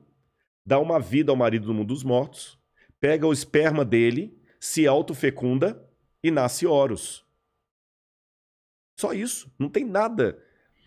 [0.66, 2.58] dá uma vida ao marido do mundo dos mortos,
[2.98, 5.88] pega o esperma dele, se autofecunda
[6.22, 7.24] e nasce Horus.
[8.98, 10.42] Só isso, não tem nada.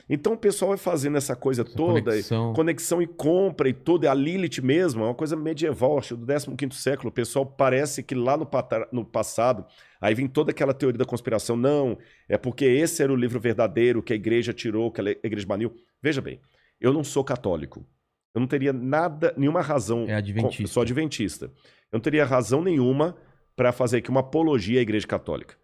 [0.07, 2.53] Então o pessoal vai fazendo essa coisa essa toda, conexão.
[2.53, 4.05] conexão e compra e tudo.
[4.05, 6.25] É a Lilith mesmo, é uma coisa medieval, acho do
[6.55, 7.09] 15 século.
[7.09, 8.47] O pessoal parece que lá no,
[8.91, 9.65] no passado,
[9.99, 11.55] aí vem toda aquela teoria da conspiração.
[11.55, 11.97] Não,
[12.29, 15.73] é porque esse era o livro verdadeiro que a igreja tirou, que a igreja baniu.
[16.01, 16.39] Veja bem,
[16.79, 17.85] eu não sou católico.
[18.33, 20.05] Eu não teria nada, nenhuma razão.
[20.07, 20.63] É adventista.
[20.63, 21.45] Eu sou adventista.
[21.45, 23.15] Eu não teria razão nenhuma
[23.55, 25.55] para fazer aqui uma apologia à igreja católica.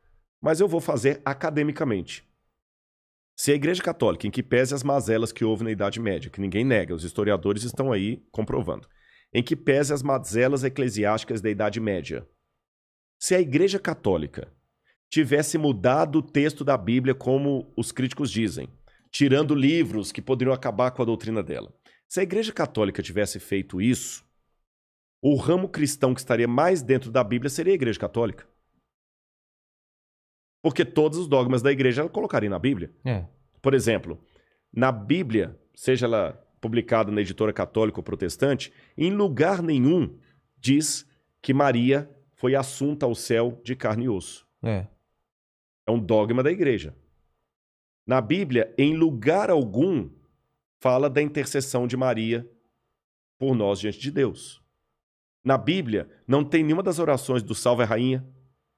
[0.42, 2.26] Mas eu vou fazer academicamente.
[3.42, 6.40] Se a Igreja Católica, em que pese as mazelas que houve na Idade Média, que
[6.40, 8.88] ninguém nega, os historiadores estão aí comprovando,
[9.34, 12.24] em que pese as mazelas eclesiásticas da Idade Média,
[13.20, 14.54] se a Igreja Católica
[15.10, 18.70] tivesse mudado o texto da Bíblia como os críticos dizem,
[19.10, 21.74] tirando livros que poderiam acabar com a doutrina dela.
[22.08, 24.24] Se a Igreja Católica tivesse feito isso,
[25.20, 28.51] o ramo cristão que estaria mais dentro da Bíblia seria a Igreja Católica.
[30.62, 32.92] Porque todos os dogmas da igreja ela colocaria na Bíblia.
[33.04, 33.26] É.
[33.62, 34.24] Por exemplo,
[34.72, 40.18] na Bíblia, seja ela publicada na editora católica ou protestante, em lugar nenhum
[40.60, 41.08] diz
[41.42, 44.48] que Maria foi assunta ao céu de carne e osso.
[44.62, 44.88] É.
[45.88, 46.96] É um dogma da igreja.
[48.06, 50.10] Na Bíblia, em lugar algum,
[50.80, 52.50] fala da intercessão de Maria
[53.38, 54.62] por nós diante de Deus.
[55.44, 58.26] Na Bíblia, não tem nenhuma das orações do Salve a Rainha,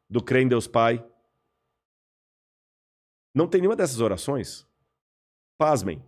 [0.09, 1.03] do Crê em Deus Pai.
[3.33, 4.67] Não tem nenhuma dessas orações.
[5.57, 6.03] Pasmem.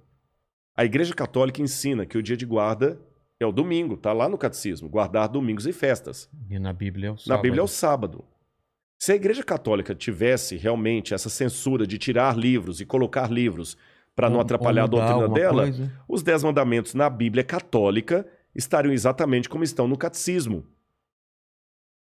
[0.76, 3.00] A Igreja Católica ensina que o dia de guarda
[3.40, 6.30] é o domingo, tá lá no catecismo, guardar domingos e festas.
[6.50, 8.24] E na Bíblia é o Na Bíblia é o sábado.
[8.98, 13.78] Se a Igreja Católica tivesse realmente essa censura de tirar livros e colocar livros
[14.16, 15.92] para não atrapalhar a doutrina dela, coisa.
[16.08, 20.66] os Dez Mandamentos na Bíblia Católica estariam exatamente como estão no Catecismo.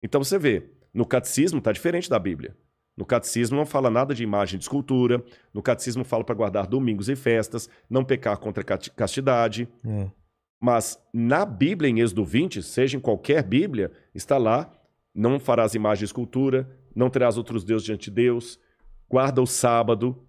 [0.02, 2.54] Então você vê, no Catecismo está diferente da Bíblia.
[2.96, 7.08] No Catecismo não fala nada de imagem de escultura, no Catecismo fala para guardar domingos
[7.08, 9.68] e festas, não pecar contra a castidade.
[9.84, 10.10] É.
[10.60, 14.72] Mas na Bíblia, em Êxodo 20, seja em qualquer Bíblia, está lá:
[15.14, 18.58] não farás imagem de escultura, não terás outros deuses diante de Deus,
[19.08, 20.26] guarda o sábado.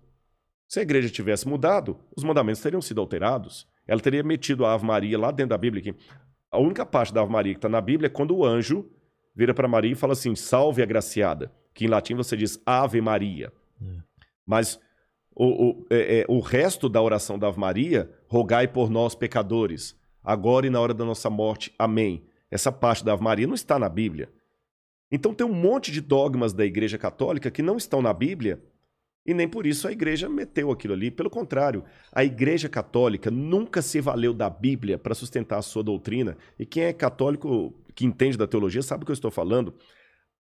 [0.68, 3.68] Se a igreja tivesse mudado, os mandamentos teriam sido alterados.
[3.88, 5.84] Ela teria metido a Ave Maria lá dentro da Bíblia.
[5.84, 5.96] Que
[6.52, 8.90] a única parte da Ave Maria que está na Bíblia é quando o anjo
[9.36, 11.52] vira para Maria e fala assim: salve agraciada.
[11.76, 13.54] Que em latim você diz Ave Maria.
[14.44, 14.80] Mas
[15.36, 19.96] o, o, é, é, o resto da oração da Ave Maria, rogai por nós pecadores,
[20.24, 21.72] agora e na hora da nossa morte.
[21.78, 22.24] Amém.
[22.50, 24.32] Essa parte da Ave Maria não está na Bíblia.
[25.12, 28.60] Então tem um monte de dogmas da Igreja Católica que não estão na Bíblia
[29.26, 31.10] e nem por isso a Igreja meteu aquilo ali.
[31.10, 36.38] Pelo contrário, a Igreja Católica nunca se valeu da Bíblia para sustentar a sua doutrina.
[36.60, 39.74] E quem é católico, que entende da teologia, sabe o que eu estou falando.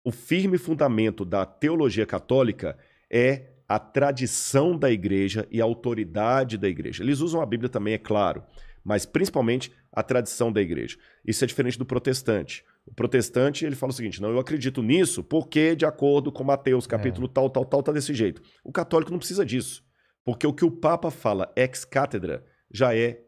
[0.02, 2.76] O firme fundamento da teologia católica
[3.10, 7.02] é a tradição da igreja e a autoridade da igreja.
[7.02, 8.42] Eles usam a Bíblia também, é claro,
[8.82, 10.96] mas principalmente a tradição da igreja.
[11.24, 12.64] Isso é diferente do protestante.
[12.86, 16.86] O protestante, ele fala o seguinte: não, eu acredito nisso porque, de acordo com Mateus,
[16.86, 18.42] capítulo tal, tal, tal, tá desse jeito.
[18.64, 19.84] O católico não precisa disso.
[20.24, 23.20] Porque o que o Papa fala ex cátedra já é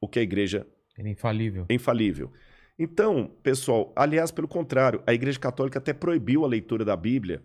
[0.00, 0.66] o que a igreja
[0.98, 1.66] é infalível.
[1.68, 2.32] é infalível.
[2.78, 7.42] Então, pessoal, aliás, pelo contrário, a Igreja Católica até proibiu a leitura da Bíblia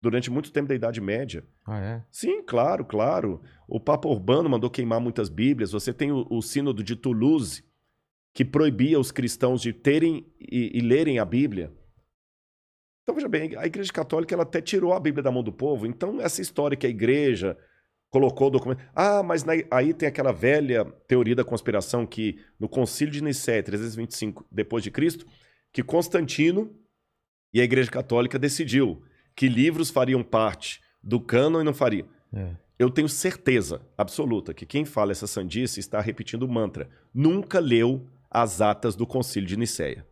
[0.00, 1.44] durante muito tempo da Idade Média.
[1.66, 2.04] Ah, é?
[2.10, 3.42] Sim, claro, claro.
[3.66, 5.72] O Papa Urbano mandou queimar muitas Bíblias.
[5.72, 7.64] Você tem o, o Sínodo de Toulouse,
[8.32, 11.72] que proibia os cristãos de terem e, e lerem a Bíblia.
[13.02, 15.86] Então, veja bem, a Igreja Católica ela até tirou a Bíblia da mão do povo.
[15.86, 17.58] Então, essa história que a Igreja
[18.16, 18.82] colocou o documento.
[18.94, 23.62] Ah, mas na- aí tem aquela velha teoria da conspiração que no Concílio de Nicéia,
[23.62, 25.26] 325 depois de Cristo,
[25.70, 26.74] que Constantino
[27.52, 29.02] e a Igreja Católica decidiu
[29.34, 32.08] que livros fariam parte do cânon e não fariam.
[32.34, 32.50] É.
[32.78, 36.88] Eu tenho certeza absoluta que quem fala essa sandice está repetindo o mantra.
[37.12, 40.06] Nunca leu as atas do Concílio de Nicéia.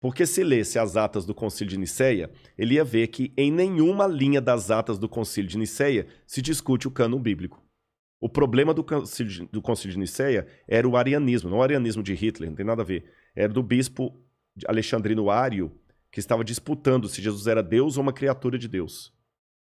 [0.00, 4.06] Porque se lesse as atas do Concílio de Nicéia, ele ia ver que em nenhuma
[4.06, 7.64] linha das atas do Concílio de Nicéia se discute o cânon bíblico.
[8.20, 12.02] O problema do Concílio de, do Concílio de Nicéia era o arianismo, não o arianismo
[12.02, 13.10] de Hitler, não tem nada a ver.
[13.34, 14.22] Era do bispo
[14.66, 15.72] Alexandrino Ário,
[16.10, 19.12] que estava disputando se Jesus era Deus ou uma criatura de Deus.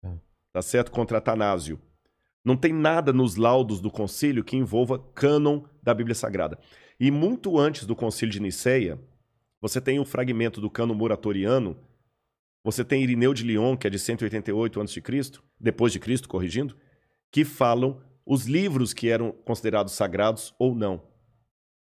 [0.03, 0.19] Tá.
[0.53, 0.91] Tá certo?
[0.91, 1.81] Contra Atanásio.
[2.45, 6.59] Não tem nada nos laudos do concílio que envolva cânon da Bíblia Sagrada.
[6.99, 8.99] E muito antes do concílio de Niceia,
[9.61, 11.77] você tem um fragmento do cânon muratoriano,
[12.65, 15.03] você tem Irineu de Lyon, que é de 188 a.C.,
[15.59, 16.77] depois de Cristo, corrigindo,
[17.31, 21.03] que falam os livros que eram considerados sagrados ou não.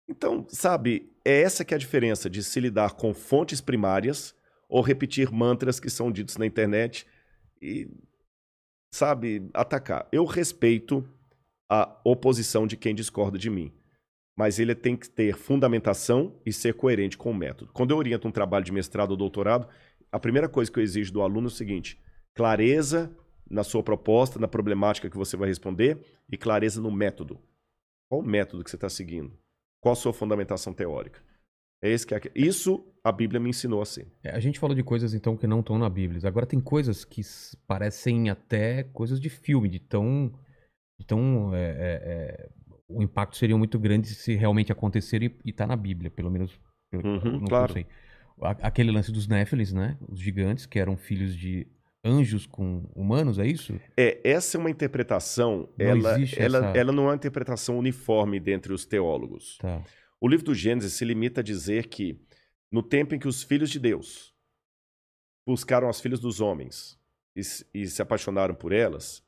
[0.08, 4.36] Então, sabe, é essa que é a diferença de se lidar com fontes primárias
[4.68, 7.06] ou repetir mantras que são ditos na internet
[7.62, 7.90] e,
[8.92, 10.08] sabe, atacar.
[10.12, 11.08] Eu respeito
[11.70, 13.72] a oposição de quem discorda de mim,
[14.38, 17.72] mas ele tem que ter fundamentação e ser coerente com o método.
[17.74, 19.68] Quando eu oriento um trabalho de mestrado ou doutorado,
[20.12, 22.00] a primeira coisa que eu exijo do aluno é o seguinte:
[22.36, 23.16] clareza
[23.50, 26.00] na sua proposta, na problemática que você vai responder
[26.32, 27.40] e clareza no método.
[28.10, 29.38] Qual o método que você está seguindo?
[29.82, 31.22] Qual a sua fundamentação teórica?
[31.84, 32.22] É esse que é...
[32.34, 34.08] Isso a Bíblia me ensinou a ser.
[34.24, 36.22] É, A gente falou de coisas então que não estão na Bíblia.
[36.26, 37.22] Agora tem coisas que
[37.68, 40.32] parecem até coisas de filme, de tão.
[40.98, 42.50] De tão é, é, é,
[42.88, 46.60] o impacto seria muito grande se realmente acontecer e, e tá na Bíblia, pelo menos.
[46.92, 47.74] Pelo, Uhum, eu claro.
[47.74, 47.86] sei.
[48.62, 49.98] Aquele lance dos Néfilis, né?
[50.08, 51.68] Os gigantes, que eram filhos de
[52.04, 53.80] anjos com humanos, é isso?
[53.96, 57.78] É, essa é uma interpretação, Não ela, existe ela, essa- ela não é uma interpretação
[57.80, 59.58] uniforme dentre os teólogos.
[59.60, 59.82] Tá.
[60.20, 62.20] O livro do Gênesis se limita a dizer que,
[62.72, 64.34] no tempo em que os filhos de Deus
[65.48, 66.98] buscaram as filhas dos homens
[67.36, 67.42] e,
[67.74, 69.24] e se apaixonaram por elas,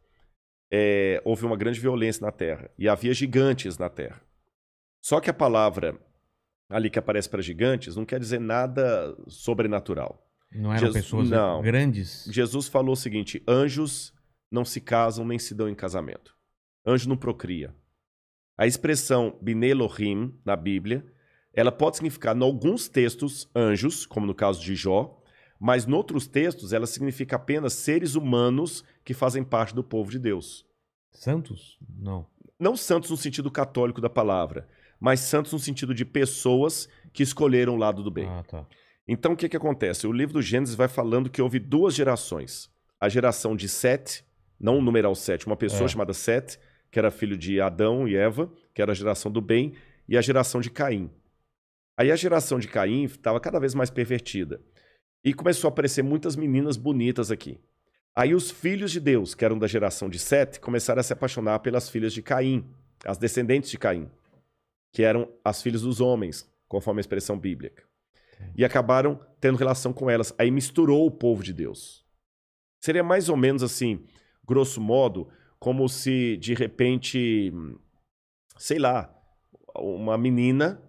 [0.71, 4.21] é, houve uma grande violência na terra e havia gigantes na terra.
[5.01, 5.99] Só que a palavra
[6.69, 10.21] ali que aparece para gigantes não quer dizer nada sobrenatural.
[10.51, 11.61] Não eram Jesus- pessoas não.
[11.61, 12.27] grandes?
[12.31, 14.13] Jesus falou o seguinte: anjos
[14.51, 16.35] não se casam nem se dão em casamento.
[16.85, 17.73] Anjo não procria.
[18.57, 21.05] A expressão Bnei Elohim na Bíblia,
[21.53, 25.21] ela pode significar, em alguns textos, anjos, como no caso de Jó,
[25.59, 30.19] mas em outros textos ela significa apenas seres humanos que fazem parte do povo de
[30.19, 30.65] Deus.
[31.11, 31.77] Santos?
[31.97, 32.25] Não.
[32.59, 34.67] Não santos no sentido católico da palavra,
[34.99, 38.27] mas santos no sentido de pessoas que escolheram o lado do bem.
[38.27, 38.65] Ah, tá.
[39.07, 40.07] Então, o que, que acontece?
[40.07, 42.71] O livro do Gênesis vai falando que houve duas gerações.
[42.99, 44.23] A geração de Sete,
[44.59, 45.87] não o numeral Sete, uma pessoa É.
[45.87, 46.57] chamada Sete,
[46.89, 49.73] que era filho de Adão e Eva, que era a geração do bem,
[50.07, 51.11] e a geração de Caim.
[51.97, 54.61] Aí a geração de Caim estava cada vez mais pervertida.
[55.25, 57.59] E começou a aparecer muitas meninas bonitas aqui.
[58.15, 61.59] Aí os filhos de Deus, que eram da geração de Sete, começaram a se apaixonar
[61.59, 62.65] pelas filhas de Caim,
[63.03, 64.09] as descendentes de Caim,
[64.93, 67.83] que eram as filhas dos homens, conforme a expressão bíblica
[68.55, 70.33] e acabaram tendo relação com elas.
[70.37, 72.05] Aí misturou o povo de Deus.
[72.79, 74.05] Seria mais ou menos assim,
[74.45, 75.29] grosso modo,
[75.59, 77.51] como se de repente,
[78.57, 79.13] sei lá,
[79.75, 80.81] uma menina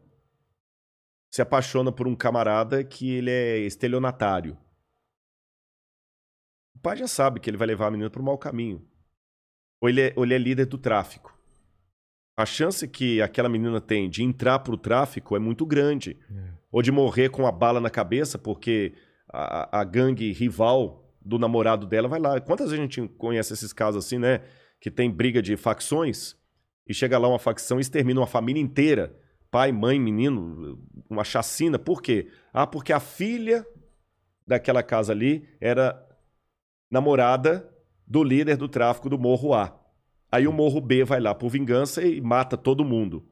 [1.37, 4.57] se apaixona por um camarada que ele é estelionatário.
[6.75, 8.83] O pai já sabe que ele vai levar a menina para o mau caminho.
[9.79, 11.39] Ou ele, é, ou ele é líder do tráfico.
[12.39, 16.19] A chance que aquela menina tem de entrar para o tráfico é muito grande
[16.73, 18.95] ou de morrer com a bala na cabeça, porque
[19.29, 22.41] a, a gangue rival do namorado dela vai lá.
[22.41, 24.41] Quantas vezes a gente conhece esses casos assim, né?
[24.81, 26.35] Que tem briga de facções
[26.89, 29.15] e chega lá uma facção e extermina uma família inteira.
[29.51, 31.79] Pai, mãe, menino, uma chacina.
[31.79, 32.29] Por quê?
[32.53, 33.67] Ah, porque a filha
[34.47, 36.03] daquela casa ali era
[36.91, 37.69] namorada
[38.07, 39.79] do líder do tráfico do Morro A.
[40.31, 43.27] Aí o Morro B vai lá por vingança e mata todo mundo.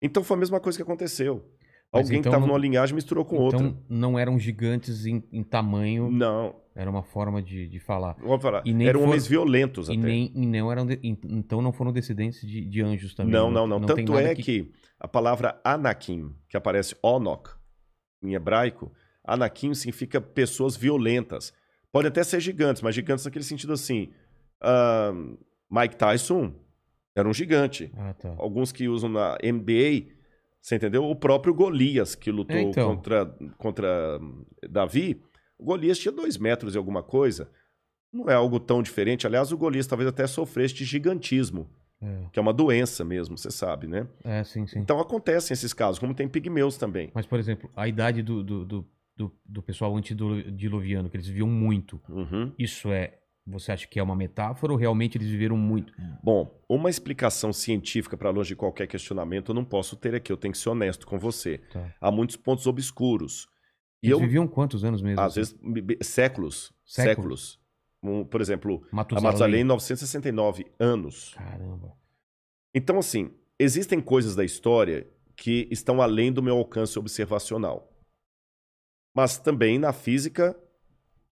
[0.00, 1.50] Então foi a mesma coisa que aconteceu.
[1.92, 3.58] Mas Alguém então que estava não- numa linhagem misturou com outra.
[3.60, 8.14] Então não eram gigantes em, em tamanho, Não, era uma forma de, de falar.
[8.20, 8.62] vamos falar.
[8.66, 10.00] E Eram foram- homens violentos E, até.
[10.02, 13.32] nem, e não eram de- então não foram descendentes de, de anjos também.
[13.32, 13.80] não, não, não.
[13.80, 14.70] tem Tanto é que...
[15.00, 17.50] a palavra Anakim, que aparece Onok
[18.22, 18.92] em hebraico,
[19.24, 21.54] Anakim significa pessoas violentas.
[21.90, 24.10] Pode até ser gigantes, mas gigantes naquele sentido assim.
[24.60, 25.12] ah,
[25.70, 26.52] Mike Tyson
[27.16, 27.90] era um gigante.
[27.96, 28.34] Ah, tá.
[28.38, 30.06] Alguns que usam na NBA,
[30.68, 31.04] você entendeu?
[31.04, 32.94] O próprio Golias, que lutou É, então.
[32.96, 35.22] contra, contra hum, Davi,
[35.58, 37.50] o Golias tinha dois metros e alguma coisa.
[38.12, 39.26] Não é algo tão diferente.
[39.26, 41.68] Aliás, o Golias talvez até sofresse de gigantismo,
[42.00, 44.06] É, que é uma doença mesmo, você sabe, né?
[44.24, 44.78] é, sim, sim.
[44.78, 47.10] Então acontecem esses casos, como tem pigmeus também.
[47.14, 51.48] Mas, por exemplo, a idade do, do, do, do, do pessoal antediluviano, que eles viviam
[51.48, 52.52] muito, Uhum.
[52.58, 53.17] isso é.
[53.50, 55.92] Você acha que é uma metáfora ou realmente eles viveram muito?
[56.22, 60.36] Bom, uma explicação científica para longe de qualquer questionamento eu não posso ter aqui, eu
[60.36, 61.58] tenho que ser honesto com você.
[61.72, 61.94] Tá.
[62.00, 63.48] Há muitos pontos obscuros.
[64.02, 65.20] E Eles eu, viviam quantos anos mesmo?
[65.20, 66.72] às vezes, me- me- séculos.
[66.84, 67.56] Séculos?
[67.56, 67.60] Séculos.
[68.02, 69.24] Um, por exemplo, a Matusalém.
[69.24, 71.34] Matusalém, 969 anos.
[71.34, 71.92] Caramba.
[72.74, 77.92] Então, assim, existem coisas da história que estão além do meu alcance observacional.
[79.14, 80.56] Mas também na física,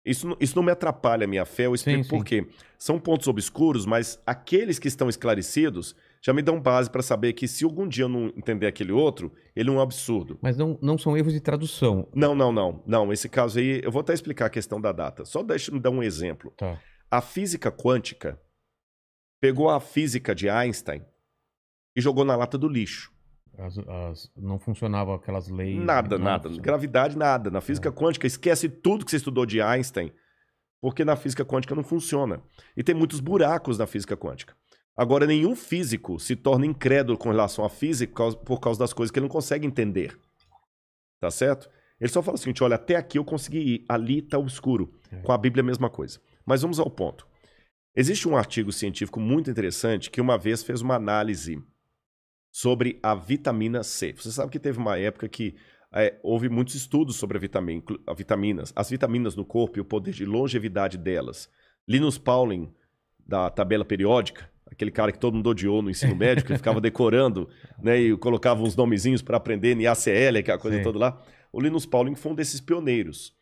[0.06, 2.48] isso, não- isso não me atrapalha a minha fé, eu explico Sim, por quê.
[2.78, 7.48] São pontos obscuros, mas aqueles que estão esclarecidos já me dão base para saber que
[7.48, 10.38] se algum dia eu não entender aquele outro, ele é um absurdo.
[10.42, 12.08] Mas não, não são erros de tradução.
[12.14, 12.84] Não, não, não.
[12.86, 15.26] Não, esse caso aí, eu vou até explicar a questão da data.
[15.26, 16.52] Só deixa eu dar um exemplo.
[16.58, 16.80] Tá.
[17.10, 18.40] A física quântica
[19.42, 21.04] pegou a física de Einstein
[21.96, 23.12] e jogou na lata do lixo.
[23.58, 25.78] As, as- não funcionavam aquelas leis.
[25.84, 26.44] Nada, não nada.
[26.44, 26.62] funcionava.
[26.64, 27.50] Gravidade, nada.
[27.52, 30.12] Na física quântica, esquece tudo que você estudou de Einstein,
[30.82, 32.42] porque na física quântica não funciona.
[32.76, 34.56] E tem muitos buracos na física quântica.
[34.98, 38.94] Agora, nenhum físico se torna incrédulo com relação à física por causa- por causa das
[38.94, 40.18] coisas que ele não consegue entender.
[41.20, 41.70] Tá certo?
[42.00, 44.94] Ele só fala o seguinte: olha, até aqui eu consegui ir, ali está obscuro.
[45.12, 45.18] É.
[45.18, 46.20] Com a Bíblia, a mesma coisa.
[46.46, 47.26] Mas vamos ao ponto.
[47.96, 51.64] Existe um artigo científico muito interessante que uma vez fez uma análise
[52.56, 54.14] sobre a vitamina C.
[54.14, 55.56] Você sabe que teve uma época que
[55.94, 59.86] é, houve muitos estudos sobre a, vitamina, a vitaminas, as vitaminas no corpo e o
[59.86, 61.50] poder de longevidade delas.
[61.86, 62.74] Linus Pauling,
[63.28, 67.50] da tabela periódica, aquele cara que todo mundo odiou no ensino médio, que ficava decorando,
[67.84, 70.84] né, e colocava uns nomezinhos para aprender NaCl, aquela coisa Sim.
[70.84, 71.22] toda lá.
[71.52, 73.36] O Linus Pauling foi um desses pioneiros.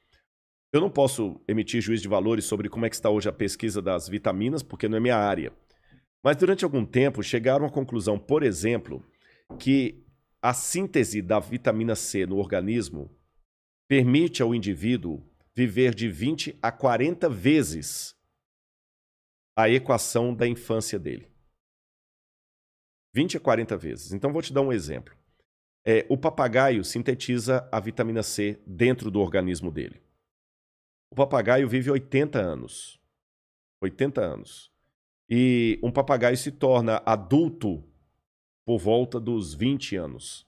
[0.73, 3.79] Eu não posso emitir juízo de valores sobre como é que está hoje a pesquisa
[3.79, 5.53] das vitaminas, porque não é minha área.
[6.23, 9.05] Mas durante algum tempo chegaram à conclusão, por exemplo,
[9.59, 10.03] que
[10.41, 13.11] a síntese da vitamina C no organismo
[13.87, 15.21] permite ao indivíduo
[15.53, 18.15] viver de 20 a 40 vezes
[19.55, 21.27] a equação da infância dele.
[23.13, 24.13] 20 a 40 vezes.
[24.13, 25.15] Então vou te dar um exemplo.
[25.85, 30.01] É, o papagaio sintetiza a vitamina C dentro do organismo dele.
[31.11, 32.99] O papagaio vive 80 anos.
[33.81, 34.72] 80 anos.
[35.29, 37.83] E um papagaio se torna adulto
[38.65, 40.47] por volta dos 20 anos.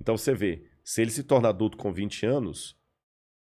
[0.00, 2.76] Então você vê, se ele se torna adulto com 20 anos,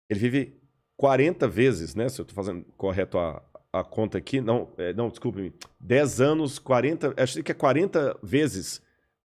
[0.09, 0.61] ele vive
[0.97, 2.09] 40 vezes, né?
[2.09, 6.59] Se eu estou fazendo correto a, a conta aqui, não, é, não, desculpe-me, 10 anos,
[6.59, 8.81] 40, acho que é 40 vezes,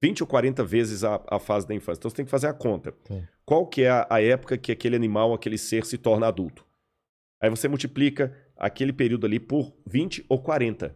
[0.01, 2.00] 20 ou 40 vezes a, a fase da infância.
[2.00, 2.93] Então você tem que fazer a conta.
[3.08, 3.25] Sim.
[3.43, 6.66] Qual que é a, a época que aquele animal, aquele ser se torna adulto?
[7.42, 10.95] Aí você multiplica aquele período ali por 20 ou 40.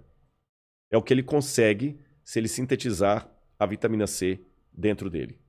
[0.92, 5.40] É o que ele consegue se ele sintetizar a vitamina C dentro dele.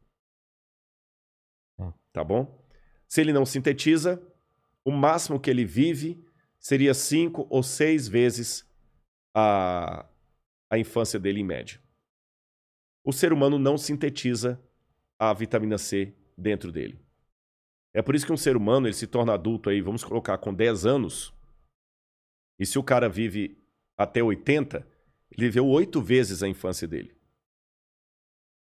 [1.78, 1.92] Ah.
[2.12, 2.64] Tá bom?
[3.08, 4.22] Se ele não sintetiza,
[4.84, 6.24] o máximo que ele vive
[6.58, 8.68] seria cinco ou seis vezes
[9.34, 10.06] a,
[10.68, 11.80] a infância dele em média.
[13.04, 14.60] O ser humano não sintetiza
[15.18, 17.00] a vitamina C dentro dele.
[17.92, 20.54] É por isso que um ser humano ele se torna adulto aí, vamos colocar, com
[20.54, 21.34] 10 anos.
[22.60, 23.58] E se o cara vive
[23.96, 24.86] até 80,
[25.32, 27.12] ele viveu oito vezes a infância dele.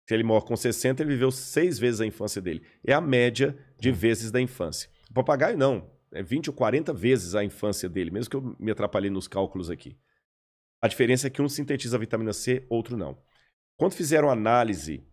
[0.08, 2.62] Se ele morre com 60, ele viveu seis vezes a infância dele.
[2.84, 4.90] É a média de vezes da infância.
[5.10, 8.72] O papagaio não é 20 ou 40 vezes a infância dele, mesmo que eu me
[8.72, 9.98] atrapalhei nos cálculos aqui.
[10.82, 13.18] A diferença é que um sintetiza a vitamina C, outro não.
[13.78, 15.04] Quando fizeram análise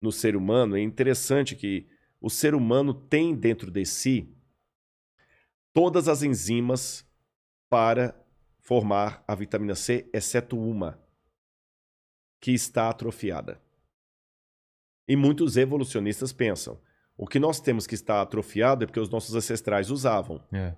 [0.00, 1.86] no ser humano, é interessante que
[2.20, 4.34] o ser humano tem dentro de si
[5.74, 7.06] todas as enzimas
[7.74, 8.14] para
[8.60, 10.96] formar a vitamina C, exceto uma,
[12.40, 13.60] que está atrofiada.
[15.08, 16.80] E muitos evolucionistas pensam:
[17.16, 20.40] o que nós temos que estar atrofiado é porque os nossos ancestrais usavam.
[20.52, 20.76] É.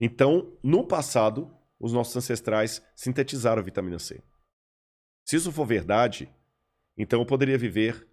[0.00, 4.22] Então, no passado, os nossos ancestrais sintetizaram a vitamina C.
[5.24, 6.32] Se isso for verdade,
[6.96, 8.06] então eu poderia viver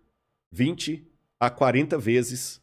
[0.51, 1.07] 20
[1.39, 2.59] a 40 vezes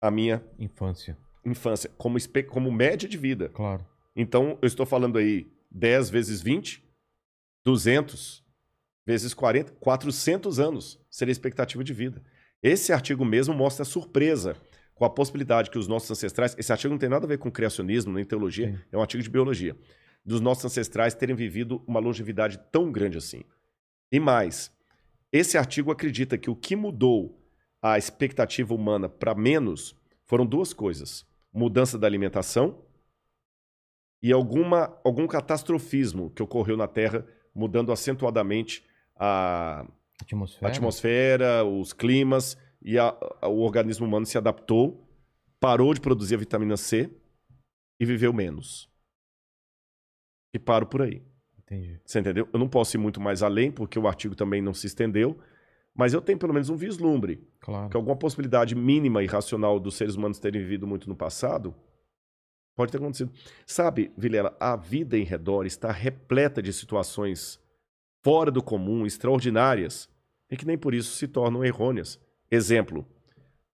[0.00, 1.18] a minha infância.
[1.44, 2.16] Infância, como,
[2.48, 3.50] como média de vida.
[3.50, 3.89] Claro.
[4.20, 6.84] Então, eu estou falando aí 10 vezes 20,
[7.64, 8.44] 200
[9.06, 12.22] vezes 40, 400 anos seria a expectativa de vida.
[12.62, 14.54] Esse artigo mesmo mostra surpresa
[14.94, 16.54] com a possibilidade que os nossos ancestrais.
[16.58, 18.78] Esse artigo não tem nada a ver com criacionismo nem teologia, Sim.
[18.92, 19.74] é um artigo de biologia.
[20.22, 23.42] Dos nossos ancestrais terem vivido uma longevidade tão grande assim.
[24.12, 24.70] E mais,
[25.32, 27.42] esse artigo acredita que o que mudou
[27.80, 29.94] a expectativa humana para menos
[30.26, 32.84] foram duas coisas: mudança da alimentação
[34.22, 38.84] e alguma, algum catastrofismo que ocorreu na Terra, mudando acentuadamente
[39.16, 39.86] a,
[40.22, 40.66] Atmosfera.
[40.66, 45.06] A atmosfera, os climas, e a, a, o organismo humano se adaptou,
[45.58, 47.10] parou de produzir a vitamina C
[47.98, 48.88] e viveu menos.
[50.52, 51.22] E paro por aí.
[51.58, 52.00] Entendi.
[52.04, 52.48] Você entendeu?
[52.52, 55.38] Eu não posso ir muito mais além, porque o artigo também não se estendeu,
[55.94, 57.46] mas eu tenho pelo menos um vislumbre.
[57.60, 57.88] Claro.
[57.88, 61.74] Que alguma possibilidade mínima e racional dos seres humanos terem vivido muito no passado
[62.74, 63.32] pode ter acontecido.
[63.66, 67.60] Sabe, Vilela, a vida em redor está repleta de situações
[68.22, 70.08] fora do comum, extraordinárias,
[70.50, 72.20] e que nem por isso se tornam errôneas.
[72.50, 73.06] Exemplo: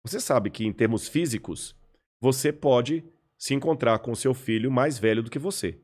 [0.03, 1.75] você sabe que, em termos físicos,
[2.19, 3.03] você pode
[3.37, 5.79] se encontrar com seu filho mais velho do que você.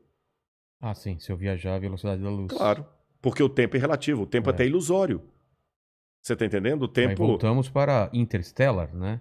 [0.80, 2.52] Ah, sim, se eu viajar a velocidade da luz.
[2.52, 2.86] Claro,
[3.20, 5.22] porque o tempo é relativo, o tempo é, é até ilusório.
[6.22, 6.82] Você está entendendo?
[6.82, 7.22] O tempo.
[7.22, 9.20] Aí voltamos para Interstellar, né?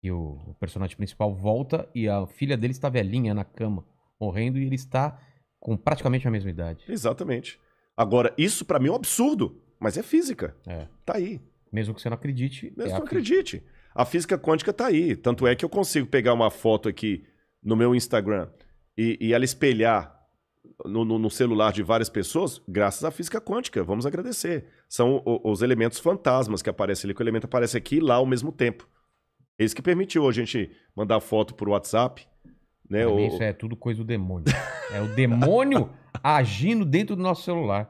[0.00, 3.84] Que o, o personagem principal volta e a filha dele está velhinha na cama,
[4.18, 5.20] morrendo, e ele está
[5.58, 6.84] com praticamente a mesma idade.
[6.88, 7.60] Exatamente.
[7.96, 10.56] Agora, isso para mim é um absurdo, mas é física.
[10.66, 10.86] É.
[11.04, 11.40] Tá aí.
[11.70, 12.72] Mesmo que você não acredite.
[12.76, 13.62] Mesmo é que não acredite.
[13.94, 15.14] A física quântica tá aí.
[15.14, 17.24] Tanto é que eu consigo pegar uma foto aqui
[17.62, 18.48] no meu Instagram
[18.96, 20.18] e, e ela espelhar
[20.84, 23.84] no, no, no, celular de várias pessoas, graças à física quântica.
[23.84, 24.66] Vamos agradecer.
[24.88, 28.16] São o, os elementos fantasmas que aparecem ali, que o elemento aparece aqui e lá
[28.16, 28.88] ao mesmo tempo.
[29.64, 32.26] Isso que permitiu a gente mandar foto por WhatsApp.
[32.88, 33.04] Né?
[33.26, 34.46] Isso é tudo coisa do demônio.
[34.92, 35.90] é o demônio
[36.22, 37.88] agindo dentro do nosso celular.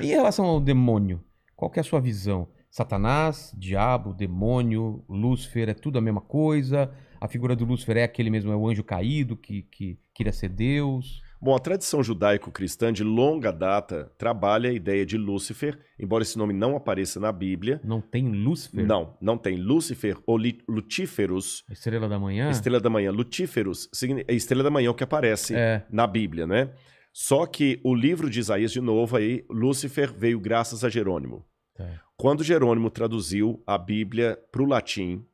[0.00, 1.22] Em relação ao demônio,
[1.56, 2.48] qual é a sua visão?
[2.70, 6.90] Satanás, diabo, demônio, Lúcifer, é tudo a mesma coisa?
[7.20, 10.50] A figura do Lúcifer é aquele mesmo, é o anjo caído que, que queria ser
[10.50, 11.22] Deus?
[11.40, 16.52] Bom, a tradição judaico-cristã de longa data trabalha a ideia de Lúcifer, embora esse nome
[16.52, 17.80] não apareça na Bíblia.
[17.84, 18.84] Não tem Lúcifer?
[18.84, 19.56] Não, não tem.
[19.56, 20.36] Lúcifer ou
[20.68, 22.50] Lutíferos, Estrela da Manhã?
[22.50, 23.12] estrela da manhã.
[23.12, 23.88] Lutíferos,
[24.26, 25.84] é estrela da manhã o que aparece É.
[25.90, 26.72] na Bíblia, né?
[27.12, 31.44] Só que o livro de Isaías, de novo, aí, Lúcifer veio graças a Jerônimo.
[31.76, 32.00] Tá.
[32.16, 35.24] Quando Jerônimo traduziu a Bíblia para o latim,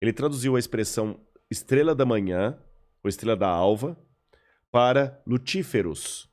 [0.00, 1.18] ele traduziu a expressão
[1.50, 2.56] estrela da manhã,
[3.02, 3.96] ou estrela da alva,
[4.70, 6.28] para lutíferos.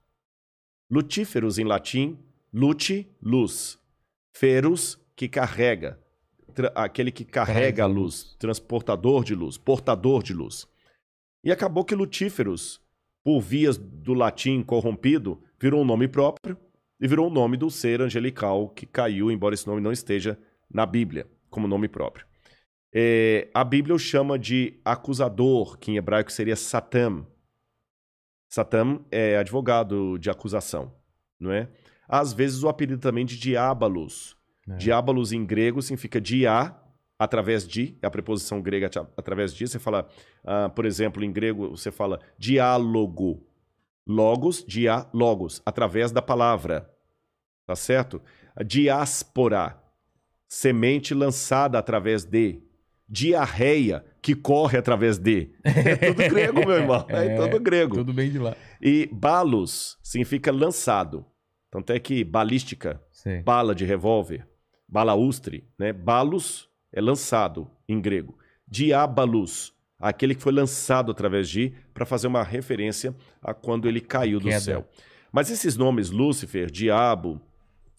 [0.90, 2.20] Lutíferos em latim,
[2.54, 3.80] lute, luz.
[4.36, 6.00] Ferus, que carrega.
[6.74, 8.36] Aquele que carrega a luz.
[8.38, 10.68] Transportador de luz, portador de luz.
[11.44, 12.82] E acabou que lutíferos,
[13.24, 16.58] por vias do latim corrompido, virou um nome próprio
[17.00, 20.38] e virou o nome do ser angelical que caiu, embora esse nome não esteja
[20.72, 22.26] na Bíblia como nome próprio.
[22.94, 27.28] É, a Bíblia o chama de acusador, que em hebraico seria Satam.
[28.56, 30.94] Satam é advogado de acusação,
[31.38, 31.68] não é?
[32.08, 34.38] Às vezes o apelido também de diabolos.
[34.66, 34.78] É.
[34.78, 36.74] Diabolos em grego significa dia,
[37.20, 39.68] através de, é a preposição grega através de.
[39.68, 40.08] Você fala,
[40.46, 43.46] ah, por exemplo, em grego você fala diálogo.
[44.08, 46.90] Logos, dia, logos, através da palavra.
[47.68, 48.22] Tá certo?
[48.66, 49.78] Diáspora,
[50.48, 52.62] semente lançada através de.
[53.08, 55.52] Diarreia, que corre através de.
[55.64, 57.06] É tudo grego, meu irmão.
[57.10, 57.96] É, É, tudo grego.
[57.96, 58.56] Tudo bem de lá.
[58.82, 61.26] E balos significa lançado.
[61.70, 63.42] Tanto é que balística, Sei.
[63.42, 64.48] bala de revólver,
[64.88, 65.92] balaustre, né?
[65.92, 68.38] Balos é lançado em grego.
[68.68, 74.40] Diabalus, aquele que foi lançado através de, para fazer uma referência a quando ele caiu
[74.40, 74.60] do Queda.
[74.60, 74.88] céu.
[75.32, 77.42] Mas esses nomes, Lúcifer, Diabo,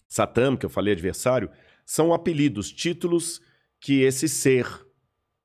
[0.07, 1.49] Satã, que eu falei adversário,
[1.85, 3.39] são apelidos, títulos
[3.79, 4.67] que esse ser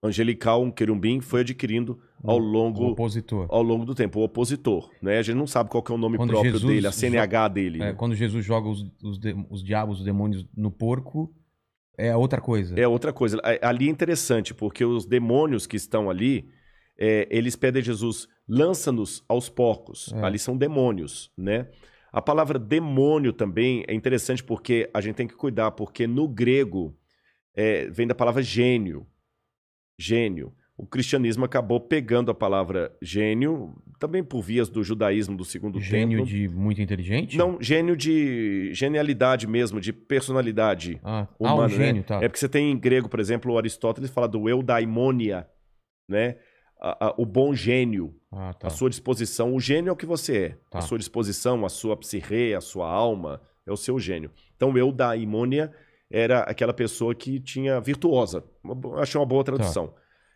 [0.02, 3.46] angelical, um querubim, foi adquirindo ao longo opositor.
[3.48, 5.18] ao longo do tempo, o opositor, né?
[5.18, 7.76] A gente não sabe qual é o nome Quando próprio Jesus dele, a CNH dele.
[7.82, 7.92] É, né?
[7.92, 11.32] quando Jesus joga os, os, os diabos, os demônios no porco,
[11.96, 12.78] é outra coisa.
[12.78, 13.40] É outra coisa.
[13.60, 16.48] Ali é interessante, porque os demônios que estão ali,
[16.98, 20.12] é, eles pedem a Jesus, lança-nos aos porcos.
[20.14, 20.22] É.
[20.24, 21.68] Ali são demônios, né?
[22.12, 26.94] A palavra demônio também é interessante porque a gente tem que cuidar, porque no grego
[27.54, 29.06] é, vem da palavra gênio.
[30.02, 30.52] Gênio.
[30.76, 36.18] O cristianismo acabou pegando a palavra gênio, também por vias do judaísmo do segundo Gênio
[36.24, 36.26] templo.
[36.34, 37.36] de muito inteligente?
[37.36, 40.98] Não, gênio de genialidade mesmo, de personalidade.
[41.04, 41.84] Ah, ah, humano, um né?
[41.86, 42.16] gênio, tá.
[42.16, 45.46] É porque você tem em grego, por exemplo, o Aristóteles fala do eudaimonia,
[46.08, 46.36] né?
[46.80, 48.66] A- a- o bom gênio, Ah, tá.
[48.66, 49.54] a sua disposição.
[49.54, 50.48] O gênio é o que você é.
[50.68, 50.78] Tá.
[50.78, 54.32] A sua disposição, a sua psique, a sua alma, é o seu gênio.
[54.56, 55.70] Então, eudaimonia
[56.12, 58.44] era aquela pessoa que tinha virtuosa.
[58.98, 59.94] Achei uma boa tradução.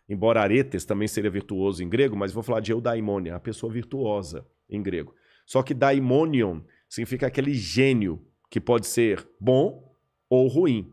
[0.09, 4.47] Embora aretes também seria virtuoso em grego, mas vou falar de eudaimonia, a pessoa virtuosa
[4.71, 5.15] em grego.
[5.45, 9.95] Só que daimonion significa aquele gênio que pode ser bom
[10.31, 10.91] ou ruim.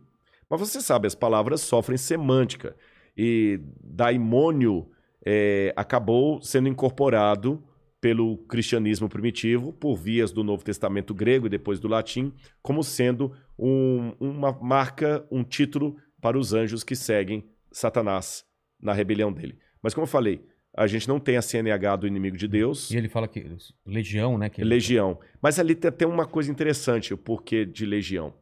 [0.49, 2.75] Mas você sabe, as palavras sofrem semântica.
[3.15, 4.89] E daimônio
[5.25, 7.63] é, acabou sendo incorporado
[8.01, 13.31] pelo cristianismo primitivo, por vias do Novo Testamento grego e depois do latim, como sendo
[13.57, 18.45] um- uma marca, um título para os anjos que seguem Satanás
[18.79, 19.57] na rebelião dele.
[19.81, 22.97] Mas como eu falei, a gente não tem a CNH do inimigo de Deus, E
[22.97, 23.45] ele fala que.
[23.85, 24.49] Legião, né?
[24.49, 25.19] Que legião.
[25.41, 28.33] Mas ali tem tem uma coisa interessante, o porquê de legião.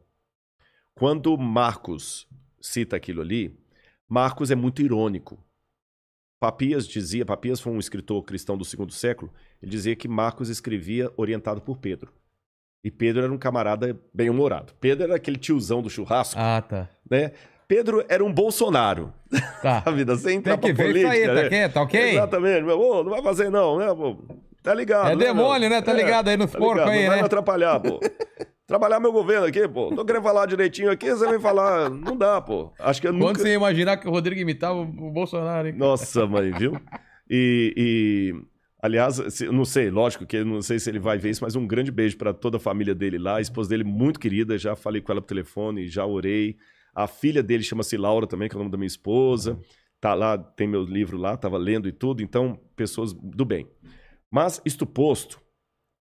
[0.94, 2.28] Quando Marcos
[2.60, 3.58] cita aquilo ali,
[4.08, 5.42] Marcos é muito irônico.
[6.40, 9.32] Papias dizia, Papias foi um escritor cristão do segundo século,
[9.62, 12.12] ele dizia que Marcos escrevia orientado por Pedro.
[12.84, 14.72] E Pedro era um camarada bem-humorado.
[14.80, 16.88] Pedro era aquele tiozão do churrasco, Ah, tá.
[17.08, 17.32] né?
[17.68, 19.12] Pedro era um Bolsonaro.
[19.62, 19.82] Tá.
[19.86, 21.48] A vida sem entrar Tem que pra ver isso aí, política, tá né?
[21.48, 22.10] quieto, tá ok?
[22.10, 22.62] Exatamente.
[22.64, 23.86] Meu, ô, não vai fazer não, né?
[23.94, 24.16] pô?
[24.62, 25.10] Tá ligado.
[25.10, 25.70] É né, demônio, meu?
[25.70, 25.82] né?
[25.82, 27.22] Tá ligado aí nos tá porcos aí, Não vai né?
[27.22, 27.98] me atrapalhar, pô.
[28.66, 29.94] Trabalhar meu governo aqui, pô.
[29.94, 31.88] Tô querendo falar direitinho aqui, você vem falar.
[31.90, 32.72] Não dá, pô.
[32.78, 33.40] Acho que eu Quando nunca.
[33.40, 35.74] você ia imaginar que o Rodrigo imitava o o Bolsonaro, hein?
[35.76, 36.80] Nossa, mãe, viu?
[37.28, 38.42] E, e,
[38.82, 41.66] aliás, não sei, lógico que eu não sei se ele vai ver isso, mas um
[41.66, 43.36] grande beijo para toda a família dele lá.
[43.36, 46.56] A esposa dele muito querida, já falei com ela por telefone, já orei.
[46.94, 49.58] A filha dele chama-se Laura também, que é o nome da minha esposa.
[50.00, 53.66] Tá lá, tem meu livro lá, tava lendo e tudo, então pessoas do bem.
[54.30, 55.40] Mas isto posto,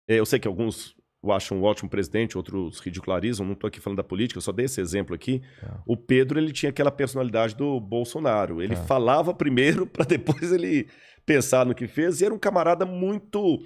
[0.07, 3.81] é, eu sei que alguns o acham um ótimo presidente, outros ridicularizam, não estou aqui
[3.81, 5.43] falando da política, eu só dei esse exemplo aqui.
[5.61, 5.83] Tá.
[5.85, 8.63] O Pedro, ele tinha aquela personalidade do Bolsonaro.
[8.63, 8.85] Ele Tá.
[8.85, 10.87] falava primeiro para depois ele
[11.29, 13.63] pensar no que fez, e era um camarada muito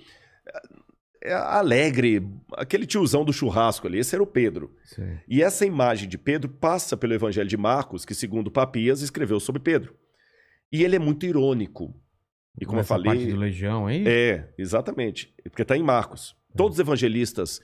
[1.22, 4.74] é, alegre, aquele tiozão do churrasco ali, esse era o Pedro.
[4.84, 5.20] Sei.
[5.28, 9.62] E essa imagem de Pedro passa pelo Evangelho de Marcos, que segundo Papias escreveu sobre
[9.62, 9.94] Pedro.
[10.72, 11.94] E ele é muito irônico.
[12.60, 14.04] E como eu Essa parte falei, do Legião aí?
[14.06, 15.32] é, exatamente.
[15.44, 16.36] Porque está em Marcos.
[16.56, 17.60] Todos os evangelistas,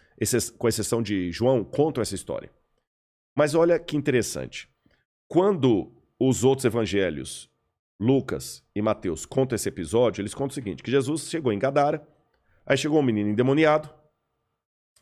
[0.56, 2.50] com exceção de João, contam essa história.
[3.36, 4.68] Mas olha que interessante.
[5.26, 7.50] Quando os outros evangelhos,
[8.00, 12.06] Lucas e Mateus, contam esse episódio, eles contam o seguinte: que Jesus chegou em Gadara,
[12.64, 13.90] aí chegou um menino endemoniado,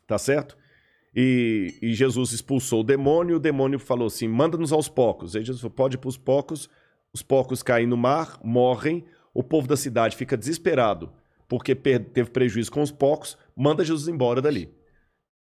[0.07, 0.57] tá certo?
[1.15, 5.35] E, e Jesus expulsou o demônio, o demônio falou assim: manda-nos aos porcos.
[5.35, 6.69] Aí Jesus falou: pode ir para os porcos,
[7.13, 11.11] os porcos caem no mar, morrem, o povo da cidade fica desesperado
[11.47, 14.69] porque teve prejuízo com os porcos, manda Jesus embora dali.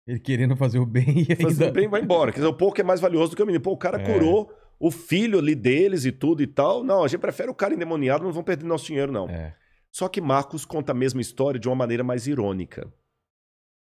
[0.07, 1.69] Ele querendo fazer o bem e Fazer ainda...
[1.69, 2.33] o bem vai embora.
[2.33, 3.63] Quer dizer, o porco é mais valioso do que o menino.
[3.63, 4.13] Pô, o cara É.
[4.13, 6.83] curou o filho ali deles e tudo e tal.
[6.83, 9.29] Não, a gente prefere o cara endemoniado, não vão perder nosso dinheiro, não.
[9.29, 9.55] É.
[9.93, 12.91] Só que Marcos conta a mesma história de uma maneira mais irônica.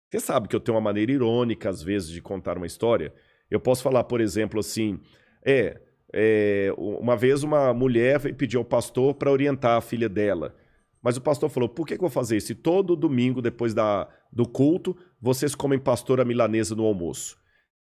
[0.10, 3.14] Você sabe que eu tenho uma maneira irônica, às vezes, de contar uma história.
[3.52, 5.02] Eu posso falar, por exemplo, assim:
[5.46, 5.82] é,
[6.14, 10.56] é, uma vez uma mulher veio pedir ao pastor para orientar a filha dela.
[11.02, 12.54] Mas o pastor falou: por que, que eu vou fazer isso?
[12.54, 17.38] E todo domingo, depois da, do culto, vocês comem pastora milanesa no almoço.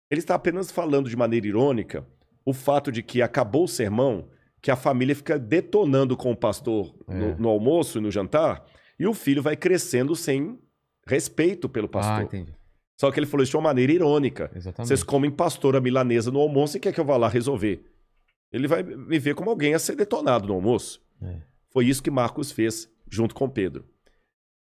[0.08, 2.06] Ele está apenas falando de maneira irônica
[2.44, 4.28] o fato de que acabou o sermão,
[4.60, 7.34] que a família fica detonando com o pastor no, É.
[7.36, 8.64] no almoço e no jantar,
[8.98, 10.58] e o filho vai crescendo sem
[11.06, 12.22] respeito pelo Ah, pastor.
[12.22, 12.54] entendi.
[12.98, 14.50] Só que ele falou isso de uma maneira irônica.
[14.54, 14.88] Exatamente.
[14.88, 17.84] Vocês comem pastora milanesa no almoço e quer que eu vá lá resolver.
[18.52, 21.02] Ele vai me ver como alguém a ser detonado no almoço.
[21.20, 21.42] É.
[21.70, 23.84] Foi isso que Marcos fez junto com Pedro.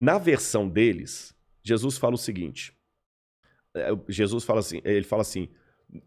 [0.01, 1.33] Na versão deles,
[1.63, 2.73] Jesus fala o seguinte:
[3.73, 5.47] é, Jesus fala assim, ele fala assim: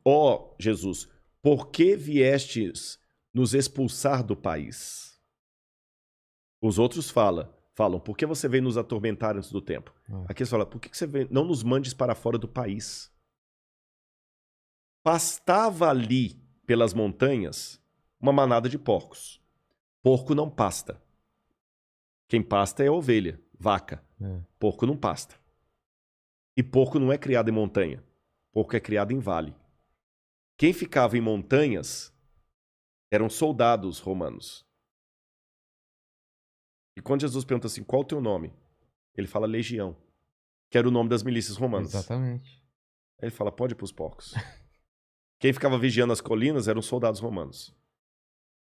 [0.05, 1.09] Ó Jesus,
[1.43, 2.99] por que viestes
[3.35, 5.21] nos expulsar do país?
[6.61, 9.93] Os outros falam, falam, por que você veio nos atormentar antes do tempo?
[10.09, 10.27] Ah.
[10.29, 11.27] Aqui eles falam, por que você veio?
[11.31, 13.13] Não nos mandes para fora do país.
[15.03, 17.83] Pastava ali pelas montanhas
[18.21, 19.43] uma manada de porcos.
[20.01, 21.03] Porco não pasta.
[22.29, 24.03] Quem pasta é a ovelha, vaca.
[24.21, 24.41] É.
[24.61, 25.35] Porco não pasta.
[26.57, 28.05] E porco não é criado em montanha.
[28.53, 29.55] Porco é criado em vale.
[30.63, 32.17] Quem ficava em montanhas
[33.11, 34.65] eram soldados romanos.
[36.97, 38.55] E quando Jesus pergunta assim, qual o teu nome?
[39.17, 39.97] Ele fala legião,
[40.71, 41.93] que era o nome das milícias romanas.
[41.93, 42.63] Exatamente.
[43.21, 44.35] Aí ele fala, pode ir pros porcos.
[45.41, 47.75] Quem ficava vigiando as colinas eram soldados romanos.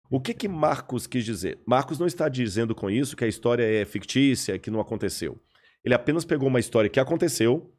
[0.10, 1.62] O que que Marcos quis dizer?
[1.68, 5.40] Marcos não está dizendo com isso que a história é fictícia, que não aconteceu.
[5.84, 7.72] Ele apenas pegou uma história que aconteceu,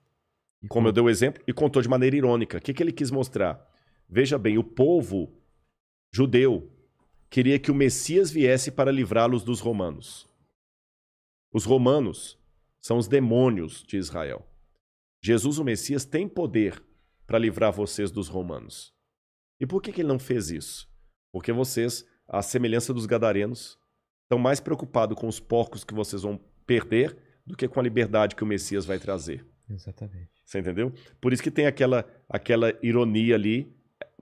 [0.69, 2.59] como eu dei o exemplo, e contou de maneira irônica.
[2.59, 3.72] O que, que ele quis mostrar?
[4.15, 5.33] Veja bem, o povo
[6.13, 6.71] judeu
[7.31, 10.29] queria que o Messias viesse para livrá-los dos romanos.
[11.51, 12.39] Os romanos
[12.79, 14.47] são os demônios de Israel.
[15.25, 16.85] Jesus, o Messias, tem poder
[17.27, 18.93] para livrar vocês dos romanos.
[19.59, 20.87] E por que, que ele não fez isso?
[21.33, 23.79] Porque vocês, à semelhança dos gadarenos,
[24.25, 27.17] estão mais preocupados com os porcos que vocês vão perder
[27.47, 29.47] do que com a liberdade que o Messias vai trazer.
[29.71, 30.29] Exatamente.
[30.45, 30.93] Você entendeu?
[31.19, 33.75] Por isso que tem aquela, aquela ironia ali.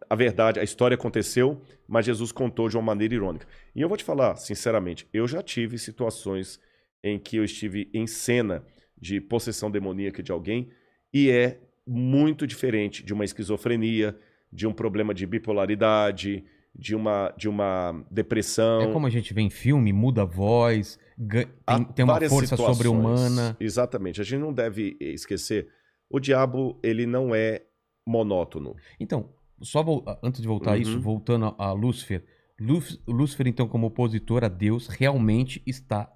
[0.08, 3.46] A verdade, a história aconteceu, mas Jesus contou de uma maneira irônica.
[3.74, 6.60] E eu vou te falar, sinceramente, eu já tive situações
[7.02, 8.64] em que eu estive em cena
[9.00, 10.70] de possessão demoníaca de alguém
[11.12, 14.16] e é muito diferente de uma esquizofrenia,
[14.52, 18.82] de um problema de bipolaridade, de uma, de uma depressão.
[18.82, 23.56] É como a gente vê em filme, muda a voz, tem, tem uma força sobre-humana.
[23.58, 24.20] Exatamente.
[24.20, 25.68] A gente não deve esquecer.
[26.08, 27.62] O diabo, ele não é
[28.06, 28.76] monótono.
[28.98, 29.28] Então,
[29.62, 31.00] só vol- antes de voltar a isso, Uhum.
[31.00, 32.24] voltando a, a Lúcifer.
[32.60, 36.12] Lúf- Lúcifer, então, como opositor a Deus, realmente está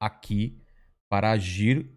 [0.00, 0.60] aqui
[1.08, 1.88] para agir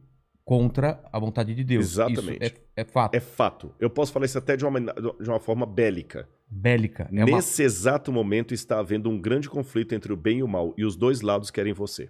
[0.46, 1.86] contra a vontade de Deus.
[1.86, 2.46] Exatamente.
[2.46, 3.14] Isso é, é fato.
[3.16, 3.76] É fato.
[3.80, 6.30] Eu posso falar isso até de uma, de uma forma bélica.
[6.50, 7.10] Bélica.
[7.12, 7.38] É uma...
[7.38, 10.86] Nesse exato momento está havendo um grande conflito entre o bem e o mal, e
[10.86, 12.10] os dois lados querem você.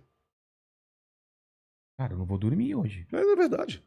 [1.99, 3.07] Cara, eu não vou dormir hoje.
[3.11, 3.83] Mas é verdade.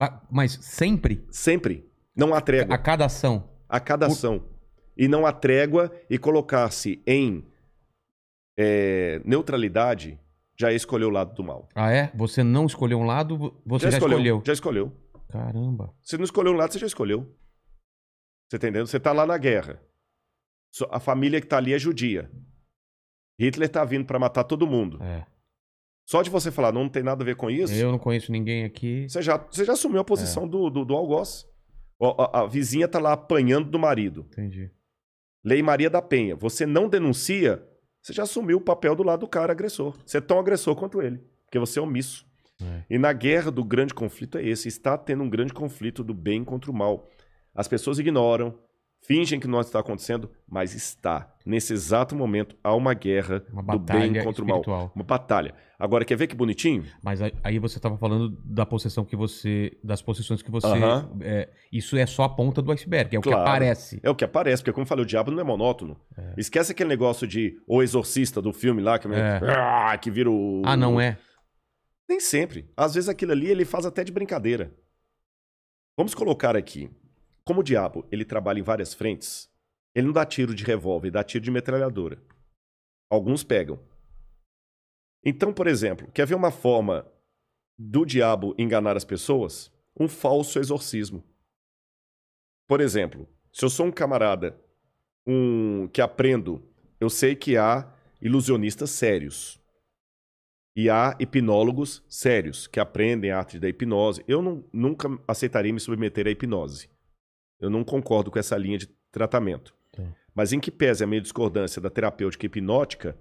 [0.00, 1.90] Ah, Mas sempre, Sempre.
[2.14, 2.74] Não há trégua.
[2.74, 3.48] a cada ação.
[3.68, 4.44] A cada ação.
[4.96, 7.44] E não há trégua e colocar-se em
[8.58, 10.18] é, neutralidade
[10.58, 11.68] já escolher o lado do mal.
[11.74, 12.10] Ah, é?
[12.14, 14.42] Você não escolheu um lado, você já, já, escolheu, escolheu.
[14.44, 14.92] Já escolheu.
[15.28, 15.94] Caramba.
[16.02, 17.20] Se não escolheu um lado, você já escolheu.
[18.48, 18.86] Você tá entendendo?
[18.86, 19.80] Você tá lá na guerra.
[20.90, 22.30] A família que tá ali é judia.
[23.38, 25.00] Hitler tá vindo pra matar todo mundo.
[25.02, 25.24] É.
[26.08, 28.64] Só de você falar, não tem nada a ver com isso, Eu não conheço ninguém
[28.64, 29.06] aqui.
[29.08, 30.48] você, já, você já assumiu a posição É.
[30.48, 31.46] do, do, do algoz.
[31.98, 34.26] Ó, A, a vizinha tá lá apanhando do marido.
[34.30, 34.70] Entendi.
[35.44, 36.36] Lei Maria da Penha.
[36.36, 37.66] Você não denuncia,
[38.02, 39.96] você já assumiu o papel do lado do cara agressor.
[40.04, 41.20] Você é tão agressor quanto ele.
[41.44, 42.26] Porque você é omisso.
[42.60, 42.82] É.
[42.90, 44.68] E na guerra do grande conflito é esse.
[44.68, 47.08] Está tendo um grande conflito do bem contra o mal.
[47.54, 48.58] As pessoas ignoram,
[49.06, 51.34] fingem que não está acontecendo, mas está.
[51.46, 54.58] Nesse exato momento, há uma guerra Uma do bem contra o mal.
[54.58, 54.92] espiritual.
[54.94, 55.54] Uma batalha.
[55.78, 56.84] Agora, quer ver que bonitinho?
[57.02, 59.78] Mas aí- você estava falando da possessão que você.
[59.82, 60.66] das possessões que você.
[60.66, 61.16] Aham.
[61.22, 63.44] é, isso é só a ponta do iceberg, é o Claro.
[63.44, 64.00] que aparece.
[64.02, 65.98] É o que aparece, porque como eu falei, o diabo não é monótono.
[66.36, 69.40] Esquece aquele negócio de o exorcista do filme lá, que, É.
[69.56, 70.62] Ah, que vira o...
[70.64, 71.16] Ah, não é?
[72.08, 72.68] Nem sempre.
[72.76, 74.74] Às vezes aquilo ali ele faz até de brincadeira.
[75.96, 76.90] Vamos colocar aqui.
[77.48, 79.50] Como o diabo ele trabalha em várias frentes,
[79.94, 82.22] ele não dá tiro de revólver, dá tiro de metralhadora.
[83.10, 83.80] Alguns pegam.
[85.24, 87.10] Então, por exemplo, quer ver uma forma
[87.78, 89.72] do diabo enganar as pessoas?
[89.98, 91.24] Um falso exorcismo.
[92.68, 94.62] Por exemplo, se eu sou um camarada
[95.26, 96.62] um que aprendo,
[97.00, 99.58] eu sei que há ilusionistas sérios.
[100.76, 104.22] E há hipnólogos sérios que aprendem a arte da hipnose.
[104.28, 106.90] Eu não- nunca aceitaria me submeter à hipnose.
[107.60, 109.74] Eu não concordo com essa linha de tratamento.
[109.92, 110.02] Tá.
[110.34, 113.16] Mas em que pese a minha discordância da terapêutica hipnótica,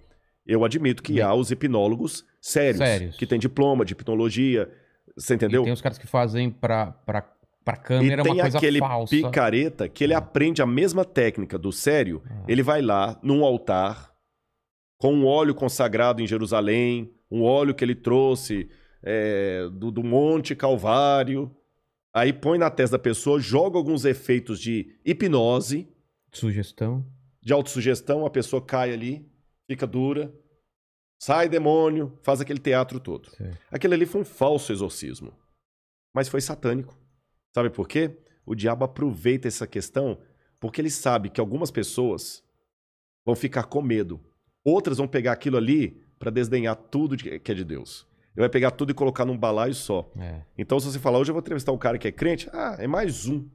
[0.45, 3.17] eu admito que Bem- há os hipnólogos sérios, Sérios.
[3.17, 4.69] que têm diploma de hipnologia.
[5.15, 5.61] Você entendeu?
[5.61, 6.91] E tem os caras que fazem pra,
[7.67, 9.13] pra câmera e tem uma coisa aquele falsa.
[9.13, 12.21] picareta que ele aprende a mesma técnica do sério.
[12.29, 12.43] Ah.
[12.47, 14.13] Ele vai lá num altar
[14.97, 18.69] com um óleo consagrado em Jerusalém, um óleo que ele trouxe
[19.03, 21.51] é, do, do Monte Calvário.
[22.13, 25.87] Aí põe na testa da pessoa, joga alguns efeitos de hipnose,
[26.31, 27.05] Sugestão.
[27.41, 29.29] de autossugestão, a pessoa cai ali,
[29.69, 30.33] fica dura,
[31.19, 33.29] sai demônio, faz aquele teatro todo.
[33.31, 33.57] Certo.
[33.71, 35.33] Aquele ali foi um falso exorcismo.
[36.13, 36.97] Mas foi satânico.
[37.53, 38.17] Sabe por quê?
[38.45, 40.19] O diabo aproveita essa questão
[40.59, 42.43] porque ele sabe que algumas pessoas
[43.25, 44.19] vão ficar com medo.
[44.63, 48.07] Outras vão pegar aquilo ali para desdenhar tudo que é de Deus.
[48.37, 50.11] Ele vai pegar tudo e colocar num balaio só.
[50.15, 50.43] É.
[50.55, 52.85] Então, se você falar, hoje eu vou entrevistar um cara que é crente, ah, é
[52.85, 53.49] mais um.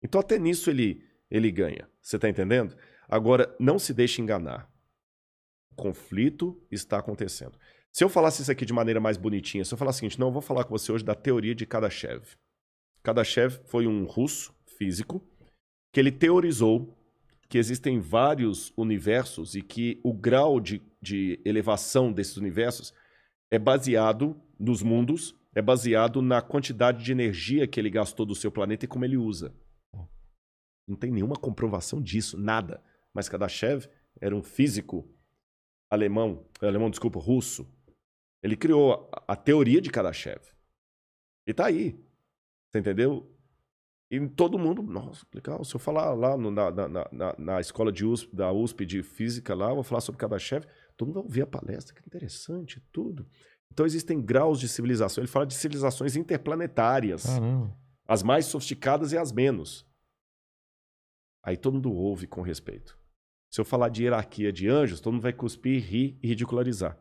[0.00, 1.88] Então, até nisso ele, ele ganha.
[2.00, 2.76] Você tá entendendo?
[3.08, 4.70] Agora, não se deixe enganar.
[5.72, 7.58] O conflito está acontecendo.
[7.90, 10.28] Se eu falasse isso aqui de maneira mais bonitinha, se eu falar o seguinte, não,
[10.28, 12.22] eu vou falar com você hoje da teoria de Kardashev.
[13.02, 15.20] Kardashev foi um russo físico
[15.92, 16.96] que ele teorizou
[17.48, 22.94] que existem vários universos e que o grau de, de elevação desses universos
[23.52, 28.50] é baseado nos mundos, é baseado na quantidade de energia que ele gastou do seu
[28.50, 29.54] planeta e como ele usa.
[30.88, 32.82] Não tem nenhuma comprovação disso, nada.
[33.12, 33.86] Mas Kardashev
[34.18, 35.06] era um físico
[35.90, 37.68] alemão, alemão, desculpa, russo.
[38.42, 40.40] Ele criou a, a teoria de Kardashev.
[41.46, 41.92] E tá aí.
[42.70, 43.30] Você entendeu?
[44.10, 45.62] E todo mundo, nossa, legal.
[45.62, 49.02] Se eu falar lá no- na, na, na, na escola de USP, da USP de
[49.02, 50.64] física lá, eu vou falar sobre Kardashev,
[51.02, 53.26] todo mundo vai ouvir a palestra, que interessante, tudo.
[53.72, 55.22] Então existem graus de civilização.
[55.22, 57.24] Ele fala de civilizações interplanetárias.
[57.24, 57.76] Caramba.
[58.06, 59.86] As mais sofisticadas e as menos.
[61.42, 62.98] Aí todo mundo ouve com respeito.
[63.50, 66.98] Se eu falar de hierarquia de anjos, todo mundo vai cuspir, rir e ridicularizar.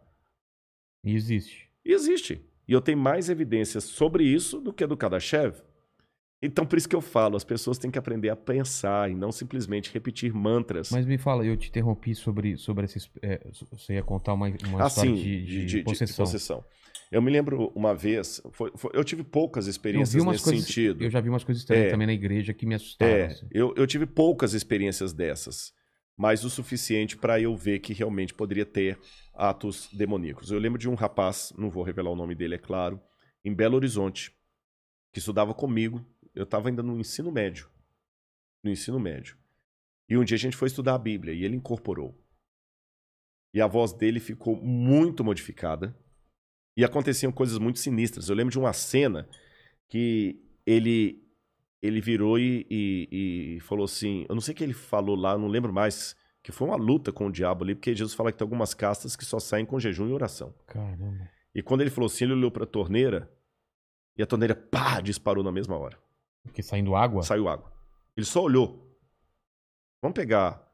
[1.04, 1.72] E existe.
[1.86, 2.46] E existe.
[2.68, 5.62] E eu tenho mais evidências sobre isso do que do Kardashev.
[6.44, 9.32] Então, por isso que eu falo, as pessoas têm que aprender a pensar e não
[9.32, 10.90] simplesmente repetir mantras.
[10.90, 13.10] Mas me fala, eu te interrompi sobre, sobre esses.
[13.22, 13.40] é,
[13.72, 16.26] você ia contar uma, uma Ah, história sim, de, de, possessão.
[16.26, 16.66] possessão.
[17.12, 20.66] Eu me lembro uma vez, foi- foi- eu tive poucas experiências nesse coisas.
[20.66, 21.04] sentido.
[21.04, 21.92] Eu já vi umas coisas estranhas É.
[21.92, 23.12] também na igreja que me assustaram.
[23.14, 23.48] É, assim.
[23.52, 25.74] eu, eu tive poucas experiências dessas,
[26.18, 28.98] mas o suficiente para eu ver que realmente poderia ter
[29.34, 30.50] atos demoníacos.
[30.52, 33.00] Eu lembro de um rapaz, não vou revelar o nome dele, é claro,
[33.46, 34.32] em Belo Horizonte,
[35.14, 36.04] que estudava comigo.
[36.34, 37.70] Eu estava ainda no ensino médio.
[38.64, 39.38] No ensino médio.
[40.10, 42.18] E um dia a gente foi estudar a Bíblia e ele incorporou.
[43.54, 45.96] E a voz dele ficou muito modificada.
[46.78, 48.30] E aconteciam coisas muito sinistras.
[48.30, 49.28] Eu lembro de uma cena
[49.90, 51.20] que ele
[51.84, 55.38] ele virou e, e- e falou assim: Eu não sei o que ele falou lá,
[55.38, 56.16] não lembro mais.
[56.44, 59.16] Que foi uma luta com o diabo ali, porque Jesus fala que tem algumas castas
[59.16, 60.54] que só saem com jejum e oração.
[60.66, 61.30] Caramba.
[61.54, 63.32] E quando ele falou assim, ele olhou pra torneira
[64.18, 66.00] e a torneira, pá, disparou na mesma hora.
[66.44, 67.24] Porque saindo água?
[67.24, 67.72] Saiu água.
[68.16, 68.98] Ele só olhou.
[70.02, 70.68] Vamos pegar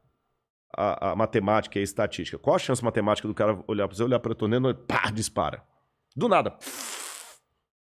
[0.74, 2.38] a, a matemática e a estatística.
[2.38, 5.66] Qual a chance matemática do cara olhar pra você, olhar pra torneira e pá, dispara?
[6.16, 6.56] Do nada.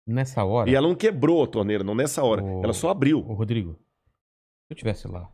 [0.07, 0.71] Nessa hora.
[0.71, 2.43] E ela não quebrou a torneira, não nessa hora.
[2.43, 2.63] Oh.
[2.63, 3.19] Ela só abriu.
[3.19, 5.31] Ô, Rodrigo, se eu tivesse lá,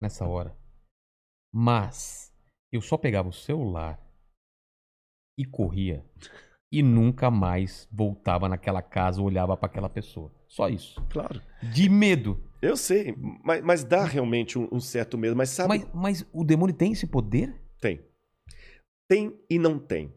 [0.00, 0.56] nessa hora,
[1.52, 2.32] mas
[2.72, 4.00] eu só pegava o celular
[5.38, 6.04] e corria
[6.72, 10.32] e nunca mais voltava naquela casa, olhava pra aquela pessoa.
[10.50, 11.00] Só isso.
[11.08, 11.40] Claro.
[11.62, 12.42] De medo.
[12.60, 15.34] Eu sei, mas, mas dá realmente um, um certo medo.
[15.34, 18.00] Mas sabe, Mas, mas o demônio tem esse poder tem.
[19.08, 20.12] Tem e não tem.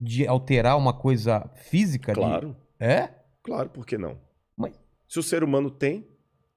[0.00, 2.12] de alterar uma coisa física?
[2.12, 3.10] de- Claro, É?
[3.42, 4.18] claro, por que não?
[4.56, 4.78] Mas-
[5.08, 6.06] Se o ser humano tem,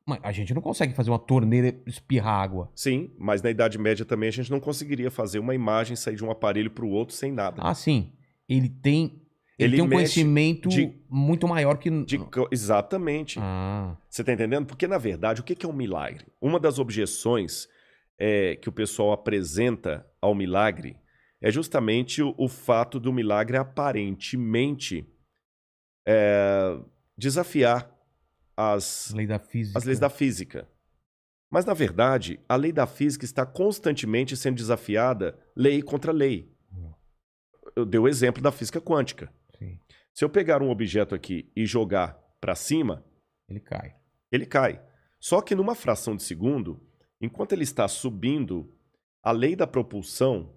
[0.05, 2.69] Mas a gente não consegue fazer uma torneira espirrar água.
[2.75, 6.23] Sim, mas na Idade Média também a gente não conseguiria fazer uma imagem sair de
[6.25, 7.61] um aparelho para o outro sem nada.
[7.63, 8.11] Ah, sim.
[8.47, 9.22] Ele tem.
[9.59, 11.89] Ele, Ele tem um conhecimento de- muito maior que.
[12.05, 12.19] De
[12.51, 13.39] Exatamente.
[13.41, 14.65] Ah, Você tá entendendo?
[14.65, 16.25] Porque, na verdade, o que é um milagre?
[16.41, 17.67] Uma das objeções
[18.19, 20.97] é, que o pessoal apresenta ao milagre
[21.41, 25.05] é justamente o, o fato do milagre aparentemente
[26.07, 26.79] é,
[27.17, 27.89] desafiar
[28.57, 29.25] as, lei
[29.77, 30.67] as leis da física.
[31.51, 36.51] Mas, na verdade, a lei da física está constantemente sendo desafiada lei contra lei.
[37.75, 39.31] Eu dei o exemplo da física quântica.
[39.63, 39.79] Sim.
[40.13, 43.03] Se eu pegar um objeto aqui e jogar para cima,
[43.49, 43.95] Ele cai.
[44.31, 44.81] ele cai.
[45.19, 46.81] Só que numa fração de segundo,
[47.21, 48.71] enquanto ele está subindo,
[49.23, 50.53] a lei da propulsão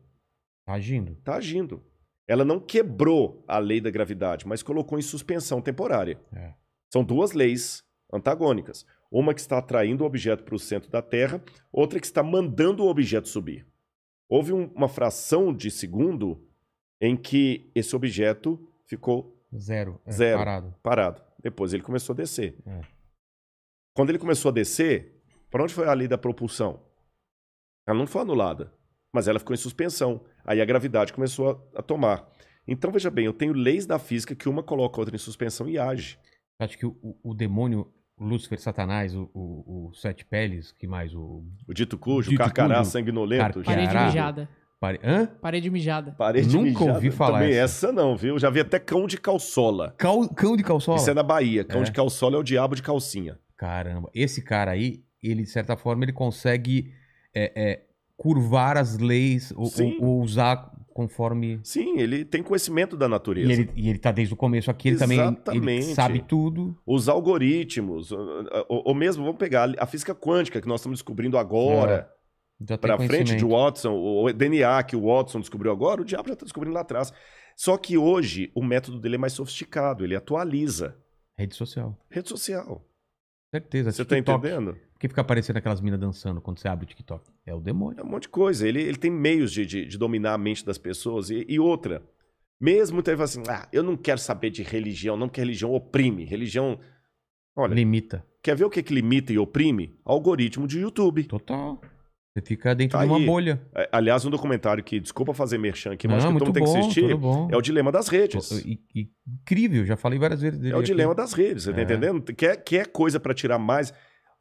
[0.65, 1.13] Tá agindo.
[1.13, 1.85] está agindo.
[2.29, 6.21] Ela não quebrou a lei da gravidade, mas colocou em suspensão temporária.
[6.33, 6.55] É.
[6.93, 8.85] São duas leis antagônicas.
[9.11, 11.41] Uma que está atraindo o objeto para o centro da Terra,
[11.73, 13.65] outra que está mandando o objeto subir.
[14.29, 16.45] Houve um- uma fração de segundo
[17.01, 20.01] em que esse objeto ficou Zero.
[20.05, 20.39] É, Zero.
[20.39, 20.75] Parado.
[20.83, 21.23] parado.
[21.43, 22.57] Depois ele começou a descer.
[22.67, 22.81] É.
[23.95, 26.83] Quando ele começou a descer, para onde foi a lei da propulsão?
[27.89, 28.73] Ela não foi anulada,
[29.15, 30.25] mas ela ficou em suspensão.
[30.45, 32.29] Aí a gravidade começou a, a tomar.
[32.67, 35.69] Então veja bem, eu tenho leis da física que uma coloca a outra em suspensão
[35.69, 36.19] e age.
[36.59, 40.87] Acho que o, o- o demônio, o Lúcifer, Satanás, o, o, o Sete Peles, que
[40.87, 41.15] mais?
[41.15, 41.45] O.
[41.69, 43.43] O dito cujo, Dito carcará, cujo, sanguinolento,
[43.87, 44.35] carcará.
[44.81, 45.01] Parede gente- mijada.
[45.01, 45.01] Pare...
[45.03, 45.27] Hã?
[45.41, 46.13] Parede mijada.
[46.13, 46.93] Parede Nunca mijada.
[46.95, 47.87] ouvi falar Também essa.
[47.87, 48.39] essa não, viu?
[48.39, 49.95] Já vi até cão de calçola.
[49.99, 50.29] Cal...
[50.31, 50.99] Cão de calçola?
[50.99, 51.65] Isso é na Bahia.
[51.65, 51.85] Cão É.
[51.85, 53.39] de calçola é o diabo de calcinha.
[53.57, 54.11] Caramba.
[54.15, 56.93] Esse cara aí, ele, de certa forma, ele consegue
[57.35, 57.81] é, é,
[58.17, 61.61] curvar as leis ou, ou- ou usar conforme.
[61.63, 63.53] Sim, ele tem conhecimento da E natureza.
[63.53, 65.85] ele, e ele tá desde o começo aqui, ele também ele Exatamente.
[65.95, 66.75] sabe tudo.
[66.87, 72.11] Os algoritmos, ou, ou mesmo, vamos pegar a física quântica que nós estamos descobrindo agora.
[72.81, 73.45] Para frente de.
[73.45, 77.13] Watson, o DNA que o Watson descobriu agora, o diabo já está descobrindo lá atrás.
[77.57, 80.97] Só que hoje o método dele é mais sofisticado, ele atualiza.
[81.39, 81.99] Rede social.
[82.11, 82.83] Rede social.
[83.55, 83.93] Certeza.
[83.93, 84.75] Você está entendendo?
[84.93, 87.31] Por que fica aparecendo aquelas minas dançando quando você abre o TikTok?
[87.45, 88.03] É o É demônio.
[88.05, 88.67] um monte de coisa.
[88.67, 91.29] Ele, ele tem meios de, de, de dominar a mente das pessoas.
[91.31, 92.03] E, e outra,
[92.61, 96.25] mesmo fala assim: ah, eu não quero saber de religião, não, porque religião oprime.
[96.25, 96.81] Religião.
[97.55, 98.25] Olha, Limita.
[98.43, 99.99] quer ver o que, que limita e oprime?
[100.05, 101.25] Algoritmo de YouTube.
[101.25, 101.81] Total.
[102.37, 103.25] Você fica dentro Tá de uma aí.
[103.25, 103.63] bolha.
[103.75, 106.55] É, Aliás, um documentário que, desculpa fazer merchan aqui, mas Não, acho que todo mundo
[106.55, 107.51] tem bom, que assistir.
[107.55, 108.51] É o dilema das redes.
[109.27, 110.75] Incrível, já falei várias vezes dele.
[110.75, 110.87] É o aqui.
[110.89, 111.85] dilema das redes, você tá É.
[111.85, 112.23] entendendo?
[112.35, 113.91] Quer, quer coisa para tirar mais.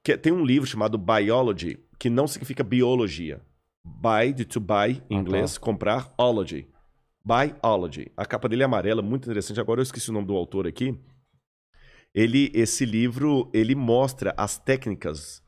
[0.03, 3.40] Quer, tem um livro chamado Biology, que não significa biologia.
[3.82, 6.67] Buy, de to buy, em Ah, inglês, comprar, ology.
[7.24, 8.11] Biology.
[8.17, 9.59] A capa dele é amarela, muito interessante.
[9.61, 10.99] Agora eu esqueci o nome do autor aqui.
[12.14, 15.41] Ele, esse livro, ele mostra as técnicas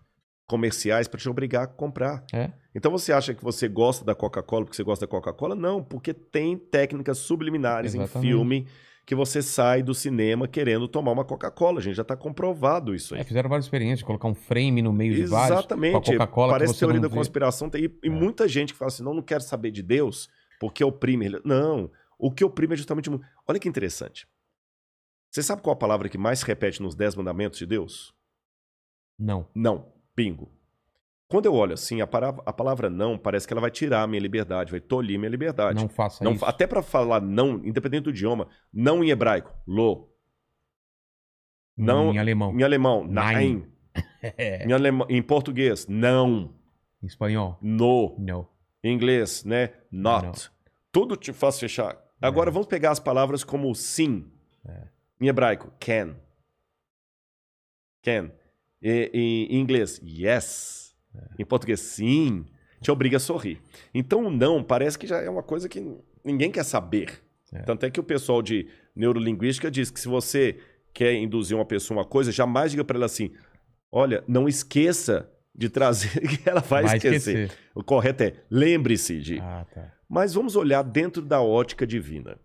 [0.48, 2.24] comerciais para te obrigar a comprar.
[2.34, 2.52] É?
[2.74, 5.56] Então você acha que você gosta da Coca-Cola porque você gosta da Coca-Cola?
[5.56, 8.30] Não, porque tem técnicas subliminares em Exatamente.
[8.32, 8.68] filme
[9.06, 11.80] que você sai do cinema querendo tomar uma Coca-Cola.
[11.80, 13.22] A gente já está comprovado isso aí.
[13.22, 15.60] É, fizeram várias experiências, colocar um frame no meio de vários.
[15.60, 15.94] Exatamente.
[16.12, 17.16] Coca-Cola Parece teoria da vê.
[17.16, 17.70] conspiração.
[17.70, 18.10] Tem, e É.
[18.10, 20.28] muita gente que fala assim, não, não quero saber de Deus
[20.60, 21.30] porque oprime.
[21.46, 23.10] Não, o que oprime é justamente...
[23.48, 24.28] Olha que interessante.
[25.32, 28.14] Você sabe qual a palavra que mais se repete nos Dez Mandamentos de Deus?
[29.20, 29.48] Não.
[29.56, 29.94] Não.
[30.18, 30.52] Bingo.
[31.28, 34.08] Quando eu olho assim, a, para- a palavra não parece que ela vai tirar a
[34.08, 35.80] minha liberdade, vai tolir minha liberdade.
[35.80, 36.44] Não faça Não- isso.
[36.46, 40.10] até para falar não, independente do idioma, não em hebraico, lo.
[41.78, 42.58] Não Em alemão.
[42.60, 43.36] em alemão, Nein.
[43.36, 43.72] nein.
[44.24, 44.66] É.
[44.68, 46.54] Em, alema- em português, não,
[47.04, 47.58] Em espanhol.
[47.62, 48.16] no.
[48.18, 48.48] Não.
[48.84, 50.50] Em inglês, né, not.
[50.92, 51.98] Tudo te faz fechar.
[52.22, 54.32] Agora vamos pegar as palavras como sim.
[54.68, 54.88] É.
[55.22, 56.16] Em hebraico, can.
[58.04, 58.32] Can.
[58.82, 60.96] E- e- em inglês, yes.
[61.38, 62.46] Em português, sim.
[62.82, 63.60] Te obriga a sorrir.
[63.94, 65.84] Então o não parece que já é uma coisa que
[66.24, 67.22] ninguém quer saber.
[67.52, 67.60] É.
[67.64, 70.60] Tanto é que o pessoal de neurolinguística diz que se você
[70.94, 73.32] quer induzir uma pessoa a uma coisa, jamais diga para ela assim:
[73.92, 77.52] olha, não esqueça de trazer, que ela vai, esquecer.
[77.74, 79.40] O correto é lembre-se de.
[79.40, 79.94] Ah, tá.
[80.08, 82.38] Mas vamos olhar dentro da ótica divina.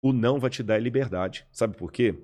[0.00, 1.46] O não vai te dar liberdade.
[1.52, 2.14] Sabe por quê?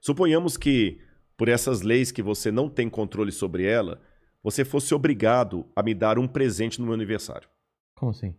[0.00, 1.00] Suponhamos que,
[1.36, 4.00] por essas leis que você não tem controle sobre ela,
[4.42, 7.48] você fosse obrigado a me dar um presente no meu aniversário.
[7.96, 8.34] Como assim?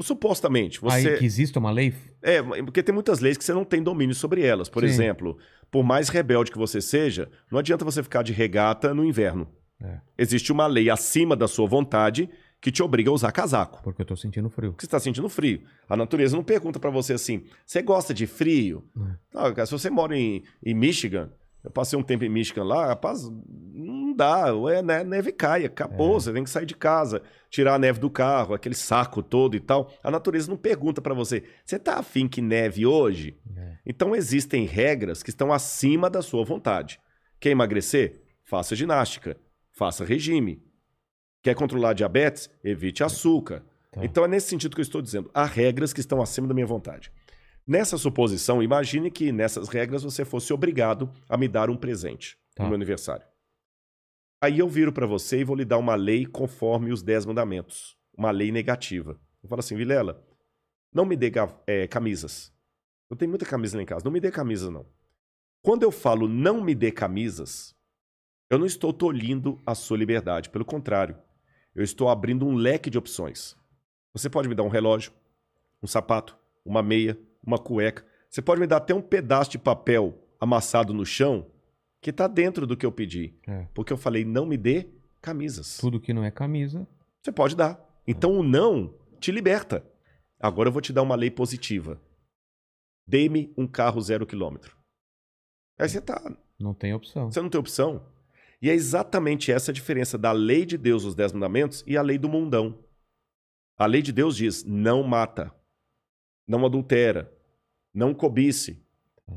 [0.00, 0.80] Supostamente.
[0.84, 1.16] Aí Você...
[1.16, 1.94] que existe uma lei?
[2.22, 4.68] É, porque tem muitas leis que você não tem domínio sobre elas.
[4.68, 4.88] Por Sim.
[4.88, 5.38] exemplo,
[5.70, 9.48] por mais rebelde que você seja, não adianta você ficar de regata no inverno.
[9.82, 10.00] É.
[10.18, 12.28] Existe uma lei acima da sua vontade
[12.60, 13.82] que te obriga a usar casaco.
[13.82, 14.72] Porque eu tô sentindo frio.
[14.72, 15.62] Porque você está sentindo frio.
[15.88, 18.84] A natureza não pergunta para você assim: você gosta de frio?
[18.96, 19.16] É.
[19.34, 21.32] Não, se você mora em, em Michigan,
[21.62, 23.28] eu passei um tempo em Michigan lá, rapaz,
[23.72, 26.20] não dá, ué, né, neve cai, acabou, É.
[26.20, 29.60] você tem que sair de casa, tirar a neve do carro, aquele saco todo e
[29.60, 29.90] tal.
[30.02, 33.36] A natureza não pergunta pra você, você tá afim que neve hoje?
[33.56, 33.76] É.
[33.86, 37.00] Então existem regras que estão acima da sua vontade.
[37.38, 38.22] Quer emagrecer?
[38.44, 39.36] Faça ginástica,
[39.72, 40.62] faça regime.
[41.42, 42.50] Quer controlar a diabetes?
[42.62, 43.62] Evite açúcar.
[43.90, 44.04] Tá.
[44.04, 45.30] Então é nesse sentido que eu estou dizendo.
[45.32, 47.10] Há regras que estão acima da minha vontade.
[47.70, 52.64] Nessa suposição, imagine que nessas regras você fosse obrigado a me dar um presente Tá.
[52.64, 53.24] no meu aniversário.
[54.42, 57.96] Aí eu viro para você e vou lhe dar uma lei conforme os dez mandamentos.
[58.12, 59.20] Uma lei negativa.
[59.40, 60.20] Eu falo assim, Vilela,
[60.92, 61.30] não me dê
[61.64, 62.52] eh, camisas.
[63.08, 64.04] Eu tenho muita camisa lá em casa.
[64.04, 64.84] Não me dê camisas, não.
[65.62, 67.76] Quando eu falo não me dê camisas,
[68.50, 70.50] eu não estou tolhindo a sua liberdade.
[70.50, 71.16] Pelo contrário,
[71.72, 73.56] eu estou abrindo um leque de opções.
[74.12, 75.12] Você pode me dar um relógio,
[75.80, 78.04] um sapato, uma meia, uma cueca.
[78.28, 81.50] Você pode me dar até um pedaço de papel amassado no chão
[82.00, 83.34] que está dentro do que eu pedi.
[83.46, 83.66] É.
[83.74, 84.88] Porque eu falei, não me dê
[85.20, 85.76] camisas.
[85.78, 86.86] Tudo que não é camisa.
[87.22, 87.78] Você pode dar.
[88.06, 89.84] Então o não te liberta.
[90.38, 92.00] Agora eu vou te dar uma lei positiva.
[93.06, 94.76] Dê-me um carro zero quilômetro.
[95.78, 96.20] Aí você tá.
[96.58, 97.30] Não tem opção.
[97.30, 98.06] Você não tem opção.
[98.62, 102.02] E é exatamente essa a diferença da lei de Deus, os dez mandamentos, e a
[102.02, 102.78] lei do mundão.
[103.78, 105.52] A lei de Deus diz: não mata,
[106.50, 107.32] não adultera,
[107.94, 108.82] não cobice.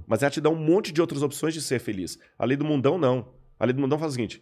[0.07, 2.17] Mas ela te dá um monte de outras opções de ser feliz.
[2.37, 3.33] A lei do mundão, não.
[3.59, 4.41] A lei do mundão faz o seguinte: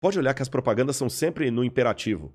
[0.00, 2.32] pode olhar que as propagandas são sempre no imperativo.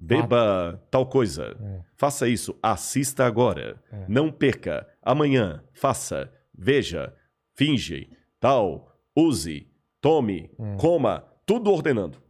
[0.00, 1.56] Beba tal coisa.
[1.60, 1.80] É.
[1.94, 2.58] Faça isso.
[2.62, 3.80] Assista agora.
[3.92, 4.06] É.
[4.08, 4.88] Não perca.
[5.00, 5.62] Amanhã.
[5.74, 6.32] Faça.
[6.52, 7.14] Veja.
[7.54, 8.10] Finge.
[8.40, 8.98] Tal.
[9.14, 9.68] Use.
[10.00, 10.50] Tome.
[10.58, 10.76] É.
[10.76, 11.24] Coma.
[11.46, 12.20] Tudo ordenando.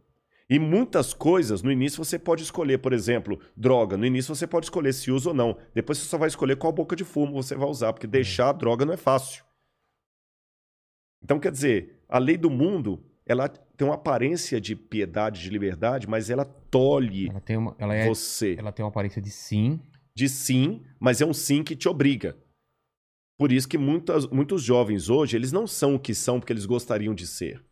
[0.49, 3.95] E muitas coisas, no início você pode escolher, por exemplo, droga.
[3.95, 5.57] No início você pode escolher se usa ou não.
[5.73, 8.53] Depois você só vai escolher qual boca de fumo você vai usar, porque deixar a
[8.53, 9.43] droga não é fácil.
[11.23, 16.07] Então, quer dizer, a lei do mundo, ela tem uma aparência de piedade, de liberdade,
[16.07, 19.79] mas ela tolhe Ela tem uma, ela é, você ela tem uma aparência de sim.
[20.13, 22.37] de sim, mas é um sim que te obriga.
[23.37, 26.65] Por isso que muitas, muitos jovens hoje, eles não são o que são porque eles
[26.65, 27.63] gostariam de ser.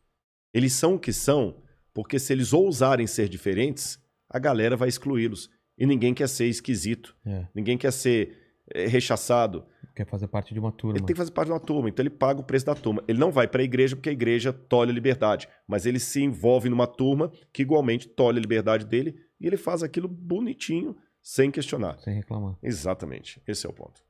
[0.53, 1.61] Eles são o que são
[1.93, 5.49] porque se eles ousarem ser diferentes, a galera vai excluí-los.
[5.77, 7.47] E ninguém quer ser esquisito, É.
[7.55, 8.37] ninguém quer ser
[8.73, 9.65] eh, rechaçado.
[9.95, 10.97] Quer fazer parte de uma turma.
[10.97, 13.03] Ele tem que fazer parte de uma turma, então ele paga o preço da turma.
[13.07, 16.21] Ele não vai para a igreja porque a igreja tolhe a liberdade, mas ele se
[16.21, 21.51] envolve numa turma que igualmente tolhe a liberdade dele e ele faz aquilo bonitinho, sem
[21.51, 21.99] questionar.
[21.99, 22.57] Sem reclamar.
[22.63, 24.01] Exatamente, esse é o ponto.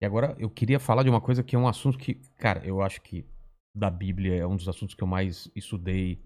[0.00, 2.80] E agora eu queria falar de uma coisa que é um assunto que, cara, eu
[2.82, 3.24] acho que
[3.74, 6.22] da Bíblia é um dos assuntos que eu mais estudei,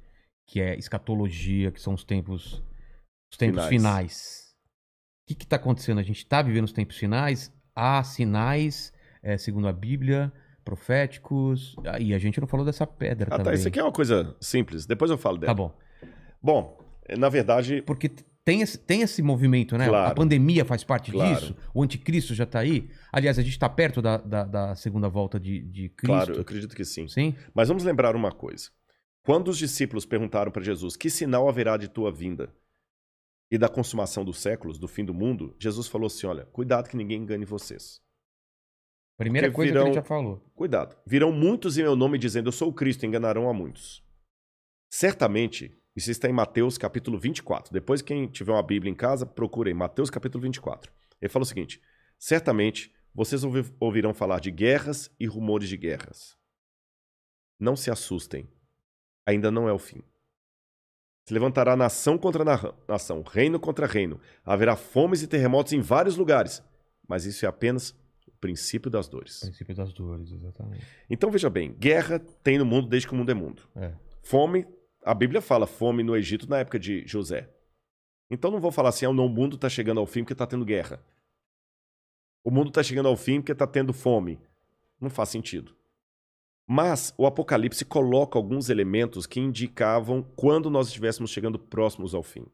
[0.50, 2.60] que é escatologia, que são os tempos
[3.32, 4.52] os tempos Finais.
[5.22, 6.00] O que que tá acontecendo?
[6.00, 10.32] A gente tá vivendo os tempos finais, há sinais, é, segundo a Bíblia,
[10.64, 13.44] proféticos, ah, e a gente não falou dessa pedra Ah, também.
[13.44, 13.54] tá.
[13.54, 14.86] Isso aqui é uma coisa simples.
[14.86, 15.50] Depois eu falo dela.
[15.52, 15.72] Tá bom.
[16.42, 16.78] Bom,
[17.16, 18.08] na verdade, Porque
[18.44, 19.86] tem esse, tem esse movimento, né?
[19.86, 20.10] Claro.
[20.10, 21.32] A pandemia faz parte Claro.
[21.32, 21.56] disso.
[21.72, 22.90] O anticristo já tá aí.
[23.12, 26.06] Aliás, a gente tá perto da, da, da segunda volta de, de Cristo.
[26.06, 27.06] claro, eu acredito que sim.
[27.06, 27.36] Sim?
[27.54, 28.68] Mas vamos lembrar uma coisa.
[29.22, 32.54] Quando os discípulos perguntaram para Jesus: Que sinal haverá de tua vinda
[33.50, 35.54] e da consumação dos séculos, do fim do mundo?
[35.58, 38.00] Jesus falou assim: Olha, cuidado que ninguém engane vocês.
[39.18, 40.38] Primeira Porque coisa virão- que ele já falou.
[40.54, 40.96] Cuidado.
[41.06, 44.02] Virão muitos em meu nome dizendo: Eu sou o Cristo, enganarão a muitos.
[44.90, 47.72] Certamente, isso está em Mateus capítulo 24.
[47.72, 50.90] Depois, quem tiver uma Bíblia em casa, procure em Mateus capítulo 24.
[51.20, 51.82] Ele fala o seguinte:
[52.18, 56.38] Certamente vocês ouvi- ouvirão falar de guerras e rumores de guerras.
[57.58, 58.48] Não se assustem.
[59.26, 60.02] Ainda não é o fim.
[61.26, 64.20] Se levantará nação contra na- nação, reino contra reino.
[64.44, 66.62] Haverá fomes e terremotos em vários lugares.
[67.06, 67.90] Mas isso é apenas
[68.26, 69.40] o princípio das dores.
[69.40, 70.84] Princípio das dores, exatamente.
[71.08, 73.62] Então veja bem, guerra tem no mundo desde que o mundo é mundo.
[73.76, 73.92] É.
[74.22, 74.66] Fome,
[75.04, 77.48] a Bíblia fala fome no Egito na época de José.
[78.30, 80.46] Então não vou falar assim, ah, não, o mundo está chegando ao fim porque está
[80.46, 81.02] tendo guerra.
[82.42, 84.40] O mundo está chegando ao fim porque está tendo fome.
[85.00, 85.74] Não faz sentido.
[86.72, 92.46] Mas o Apocalipse coloca alguns elementos que indicavam quando nós estivéssemos chegando próximos ao fim.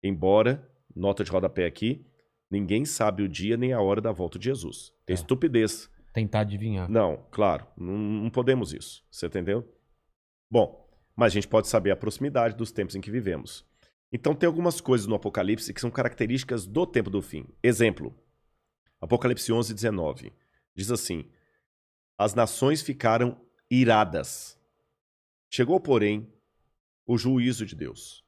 [0.00, 2.06] Embora, nota de rodapé aqui,
[2.48, 4.92] ninguém sabe o dia nem a hora da volta de Jesus.
[5.04, 5.14] É É.
[5.14, 6.88] estupidez Tentar adivinhar.
[6.88, 9.04] não, claro, não, não podemos isso.
[9.10, 9.68] Você entendeu?
[10.48, 13.64] Bom, mas a gente pode saber a proximidade dos tempos em que vivemos.
[14.12, 17.44] Então tem algumas coisas no Apocalipse que são características do tempo do fim.
[17.64, 18.14] Exemplo,
[19.00, 20.32] Apocalipse 11, 19.
[20.72, 21.28] Diz assim,
[22.16, 24.58] as nações ficaram iradas.
[25.50, 26.32] Chegou, porém,
[27.06, 28.24] o juízo de Deus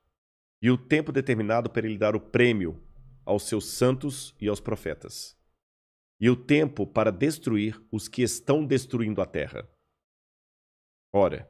[0.61, 2.83] e o tempo determinado para ele dar o prêmio
[3.25, 5.39] aos seus santos e aos profetas
[6.21, 9.69] e o tempo para destruir os que estão destruindo a terra.
[11.13, 11.49] Ora,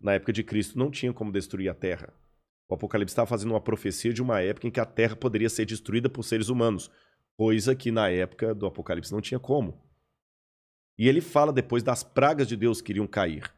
[0.00, 2.12] na época de Cristo, não tinha como destruir a terra.
[2.68, 5.64] O Apocalipse estava fazendo uma profecia de uma época em que a terra poderia ser
[5.64, 6.90] destruída por seres humanos,
[7.36, 9.80] coisa que na época do Apocalipse não tinha como.
[10.98, 13.50] E ele fala depois das pragas de Deus que iriam cair.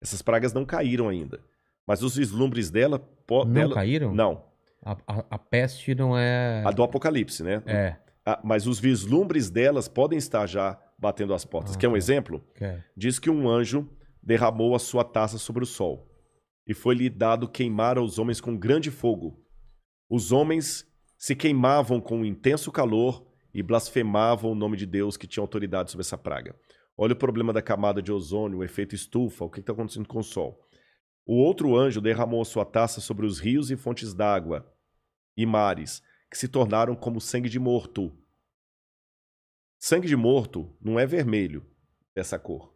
[0.00, 1.40] Essas pragas não caíram ainda.
[1.86, 2.98] Mas os vislumbres dela.
[2.98, 4.14] po- Não dela- caíram?
[4.14, 4.44] Não.
[4.84, 6.62] A, a- a peste não é.
[6.66, 7.62] A do Apocalipse, né?
[7.66, 7.96] É.
[8.24, 11.74] Ah, mas os vislumbres delas podem estar já batendo as portas.
[11.74, 12.42] Ah, Quer um exemplo?
[12.54, 12.84] Quer.
[12.96, 13.88] Diz que um anjo
[14.22, 16.08] derramou a sua taça sobre o sol,
[16.66, 19.44] e foi-lhe dado queimar aos homens com grande fogo.
[20.08, 20.86] Os homens
[21.18, 25.90] se queimavam com um intenso calor e blasfemavam o nome de Deus que tinha autoridade
[25.90, 26.56] sobre essa praga.
[26.96, 30.18] Olha o problema da camada de ozônio, o efeito estufa, o que está acontecendo com
[30.18, 30.68] o sol.
[31.24, 34.70] O outro anjo derramou a sua taça sobre os rios e fontes d'água
[35.36, 38.12] e mares, que se tornaram como sangue de morto.
[39.78, 41.66] Sangue de morto não é vermelho
[42.14, 42.74] dessa cor.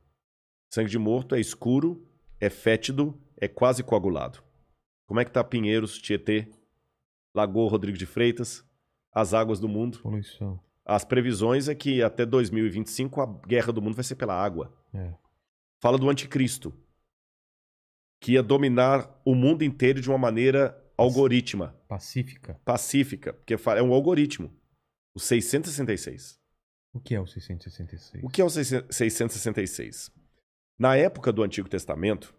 [0.70, 2.08] Sangue de morto é escuro,
[2.40, 4.42] é fétido, é quase coagulado.
[5.06, 6.50] Como é que tá Pinheiros, Tietê,
[7.34, 8.64] Lagoa Rodrigo de Freitas,
[9.12, 10.00] as águas do mundo?
[10.00, 10.60] Poluição.
[10.86, 14.72] As previsões é que até 2025 a guerra do mundo vai ser pela água.
[14.94, 15.12] É.
[15.82, 16.72] Fala do anticristo,
[18.20, 22.60] que ia dominar o mundo inteiro de uma maneira algorítmica, Pacífica.
[22.64, 24.50] pacífica, porque é um algoritmo.
[25.14, 26.38] O 666.
[26.94, 28.24] O que é o 666?
[28.24, 30.10] O que é o 666?
[30.78, 32.34] Na época do Antigo Testamento,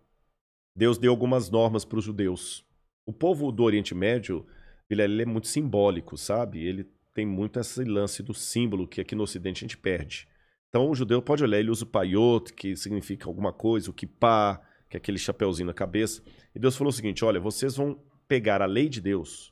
[0.76, 2.66] Deus deu algumas normas para os judeus.
[3.06, 4.48] O povo do Oriente Médio,
[4.90, 6.64] ele é muito simbólico, sabe?
[6.64, 10.28] Ele tem muito esse lance do símbolo que aqui no Ocidente a gente perde.
[10.70, 14.62] Então o judeu pode olhar, ele usa o paiot, que significa alguma coisa, o kippah,
[14.88, 16.22] que é aquele chapeuzinho na cabeça.
[16.54, 19.52] E Deus falou o seguinte: olha, vocês vão pegar a lei de Deus,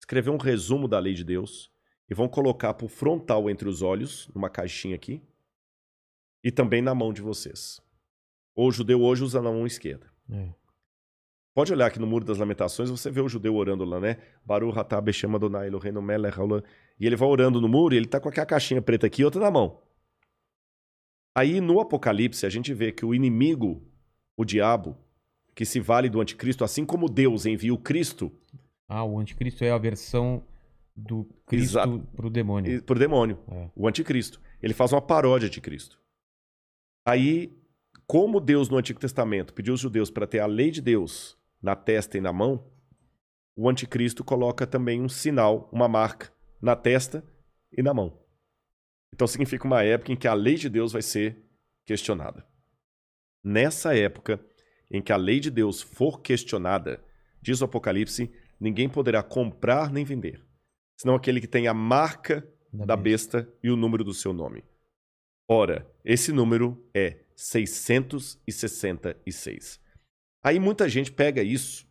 [0.00, 1.70] escrever um resumo da lei de Deus
[2.08, 5.22] e vão colocar por frontal entre os olhos, numa caixinha aqui,
[6.42, 7.82] e também na mão de vocês.
[8.54, 10.10] O judeu hoje usa na mão esquerda.
[10.30, 10.54] É.
[11.56, 14.18] Pode olhar aqui no Muro das Lamentações, você vê o judeu orando lá, né?
[14.44, 16.62] Baruch atah Beshem Adonai Eloheinu melech haolam.
[17.00, 19.24] E ele vai orando no muro e ele tá com aquela caixinha preta aqui e
[19.24, 19.80] outra na mão.
[21.34, 23.82] Aí no Apocalipse a gente vê que o inimigo,
[24.36, 24.98] o diabo,
[25.54, 28.30] que se vale do anticristo, assim como Deus envia o Cristo
[28.86, 30.44] Ah, o anticristo é a versão
[30.94, 32.06] do Cristo Exato.
[32.14, 32.82] pro demônio.
[32.82, 33.70] pro demônio, É.
[33.74, 34.42] o anticristo.
[34.62, 35.98] Ele faz uma paródia de Cristo.
[37.06, 37.50] Aí,
[38.06, 41.74] como Deus no Antigo Testamento pediu aos judeus para ter a lei de Deus na
[41.74, 42.70] testa e na mão,
[43.56, 47.24] o anticristo coloca também um sinal, uma marca na testa
[47.72, 48.20] e na mão.
[49.12, 51.42] Então significa uma época em que a lei de Deus vai ser
[51.84, 52.46] questionada.
[53.42, 54.44] Nessa época
[54.90, 57.02] em que a lei de Deus for questionada,
[57.40, 60.44] diz o Apocalipse, ninguém poderá comprar nem vender,
[60.96, 64.64] senão aquele que tem a marca da besta e o número do seu nome.
[65.48, 69.80] Ora, esse número é 666.
[70.46, 71.84] Aí muita gente pega isso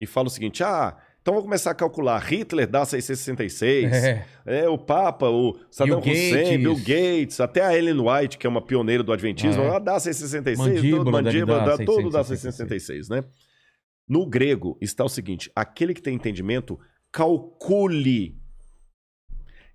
[0.00, 2.18] e fala o seguinte: ah, então vou começar a calcular.
[2.18, 4.26] Hitler dá 666, É.
[4.44, 6.86] é, o Papa, o Saddam Bill Hussein, Bill Gates.
[6.88, 9.66] Gates, até a Ellen White, que é uma pioneira do Adventismo, é.
[9.66, 13.24] ela dá 666, Mandíbula todo, mandíbula, dá, todo dá 666, 666, né?
[14.08, 16.80] No grego está o seguinte: aquele que tem entendimento,
[17.12, 18.36] calcule.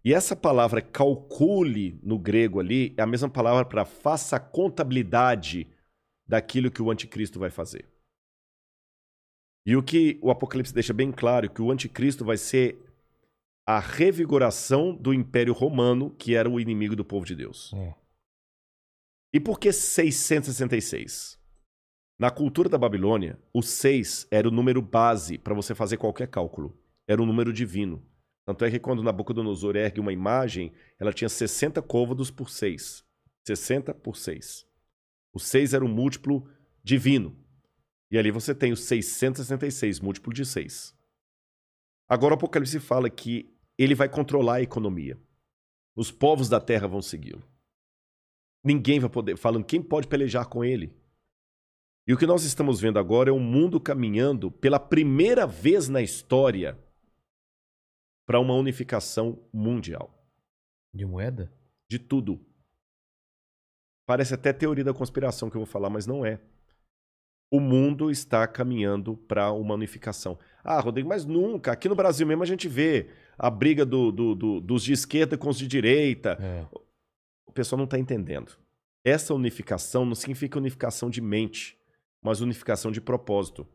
[0.03, 5.65] E essa palavra calcule no grego ali é a mesma palavra para faça a contabilidade
[6.27, 7.85] daquilo que o anticristo vai fazer.
[9.67, 12.77] E o que o Apocalipse deixa bem claro é que o anticristo vai ser
[13.65, 17.73] a revigoração do Império Romano, que era o inimigo do povo de Deus.
[17.73, 17.93] É.
[19.33, 21.37] E por que 666?
[22.17, 26.73] Na cultura da Babilônia, o 6 era o número base para você fazer qualquer cálculo.
[27.05, 28.01] Era um número divino.
[28.45, 33.03] Tanto é que quando Nabucodonosor ergue uma imagem, ela tinha 60 côvados por 6.
[33.45, 34.65] 60 por 6.
[35.33, 36.49] O 6 era um múltiplo
[36.81, 37.37] divino.
[38.09, 40.95] E ali você tem o 666, múltiplo de 6.
[42.07, 45.19] Agora o Apocalipse fala que ele vai controlar a economia.
[45.95, 47.43] Os povos da terra vão segui-lo.
[48.63, 49.37] Ninguém vai poder.
[49.37, 50.95] Falando quem pode pelejar com ele.
[52.07, 56.01] E o que nós estamos vendo agora é o mundo caminhando pela primeira vez na
[56.01, 56.79] história
[58.25, 60.13] para uma unificação mundial.
[60.93, 61.51] De moeda?
[61.89, 62.39] De tudo.
[64.05, 66.39] Parece até teoria da conspiração que eu vou falar, mas não é.
[67.49, 70.37] O mundo está caminhando para uma unificação.
[70.63, 71.71] Ah, Rodrigo, mas nunca.
[71.71, 75.37] Aqui no Brasil mesmo a gente vê a briga do- do- do- dos de esquerda
[75.37, 76.37] com os de direita.
[76.41, 76.65] É.
[77.45, 78.57] O pessoal não está entendendo.
[79.05, 81.77] Essa unificação não significa unificação de mente,
[82.21, 83.65] mas unificação de propósito.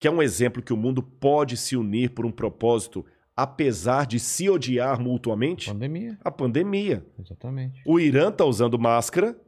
[0.00, 3.04] Que é um exemplo que o mundo pode se unir por um propósito,
[3.36, 5.68] apesar de se odiar mutuamente?
[5.68, 6.18] Pandemia.
[6.24, 7.06] A pandemia.
[7.18, 7.82] Exatamente.
[7.86, 9.38] O Irã está usando máscara,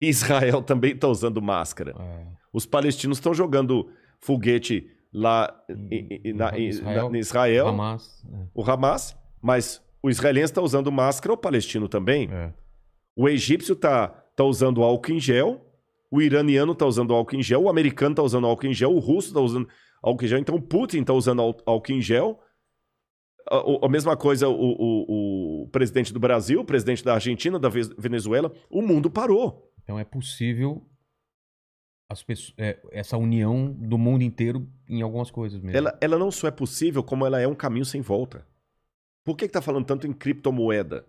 [0.00, 1.94] Israel também está usando máscara.
[1.98, 2.41] É.
[2.52, 3.90] Os palestinos estão jogando
[4.20, 5.54] foguete lá
[5.90, 8.46] em, em, na, em Israel, na, em Israel Hamas, é.
[8.54, 12.28] o Hamas, mas o israelense está usando máscara, o palestino também.
[12.30, 12.52] É.
[13.14, 15.60] O egípcio está tá usando álcool em gel,
[16.10, 18.98] o iraniano está usando álcool em gel, o americano está usando álcool em gel, o
[18.98, 19.68] russo está usando
[20.02, 22.40] álcool em gel, então o Putin está usando álcool em gel.
[23.50, 27.68] A, a mesma coisa o, o, o, presidente do Brasil, o presidente da Argentina, da
[27.68, 29.70] Venezuela, o mundo parou.
[29.82, 30.86] Então é possível
[32.20, 35.78] pessoas, é, essa união do mundo inteiro em algumas coisas mesmo.
[35.78, 38.44] Ela, ela não só é possível, como ela é um caminho sem volta.
[39.24, 41.06] Por que está falando tanto em criptomoeda?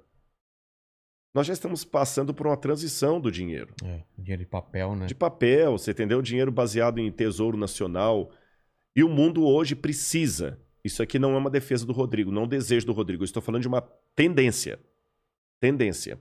[1.34, 3.74] Nós já estamos passando por uma transição do dinheiro.
[3.84, 5.08] É, dinheiro de papel, né?
[5.08, 6.22] De papel, você entendeu?
[6.22, 8.30] Dinheiro baseado em tesouro nacional.
[8.96, 10.60] E o mundo hoje precisa.
[10.84, 13.24] Isso aqui não é uma defesa do Rodrigo, não é um desejo do Rodrigo.
[13.24, 13.82] Eu estou falando de uma
[14.16, 14.80] tendência.
[15.60, 16.20] Tendência.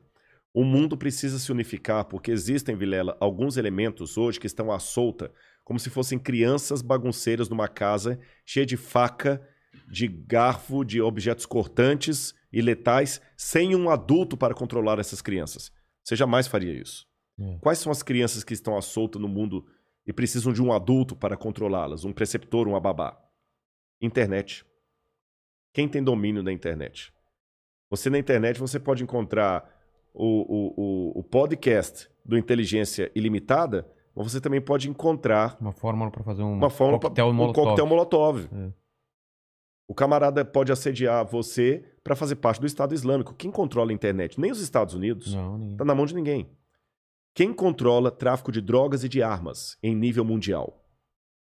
[0.54, 5.32] O mundo precisa se unificar porque existem, Vilela, alguns elementos hoje que estão à solta,
[5.64, 9.40] como se fossem crianças bagunceiras numa casa cheia de faca,
[9.88, 15.72] de garfo, de objetos cortantes e letais sem um adulto para controlar essas crianças.
[16.04, 17.06] Você jamais faria isso.
[17.40, 17.58] É.
[17.60, 19.64] Quais são as crianças que estão à solta no mundo
[20.06, 22.04] e precisam de um adulto para controlá-las?
[22.04, 23.18] Um preceptor, um babá?
[24.02, 24.66] Internet.
[25.72, 27.12] Quem tem domínio da internet?
[27.88, 29.71] Você na internet você pode encontrar
[30.14, 36.22] o, o, o, podcast do Inteligência Ilimitada, mas você também pode encontrar uma fórmula para
[36.22, 37.60] fazer um uma fórmula coquetel pra, molotov.
[37.60, 38.48] Um coquetel molotov.
[38.52, 38.72] É.
[39.88, 43.34] O camarada pode assediar você para fazer parte do Estado Islâmico.
[43.34, 44.40] Quem controla a internet?
[44.40, 45.34] Nem os Estados Unidos.
[45.34, 46.50] Não, Está na mão de ninguém.
[47.34, 50.82] Quem controla tráfico de drogas e de armas em nível mundial?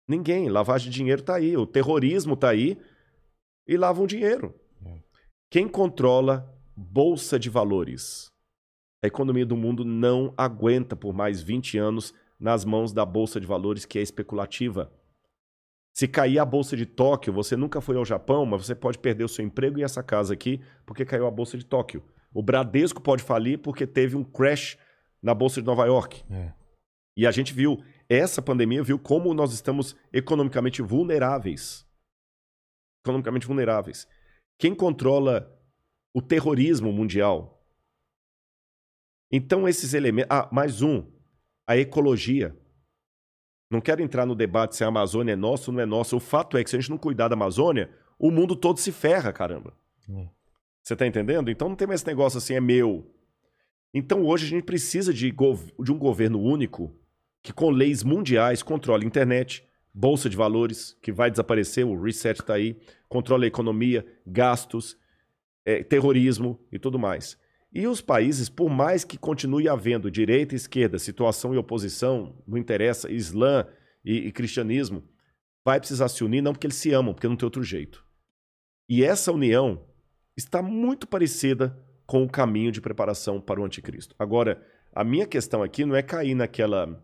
[0.07, 0.49] Ninguém.
[0.49, 1.55] Lavagem de dinheiro está aí.
[1.55, 2.77] O terrorismo está aí
[3.67, 4.53] e lavam dinheiro.
[4.85, 4.99] É.
[5.49, 8.31] Quem controla bolsa de valores?
[9.05, 13.45] A economia do mundo não aguenta por mais 20 anos nas mãos da bolsa de
[13.45, 14.91] valores que é especulativa.
[15.93, 19.23] Se cair a bolsa de Tóquio, você nunca foi ao Japão, mas você pode perder
[19.23, 22.03] o seu emprego e essa casa aqui porque caiu a bolsa de Tóquio.
[22.33, 24.75] O Bradesco pode falir porque teve um crash
[25.21, 26.23] na bolsa de Nova York.
[26.27, 26.51] É.
[27.15, 31.85] E a gente viu, essa pandemia viu como nós estamos economicamente vulneráveis.
[33.03, 34.07] Economicamente vulneráveis.
[34.57, 35.55] Quem controla
[36.11, 37.54] o terrorismo mundial?
[39.31, 40.29] Então, esses elementos.
[40.29, 41.03] Ah, mais um.
[41.67, 42.55] A ecologia.
[43.69, 46.15] Não quero entrar no debate se a Amazônia é nossa ou não é nossa.
[46.15, 47.89] O fato é que se a gente não cuidar da Amazônia,
[48.19, 49.73] o mundo todo se ferra, caramba.
[50.07, 50.27] Hum.
[50.83, 51.49] Você tá entendendo?
[51.49, 53.11] Então não tem mais esse negócio assim, é meu.
[53.93, 56.95] Então hoje a gente precisa de, de um governo único
[57.41, 62.39] que com leis mundiais controle a internet, bolsa de valores, que vai desaparecer, o reset
[62.39, 64.97] está aí, controle a economia, gastos,
[65.63, 67.37] é, terrorismo e tudo mais.
[67.75, 72.57] E os países, por mais que continue havendo direita e esquerda, situação e oposição, não
[72.57, 73.67] interessa, Islã
[74.03, 75.03] e, e cristianismo,
[75.65, 78.05] vai precisar se unir, não porque eles se amam, porque não tem outro jeito.
[78.87, 79.85] E essa união
[80.37, 84.15] está muito parecida com o caminho de preparação para o anticristo.
[84.17, 87.03] Agora, a minha questão aqui não é cair naquela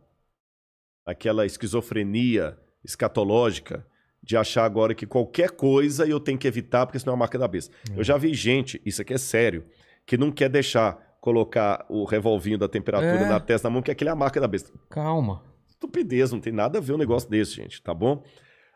[1.05, 3.85] aquela esquizofrenia escatológica
[4.23, 7.37] de achar agora que qualquer coisa eu tenho que evitar porque senão é uma marca
[7.37, 7.75] da besta.
[7.91, 7.99] É.
[7.99, 9.65] Eu já vi gente, isso aqui é sério,
[10.05, 13.29] que não quer deixar colocar o revolvinho da temperatura é.
[13.29, 14.73] na testa da mão, que aquele é a marca da besta.
[14.89, 15.43] Calma.
[15.67, 18.23] Estupidez, não tem nada a ver um negócio desse, gente, tá bom?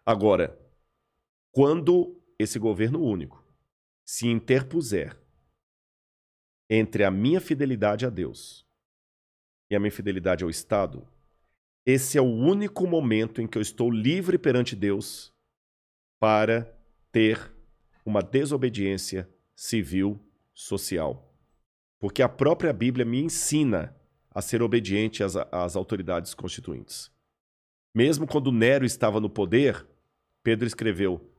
[0.06, 0.58] Agora,
[1.52, 3.44] quando esse governo único
[4.06, 5.18] se interpuser
[6.70, 8.66] entre a minha fidelidade a Deus
[9.70, 11.08] e a minha fidelidade ao Estado,
[11.86, 15.34] esse é o único momento em que eu estou livre perante Deus
[16.20, 16.72] para
[17.12, 17.52] ter
[18.06, 20.20] uma desobediência civil
[20.56, 21.32] social.
[22.00, 23.96] Porque a própria Bíblia me ensina
[24.34, 27.12] a ser obediente às, às autoridades constituintes.
[27.94, 29.86] Mesmo quando Nero estava no poder,
[30.42, 31.32] Pedro escreveu: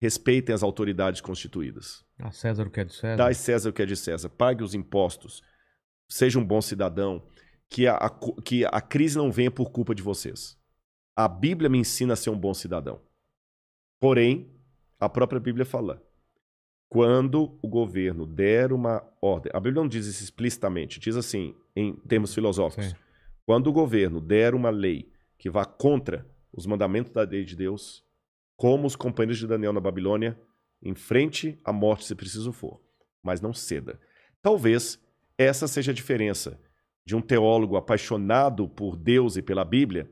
[0.00, 2.04] respeitem as autoridades constituídas.
[2.18, 3.16] A César o que é de César.
[3.16, 4.28] Dai César o que é de César.
[4.28, 5.42] Pague os impostos.
[6.08, 7.26] Seja um bom cidadão.
[7.70, 8.10] Que a, a,
[8.42, 10.58] que a crise não venha por culpa de vocês.
[11.14, 13.02] A Bíblia me ensina a ser um bom cidadão.
[14.00, 14.50] Porém,
[14.98, 16.02] a própria Bíblia fala:
[16.88, 21.94] quando o governo der uma ordem, a Bíblia não diz isso explicitamente, diz assim, em
[21.94, 22.86] termos filosóficos.
[22.86, 22.96] Sim.
[23.44, 28.04] Quando o governo der uma lei que vá contra os mandamentos da lei de Deus,
[28.56, 30.38] como os companheiros de Daniel na Babilônia,
[30.82, 32.80] enfrente a morte se preciso for,
[33.22, 34.00] mas não ceda.
[34.40, 34.98] Talvez
[35.36, 36.58] essa seja a diferença
[37.06, 40.10] de um teólogo apaixonado por Deus e pela Bíblia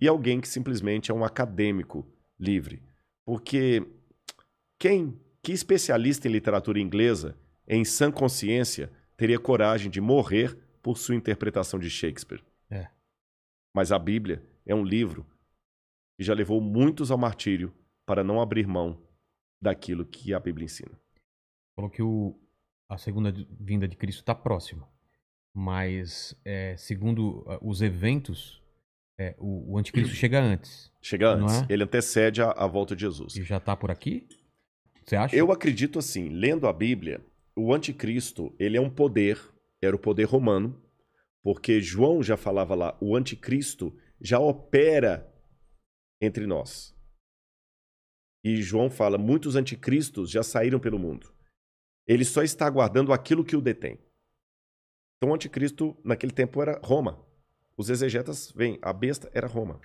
[0.00, 2.06] e alguém que simplesmente é um acadêmico
[2.38, 2.82] livre.
[3.24, 3.84] Porque
[4.78, 7.34] quem que especialista em literatura inglesa,
[7.66, 12.44] em sã consciência, teria coragem de morrer por sua interpretação de Shakespeare?
[12.68, 12.86] É.
[13.74, 15.26] Mas a Bíblia é um livro
[16.18, 17.72] e já levou muitos ao martírio
[18.04, 19.02] para não abrir mão
[19.58, 21.00] daquilo que a Bíblia ensina.
[21.74, 22.38] Falou que o,
[22.86, 24.86] a segunda vinda de Cristo está próxima.
[25.56, 28.62] Mas, é, segundo os eventos,
[29.18, 30.92] é, o, o anticristo chega antes.
[31.00, 31.66] Chega antes, é?
[31.70, 33.34] ele antecede a, a volta de Jesus.
[33.34, 34.28] E já está por aqui?
[35.08, 35.34] Você acha?
[35.34, 37.24] Eu acredito assim, lendo a Bíblia,
[37.56, 39.40] o anticristo, ele é um poder,
[39.80, 40.78] era o poder romano,
[41.42, 45.32] porque João já falava lá, o anticristo já opera
[46.20, 46.94] entre nós.
[48.44, 51.32] E João fala, muitos anticristos já saíram pelo mundo.
[52.06, 53.98] Ele só está aguardando aquilo que o detém.
[55.16, 57.24] Então o anticristo naquele tempo era Roma.
[57.78, 59.80] Os exegetas veem, a besta era Roma.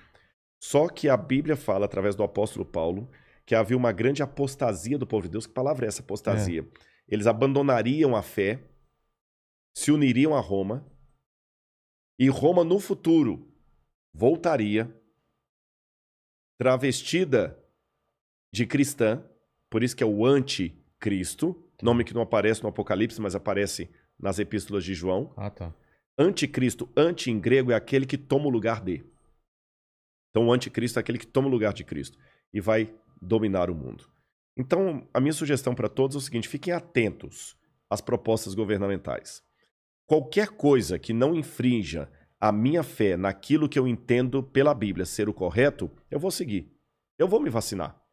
[0.61, 3.09] Só que a Bíblia fala, através do apóstolo Paulo,
[3.45, 5.45] que havia uma grande apostasia do povo de Deus.
[5.45, 6.67] Que palavra é essa apostasia?
[7.07, 8.63] Eles abandonariam a fé,
[9.75, 10.85] se uniriam a Roma,
[12.17, 13.51] e Roma no futuro
[14.13, 14.93] voltaria
[16.57, 17.59] travestida
[18.53, 19.23] de cristã,
[19.69, 24.39] por isso que é o anticristo, nome que não aparece no Apocalipse, mas aparece nas
[24.39, 25.33] epístolas de João.
[25.35, 25.73] Ah, tá.
[26.17, 29.03] Anticristo, anti em grego, é aquele que toma o lugar de.
[30.29, 32.17] Então, o anticristo é aquele que toma o lugar de Cristo
[32.53, 34.05] e vai dominar o mundo.
[34.55, 37.57] Então, a minha sugestão para todos é o seguinte: fiquem atentos
[37.89, 39.41] às propostas governamentais.
[40.05, 42.09] Qualquer coisa que não infrinja
[42.39, 46.71] a minha fé naquilo que eu entendo pela Bíblia ser o correto, eu vou seguir.
[47.17, 48.03] Eu vou me vacinar.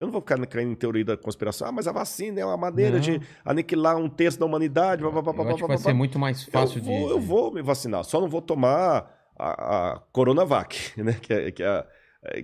[0.00, 1.68] Eu não vou ficar caindo em teoria da conspiração.
[1.68, 3.00] Ah, mas a vacina é uma maneira Não.
[3.00, 5.00] de aniquilar um terço da humanidade.
[5.00, 7.06] blá, blá, blá, Eu blá, acho que blá, vai ser muito mais fácil eu vou,
[7.06, 7.12] de...
[7.12, 11.14] Eu vou me vacinar, só não vou tomar a, a Coronavac, né?
[11.14, 11.86] Que é, que, é,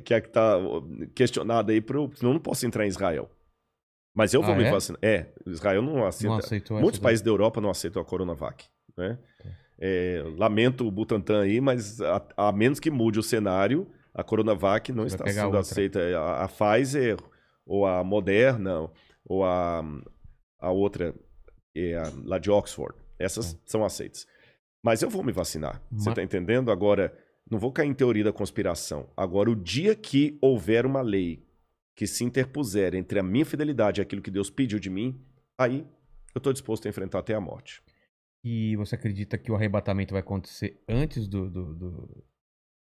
[0.04, 0.56] que é que está
[1.14, 3.30] questionada aí, pro, senão eu não posso entrar em Israel.
[4.14, 4.70] Mas eu vou Ah, me é?
[4.70, 4.98] vacinar.
[5.02, 6.28] É, Israel não aceita.
[6.34, 8.66] Não aceitou Muitos países da Europa não aceitam a Coronavac.
[8.96, 9.18] Né?
[9.78, 14.92] É, lamento o Butantan aí, mas a, a menos que mude o cenário, a Coronavac
[14.92, 15.60] não Você está sendo outra.
[15.60, 16.00] aceita.
[16.18, 17.16] A, a Pfizer,
[17.64, 18.90] ou a Moderna,
[19.24, 19.82] ou a,
[20.60, 21.14] a outra,
[21.74, 22.94] é a, lá de Oxford.
[23.18, 24.26] Essas são aceitas.
[24.84, 25.80] Mas eu vou me vacinar.
[25.92, 26.70] Você está entendendo?
[26.70, 27.16] Agora,
[27.52, 29.10] não vou cair em teoria da conspiração.
[29.14, 31.46] Agora, o dia que houver uma lei
[31.94, 35.20] que se interpuser entre a minha fidelidade e aquilo que Deus pediu de mim,
[35.58, 35.86] aí
[36.34, 37.82] eu estou disposto a enfrentar até a morte.
[38.42, 42.24] E você acredita que o arrebatamento vai acontecer antes do, do- do-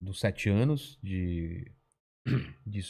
[0.00, 1.68] dos sete anos de,
[2.66, 2.80] de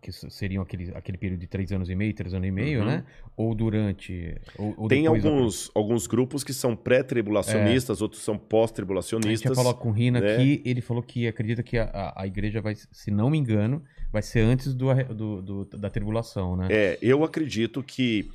[0.00, 2.86] que seriam aquele, aquele período de três anos e meio, três anos e meio, Uhum.
[2.86, 3.04] né?
[3.36, 4.34] Ou durante?
[4.58, 8.48] Ou, ou Tem depois da- alguns, alguns grupos que são pré-tribulacionistas, outros são A gente
[8.48, 9.50] pós-tribulacionistas.
[9.50, 10.34] já falou com o Rina né?
[10.34, 13.82] aqui, ele falou que acredita que a, a, a igreja vai, se não me engano,
[14.12, 16.68] vai ser antes do, do- do- da tribulação, né?
[16.70, 18.30] É, eu acredito que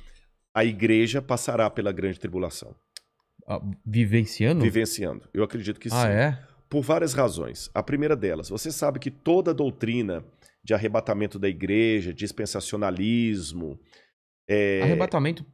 [0.54, 2.74] a igreja passará pela grande tribulação,
[3.46, 4.62] Ah, Vivenciando?
[4.62, 5.22] vivenciando.
[5.32, 5.96] Eu acredito que sim.
[5.96, 6.38] Ah, é?
[6.68, 7.68] Por várias razões.
[7.74, 10.22] A primeira delas, você sabe que toda doutrina
[10.62, 13.78] de arrebatamento da igreja, dispensacionalismo,
[14.48, 15.44] é, Arrebatamento,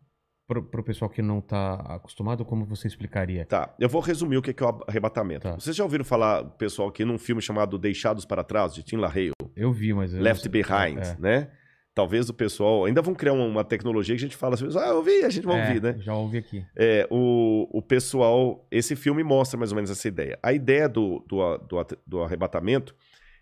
[0.49, 3.45] pro, pro pessoal que não tá acostumado, como você explicaria?
[3.45, 5.43] Tá, eu vou resumir o que é que é o arrebatamento.
[5.43, 5.55] Tá.
[5.55, 9.33] Vocês já ouviram falar, pessoal, aqui num filme chamado Deixados para Trás, de Tim LaHaye,
[9.55, 10.15] Eu vi, mas...
[10.15, 11.17] eu Left sei- Behind, é.
[11.19, 11.51] né?
[11.95, 12.85] Talvez o pessoal...
[12.85, 15.47] Ainda vão criar uma, tecnologia que a gente fala assim, ah, eu vi, a gente
[15.47, 15.97] vai É, ouvir, né?
[15.99, 16.65] Já ouvi aqui.
[16.77, 18.67] É, o, o pessoal...
[18.71, 20.39] Esse filme mostra mais ou menos essa ideia.
[20.43, 22.95] A ideia do, do, do, do arrebatamento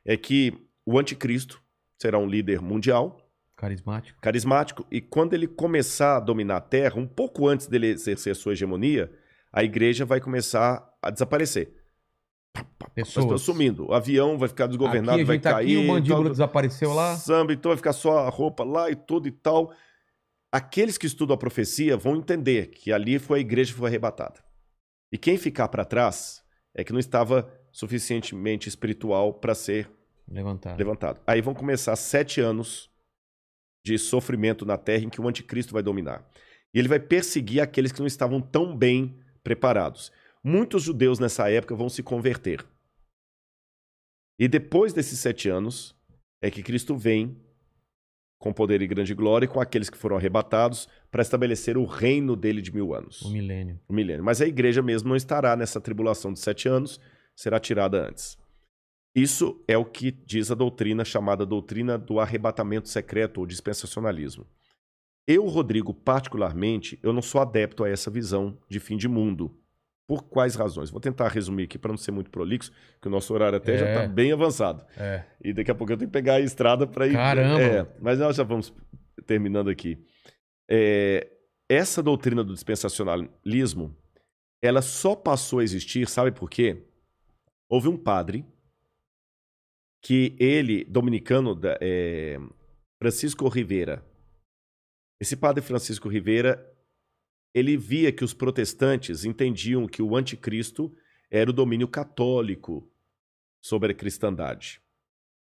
[0.07, 0.52] é que
[0.86, 1.62] o anticristo
[1.98, 3.20] será um líder mundial,
[3.56, 4.20] Carismático.
[4.20, 8.52] carismático, e quando ele começar a dominar a Terra, um pouco antes dele exercer sua
[8.52, 9.10] hegemonia,
[9.52, 11.72] a igreja vai começar a desaparecer.
[12.56, 13.24] As Pessoas.
[13.24, 13.88] pessoas sumindo.
[13.88, 15.78] O avião vai ficar desgovernado, aqui, vai tá cair.
[15.78, 17.16] aqui, o mandíbula tal, desapareceu lá.
[17.16, 19.72] Samba, então vai ficar só a roupa lá e tudo e tal.
[20.52, 24.44] Aqueles que estudam a profecia vão entender que ali foi a igreja que foi arrebatada.
[25.10, 26.42] E quem ficar para trás
[26.74, 29.90] é que não estava suficientemente espiritual para ser
[30.28, 30.78] Levantado.
[30.78, 31.20] levantado.
[31.26, 32.90] Aí vão começar sete anos
[33.84, 36.26] de sofrimento na terra em que o anticristo vai dominar.
[36.72, 40.10] E ele vai perseguir aqueles que não estavam tão bem preparados.
[40.42, 42.64] Muitos judeus nessa época vão se converter.
[44.38, 45.94] E depois desses sete anos
[46.42, 47.40] é que Cristo vem
[48.38, 52.60] com poder e grande glória com aqueles que foram arrebatados para estabelecer o reino dele
[52.60, 53.80] de mil anos O milênio.
[53.88, 54.24] o milênio.
[54.24, 57.00] Mas a igreja mesmo não estará nessa tribulação de sete anos,
[57.34, 58.36] será tirada antes.
[59.15, 64.44] Isso é o que diz a doutrina chamada doutrina do arrebatamento secreto ou dispensacionalismo.
[65.26, 69.57] Eu, Rodrigo, particularmente, eu não sou adepto a essa visão de fim de mundo.
[70.07, 70.91] Por quais razões?
[70.91, 72.70] Vou tentar resumir aqui para não ser muito prolixo,
[73.01, 73.94] que o nosso horário até já É.
[73.97, 74.84] está bem avançado.
[74.99, 75.25] É.
[75.43, 77.15] E daqui a pouco eu tenho que pegar a estrada para ir.
[77.15, 77.62] Caramba!
[77.62, 78.70] É, mas nós já vamos
[79.26, 79.97] terminando aqui.
[80.68, 81.31] É,
[81.70, 83.97] essa doutrina do dispensacionalismo,
[84.60, 86.84] ela só passou a existir, sabe por quê?
[87.68, 88.44] Houve um padre
[90.05, 92.36] que ele, dominicano, é,
[93.02, 94.05] Francisco Rivera,
[95.18, 96.70] esse padre Francisco Rivera,
[97.55, 100.94] ele via que os protestantes entendiam que o anticristo
[101.31, 102.92] era o domínio católico
[103.65, 104.83] sobre a cristandade.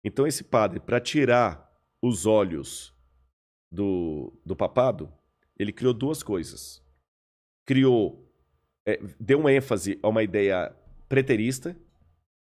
[0.02, 1.72] Então esse padre, para tirar
[2.02, 2.92] os olhos
[3.70, 5.12] do, do papado,
[5.56, 6.82] ele criou duas coisas.
[7.64, 8.28] Criou,
[8.84, 10.74] é, deu uma ênfase a uma ideia
[11.08, 11.78] preterista,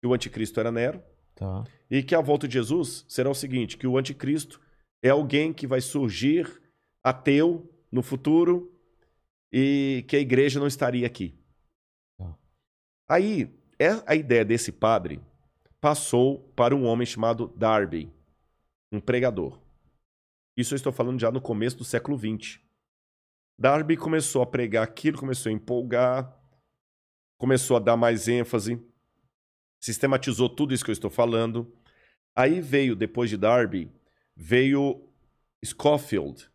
[0.00, 1.00] que o anticristo era Nero,
[1.40, 1.64] Tá.
[1.90, 4.60] e que a volta de Jesus será o seguinte, que o anticristo
[5.02, 6.60] é alguém que vai surgir
[7.02, 8.78] ateu no futuro
[9.50, 11.34] e que a igreja não estaria aqui.
[12.18, 12.38] Tá.
[13.08, 15.18] Aí, é- a ideia desse padre
[15.80, 18.12] passou para um homem chamado Darby,
[18.92, 19.58] um pregador.
[20.58, 22.60] Isso eu estou falando já no começo do século XX.
[23.58, 26.38] Darby começou a pregar aquilo, começou a empolgar,
[27.38, 28.78] começou a dar mais ênfase,
[29.80, 31.72] sistematizou tudo isso que eu estou falando.
[32.36, 33.90] Aí veio, depois de Darby,
[34.36, 35.08] veio
[35.64, 36.48] Scofield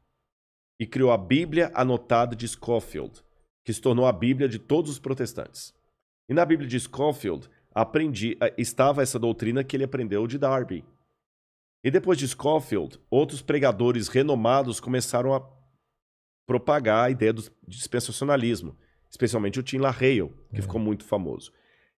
[0.79, 3.23] e criou a Bíblia Anotada de Scofield,
[3.63, 5.73] que se tornou a Bíblia de todos os protestantes.
[6.29, 10.83] E na Bíblia de Scofield aprendi, eh, estava essa doutrina que ele aprendeu de Darby.
[11.83, 15.47] E depois de Scofield, outros pregadores renomados começaram a
[16.47, 18.75] propagar a ideia do dispensacionalismo,
[19.09, 20.61] especialmente o Tim LaHale, que É.
[20.61, 21.51] ficou muito famoso.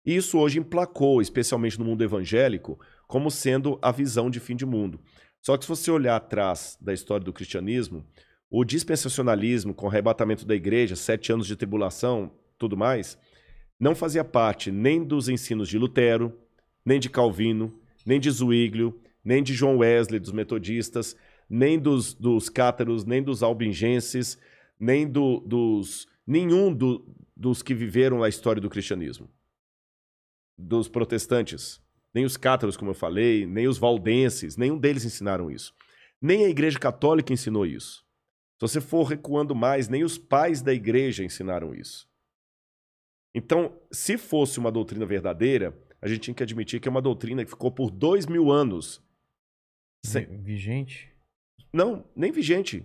[0.07, 2.78] E isso hoje emplacou, especialmente no mundo evangélico,
[3.09, 5.01] como sendo a visão de fim de mundo.
[5.43, 8.05] Só que se você olhar atrás da história do cristianismo,
[8.49, 13.18] o dispensacionalismo, com o arrebatamento da igreja, sete anos de tribulação, tudo mais,
[13.78, 16.33] não fazia parte nem dos ensinos de Lutero,
[16.85, 21.17] nem de Calvino, nem de Zwinglio, nem de John Wesley, dos metodistas,
[21.51, 24.39] nem dos, dos cátaros, nem dos albingenses,
[24.78, 26.07] nem do- dos.
[26.26, 27.05] nenhum do-
[27.36, 29.28] dos que viveram a história do cristianismo.
[30.59, 31.81] Dos protestantes.
[32.15, 35.75] Nem os cátaros, como eu falei, nem os valdenses, nenhum deles ensinaram isso.
[36.20, 38.05] Nem a Igreja Católica ensinou isso.
[38.59, 42.09] Se você for recuando mais, nem os pais da igreja ensinaram isso.
[43.35, 47.44] Então, se fosse uma doutrina verdadeira, a gente tinha que admitir que é uma doutrina
[47.44, 49.05] que ficou por dois mil anos.
[50.07, 51.15] Sem- Vi- Vigente.
[51.70, 52.83] Não, nem vigente.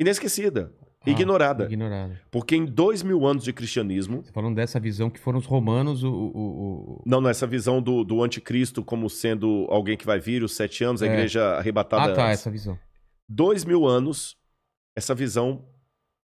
[0.00, 0.74] Inesquecida.
[1.08, 1.64] Ah, ignorada.
[1.64, 2.20] Ignorada.
[2.30, 6.02] Porque em dois mil anos de cristianismo, Você falando dessa visão que foram os romanos,
[6.02, 6.10] o.
[6.12, 10.42] o, o- o- não nessa visão do, do anticristo como sendo alguém que vai vir
[10.42, 11.12] os sete anos, a É.
[11.12, 12.40] igreja arrebatada Ah, tá, antes.
[12.40, 12.78] essa visão.
[13.28, 14.36] Dois mil anos,
[14.96, 15.64] essa visão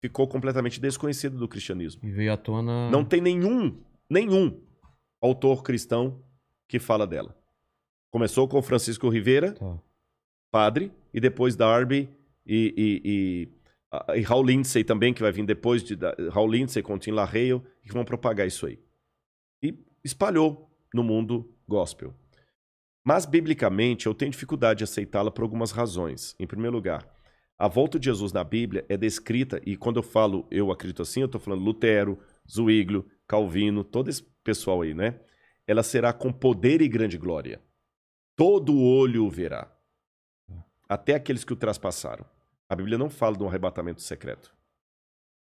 [0.01, 2.01] ficou completamente desconhecida do cristianismo.
[2.03, 2.89] E veio à tona.
[2.91, 3.77] Não tem nenhum,
[4.09, 4.59] nenhum
[5.21, 6.21] autor cristão
[6.67, 7.35] que fala dela.
[8.11, 9.77] Começou com Francisco Rivera, Tá.
[10.51, 12.09] padre, e depois Darby
[12.45, 13.49] e, e, e,
[14.15, 15.97] e Raul Lindsay também, que vai vir depois de
[16.31, 18.79] Raul Lindsay Tim LaHale, que vão propagar isso aí.
[19.61, 22.13] E espalhou no mundo gospel.
[23.05, 26.35] Mas, biblicamente, eu tenho dificuldade de aceitá-la por algumas razões.
[26.39, 27.07] Em primeiro lugar,
[27.57, 31.21] a volta de Jesus na Bíblia é descrita, e quando eu falo eu acredito assim,
[31.21, 32.17] eu estou falando Lutero,
[32.49, 35.19] Zwinglio, Calvino, todo esse pessoal aí, né?
[35.67, 37.61] Ela será com poder e grande glória.
[38.35, 39.71] Todo olho o verá.
[40.89, 42.25] Até aqueles que o traspassaram.
[42.73, 44.53] A Bíblia não fala de um arrebatamento secreto.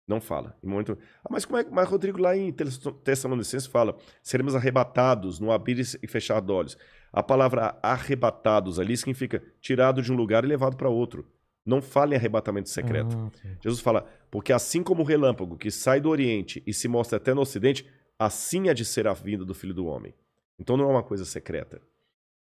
[0.07, 0.57] Não fala.
[0.63, 0.99] Em momento...
[1.25, 1.71] ah, mas como é que.
[1.71, 6.77] Mas, Rodrigo, lá em Tess- Tessalonicenses fala: seremos arrebatados no abrir e fechar de olhos.
[7.11, 11.27] A palavra arrebatados ali significa tirado de um lugar e levado para outro.
[11.65, 13.17] Não fala em arrebatamento secreto.
[13.17, 13.49] Ah.
[13.63, 17.33] Jesus fala: porque assim como o relâmpago que sai do Oriente e se mostra até
[17.33, 17.89] no Ocidente,
[18.19, 20.15] assim há de ser a vinda do Filho do Homem.
[20.59, 21.81] Então não é uma coisa secreta.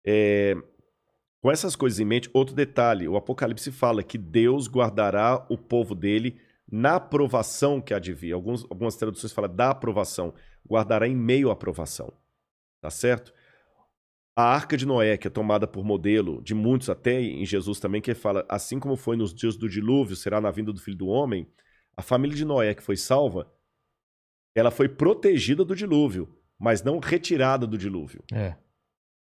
[0.05, 0.57] É,
[1.47, 5.95] Com essas coisas em mente, outro detalhe: o Apocalipse fala que Deus guardará o povo
[5.95, 8.33] dele na aprovação que vir.
[8.33, 10.35] Alguns, algumas traduções falam da aprovação.
[10.69, 12.13] Guardará em meio à aprovação.
[12.81, 13.33] Tá certo?
[14.35, 18.03] A arca de Noé, que é tomada por modelo de muitos, até em Jesus também,
[18.03, 21.07] que fala, assim como foi nos dias do dilúvio, será na vinda do Filho do
[21.07, 21.49] Homem,
[21.97, 23.49] a família de Noé que foi salva,
[24.53, 28.25] ela foi protegida do dilúvio, mas não retirada do dilúvio.
[28.33, 28.57] É.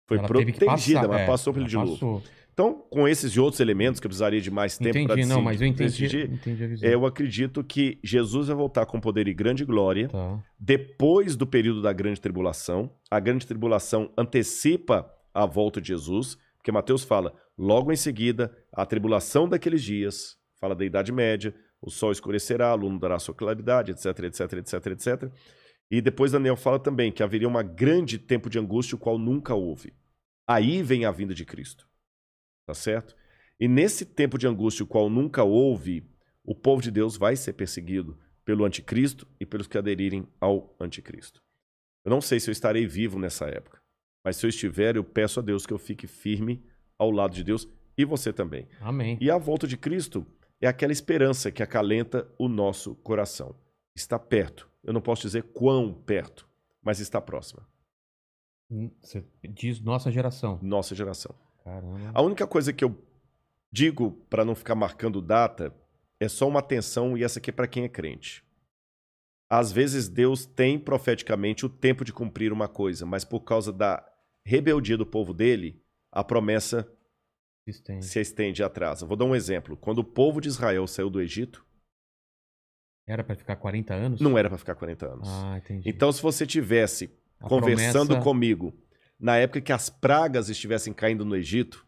[0.06, 1.94] Foi Ela protegida, mas é, passou pelo dilúvio.
[1.94, 2.24] Passou.
[2.54, 5.42] Então, com esses e outros elementos, que eu precisaria de mais tempo para Entendi, não,
[5.42, 9.66] mas eu entendi, decidir, entendi eu acredito que Jesus vai voltar com poder e grande
[9.66, 10.40] glória Tá.
[10.60, 12.92] depois do período da grande tribulação.
[13.10, 18.86] A grande tribulação antecipa a volta de Jesus, porque Mateus fala, logo em seguida, a
[18.86, 23.92] tribulação daqueles dias, fala da Idade Média, o sol escurecerá, a lua dará sua claridade,
[23.92, 25.32] etc, etc, etc, etc.
[25.92, 29.54] E depois Daniel fala também que haveria uma grande tempo de angústia, o qual nunca
[29.54, 29.94] houve.
[30.48, 31.88] Aí vem a vinda de Cristo.
[32.66, 33.16] Tá certo?
[33.60, 36.10] E nesse tempo de angústia, o qual nunca houve,
[36.44, 41.42] o povo de Deus vai ser perseguido pelo anticristo e pelos que aderirem ao anticristo.
[42.04, 43.82] Eu não sei se eu estarei vivo nessa época.
[44.24, 46.64] Mas se eu estiver, eu peço a Deus que eu fique firme
[46.98, 48.68] ao lado de Deus e você também.
[48.80, 49.18] Amém.
[49.22, 50.26] E a volta de Cristo
[50.62, 53.56] é aquela esperança que acalenta o nosso coração.
[53.96, 54.70] Está perto.
[54.84, 56.48] Eu não posso dizer quão perto,
[56.82, 57.66] mas está próxima.
[58.70, 60.60] Hum, Você diz nossa geração.
[60.62, 61.36] Nossa geração.
[61.64, 62.12] Caramba.
[62.14, 62.96] A única coisa que eu
[63.72, 65.74] digo para não ficar marcando data
[66.20, 68.44] é só uma atenção e essa aqui é para quem é crente.
[69.50, 74.04] Às vezes Deus tem profeticamente o tempo de cumprir uma coisa, mas por causa da
[74.46, 75.82] rebeldia do povo dele,
[76.12, 76.92] a promessa
[77.68, 78.06] Existente.
[78.06, 79.06] se estende e atrasa.
[79.06, 79.78] Vou dar um exemplo.
[79.78, 81.66] Quando o povo de Israel saiu do Egito,
[83.06, 84.22] Era pra ficar 40 anos?
[84.22, 85.28] não era para ficar 40 anos.
[85.30, 85.90] Ah, entendi.
[85.90, 88.74] Então, se você tivesse A conversando promessa- comigo
[89.20, 91.86] na época que as pragas estivessem caindo no Egito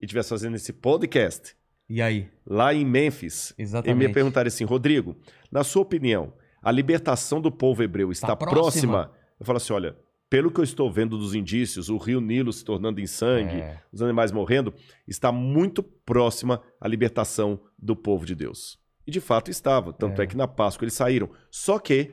[0.00, 1.56] e estivesse fazendo esse podcast
[1.88, 2.30] E aí?
[2.46, 4.06] lá em Memphis, e Exatamente.
[4.08, 5.16] me perguntaram assim, Rodrigo,
[5.50, 6.32] na sua opinião,
[6.62, 8.58] a libertação do povo hebreu está Tá próxima?
[9.04, 9.12] próxima?
[9.40, 9.96] Eu falo assim, olha,
[10.28, 13.80] pelo que eu estou vendo dos indícios, o rio Nilo se tornando em sangue, É.
[13.90, 14.74] os animais morrendo,
[15.06, 18.78] está muito próxima a libertação do povo de Deus.
[19.08, 20.26] E de fato estava, tanto é, É.
[20.26, 21.30] que na Páscoa eles saíram.
[21.50, 22.12] Só que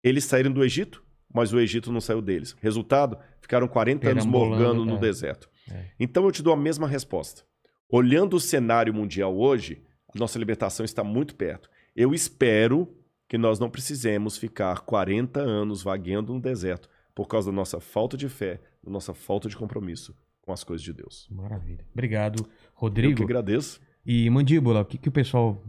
[0.00, 1.02] eles saíram do Egito,
[1.34, 2.54] mas o Egito não saiu deles.
[2.60, 5.00] Resultado, ficaram 40 anos morgando no é.
[5.00, 5.50] deserto.
[5.68, 5.86] É.
[5.98, 7.42] Então eu te dou a mesma resposta.
[7.90, 9.82] Olhando o cenário mundial hoje,
[10.14, 11.68] a nossa libertação está muito perto.
[11.96, 12.94] Eu espero
[13.28, 18.16] que nós não precisemos ficar 40 anos vagueando no deserto por causa da nossa falta
[18.16, 21.26] de fé, da nossa falta de compromisso com as coisas de Deus.
[21.28, 21.84] Maravilha.
[21.92, 23.22] Obrigado, Eu que Rodrigo.
[23.24, 23.80] agradeço.
[24.10, 25.62] E Mandíbula, o que, que o pessoal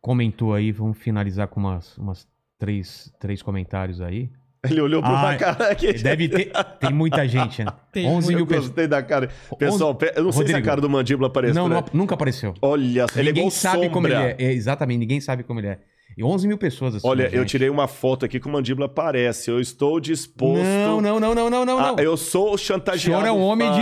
[0.00, 0.72] comentou aí?
[0.72, 2.26] Vamos finalizar com umas, umas
[2.58, 4.28] três, três comentários aí.
[4.68, 5.92] Ele olhou pra Ah, cara aqui.
[5.92, 6.50] Deve ter.
[6.80, 7.70] Tem muita gente, né?
[7.92, 8.66] Tem 11 Eu mil pessoas.
[8.68, 9.28] gostei da cara.
[9.58, 10.66] Pessoal, pe- eu não sei se a Rodrigo.
[10.66, 11.54] cara do mandíbula apareceu.
[11.54, 11.76] Não, né?
[11.76, 12.54] não, nunca apareceu.
[12.62, 13.90] Olha, ele é ninguém igual sabe sombra.
[13.90, 14.36] como ele é.
[14.38, 15.78] É, Exatamente, ninguém sabe como ele é.
[16.16, 17.50] E 11 mil pessoas assistindo, Olha, eu gente.
[17.50, 19.50] tirei uma foto aqui que o mandíbula aparece.
[19.50, 20.62] Eu estou disposto.
[20.64, 21.98] Não, não, não, não, não, não, Ah, não.
[21.98, 23.22] eu sou o O chantageado.
[23.22, 23.80] senhor é um homem de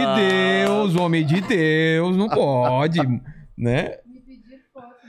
[0.67, 2.99] Deus, homem de Deus, não pode,
[3.57, 3.99] né?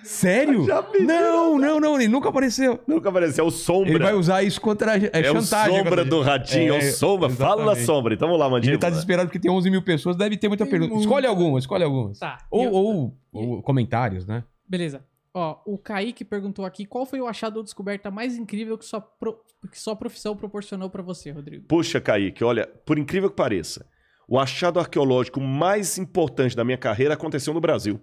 [0.03, 0.65] Sério?
[1.01, 2.79] Não, não, não, ele nunca apareceu.
[2.87, 3.43] Nunca apareceu.
[3.43, 3.89] É o sombra.
[3.89, 5.11] Ele vai usar isso contra a gente.
[5.15, 5.77] É, É o chantagem.
[5.77, 7.29] sombra do ratinho, é, o sombra.
[7.29, 7.85] Fala, exatamente.
[7.85, 8.13] sombra.
[8.13, 8.73] Então vamos lá, mandíbula.
[8.73, 10.93] Ele tá desesperado porque tem 11 mil pessoas, deve ter muita Tem pergunta.
[10.93, 11.03] muito.
[11.05, 12.19] Escolhe algumas, escolhe algumas.
[12.19, 12.37] Tá.
[12.51, 14.43] Ou, eu- ou, ou comentários, né?
[14.67, 15.03] Beleza.
[15.33, 19.01] Ó, o Kaique perguntou aqui qual foi o achado ou descoberta mais incrível que sua,
[19.01, 19.39] pro-
[19.71, 21.65] que sua profissão proporcionou pra você, Rodrigo.
[21.67, 23.85] Puxa, Kaique, olha, por incrível que pareça,
[24.27, 27.99] o achado arqueológico mais importante da minha carreira aconteceu no Brasil.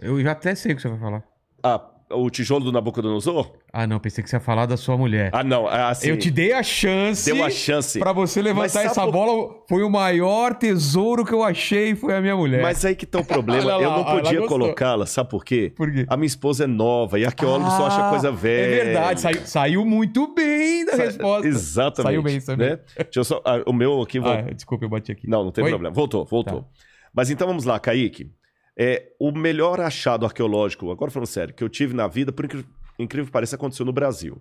[0.00, 1.22] Eu já até sei o que você vai falar.
[1.62, 3.52] Ah, o tijolo do Nabucodonosor?
[3.72, 5.28] Ah, não, pensei que você ia falar da sua mulher.
[5.32, 5.68] Ah, não.
[5.70, 7.98] é Assim, eu te dei a chance deu a chance.
[7.98, 9.54] pra você levantar essa por- bola.
[9.68, 12.62] Foi o maior tesouro que eu achei, foi a minha mulher.
[12.62, 13.62] Mas aí que tá o problema.
[13.76, 15.72] Lá, eu não podia colocá-la, sabe por quê?
[15.76, 16.06] Por quê?
[16.08, 18.74] A minha esposa é nova e arqueólogo só acha Ah, coisa velha.
[18.80, 21.46] É verdade, saiu, saiu muito bem da Sa- resposta.
[21.48, 22.02] Exatamente.
[22.08, 22.70] Saiu bem também.
[22.70, 22.78] Né?
[22.96, 23.42] Deixa eu só.
[23.44, 24.18] ah, o meu aqui.
[24.20, 25.28] vol- Ah, desculpa, eu bati aqui.
[25.28, 25.70] Não, não tem Oi?
[25.70, 25.92] problema.
[25.94, 26.62] Voltou, voltou.
[26.62, 26.68] Tá.
[27.12, 28.30] Mas então vamos lá, Kaique.
[28.80, 32.64] É, o melhor achado arqueológico, agora falando sério, que eu tive na vida, por incri-
[32.98, 34.40] incrível que pareça, aconteceu no Brasil.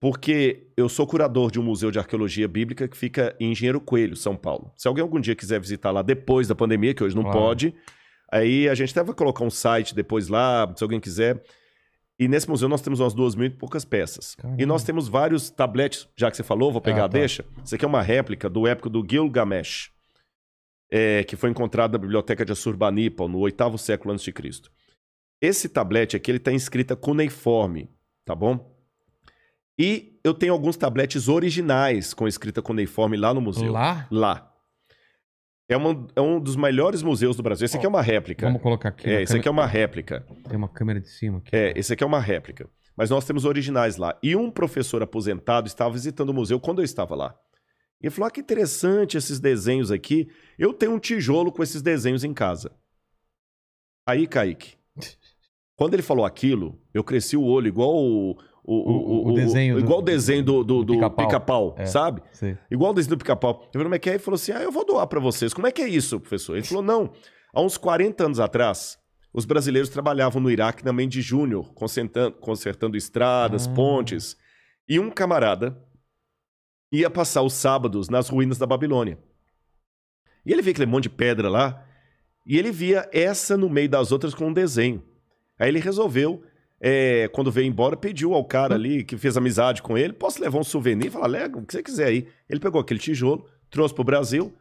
[0.00, 4.16] Porque eu sou curador de um museu de arqueologia bíblica que fica em Engenheiro Coelho,
[4.16, 4.72] São Paulo.
[4.76, 7.38] Se alguém algum dia quiser visitar lá depois da pandemia, que hoje não Claro.
[7.38, 7.74] pode,
[8.30, 11.40] aí a gente até vai colocar um site depois lá, se alguém quiser.
[12.18, 14.34] E nesse museu nós temos umas duas mil e poucas peças.
[14.34, 14.60] Caramba.
[14.60, 17.18] E nós temos vários tabletes, já que você falou, vou pegar Ah, a tá.
[17.18, 17.44] deixa.
[17.64, 19.90] Isso aqui é uma réplica do épico do Gilgamesh,
[20.94, 24.70] é, que foi encontrado na biblioteca de Assurbanipal, no oitavo século antes de Cristo.
[25.40, 27.88] Esse tablete aqui ele está escrita cuneiforme,
[28.26, 28.70] tá bom?
[29.78, 33.72] E eu tenho alguns tabletes originais com escrita cuneiforme lá no museu.
[33.72, 34.06] Lá?
[34.10, 34.52] Lá.
[35.68, 37.64] É, uma- é um dos melhores museus do Brasil.
[37.64, 38.46] Esse aqui é uma réplica.
[38.46, 39.08] Vamos colocar aqui.
[39.08, 39.66] É, esse aqui é câmera.
[39.66, 40.26] uma réplica.
[40.46, 41.48] Tem uma câmera de cima aqui.
[41.56, 42.68] É, esse aqui é uma réplica.
[42.94, 44.16] Mas nós temos originais lá.
[44.22, 47.34] E um professor aposentado estava visitando o museu quando eu estava lá.
[48.02, 50.28] E ele falou: ah, que interessante esses desenhos aqui.
[50.58, 52.72] Eu tenho um tijolo com esses desenhos em casa.
[54.06, 54.74] Aí, Kaique,
[55.76, 58.36] quando ele falou aquilo, eu cresci o olho igual o.
[58.64, 61.26] O, O- o desenho do- igual o desenho do, do, do do pica-pau.
[61.26, 61.84] pica-pau, É.
[61.84, 62.22] sabe?
[62.32, 62.56] Sei.
[62.70, 63.60] Igual o desenho do pica-pau.
[63.64, 64.12] Eu falei, como é que é?
[64.12, 65.52] Ele falou assim: ah, eu vou doar pra vocês.
[65.52, 66.56] Como é que é isso, professor?
[66.56, 67.12] Ele falou: não.
[67.52, 68.96] Há uns 40 anos atrás,
[69.34, 73.72] os brasileiros trabalhavam no Iraque na Mendes Júnior, consertando, consertando estradas, Ah.
[73.74, 74.36] pontes.
[74.88, 75.76] E um camarada
[76.92, 79.18] ia passar os sábados nas ruínas da Babilônia.
[80.44, 81.86] E ele via aquele monte de pedra lá,
[82.46, 85.02] e ele via essa no meio das outras com um desenho.
[85.58, 86.42] Aí ele resolveu,
[86.80, 90.58] é, quando veio embora, pediu ao cara ali que fez amizade com ele: posso levar
[90.58, 91.10] um souvenir?
[91.10, 92.28] Fala, leva o que você quiser aí.
[92.48, 94.52] Ele pegou aquele tijolo, trouxe pro Brasil,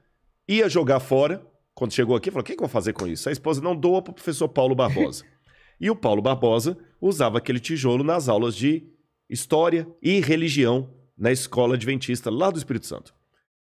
[0.47, 1.45] ia jogar fora.
[1.73, 3.27] Quando chegou aqui, falou: o que, que eu vou fazer com isso?
[3.27, 5.25] A esposa não doa pro professor Paulo Barbosa.
[5.81, 8.83] e o Paulo Barbosa usava aquele tijolo nas aulas de
[9.27, 13.13] história e religião na escola adventista lá do Espírito Santo.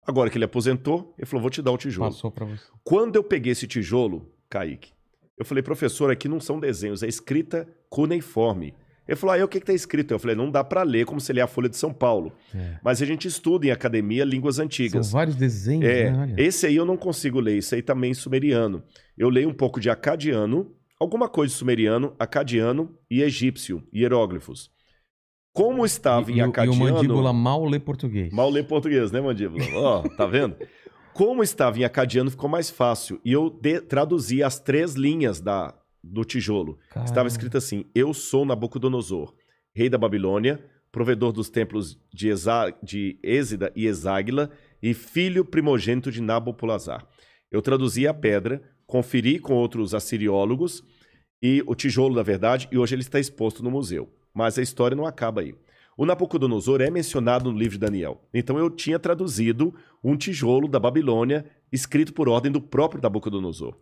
[0.06, 2.10] Agora que ele aposentou, ele falou: vou te dar o tijolo.
[2.10, 2.64] Passou pra você.
[2.84, 4.92] Quando eu peguei esse tijolo, Kaique,
[5.36, 8.74] eu falei, professor, aqui não são desenhos, é escrita cuneiforme.
[9.06, 10.12] Ele falou, aí o que está escrito?
[10.12, 12.32] Eu falei, não dá para ler como se lê a Folha de São Paulo.
[12.54, 12.78] É.
[12.84, 15.10] Mas a gente estuda em academia línguas São antigas.
[15.10, 16.18] vários desenhos, É, né?
[16.18, 16.34] Olha.
[16.36, 18.82] esse aí eu não consigo ler, isso aí também é sumeriano.
[19.16, 24.70] Eu leio um pouco de acadiano, alguma coisa de sumeriano, acadiano e egípcio, hieróglifos.
[25.58, 26.94] Como estava E- em e, o- e o acadiano...
[26.94, 28.32] mandíbula mal lê português.
[28.32, 29.64] Mal lê português, né, mandíbula?
[29.74, 30.56] Ó, tá vendo?
[31.12, 33.20] Como estava em acadiano, ficou mais fácil.
[33.24, 36.78] E eu de- traduzi as três linhas da, do tijolo.
[36.90, 39.34] Cara, Estava escrito assim: Eu sou Nabucodonosor,
[39.74, 44.50] rei da Babilônia, provedor dos templos de, Eza, de Êxida e Exáguila
[44.82, 47.04] e filho primogênito de Nabopolazar.
[47.50, 50.84] Eu traduzi a pedra, conferi com outros assiriólogos
[51.42, 54.08] e o tijolo, na verdade, e hoje ele está exposto no museu.
[54.38, 55.52] Mas a história não acaba aí.
[55.96, 58.20] O Nabucodonosor é mencionado no livro de Daniel.
[58.32, 63.74] Então eu tinha traduzido um tijolo da Babilônia escrito por ordem do próprio Nabucodonosor.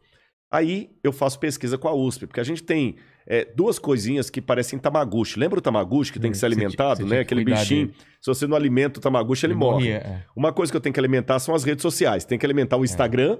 [0.50, 4.40] Aí eu faço pesquisa com a USP, porque a gente tem é, duas coisinhas que
[4.40, 5.38] parecem tamaguchi.
[5.38, 7.20] Lembra o tamaguchi que tem que ser Você tinha- alimentado, você né?
[7.20, 7.88] Aquele bichinho.
[7.88, 7.98] dele.
[8.22, 9.74] Se você não alimenta o tamaguchi, ele, morre.
[9.74, 10.24] morria, é.
[10.34, 12.24] Uma coisa que eu tenho que alimentar são as redes sociais.
[12.24, 13.38] Tem que alimentar o Instagram,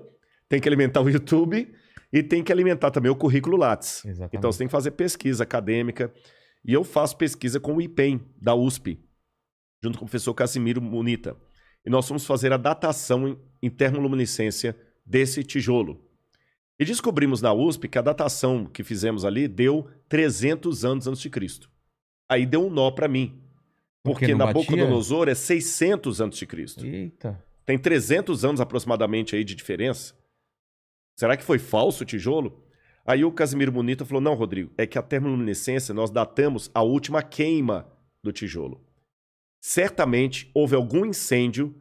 [0.50, 1.66] tem que alimentar o YouTube
[2.12, 4.04] e tem que alimentar também o currículo Lattes.
[4.04, 4.36] Exatamente.
[4.36, 6.12] Então você tem que fazer pesquisa acadêmica.
[6.66, 8.98] E eu faço pesquisa com o IPEM, da USP,
[9.80, 11.36] junto com o professor Casimiro Munita.
[11.84, 16.04] E nós fomos fazer a datação em, em termoluminescência desse tijolo.
[16.76, 21.30] E descobrimos na USP que a datação que fizemos ali deu 300 anos antes de
[21.30, 21.70] Cristo.
[22.28, 23.40] Aí deu um nó para mim.
[24.02, 26.84] Porque Não Nabucodonosor é 600 antes de Cristo.
[26.84, 27.42] Eita.
[27.64, 30.14] Tem 300 anos aproximadamente aí de diferença.
[31.16, 32.65] Será que foi falso o tijolo?
[33.07, 37.23] Aí o Casimiro Munita falou: não, Rodrigo, é que a termoluminescência nós datamos a última
[37.23, 37.86] queima
[38.23, 38.85] do tijolo.
[39.60, 41.75] Certamente houve algum incêndio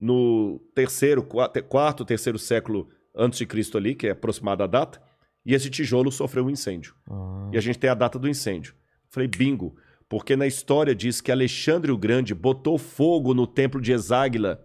[0.00, 5.00] no terceiro, quarto, quarto terceiro século antes de Cristo ali, que é aproximada a data,
[5.44, 6.94] e esse tijolo sofreu um incêndio.
[7.08, 8.74] Ah, E a gente tem a data do incêndio.
[9.08, 9.74] Falei, bingo,
[10.08, 14.62] porque na história diz que Alexandre o Grande botou fogo no templo de Exáguila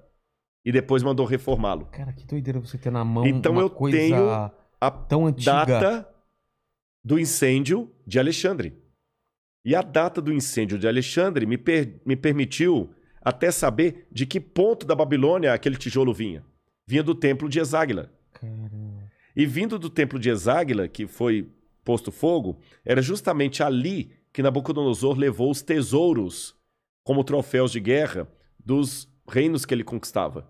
[0.65, 1.85] e depois mandou reformá-lo.
[1.85, 4.89] Cara, que doideira você ter na mão Então uma eu coisa tenho A
[5.45, 6.09] data
[7.03, 8.73] do incêndio de Alexandre.
[9.63, 14.39] E a data do incêndio de Alexandre me, per- me permitiu até saber de que
[14.39, 16.43] ponto da Babilônia aquele tijolo vinha.
[16.87, 18.11] Vinha do templo de Exáguila.
[18.33, 19.11] Caramba.
[19.35, 21.47] E vindo do templo de Exáguila, que foi
[21.83, 26.55] posto fogo, era justamente ali que Nabucodonosor levou os tesouros
[27.03, 28.27] como troféus de guerra
[28.59, 30.49] dos reinos que ele conquistava.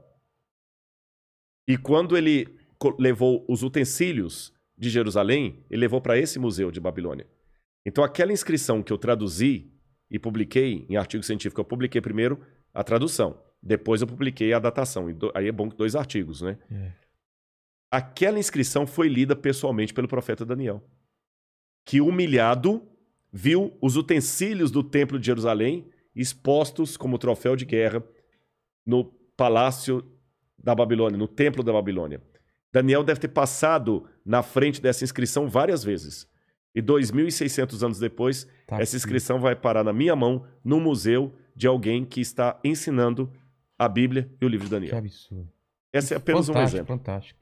[1.67, 2.47] E quando ele
[2.99, 7.27] levou os utensílios de Jerusalém, ele levou para esse museu de Babilônia.
[7.85, 9.71] Então aquela inscrição que eu traduzi
[10.09, 12.39] e publiquei em artigo científico, eu publiquei primeiro
[12.73, 15.09] a tradução, depois eu publiquei a datação.
[15.09, 16.57] E Aí é bom que dois artigos, né?
[16.71, 16.91] É.
[17.91, 20.83] Aquela inscrição foi lida pessoalmente pelo profeta Daniel,
[21.85, 22.87] que humilhado
[23.31, 28.03] viu os utensílios do templo de Jerusalém expostos como troféu de guerra
[28.85, 30.05] no palácio
[30.57, 32.21] da Babilônia, no templo da Babilônia.
[32.73, 36.27] Daniel deve ter passado na frente dessa inscrição várias vezes.
[36.73, 38.97] E 2.600 anos depois, Tá essa aqui.
[38.97, 43.31] inscrição vai parar na minha mão, no museu de alguém que está ensinando
[43.77, 44.97] a Bíblia e o livro de Que Daniel.
[44.97, 45.49] absurdo.
[45.91, 46.97] Esse é apenas um fantástico, exemplo.
[46.97, 47.39] fantástico.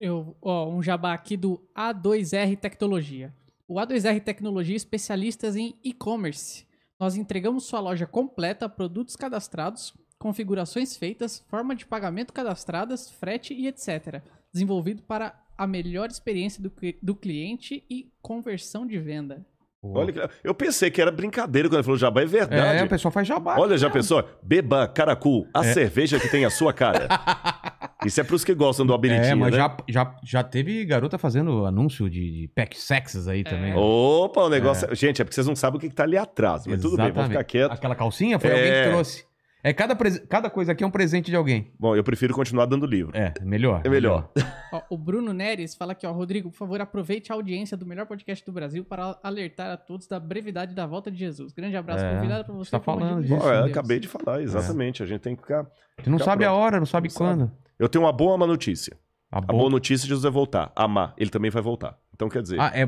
[0.00, 3.34] Eu, ó, um jabá aqui do A2R Tecnologia.
[3.68, 6.64] O A2R Tecnologia é especialistas em e-commerce.
[6.98, 13.66] Nós entregamos sua loja completa, produtos cadastrados, configurações feitas, forma de pagamento cadastradas, frete e
[13.66, 14.22] etc.
[14.52, 16.72] Desenvolvido para a melhor experiência do,
[17.02, 19.44] do cliente e conversão de venda.
[19.82, 22.78] Olha, eu pensei que era brincadeira quando ele falou jabá, é verdade.
[22.80, 23.56] É, o pessoal faz jabá.
[23.58, 24.22] Olha, já pensou?
[24.42, 25.72] Beba Caracu, a É.
[25.72, 27.08] cerveja que tem a sua cara.
[28.04, 29.56] Isso é pros que gostam do habilitinho, É, mas né?
[29.56, 33.72] já, já, já teve garota fazendo anúncio de, de pack sexes aí também.
[33.74, 34.24] ó.
[34.24, 34.94] Opa, o negócio...
[34.94, 36.66] Gente, é porque vocês não sabem o que que tá ali atrás.
[36.66, 37.30] Mas tudo bem, vamos Exatamente.
[37.30, 37.72] ficar quieto.
[37.72, 38.52] Aquela calcinha foi É.
[38.54, 39.24] alguém que trouxe.
[39.62, 41.70] É cada, prese- cada coisa aqui é um presente de alguém.
[41.78, 43.14] Bom, eu prefiro continuar dando livro.
[43.14, 43.82] É, melhor.
[43.84, 44.30] É melhor.
[44.72, 48.06] Ó, o Bruno Neres fala aqui, ó, Rodrigo, por favor, aproveite a audiência do melhor
[48.06, 51.52] podcast do Brasil para alertar a todos da brevidade da volta de Jesus.
[51.52, 52.70] Grande abraço, É, convidado para você.
[52.70, 55.02] tá como falando disso, de acabei de falar, exatamente.
[55.02, 55.64] A gente tem que ficar...
[56.02, 56.60] Você não Fica sabe a pronto.
[56.62, 57.52] hora, não sabe Não quando.
[57.78, 58.96] Eu tenho uma boa má notícia.
[59.30, 60.72] A A boa notícia é Jesus vai voltar.
[60.74, 61.98] Amar, ele também vai voltar.
[62.14, 62.58] Então, quer dizer...
[62.58, 62.86] Ah, é,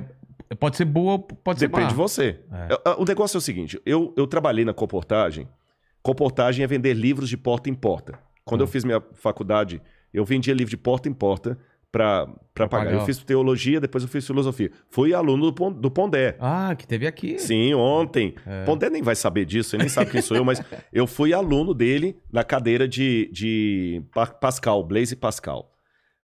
[0.54, 1.90] pode ser boa, pode ser Depende má.
[1.90, 2.40] de você.
[2.50, 2.90] É.
[2.90, 5.46] É, O negócio é o seguinte: eu, eu trabalhei na comportagem.
[6.02, 8.18] Comportagem é vender livros de porta em porta.
[8.44, 8.64] Quando Hum.
[8.64, 9.80] eu fiz minha faculdade,
[10.12, 11.56] eu vendia livro de porta em porta
[11.92, 12.68] para pagar.
[12.68, 12.92] pagar.
[12.94, 14.70] Eu fiz teologia, depois eu fiz filosofia.
[14.88, 16.36] Fui aluno do, do Pondé.
[16.40, 17.38] Ah, que teve aqui.
[17.38, 18.34] Sim, ontem.
[18.46, 18.64] É.
[18.64, 20.60] Pondé nem vai saber disso, ele nem sabe quem sou eu, mas
[20.92, 25.70] eu fui aluno dele na cadeira de, de Pa- Pascal, Blaise Pascal.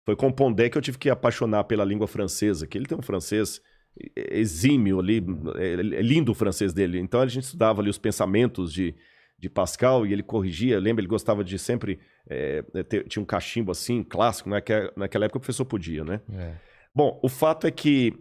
[0.07, 2.97] Foi com o Pondé que eu tive que apaixonar pela língua francesa, que ele tem
[2.97, 3.61] um francês
[4.17, 5.23] exímio ali,
[5.57, 6.99] é é lindo o francês dele.
[6.99, 8.95] Então a gente estudava ali os pensamentos de,
[9.39, 10.79] de Pascal e ele corrigia.
[10.81, 11.99] Lembra, ele gostava de sempre.
[12.29, 14.61] é, ter- tinha um cachimbo assim, clássico, né?
[14.61, 16.21] que naquela época o professor podia, né?
[16.33, 16.53] É.
[16.95, 18.13] Bom, o fato é que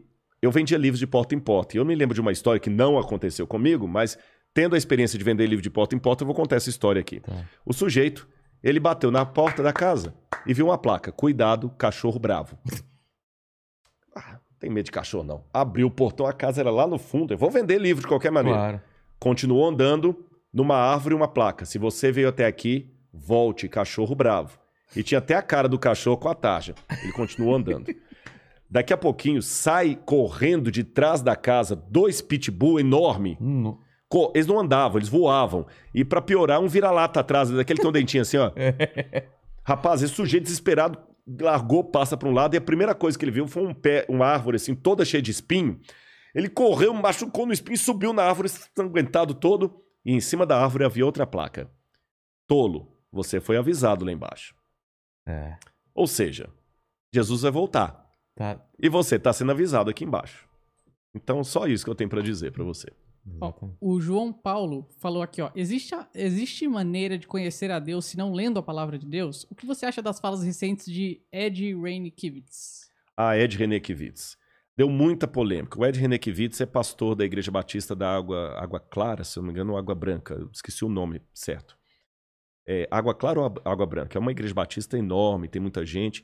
[0.41, 1.75] eu vendia livros de porta em porta.
[1.75, 4.17] E eu me lembro de uma história que não aconteceu comigo, mas
[4.53, 6.99] tendo a experiência de vender livro de porta em porta, eu vou contar essa história
[6.99, 7.19] aqui.
[7.19, 7.45] Tá.
[7.65, 8.27] O sujeito,
[8.63, 10.13] ele bateu na porta da casa
[10.45, 12.57] e viu uma placa: Cuidado, cachorro bravo.
[14.15, 15.43] Ah, não tem medo de cachorro, não.
[15.53, 17.33] Abriu o portão, a casa era lá no fundo.
[17.33, 18.57] Eu vou vender livro de qualquer maneira.
[18.57, 18.81] Claro.
[19.19, 20.25] Continuou andando,
[20.57, 21.65] numa árvore uma placa.
[21.65, 24.57] Se você veio até aqui, volte, cachorro bravo.
[24.95, 26.73] E tinha até a cara do cachorro com a tarja.
[27.03, 27.93] Ele continuou andando.
[28.69, 33.37] Daqui a pouquinho, sai correndo de trás da casa dois pitbull enorme.
[33.39, 35.67] Hum, não- Eles não andavam, eles voavam.
[35.93, 38.51] E pra piorar, um vira-lata atrás, daquele que tem um dentinho assim, ó.
[39.63, 40.97] Rapaz, esse sujeito desesperado
[41.39, 44.05] largou, passa pra um lado, e a primeira coisa que ele viu foi um pé,
[44.09, 45.79] uma árvore assim, toda cheia de espinho.
[46.33, 49.73] Ele correu, machucou no espinho, subiu na árvore, ensanguentado todo,
[50.07, 51.69] e em cima da árvore havia outra placa.
[52.47, 54.55] Tolo, você foi avisado lá embaixo.
[55.27, 55.57] É.
[55.93, 56.49] Ou seja,
[57.13, 58.09] Jesus vai voltar.
[58.35, 58.65] Tá.
[58.79, 60.47] E você tá sendo avisado aqui embaixo.
[61.13, 62.87] Então, só isso que eu tenho pra dizer pra você.
[63.41, 63.77] Ó, Exatamente.
[63.81, 65.51] o João Paulo falou aqui, ó.
[65.53, 69.45] Existe, a- existe maneira de conhecer a Deus se não lendo a palavra de Deus?
[69.49, 72.87] O que você acha das falas recentes de Ed Reinikiewicz?
[73.17, 74.37] a Ed Renekiewicz.
[74.77, 75.79] Deu muita polêmica.
[75.79, 79.47] O Ed Renekiewicz é pastor da Igreja Batista da Água, Água Clara, se eu não
[79.47, 80.35] me engano, ou Água Branca.
[80.35, 81.75] Eu esqueci o nome certo.
[82.67, 84.17] É, Água Clara ou Água- Branca?
[84.17, 86.23] É uma igreja batista enorme, tem muita gente.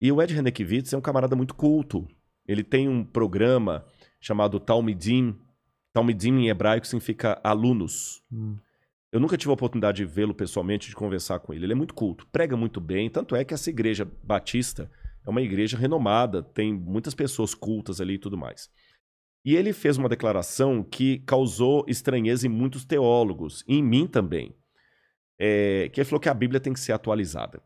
[0.00, 2.08] E o Ed Renekiewicz é um camarada muito culto.
[2.46, 3.84] Ele tem um programa
[4.18, 5.38] chamado Talmidim.
[5.92, 8.22] Talmidim em hebraico significa alunos.
[8.32, 8.56] Hum.
[9.12, 11.66] Eu nunca tive a oportunidade de vê-lo pessoalmente, de conversar com ele.
[11.66, 13.10] Ele é muito culto, prega muito bem.
[13.10, 14.90] Tanto é que essa igreja batista
[15.26, 18.70] é uma igreja renomada, tem muitas pessoas cultas ali e tudo mais.
[19.44, 24.54] E ele fez uma declaração que causou estranheza em muitos teólogos, e em mim também.
[25.38, 27.62] É, que ele falou que a Bíblia tem que ser atualizada.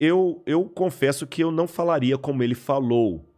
[0.00, 3.34] Eu, eu confesso que eu não falaria como ele falou,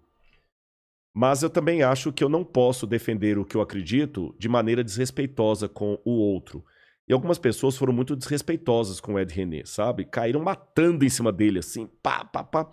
[1.14, 4.84] mas eu também acho que eu não posso defender o que eu acredito de maneira
[4.84, 6.64] desrespeitosa com o outro.
[7.08, 10.04] E algumas pessoas foram muito desrespeitosas com o Ed René, sabe?
[10.04, 12.70] Caíram matando em cima dele, assim, pá, pá, pá.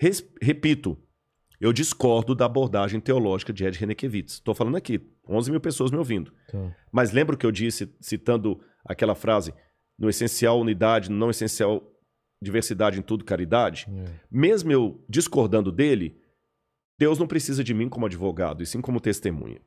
[0.00, 0.98] Res- repito,
[1.60, 4.32] eu discordo da abordagem teológica de Ed Renekiewicz.
[4.34, 4.98] Estou falando aqui,
[5.28, 6.32] 11 mil pessoas me ouvindo.
[6.48, 6.74] Tá.
[6.90, 9.52] Mas lembra o que eu disse, citando aquela frase?
[9.98, 11.82] No essencial, unidade, no não essencial,
[12.40, 13.86] diversidade em tudo, caridade?
[13.90, 14.04] É.
[14.30, 16.18] Mesmo eu discordando dele,
[16.98, 19.60] Deus não precisa de mim como advogado, e sim como testemunha.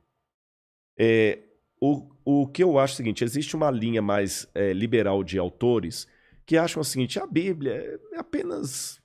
[0.98, 1.42] É,
[1.80, 5.38] o, o que eu acho é o seguinte: existe uma linha mais é, liberal de
[5.38, 6.08] autores
[6.44, 7.72] que acham o seguinte: a Bíblia
[8.12, 9.00] é apenas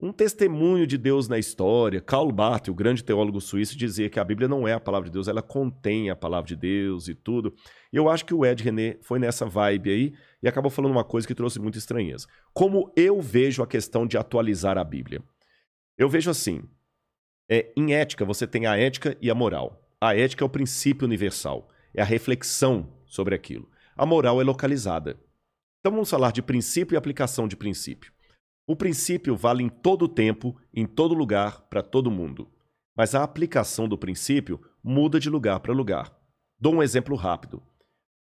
[0.00, 2.00] um testemunho de Deus na história.
[2.00, 5.12] Karl Barth, o grande teólogo suíço, dizia que a Bíblia não é a palavra de
[5.12, 7.54] Deus, ela contém a palavra de Deus e tudo.
[7.92, 11.04] E eu acho que o Ed René foi nessa vibe aí e acabou falando uma
[11.04, 12.26] coisa que trouxe muita estranheza.
[12.54, 15.22] Como eu vejo a questão de atualizar a Bíblia?
[15.98, 16.62] Eu vejo assim:
[17.48, 19.86] é, em ética, você tem a ética e a moral.
[20.00, 23.68] A ética é o princípio universal, é a reflexão sobre aquilo.
[23.94, 25.20] A moral é localizada.
[25.80, 28.12] Então vamos falar de princípio e aplicação de princípio.
[28.70, 32.48] O princípio vale em todo tempo, em todo lugar, para todo mundo.
[32.96, 36.16] Mas a aplicação do princípio muda de lugar para lugar.
[36.56, 37.60] Dou um exemplo rápido.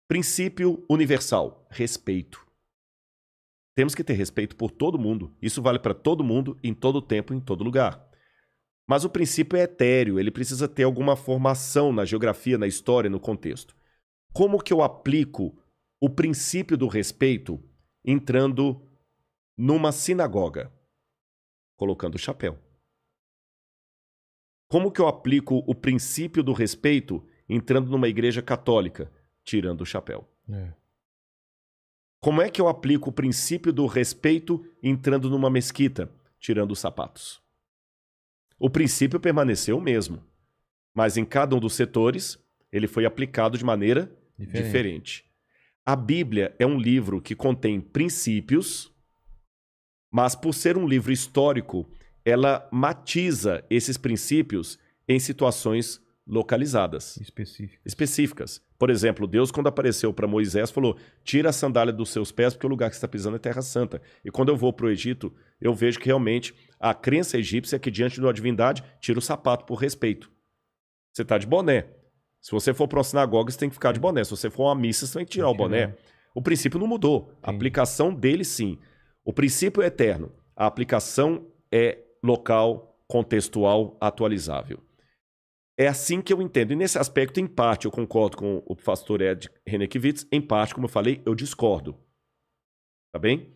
[0.05, 2.45] Princípio universal: respeito.
[3.73, 5.33] Temos que ter respeito por todo mundo.
[5.41, 8.05] Isso vale para todo mundo, em todo tempo, em todo lugar.
[8.85, 13.17] Mas o princípio é etéreo, ele precisa ter alguma formação na geografia, na história, no
[13.17, 13.77] contexto.
[14.33, 15.57] Como que eu aplico
[16.01, 17.63] o princípio do respeito
[18.03, 18.89] entrando
[19.57, 20.71] numa sinagoga?
[21.75, 22.59] Colocando o chapéu.
[24.67, 29.11] Como que eu aplico o princípio do respeito entrando numa igreja católica?
[29.43, 30.27] Tirando o chapéu.
[30.49, 30.73] É.
[32.19, 36.09] Como é que eu aplico o princípio do respeito entrando numa mesquita?
[36.39, 37.41] Tirando os sapatos.
[38.57, 40.23] O princípio permaneceu o mesmo,
[40.93, 42.41] mas em cada um dos setores
[42.71, 44.63] ele foi aplicado de maneira Diferente.
[44.63, 45.25] diferente.
[45.85, 48.92] A Bíblia é um livro que contém princípios,
[50.13, 51.89] mas por ser um livro histórico,
[52.23, 54.77] ela matiza esses princípios
[55.09, 57.81] em situações localizadas, Específico.
[57.85, 58.61] específicas.
[58.77, 62.65] Por exemplo, Deus, quando apareceu para Moisés, falou: tira a sandália dos seus pés, porque
[62.67, 64.01] o lugar que você está pisando é terra santa.
[64.23, 67.79] E quando eu vou para o Egito, eu vejo que realmente a crença egípcia é
[67.79, 70.31] que diante de uma divindade, tira o sapato por respeito.
[71.11, 71.85] Você está de boné.
[72.39, 74.23] Se você for para uma sinagoga, você tem que ficar de boné.
[74.23, 75.87] Se você for a uma missa, você tem que tirar o Tem que boné.
[75.87, 75.97] tirar.
[76.35, 77.29] O princípio não mudou.
[77.41, 77.55] A Entendi.
[77.57, 78.77] aplicação dele, sim.
[79.25, 80.31] O princípio é eterno.
[80.55, 84.79] A aplicação é local, contextual, atualizável.
[85.77, 86.73] É assim que eu entendo.
[86.73, 90.27] E nesse aspecto, em parte, eu concordo com o pastor Ed Renekiewicz.
[90.31, 91.97] Em parte, como eu falei, eu discordo.
[93.11, 93.53] Tá bem?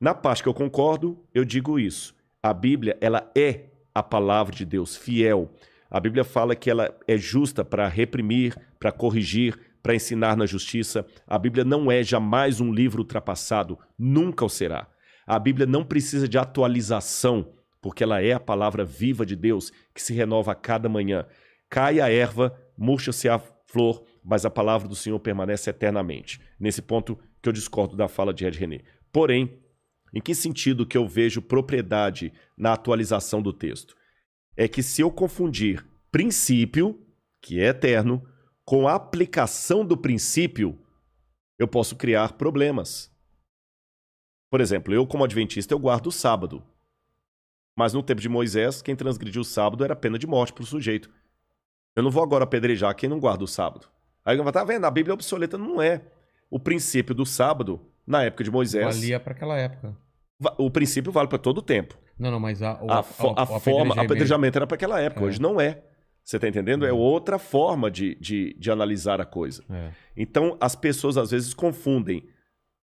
[0.00, 2.14] Na parte que eu concordo, eu digo isso.
[2.42, 5.50] A Bíblia, ela é a palavra de Deus, fiel.
[5.90, 11.04] A Bíblia fala que ela é justa para reprimir, para corrigir, para ensinar na justiça.
[11.26, 14.86] A Bíblia não é jamais um livro ultrapassado, nunca o será.
[15.28, 20.00] A Bíblia não precisa de atualização, porque ela é a palavra viva de Deus que
[20.00, 21.26] se renova a cada manhã.
[21.68, 26.40] Cai a erva, murcha-se a flor, mas a palavra do Senhor permanece eternamente.
[26.58, 28.80] Nesse ponto que eu discordo da fala de Ed René.
[29.12, 29.62] Porém,
[30.14, 33.94] em que sentido que eu vejo propriedade na atualização do texto?
[34.56, 36.98] É que se eu confundir princípio,
[37.42, 38.26] que é eterno,
[38.64, 40.78] com a aplicação do princípio,
[41.58, 43.14] eu posso criar problemas.
[44.50, 46.62] Por exemplo, eu como adventista eu guardo o sábado.
[47.76, 50.66] Mas no tempo de Moisés, quem transgrediu o sábado era pena de morte para o
[50.66, 51.10] sujeito.
[51.94, 53.86] Eu não vou agora apedrejar quem não guarda o sábado.
[54.24, 55.56] Aí vou tá vendo, a Bíblia é obsoleta.
[55.56, 56.02] Não é.
[56.50, 59.96] O princípio do sábado, na época de Moisés, Valia para aquela época.
[60.58, 61.96] o princípio vale para todo o tempo.
[62.18, 65.00] Não, não, mas a, o, A, fo- a o forma, o apedrejamento era para aquela
[65.00, 65.24] época, É.
[65.28, 65.82] hoje não é.
[66.24, 66.84] Você tá entendendo?
[66.84, 66.92] É É.
[66.92, 69.62] outra forma de, de, de analisar a coisa.
[69.70, 69.90] É.
[70.16, 72.28] Então, as pessoas às vezes confundem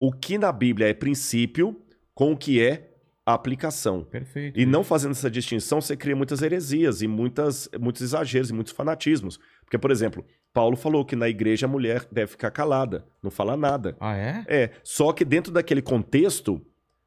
[0.06, 1.80] o que na Bíblia é princípio
[2.14, 2.90] com o que é
[3.24, 4.04] aplicação.
[4.04, 4.60] Perfeito.
[4.60, 8.74] E não fazendo essa distinção, você cria muitas heresias e muitas, muitos exageros e muitos
[8.74, 9.38] fanatismos.
[9.62, 13.56] Porque, por exemplo, Paulo falou que na igreja a mulher deve ficar calada, não falar
[13.56, 13.96] nada.
[13.98, 14.44] Ah, é?
[14.46, 16.60] É, só que dentro daquele contexto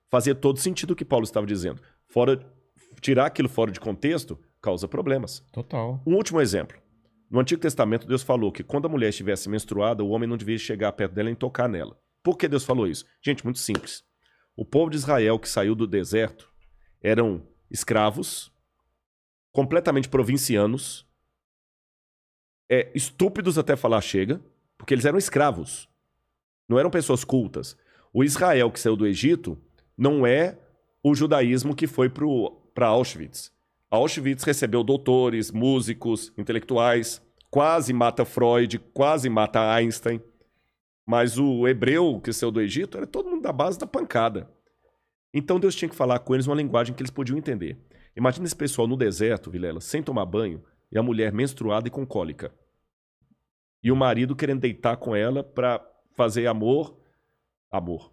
[0.09, 1.80] fazia todo sentido o que Paulo estava dizendo.
[2.08, 2.40] Fora
[3.00, 5.45] tirar aquilo fora de contexto causa problemas.
[5.53, 6.01] Total.
[6.03, 6.80] Um último exemplo.
[7.30, 10.58] No Antigo Testamento, Deus falou que quando a mulher estivesse menstruada, o homem não devia
[10.58, 11.95] chegar perto dela e tocar nela.
[12.24, 13.06] Por que Deus falou isso?
[13.22, 14.04] Gente, muito simples.
[14.56, 16.52] O povo de Israel que saiu do deserto
[17.02, 18.52] eram escravos,
[19.52, 21.06] completamente provincianos,
[22.70, 24.42] é, estúpidos até falar chega,
[24.78, 25.90] porque eles eram escravos.
[26.68, 27.78] Não eram pessoas cultas.
[28.14, 29.58] O Israel que saiu do Egito
[29.98, 30.58] não é
[31.04, 33.52] o judaísmo que foi para Auschwitz.
[33.90, 40.22] Auschwitz recebeu doutores, músicos, intelectuais, quase mata Freud, quase mata Einstein.
[41.08, 44.52] Mas o hebreu que saiu do Egito era todo mundo da base da pancada.
[45.34, 47.77] Então Deus tinha que falar com eles uma linguagem que eles podiam entender.
[48.14, 50.61] Imagina esse pessoal no deserto, Vilela, sem tomar banho,
[50.92, 52.53] e a mulher menstruada e com cólica.
[53.82, 55.80] E o marido querendo deitar com ela para
[56.14, 56.98] fazer amor,
[57.72, 58.11] amor,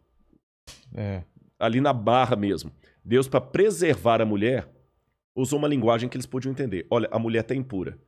[0.95, 1.25] É.
[1.59, 2.71] ali na barra mesmo.
[3.05, 4.69] Deus, para preservar a mulher,
[5.35, 6.87] usou uma linguagem que eles podiam entender.
[6.89, 7.99] Olha, a mulher está impura.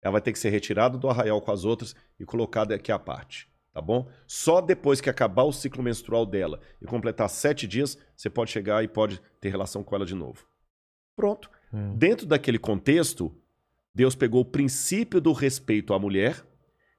[0.00, 2.98] Ela vai ter que ser retirada do arraial com as outras e colocada aqui à
[2.98, 3.48] parte.
[3.76, 4.08] Tá bom?
[4.26, 8.82] Só depois que acabar o ciclo menstrual dela e completar sete dias, você pode chegar
[8.82, 10.46] e pode ter relação com ela de novo.
[11.14, 11.50] Pronto.
[11.70, 11.94] É.
[11.94, 13.36] Dentro daquele contexto,
[13.94, 16.42] Deus pegou o princípio do respeito à mulher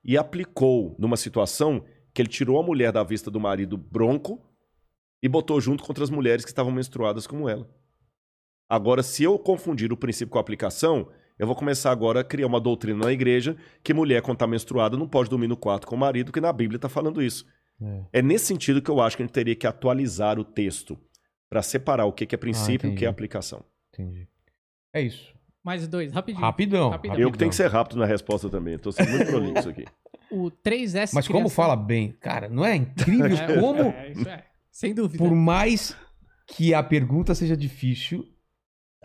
[0.04, 1.84] e aplicou numa situação
[2.14, 4.40] que ele tirou a mulher da vista do marido bronco
[5.20, 7.68] e botou junto contra as mulheres que estavam menstruadas como ela.
[8.70, 12.48] Agora, se eu confundir o princípio com a aplicação, eu vou começar agora a criar
[12.48, 15.96] uma doutrina na igreja que mulher, quando está menstruada, não pode dormir no quarto com
[15.96, 17.46] o marido, que na Bíblia está falando isso.
[17.82, 18.20] É.
[18.20, 20.98] É nesse sentido que eu acho que a gente teria que atualizar o texto
[21.50, 23.64] para separar o que que é princípio e o que é aplicação.
[23.94, 24.28] Entendi.
[24.94, 25.34] É isso.
[25.64, 26.42] Mais dois, rapidinho.
[26.44, 26.90] Rapidão.
[26.90, 27.18] Rapidão.
[27.20, 28.76] Eu que tenho que ser rápido na resposta também.
[28.76, 29.86] Estou sendo muito prolixo aqui.
[30.30, 32.12] O 3S Mas como criação- fala bem?
[32.20, 34.44] Cara, não é incrível É, como, É, isso é.
[34.70, 35.18] Sem dúvida.
[35.24, 35.96] por mais
[36.48, 38.28] que a pergunta seja difícil,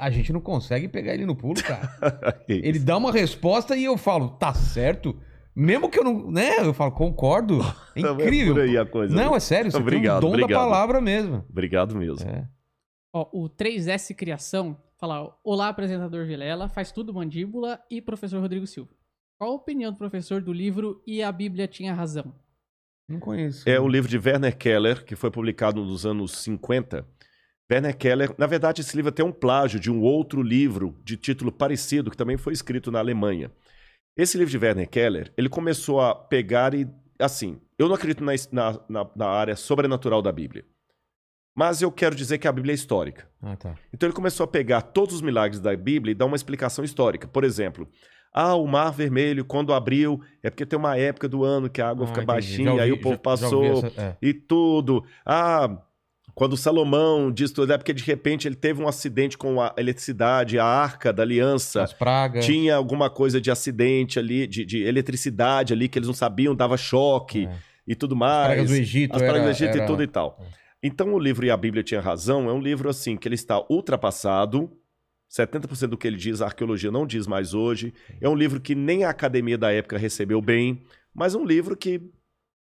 [0.03, 1.89] a gente não consegue pegar ele no pulo, cara.
[2.49, 5.17] Ele dá uma resposta e eu falo, tá certo.
[5.55, 6.29] Mesmo que eu não.
[6.29, 6.59] Né?
[6.59, 7.61] Eu falo, concordo.
[7.95, 8.83] É é incrível.
[8.83, 9.15] a coisa.
[9.15, 9.71] Não, é sério.
[9.71, 10.61] Você Obrigado, tem um dom da obrigado.
[10.61, 11.45] palavra mesmo.
[11.49, 12.29] Obrigado mesmo.
[12.29, 12.49] É.
[13.15, 18.91] Ó, o 3S Criação fala: Olá, apresentador Vilela, faz tudo mandíbula e professor Rodrigo Silva.
[19.39, 22.35] Qual a opinião do professor do livro E a Bíblia Tinha Razão?
[23.09, 23.69] Não conheço.
[23.69, 27.07] É o livro de Werner Keller, que foi publicado nos anos 50.
[27.73, 31.51] Werner Keller, na verdade, esse livro tem um plágio de um outro livro de título
[31.51, 33.51] parecido, que também foi escrito na Alemanha.
[34.17, 36.87] Esse livro de Werner Keller, ele começou a pegar e,
[37.19, 38.33] assim, eu não acredito na,
[38.89, 40.65] na, na- área sobrenatural da Bíblia.
[41.57, 43.27] Mas eu quero dizer que a Bíblia é histórica.
[43.43, 43.75] Ah, tá.
[43.93, 47.27] Então ele começou a pegar todos os milagres da Bíblia e dar uma explicação histórica.
[47.29, 47.89] Por exemplo,
[48.35, 51.89] Ah, o Mar Vermelho, quando abriu, é porque tem uma época do ano que a
[51.91, 52.27] água Ah, fica entendi.
[52.35, 54.17] baixinha, Já ouvi- aí o povo já- já passou ouvi essa- é.
[54.23, 55.05] e tudo.
[55.27, 55.79] Ah,
[56.35, 60.59] quando Salomão diz tudo, é porque de repente ele teve um acidente com a eletricidade,
[60.59, 61.83] a arca da aliança.
[61.83, 62.45] As pragas.
[62.47, 66.77] Tinha alguma coisa de acidente ali, de, de eletricidade ali, que eles não sabiam, dava
[66.77, 67.55] choque É.
[67.87, 68.47] e tudo As mais.
[68.47, 69.13] pragas do Egito.
[69.15, 70.41] As pragas era- do Egito era- e tudo e tal.
[70.83, 73.63] Então o livro E a Bíblia Tinha Razão é um livro assim que ele está
[73.71, 74.71] ultrapassado.
[75.31, 77.95] 70% do que ele diz a arqueologia não diz mais hoje.
[78.21, 80.83] É um livro que nem a academia da época recebeu bem,
[81.15, 82.01] mas um livro que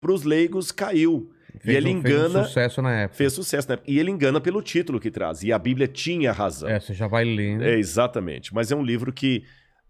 [0.01, 1.31] para os leigos caiu.
[1.59, 3.17] Fez e ele um- fez um engana, sucesso na época.
[3.17, 3.91] fez sucesso na época.
[3.91, 5.43] E ele engana pelo título que traz.
[5.43, 6.69] E a Bíblia tinha razão.
[6.69, 7.63] É, você já vai lendo.
[7.65, 8.55] É, exatamente.
[8.55, 9.45] Mas é um livro que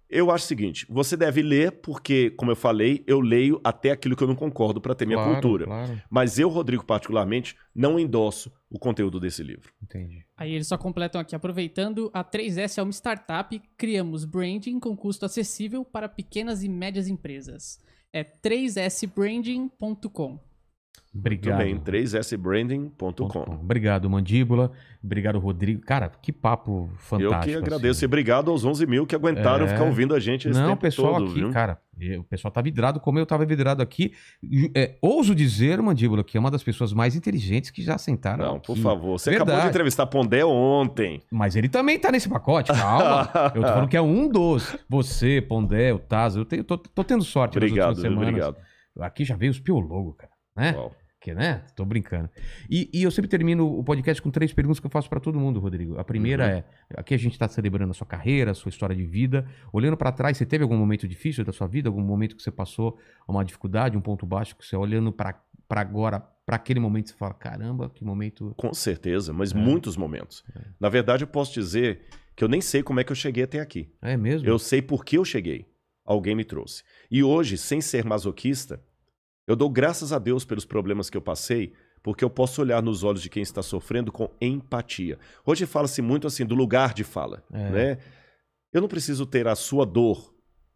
[0.09, 4.17] eu acho o seguinte: você deve ler, porque, como eu falei, eu leio até aquilo
[4.17, 5.67] que eu não concordo para ter minha Claro, cultura.
[5.67, 9.73] Claro, Mas eu, Rodrigo, particularmente, não endosso o conteúdo desse livro.
[9.83, 10.25] entendi.
[10.37, 15.27] Aí eles só completam aqui, aproveitando, a 3S é uma startup, criamos branding com custo
[15.27, 17.79] acessível para pequenas e médias empresas.
[18.13, 20.41] É 3sbranding.com.
[21.13, 21.59] Obrigado.
[21.59, 23.13] Bem, 3sbranding.com.
[23.29, 23.41] .com.
[23.55, 24.71] Obrigado, Mandíbula.
[25.03, 25.81] Obrigado, Rodrigo.
[25.83, 27.51] Cara, que papo fantástico.
[27.51, 27.99] Eu que agradeço.
[27.99, 28.05] assim.
[28.05, 29.69] E obrigado aos 11 mil que aguentaram É.
[29.69, 31.51] ficar ouvindo a gente esse Não, o tempo pessoal todo, aqui, viu?
[31.51, 31.79] cara,
[32.19, 34.13] o pessoal tá vidrado como eu tava vidrado aqui.
[34.75, 38.57] É, ouso dizer, Mandíbula, que é uma das pessoas mais inteligentes que já sentaram Não,
[38.57, 38.67] aqui.
[38.69, 39.19] por favor.
[39.19, 39.69] Você acabou Verdade.
[39.69, 41.21] de entrevistar Pondé ontem.
[41.31, 43.29] Mas ele também tá nesse pacote, calma.
[43.55, 44.77] eu tô falando que é um dos.
[44.89, 48.11] Você, Pondé, o Taz, eu tenho, tô, tô tendo sorte nas Obrigado, últimas viu?
[48.23, 48.47] semanas.
[48.47, 48.71] obrigado.
[49.01, 50.73] Aqui já veio os piologos, cara, né?
[50.77, 50.95] Uau.
[51.23, 51.63] Que, né?
[51.77, 52.31] Tô brincando.
[52.71, 55.39] E, e eu sempre termino o podcast com três perguntas que eu faço pra todo
[55.39, 55.99] mundo, Rodrigo.
[55.99, 56.51] A primeira Uhum.
[56.51, 56.65] é:
[56.97, 59.47] aqui a gente tá celebrando a sua carreira, a sua história de vida.
[59.71, 61.91] Olhando pra trás, você teve algum momento difícil da sua vida?
[61.91, 62.99] Algum momento que você passou
[63.29, 65.39] uma dificuldade, um ponto baixo, que você olhando pra
[65.69, 68.55] pra agora, pra aquele momento, você fala: caramba, que momento.
[68.57, 69.55] Com certeza, mas É.
[69.55, 70.43] muitos momentos.
[70.81, 72.01] Na verdade, eu posso dizer
[72.35, 73.93] que eu nem sei como é que eu cheguei até aqui.
[74.01, 74.49] É mesmo?
[74.49, 75.67] Eu sei por que eu cheguei.
[76.03, 76.83] Alguém me trouxe.
[77.11, 78.83] E hoje, sem ser masoquista,
[79.47, 83.03] eu dou graças a Deus pelos problemas que eu passei, porque eu posso olhar nos
[83.05, 85.19] olhos de quem está sofrendo com empatia.
[85.45, 87.71] Hoje fala-se muito assim do lugar de fala, É.
[87.71, 87.99] né?
[88.73, 90.33] Eu não preciso ter a sua dor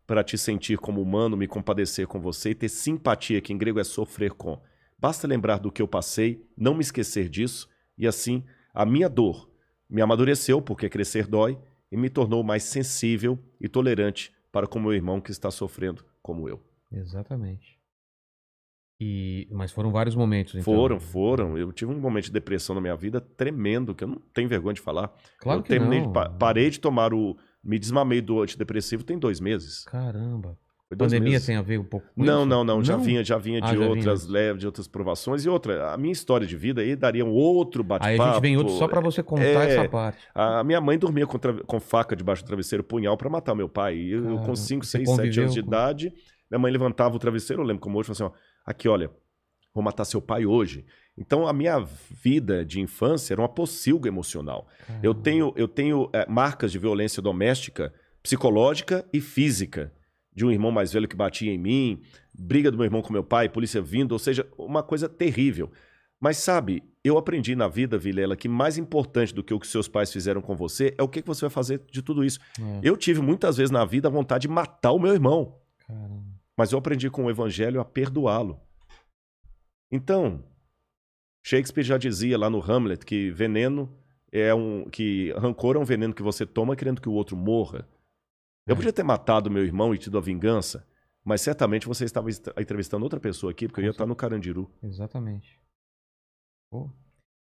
[0.07, 3.79] para te sentir como humano, me compadecer com você e ter simpatia, que em grego
[3.81, 4.61] é sofrer com.
[4.99, 8.43] Basta lembrar do que eu passei, não me esquecer disso, e assim
[8.75, 9.49] a minha dor
[9.89, 11.59] me amadureceu, porque crescer dói,
[11.91, 16.49] e me tornou mais sensível e tolerante para com meu irmão que está sofrendo como
[16.49, 16.61] eu.
[16.93, 17.79] Exatamente.
[19.07, 19.49] E...
[19.51, 20.65] Mas foram vários momentos, então.
[20.65, 21.59] Foram, foram.
[21.59, 24.75] Eu tive um momento de depressão na minha vida tremendo, que eu não tenho vergonha
[24.75, 25.13] de falar.
[25.39, 26.07] Claro eu que terminei não.
[26.09, 27.37] de pa- parei de tomar o.
[27.63, 29.85] Me desmamei do antidepressivo tem dois meses.
[29.85, 30.57] Caramba.
[30.87, 31.47] Foi Pandemia meses.
[31.47, 32.47] tem a ver um pouco com Não, isso?
[32.47, 32.85] não, não.
[32.85, 35.45] Já vinha, já vinha Ah, de já outras leves, de outras provações.
[35.45, 38.23] E outra, a minha história de vida aí daria um outro Aí bate-papo.
[38.23, 40.19] a gente vem outro só pra você contar É, essa parte.
[40.35, 43.97] A minha mãe dormia com, com faca debaixo do travesseiro, punhal, pra matar meu pai.
[43.97, 46.13] E eu, Cara, com 5, você 6, 7 conviveu anos de com- idade,
[46.51, 49.11] minha mãe levantava o travesseiro, eu lembro como hoje, falou assim: ó, aqui, olha,
[49.75, 50.85] vou matar seu pai hoje.
[51.17, 54.67] Então a minha vida de infância era uma pocilga emocional.
[55.03, 59.93] Eu tenho, eu tenho eh, marcas de violência doméstica, psicológica e física.
[60.35, 62.03] De um irmão mais velho que batia em mim,
[62.37, 65.71] briga do meu irmão com meu pai, polícia vindo, ou seja, uma coisa terrível.
[66.21, 69.87] Mas sabe, eu aprendi na vida, Vilela, que mais importante do que o que seus
[69.87, 72.41] pais fizeram com você é o que você vai fazer de tudo isso.
[72.59, 75.55] É, Eu tive muitas vezes na vida a vontade de matar o meu irmão,
[75.87, 76.34] caramba.
[76.59, 78.61] Mas eu aprendi com o evangelho a perdoá-lo.
[79.91, 80.45] Então,
[81.45, 83.93] Shakespeare já dizia lá no Hamlet que veneno
[84.33, 87.89] é um que rancor é um veneno que você toma querendo que o outro morra.
[88.67, 88.77] Eu É.
[88.77, 90.87] podia ter matado meu irmão e tido a vingança,
[91.25, 94.71] mas certamente você estava est- entrevistando outra pessoa aqui, porque eu ia estar no Carandiru.
[94.83, 95.61] Exatamente.
[96.73, 96.91] Pô.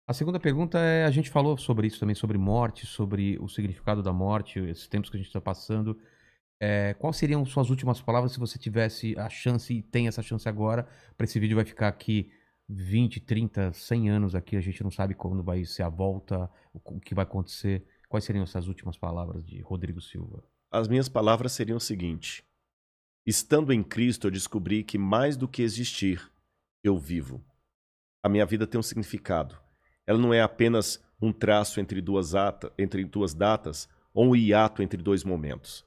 [0.08, 4.02] A segunda pergunta é: a gente falou sobre isso também, sobre morte, sobre o significado
[4.02, 5.97] da morte, esses tempos que a gente está passando.
[6.62, 10.47] É, quais seriam suas últimas palavras se você tivesse a chance e tem essa chance
[10.47, 10.86] agora?
[11.16, 12.30] Para esse vídeo vai ficar aqui
[12.68, 17.00] 20, 30, 100 anos aqui, a gente não sabe quando vai ser a volta, o
[17.00, 17.84] que vai acontecer.
[18.08, 20.44] Quais seriam essas últimas palavras de Rodrigo Silva?
[20.70, 22.44] As minhas palavras seriam o seguinte:
[23.26, 26.30] Estando em Cristo, eu descobri que mais do que existir,
[26.84, 27.42] eu vivo.
[28.22, 29.58] A minha vida tem um significado.
[30.06, 34.82] Ela não é apenas um traço entre duas, ata, entre duas datas ou um hiato
[34.82, 35.84] entre dois momentos.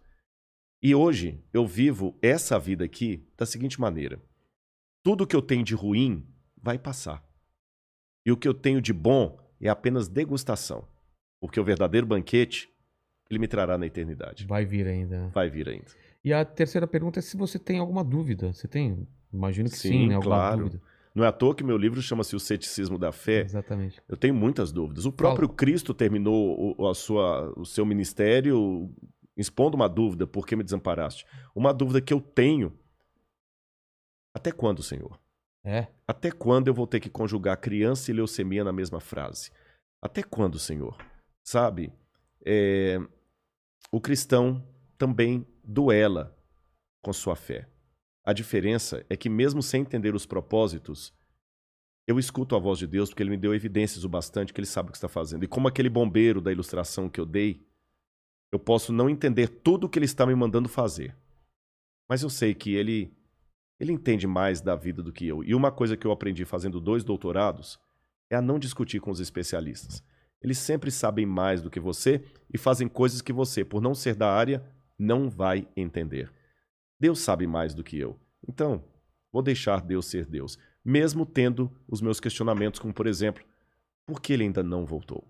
[0.84, 4.22] E hoje eu vivo essa vida aqui da seguinte maneira:
[5.02, 6.28] tudo que eu tenho de ruim
[6.62, 7.24] vai passar.
[8.26, 10.86] E o que eu tenho de bom é apenas degustação.
[11.40, 12.70] Porque o verdadeiro banquete,
[13.30, 14.46] ele me trará na eternidade.
[14.46, 15.30] Vai vir ainda.
[15.34, 15.86] Vai vir ainda.
[16.24, 18.52] E a terceira pergunta é se você tem alguma dúvida.
[18.52, 19.08] Você tem?
[19.32, 20.16] Imagino que sim, Sim, né?
[20.16, 20.64] Alguma claro.
[20.64, 20.82] dúvida.
[21.16, 23.42] Não é à toa que meu livro chama-se O Ceticismo da Fé.
[23.42, 24.02] Exatamente.
[24.08, 25.06] Eu tenho muitas dúvidas.
[25.06, 28.90] O próprio Cristo terminou o, a sua, o seu ministério
[29.36, 31.26] expondo uma dúvida, por que me desamparaste?
[31.56, 32.78] Uma dúvida que eu tenho.
[34.34, 35.20] Até quando, Senhor?
[35.64, 35.88] É.
[36.08, 39.52] Até quando eu vou ter que conjugar criança e leucemia na mesma frase?
[40.02, 40.98] Até quando, Senhor?
[41.44, 41.94] Sabe?
[42.46, 43.00] É,
[43.92, 44.66] O cristão
[44.98, 46.38] também duela
[47.02, 47.70] com sua fé.
[48.26, 51.14] A diferença é que, mesmo sem entender os propósitos,
[52.08, 54.68] eu escuto a voz de Deus porque ele me deu evidências o bastante que ele
[54.68, 55.44] sabe o que está fazendo.
[55.44, 57.66] E como aquele bombeiro da ilustração que eu dei,
[58.54, 61.16] eu posso não entender tudo o que ele está me mandando fazer.
[62.08, 63.12] Mas eu sei que ele
[63.80, 65.44] ele entende mais da vida do que eu.
[65.44, 67.80] E uma coisa que eu aprendi fazendo dois doutorados
[68.30, 70.04] é a não discutir com os especialistas.
[70.40, 72.24] Eles sempre sabem mais do que você
[72.54, 74.64] e fazem coisas que você, por não ser da área,
[74.98, 76.32] não vai entender.
[77.00, 78.18] Deus sabe mais do que eu.
[78.48, 78.84] Então,
[79.32, 83.44] vou deixar Deus ser Deus, mesmo tendo os meus questionamentos, como por exemplo,
[84.06, 85.28] por que ele ainda não voltou?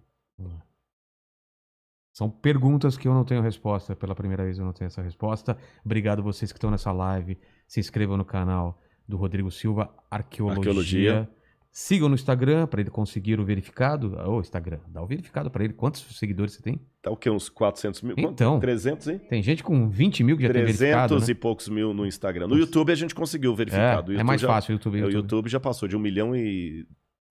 [2.14, 3.96] São perguntas que eu não tenho resposta.
[3.96, 5.58] Pela primeira vez eu não tenho essa resposta.
[5.84, 7.38] Obrigado vocês que estão nessa live.
[7.68, 10.60] Se inscrevam no canal do Rodrigo Silva, Arqueologia.
[10.60, 11.30] Arqueologia.
[11.76, 14.16] Sigam no Instagram para ele conseguir o verificado.
[14.30, 15.74] Ô, Instagram, dá o verificado para ele.
[15.74, 16.80] Quantos seguidores você tem?
[17.02, 17.32] Tá o quê?
[17.32, 18.14] Uns 400 mil?
[18.16, 18.60] Então.
[18.60, 19.18] 300, hein?
[19.28, 21.20] Tem gente com 20 mil que já tem 300 verificado.
[21.20, 21.26] né?
[21.28, 22.46] e poucos mil no Instagram.
[22.48, 24.12] No YouTube a gente conseguiu verificado.
[24.12, 25.00] O É, é YouTube mais já- fácil o YouTube.
[25.00, 25.16] é, O YouTube.
[25.24, 26.86] YouTube já passou de um milhão e,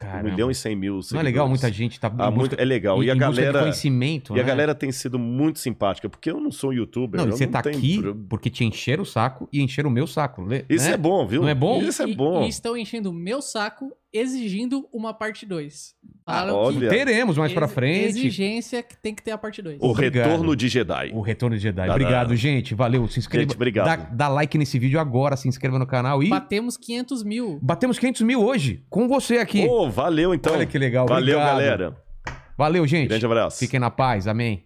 [0.07, 0.31] um Caramba.
[0.31, 1.47] milhão e cem mil Não é legal?
[1.47, 1.49] seguidores.
[1.63, 3.03] Muita gente tá Ah, muito- é legal.
[3.03, 4.49] em- E a galera, conhecimento, e a né?
[4.49, 7.19] galera tem sido muito simpática, porque eu não sou um youtuber.
[7.21, 9.91] Não, e eu você não tá tenho- aqui porque te encheram o saco e encheram
[9.91, 10.43] o meu saco.
[10.43, 10.93] le- Isso né?
[10.95, 11.43] é bom, viu?
[11.43, 11.83] Não é bom?
[11.83, 12.45] Isso é E- bom.
[12.45, 15.95] E, estão enchendo o meu saco exigindo uma parte 2.
[16.27, 16.89] Ah, olha.
[16.89, 18.09] Teremos mais pra frente.
[18.11, 19.79] Exigência que tem que ter a parte 2.
[19.81, 20.29] O Obrigado.
[20.29, 21.11] retorno de Jedi.
[21.13, 21.87] O Retorno de Jedi.
[21.87, 22.35] Tá, obrigado, tá.
[22.37, 22.75] gente.
[22.75, 23.07] Valeu.
[23.09, 23.45] Se inscreva.
[23.45, 23.87] Gente, obrigado.
[23.87, 27.59] Dá, dá like nesse vídeo agora, se inscreva no canal e Batemos 500 mil.
[27.63, 29.67] batemos 500 mil hoje com você aqui.
[29.67, 30.53] Ô, valeu então.
[30.53, 31.07] Olha que legal.
[31.07, 31.57] Valeu, obrigado.
[31.57, 31.97] galera.
[32.57, 33.09] Valeu, gente.
[33.09, 33.59] Grande abraço.
[33.59, 34.27] Fiquem na paz.
[34.29, 34.65] Amém.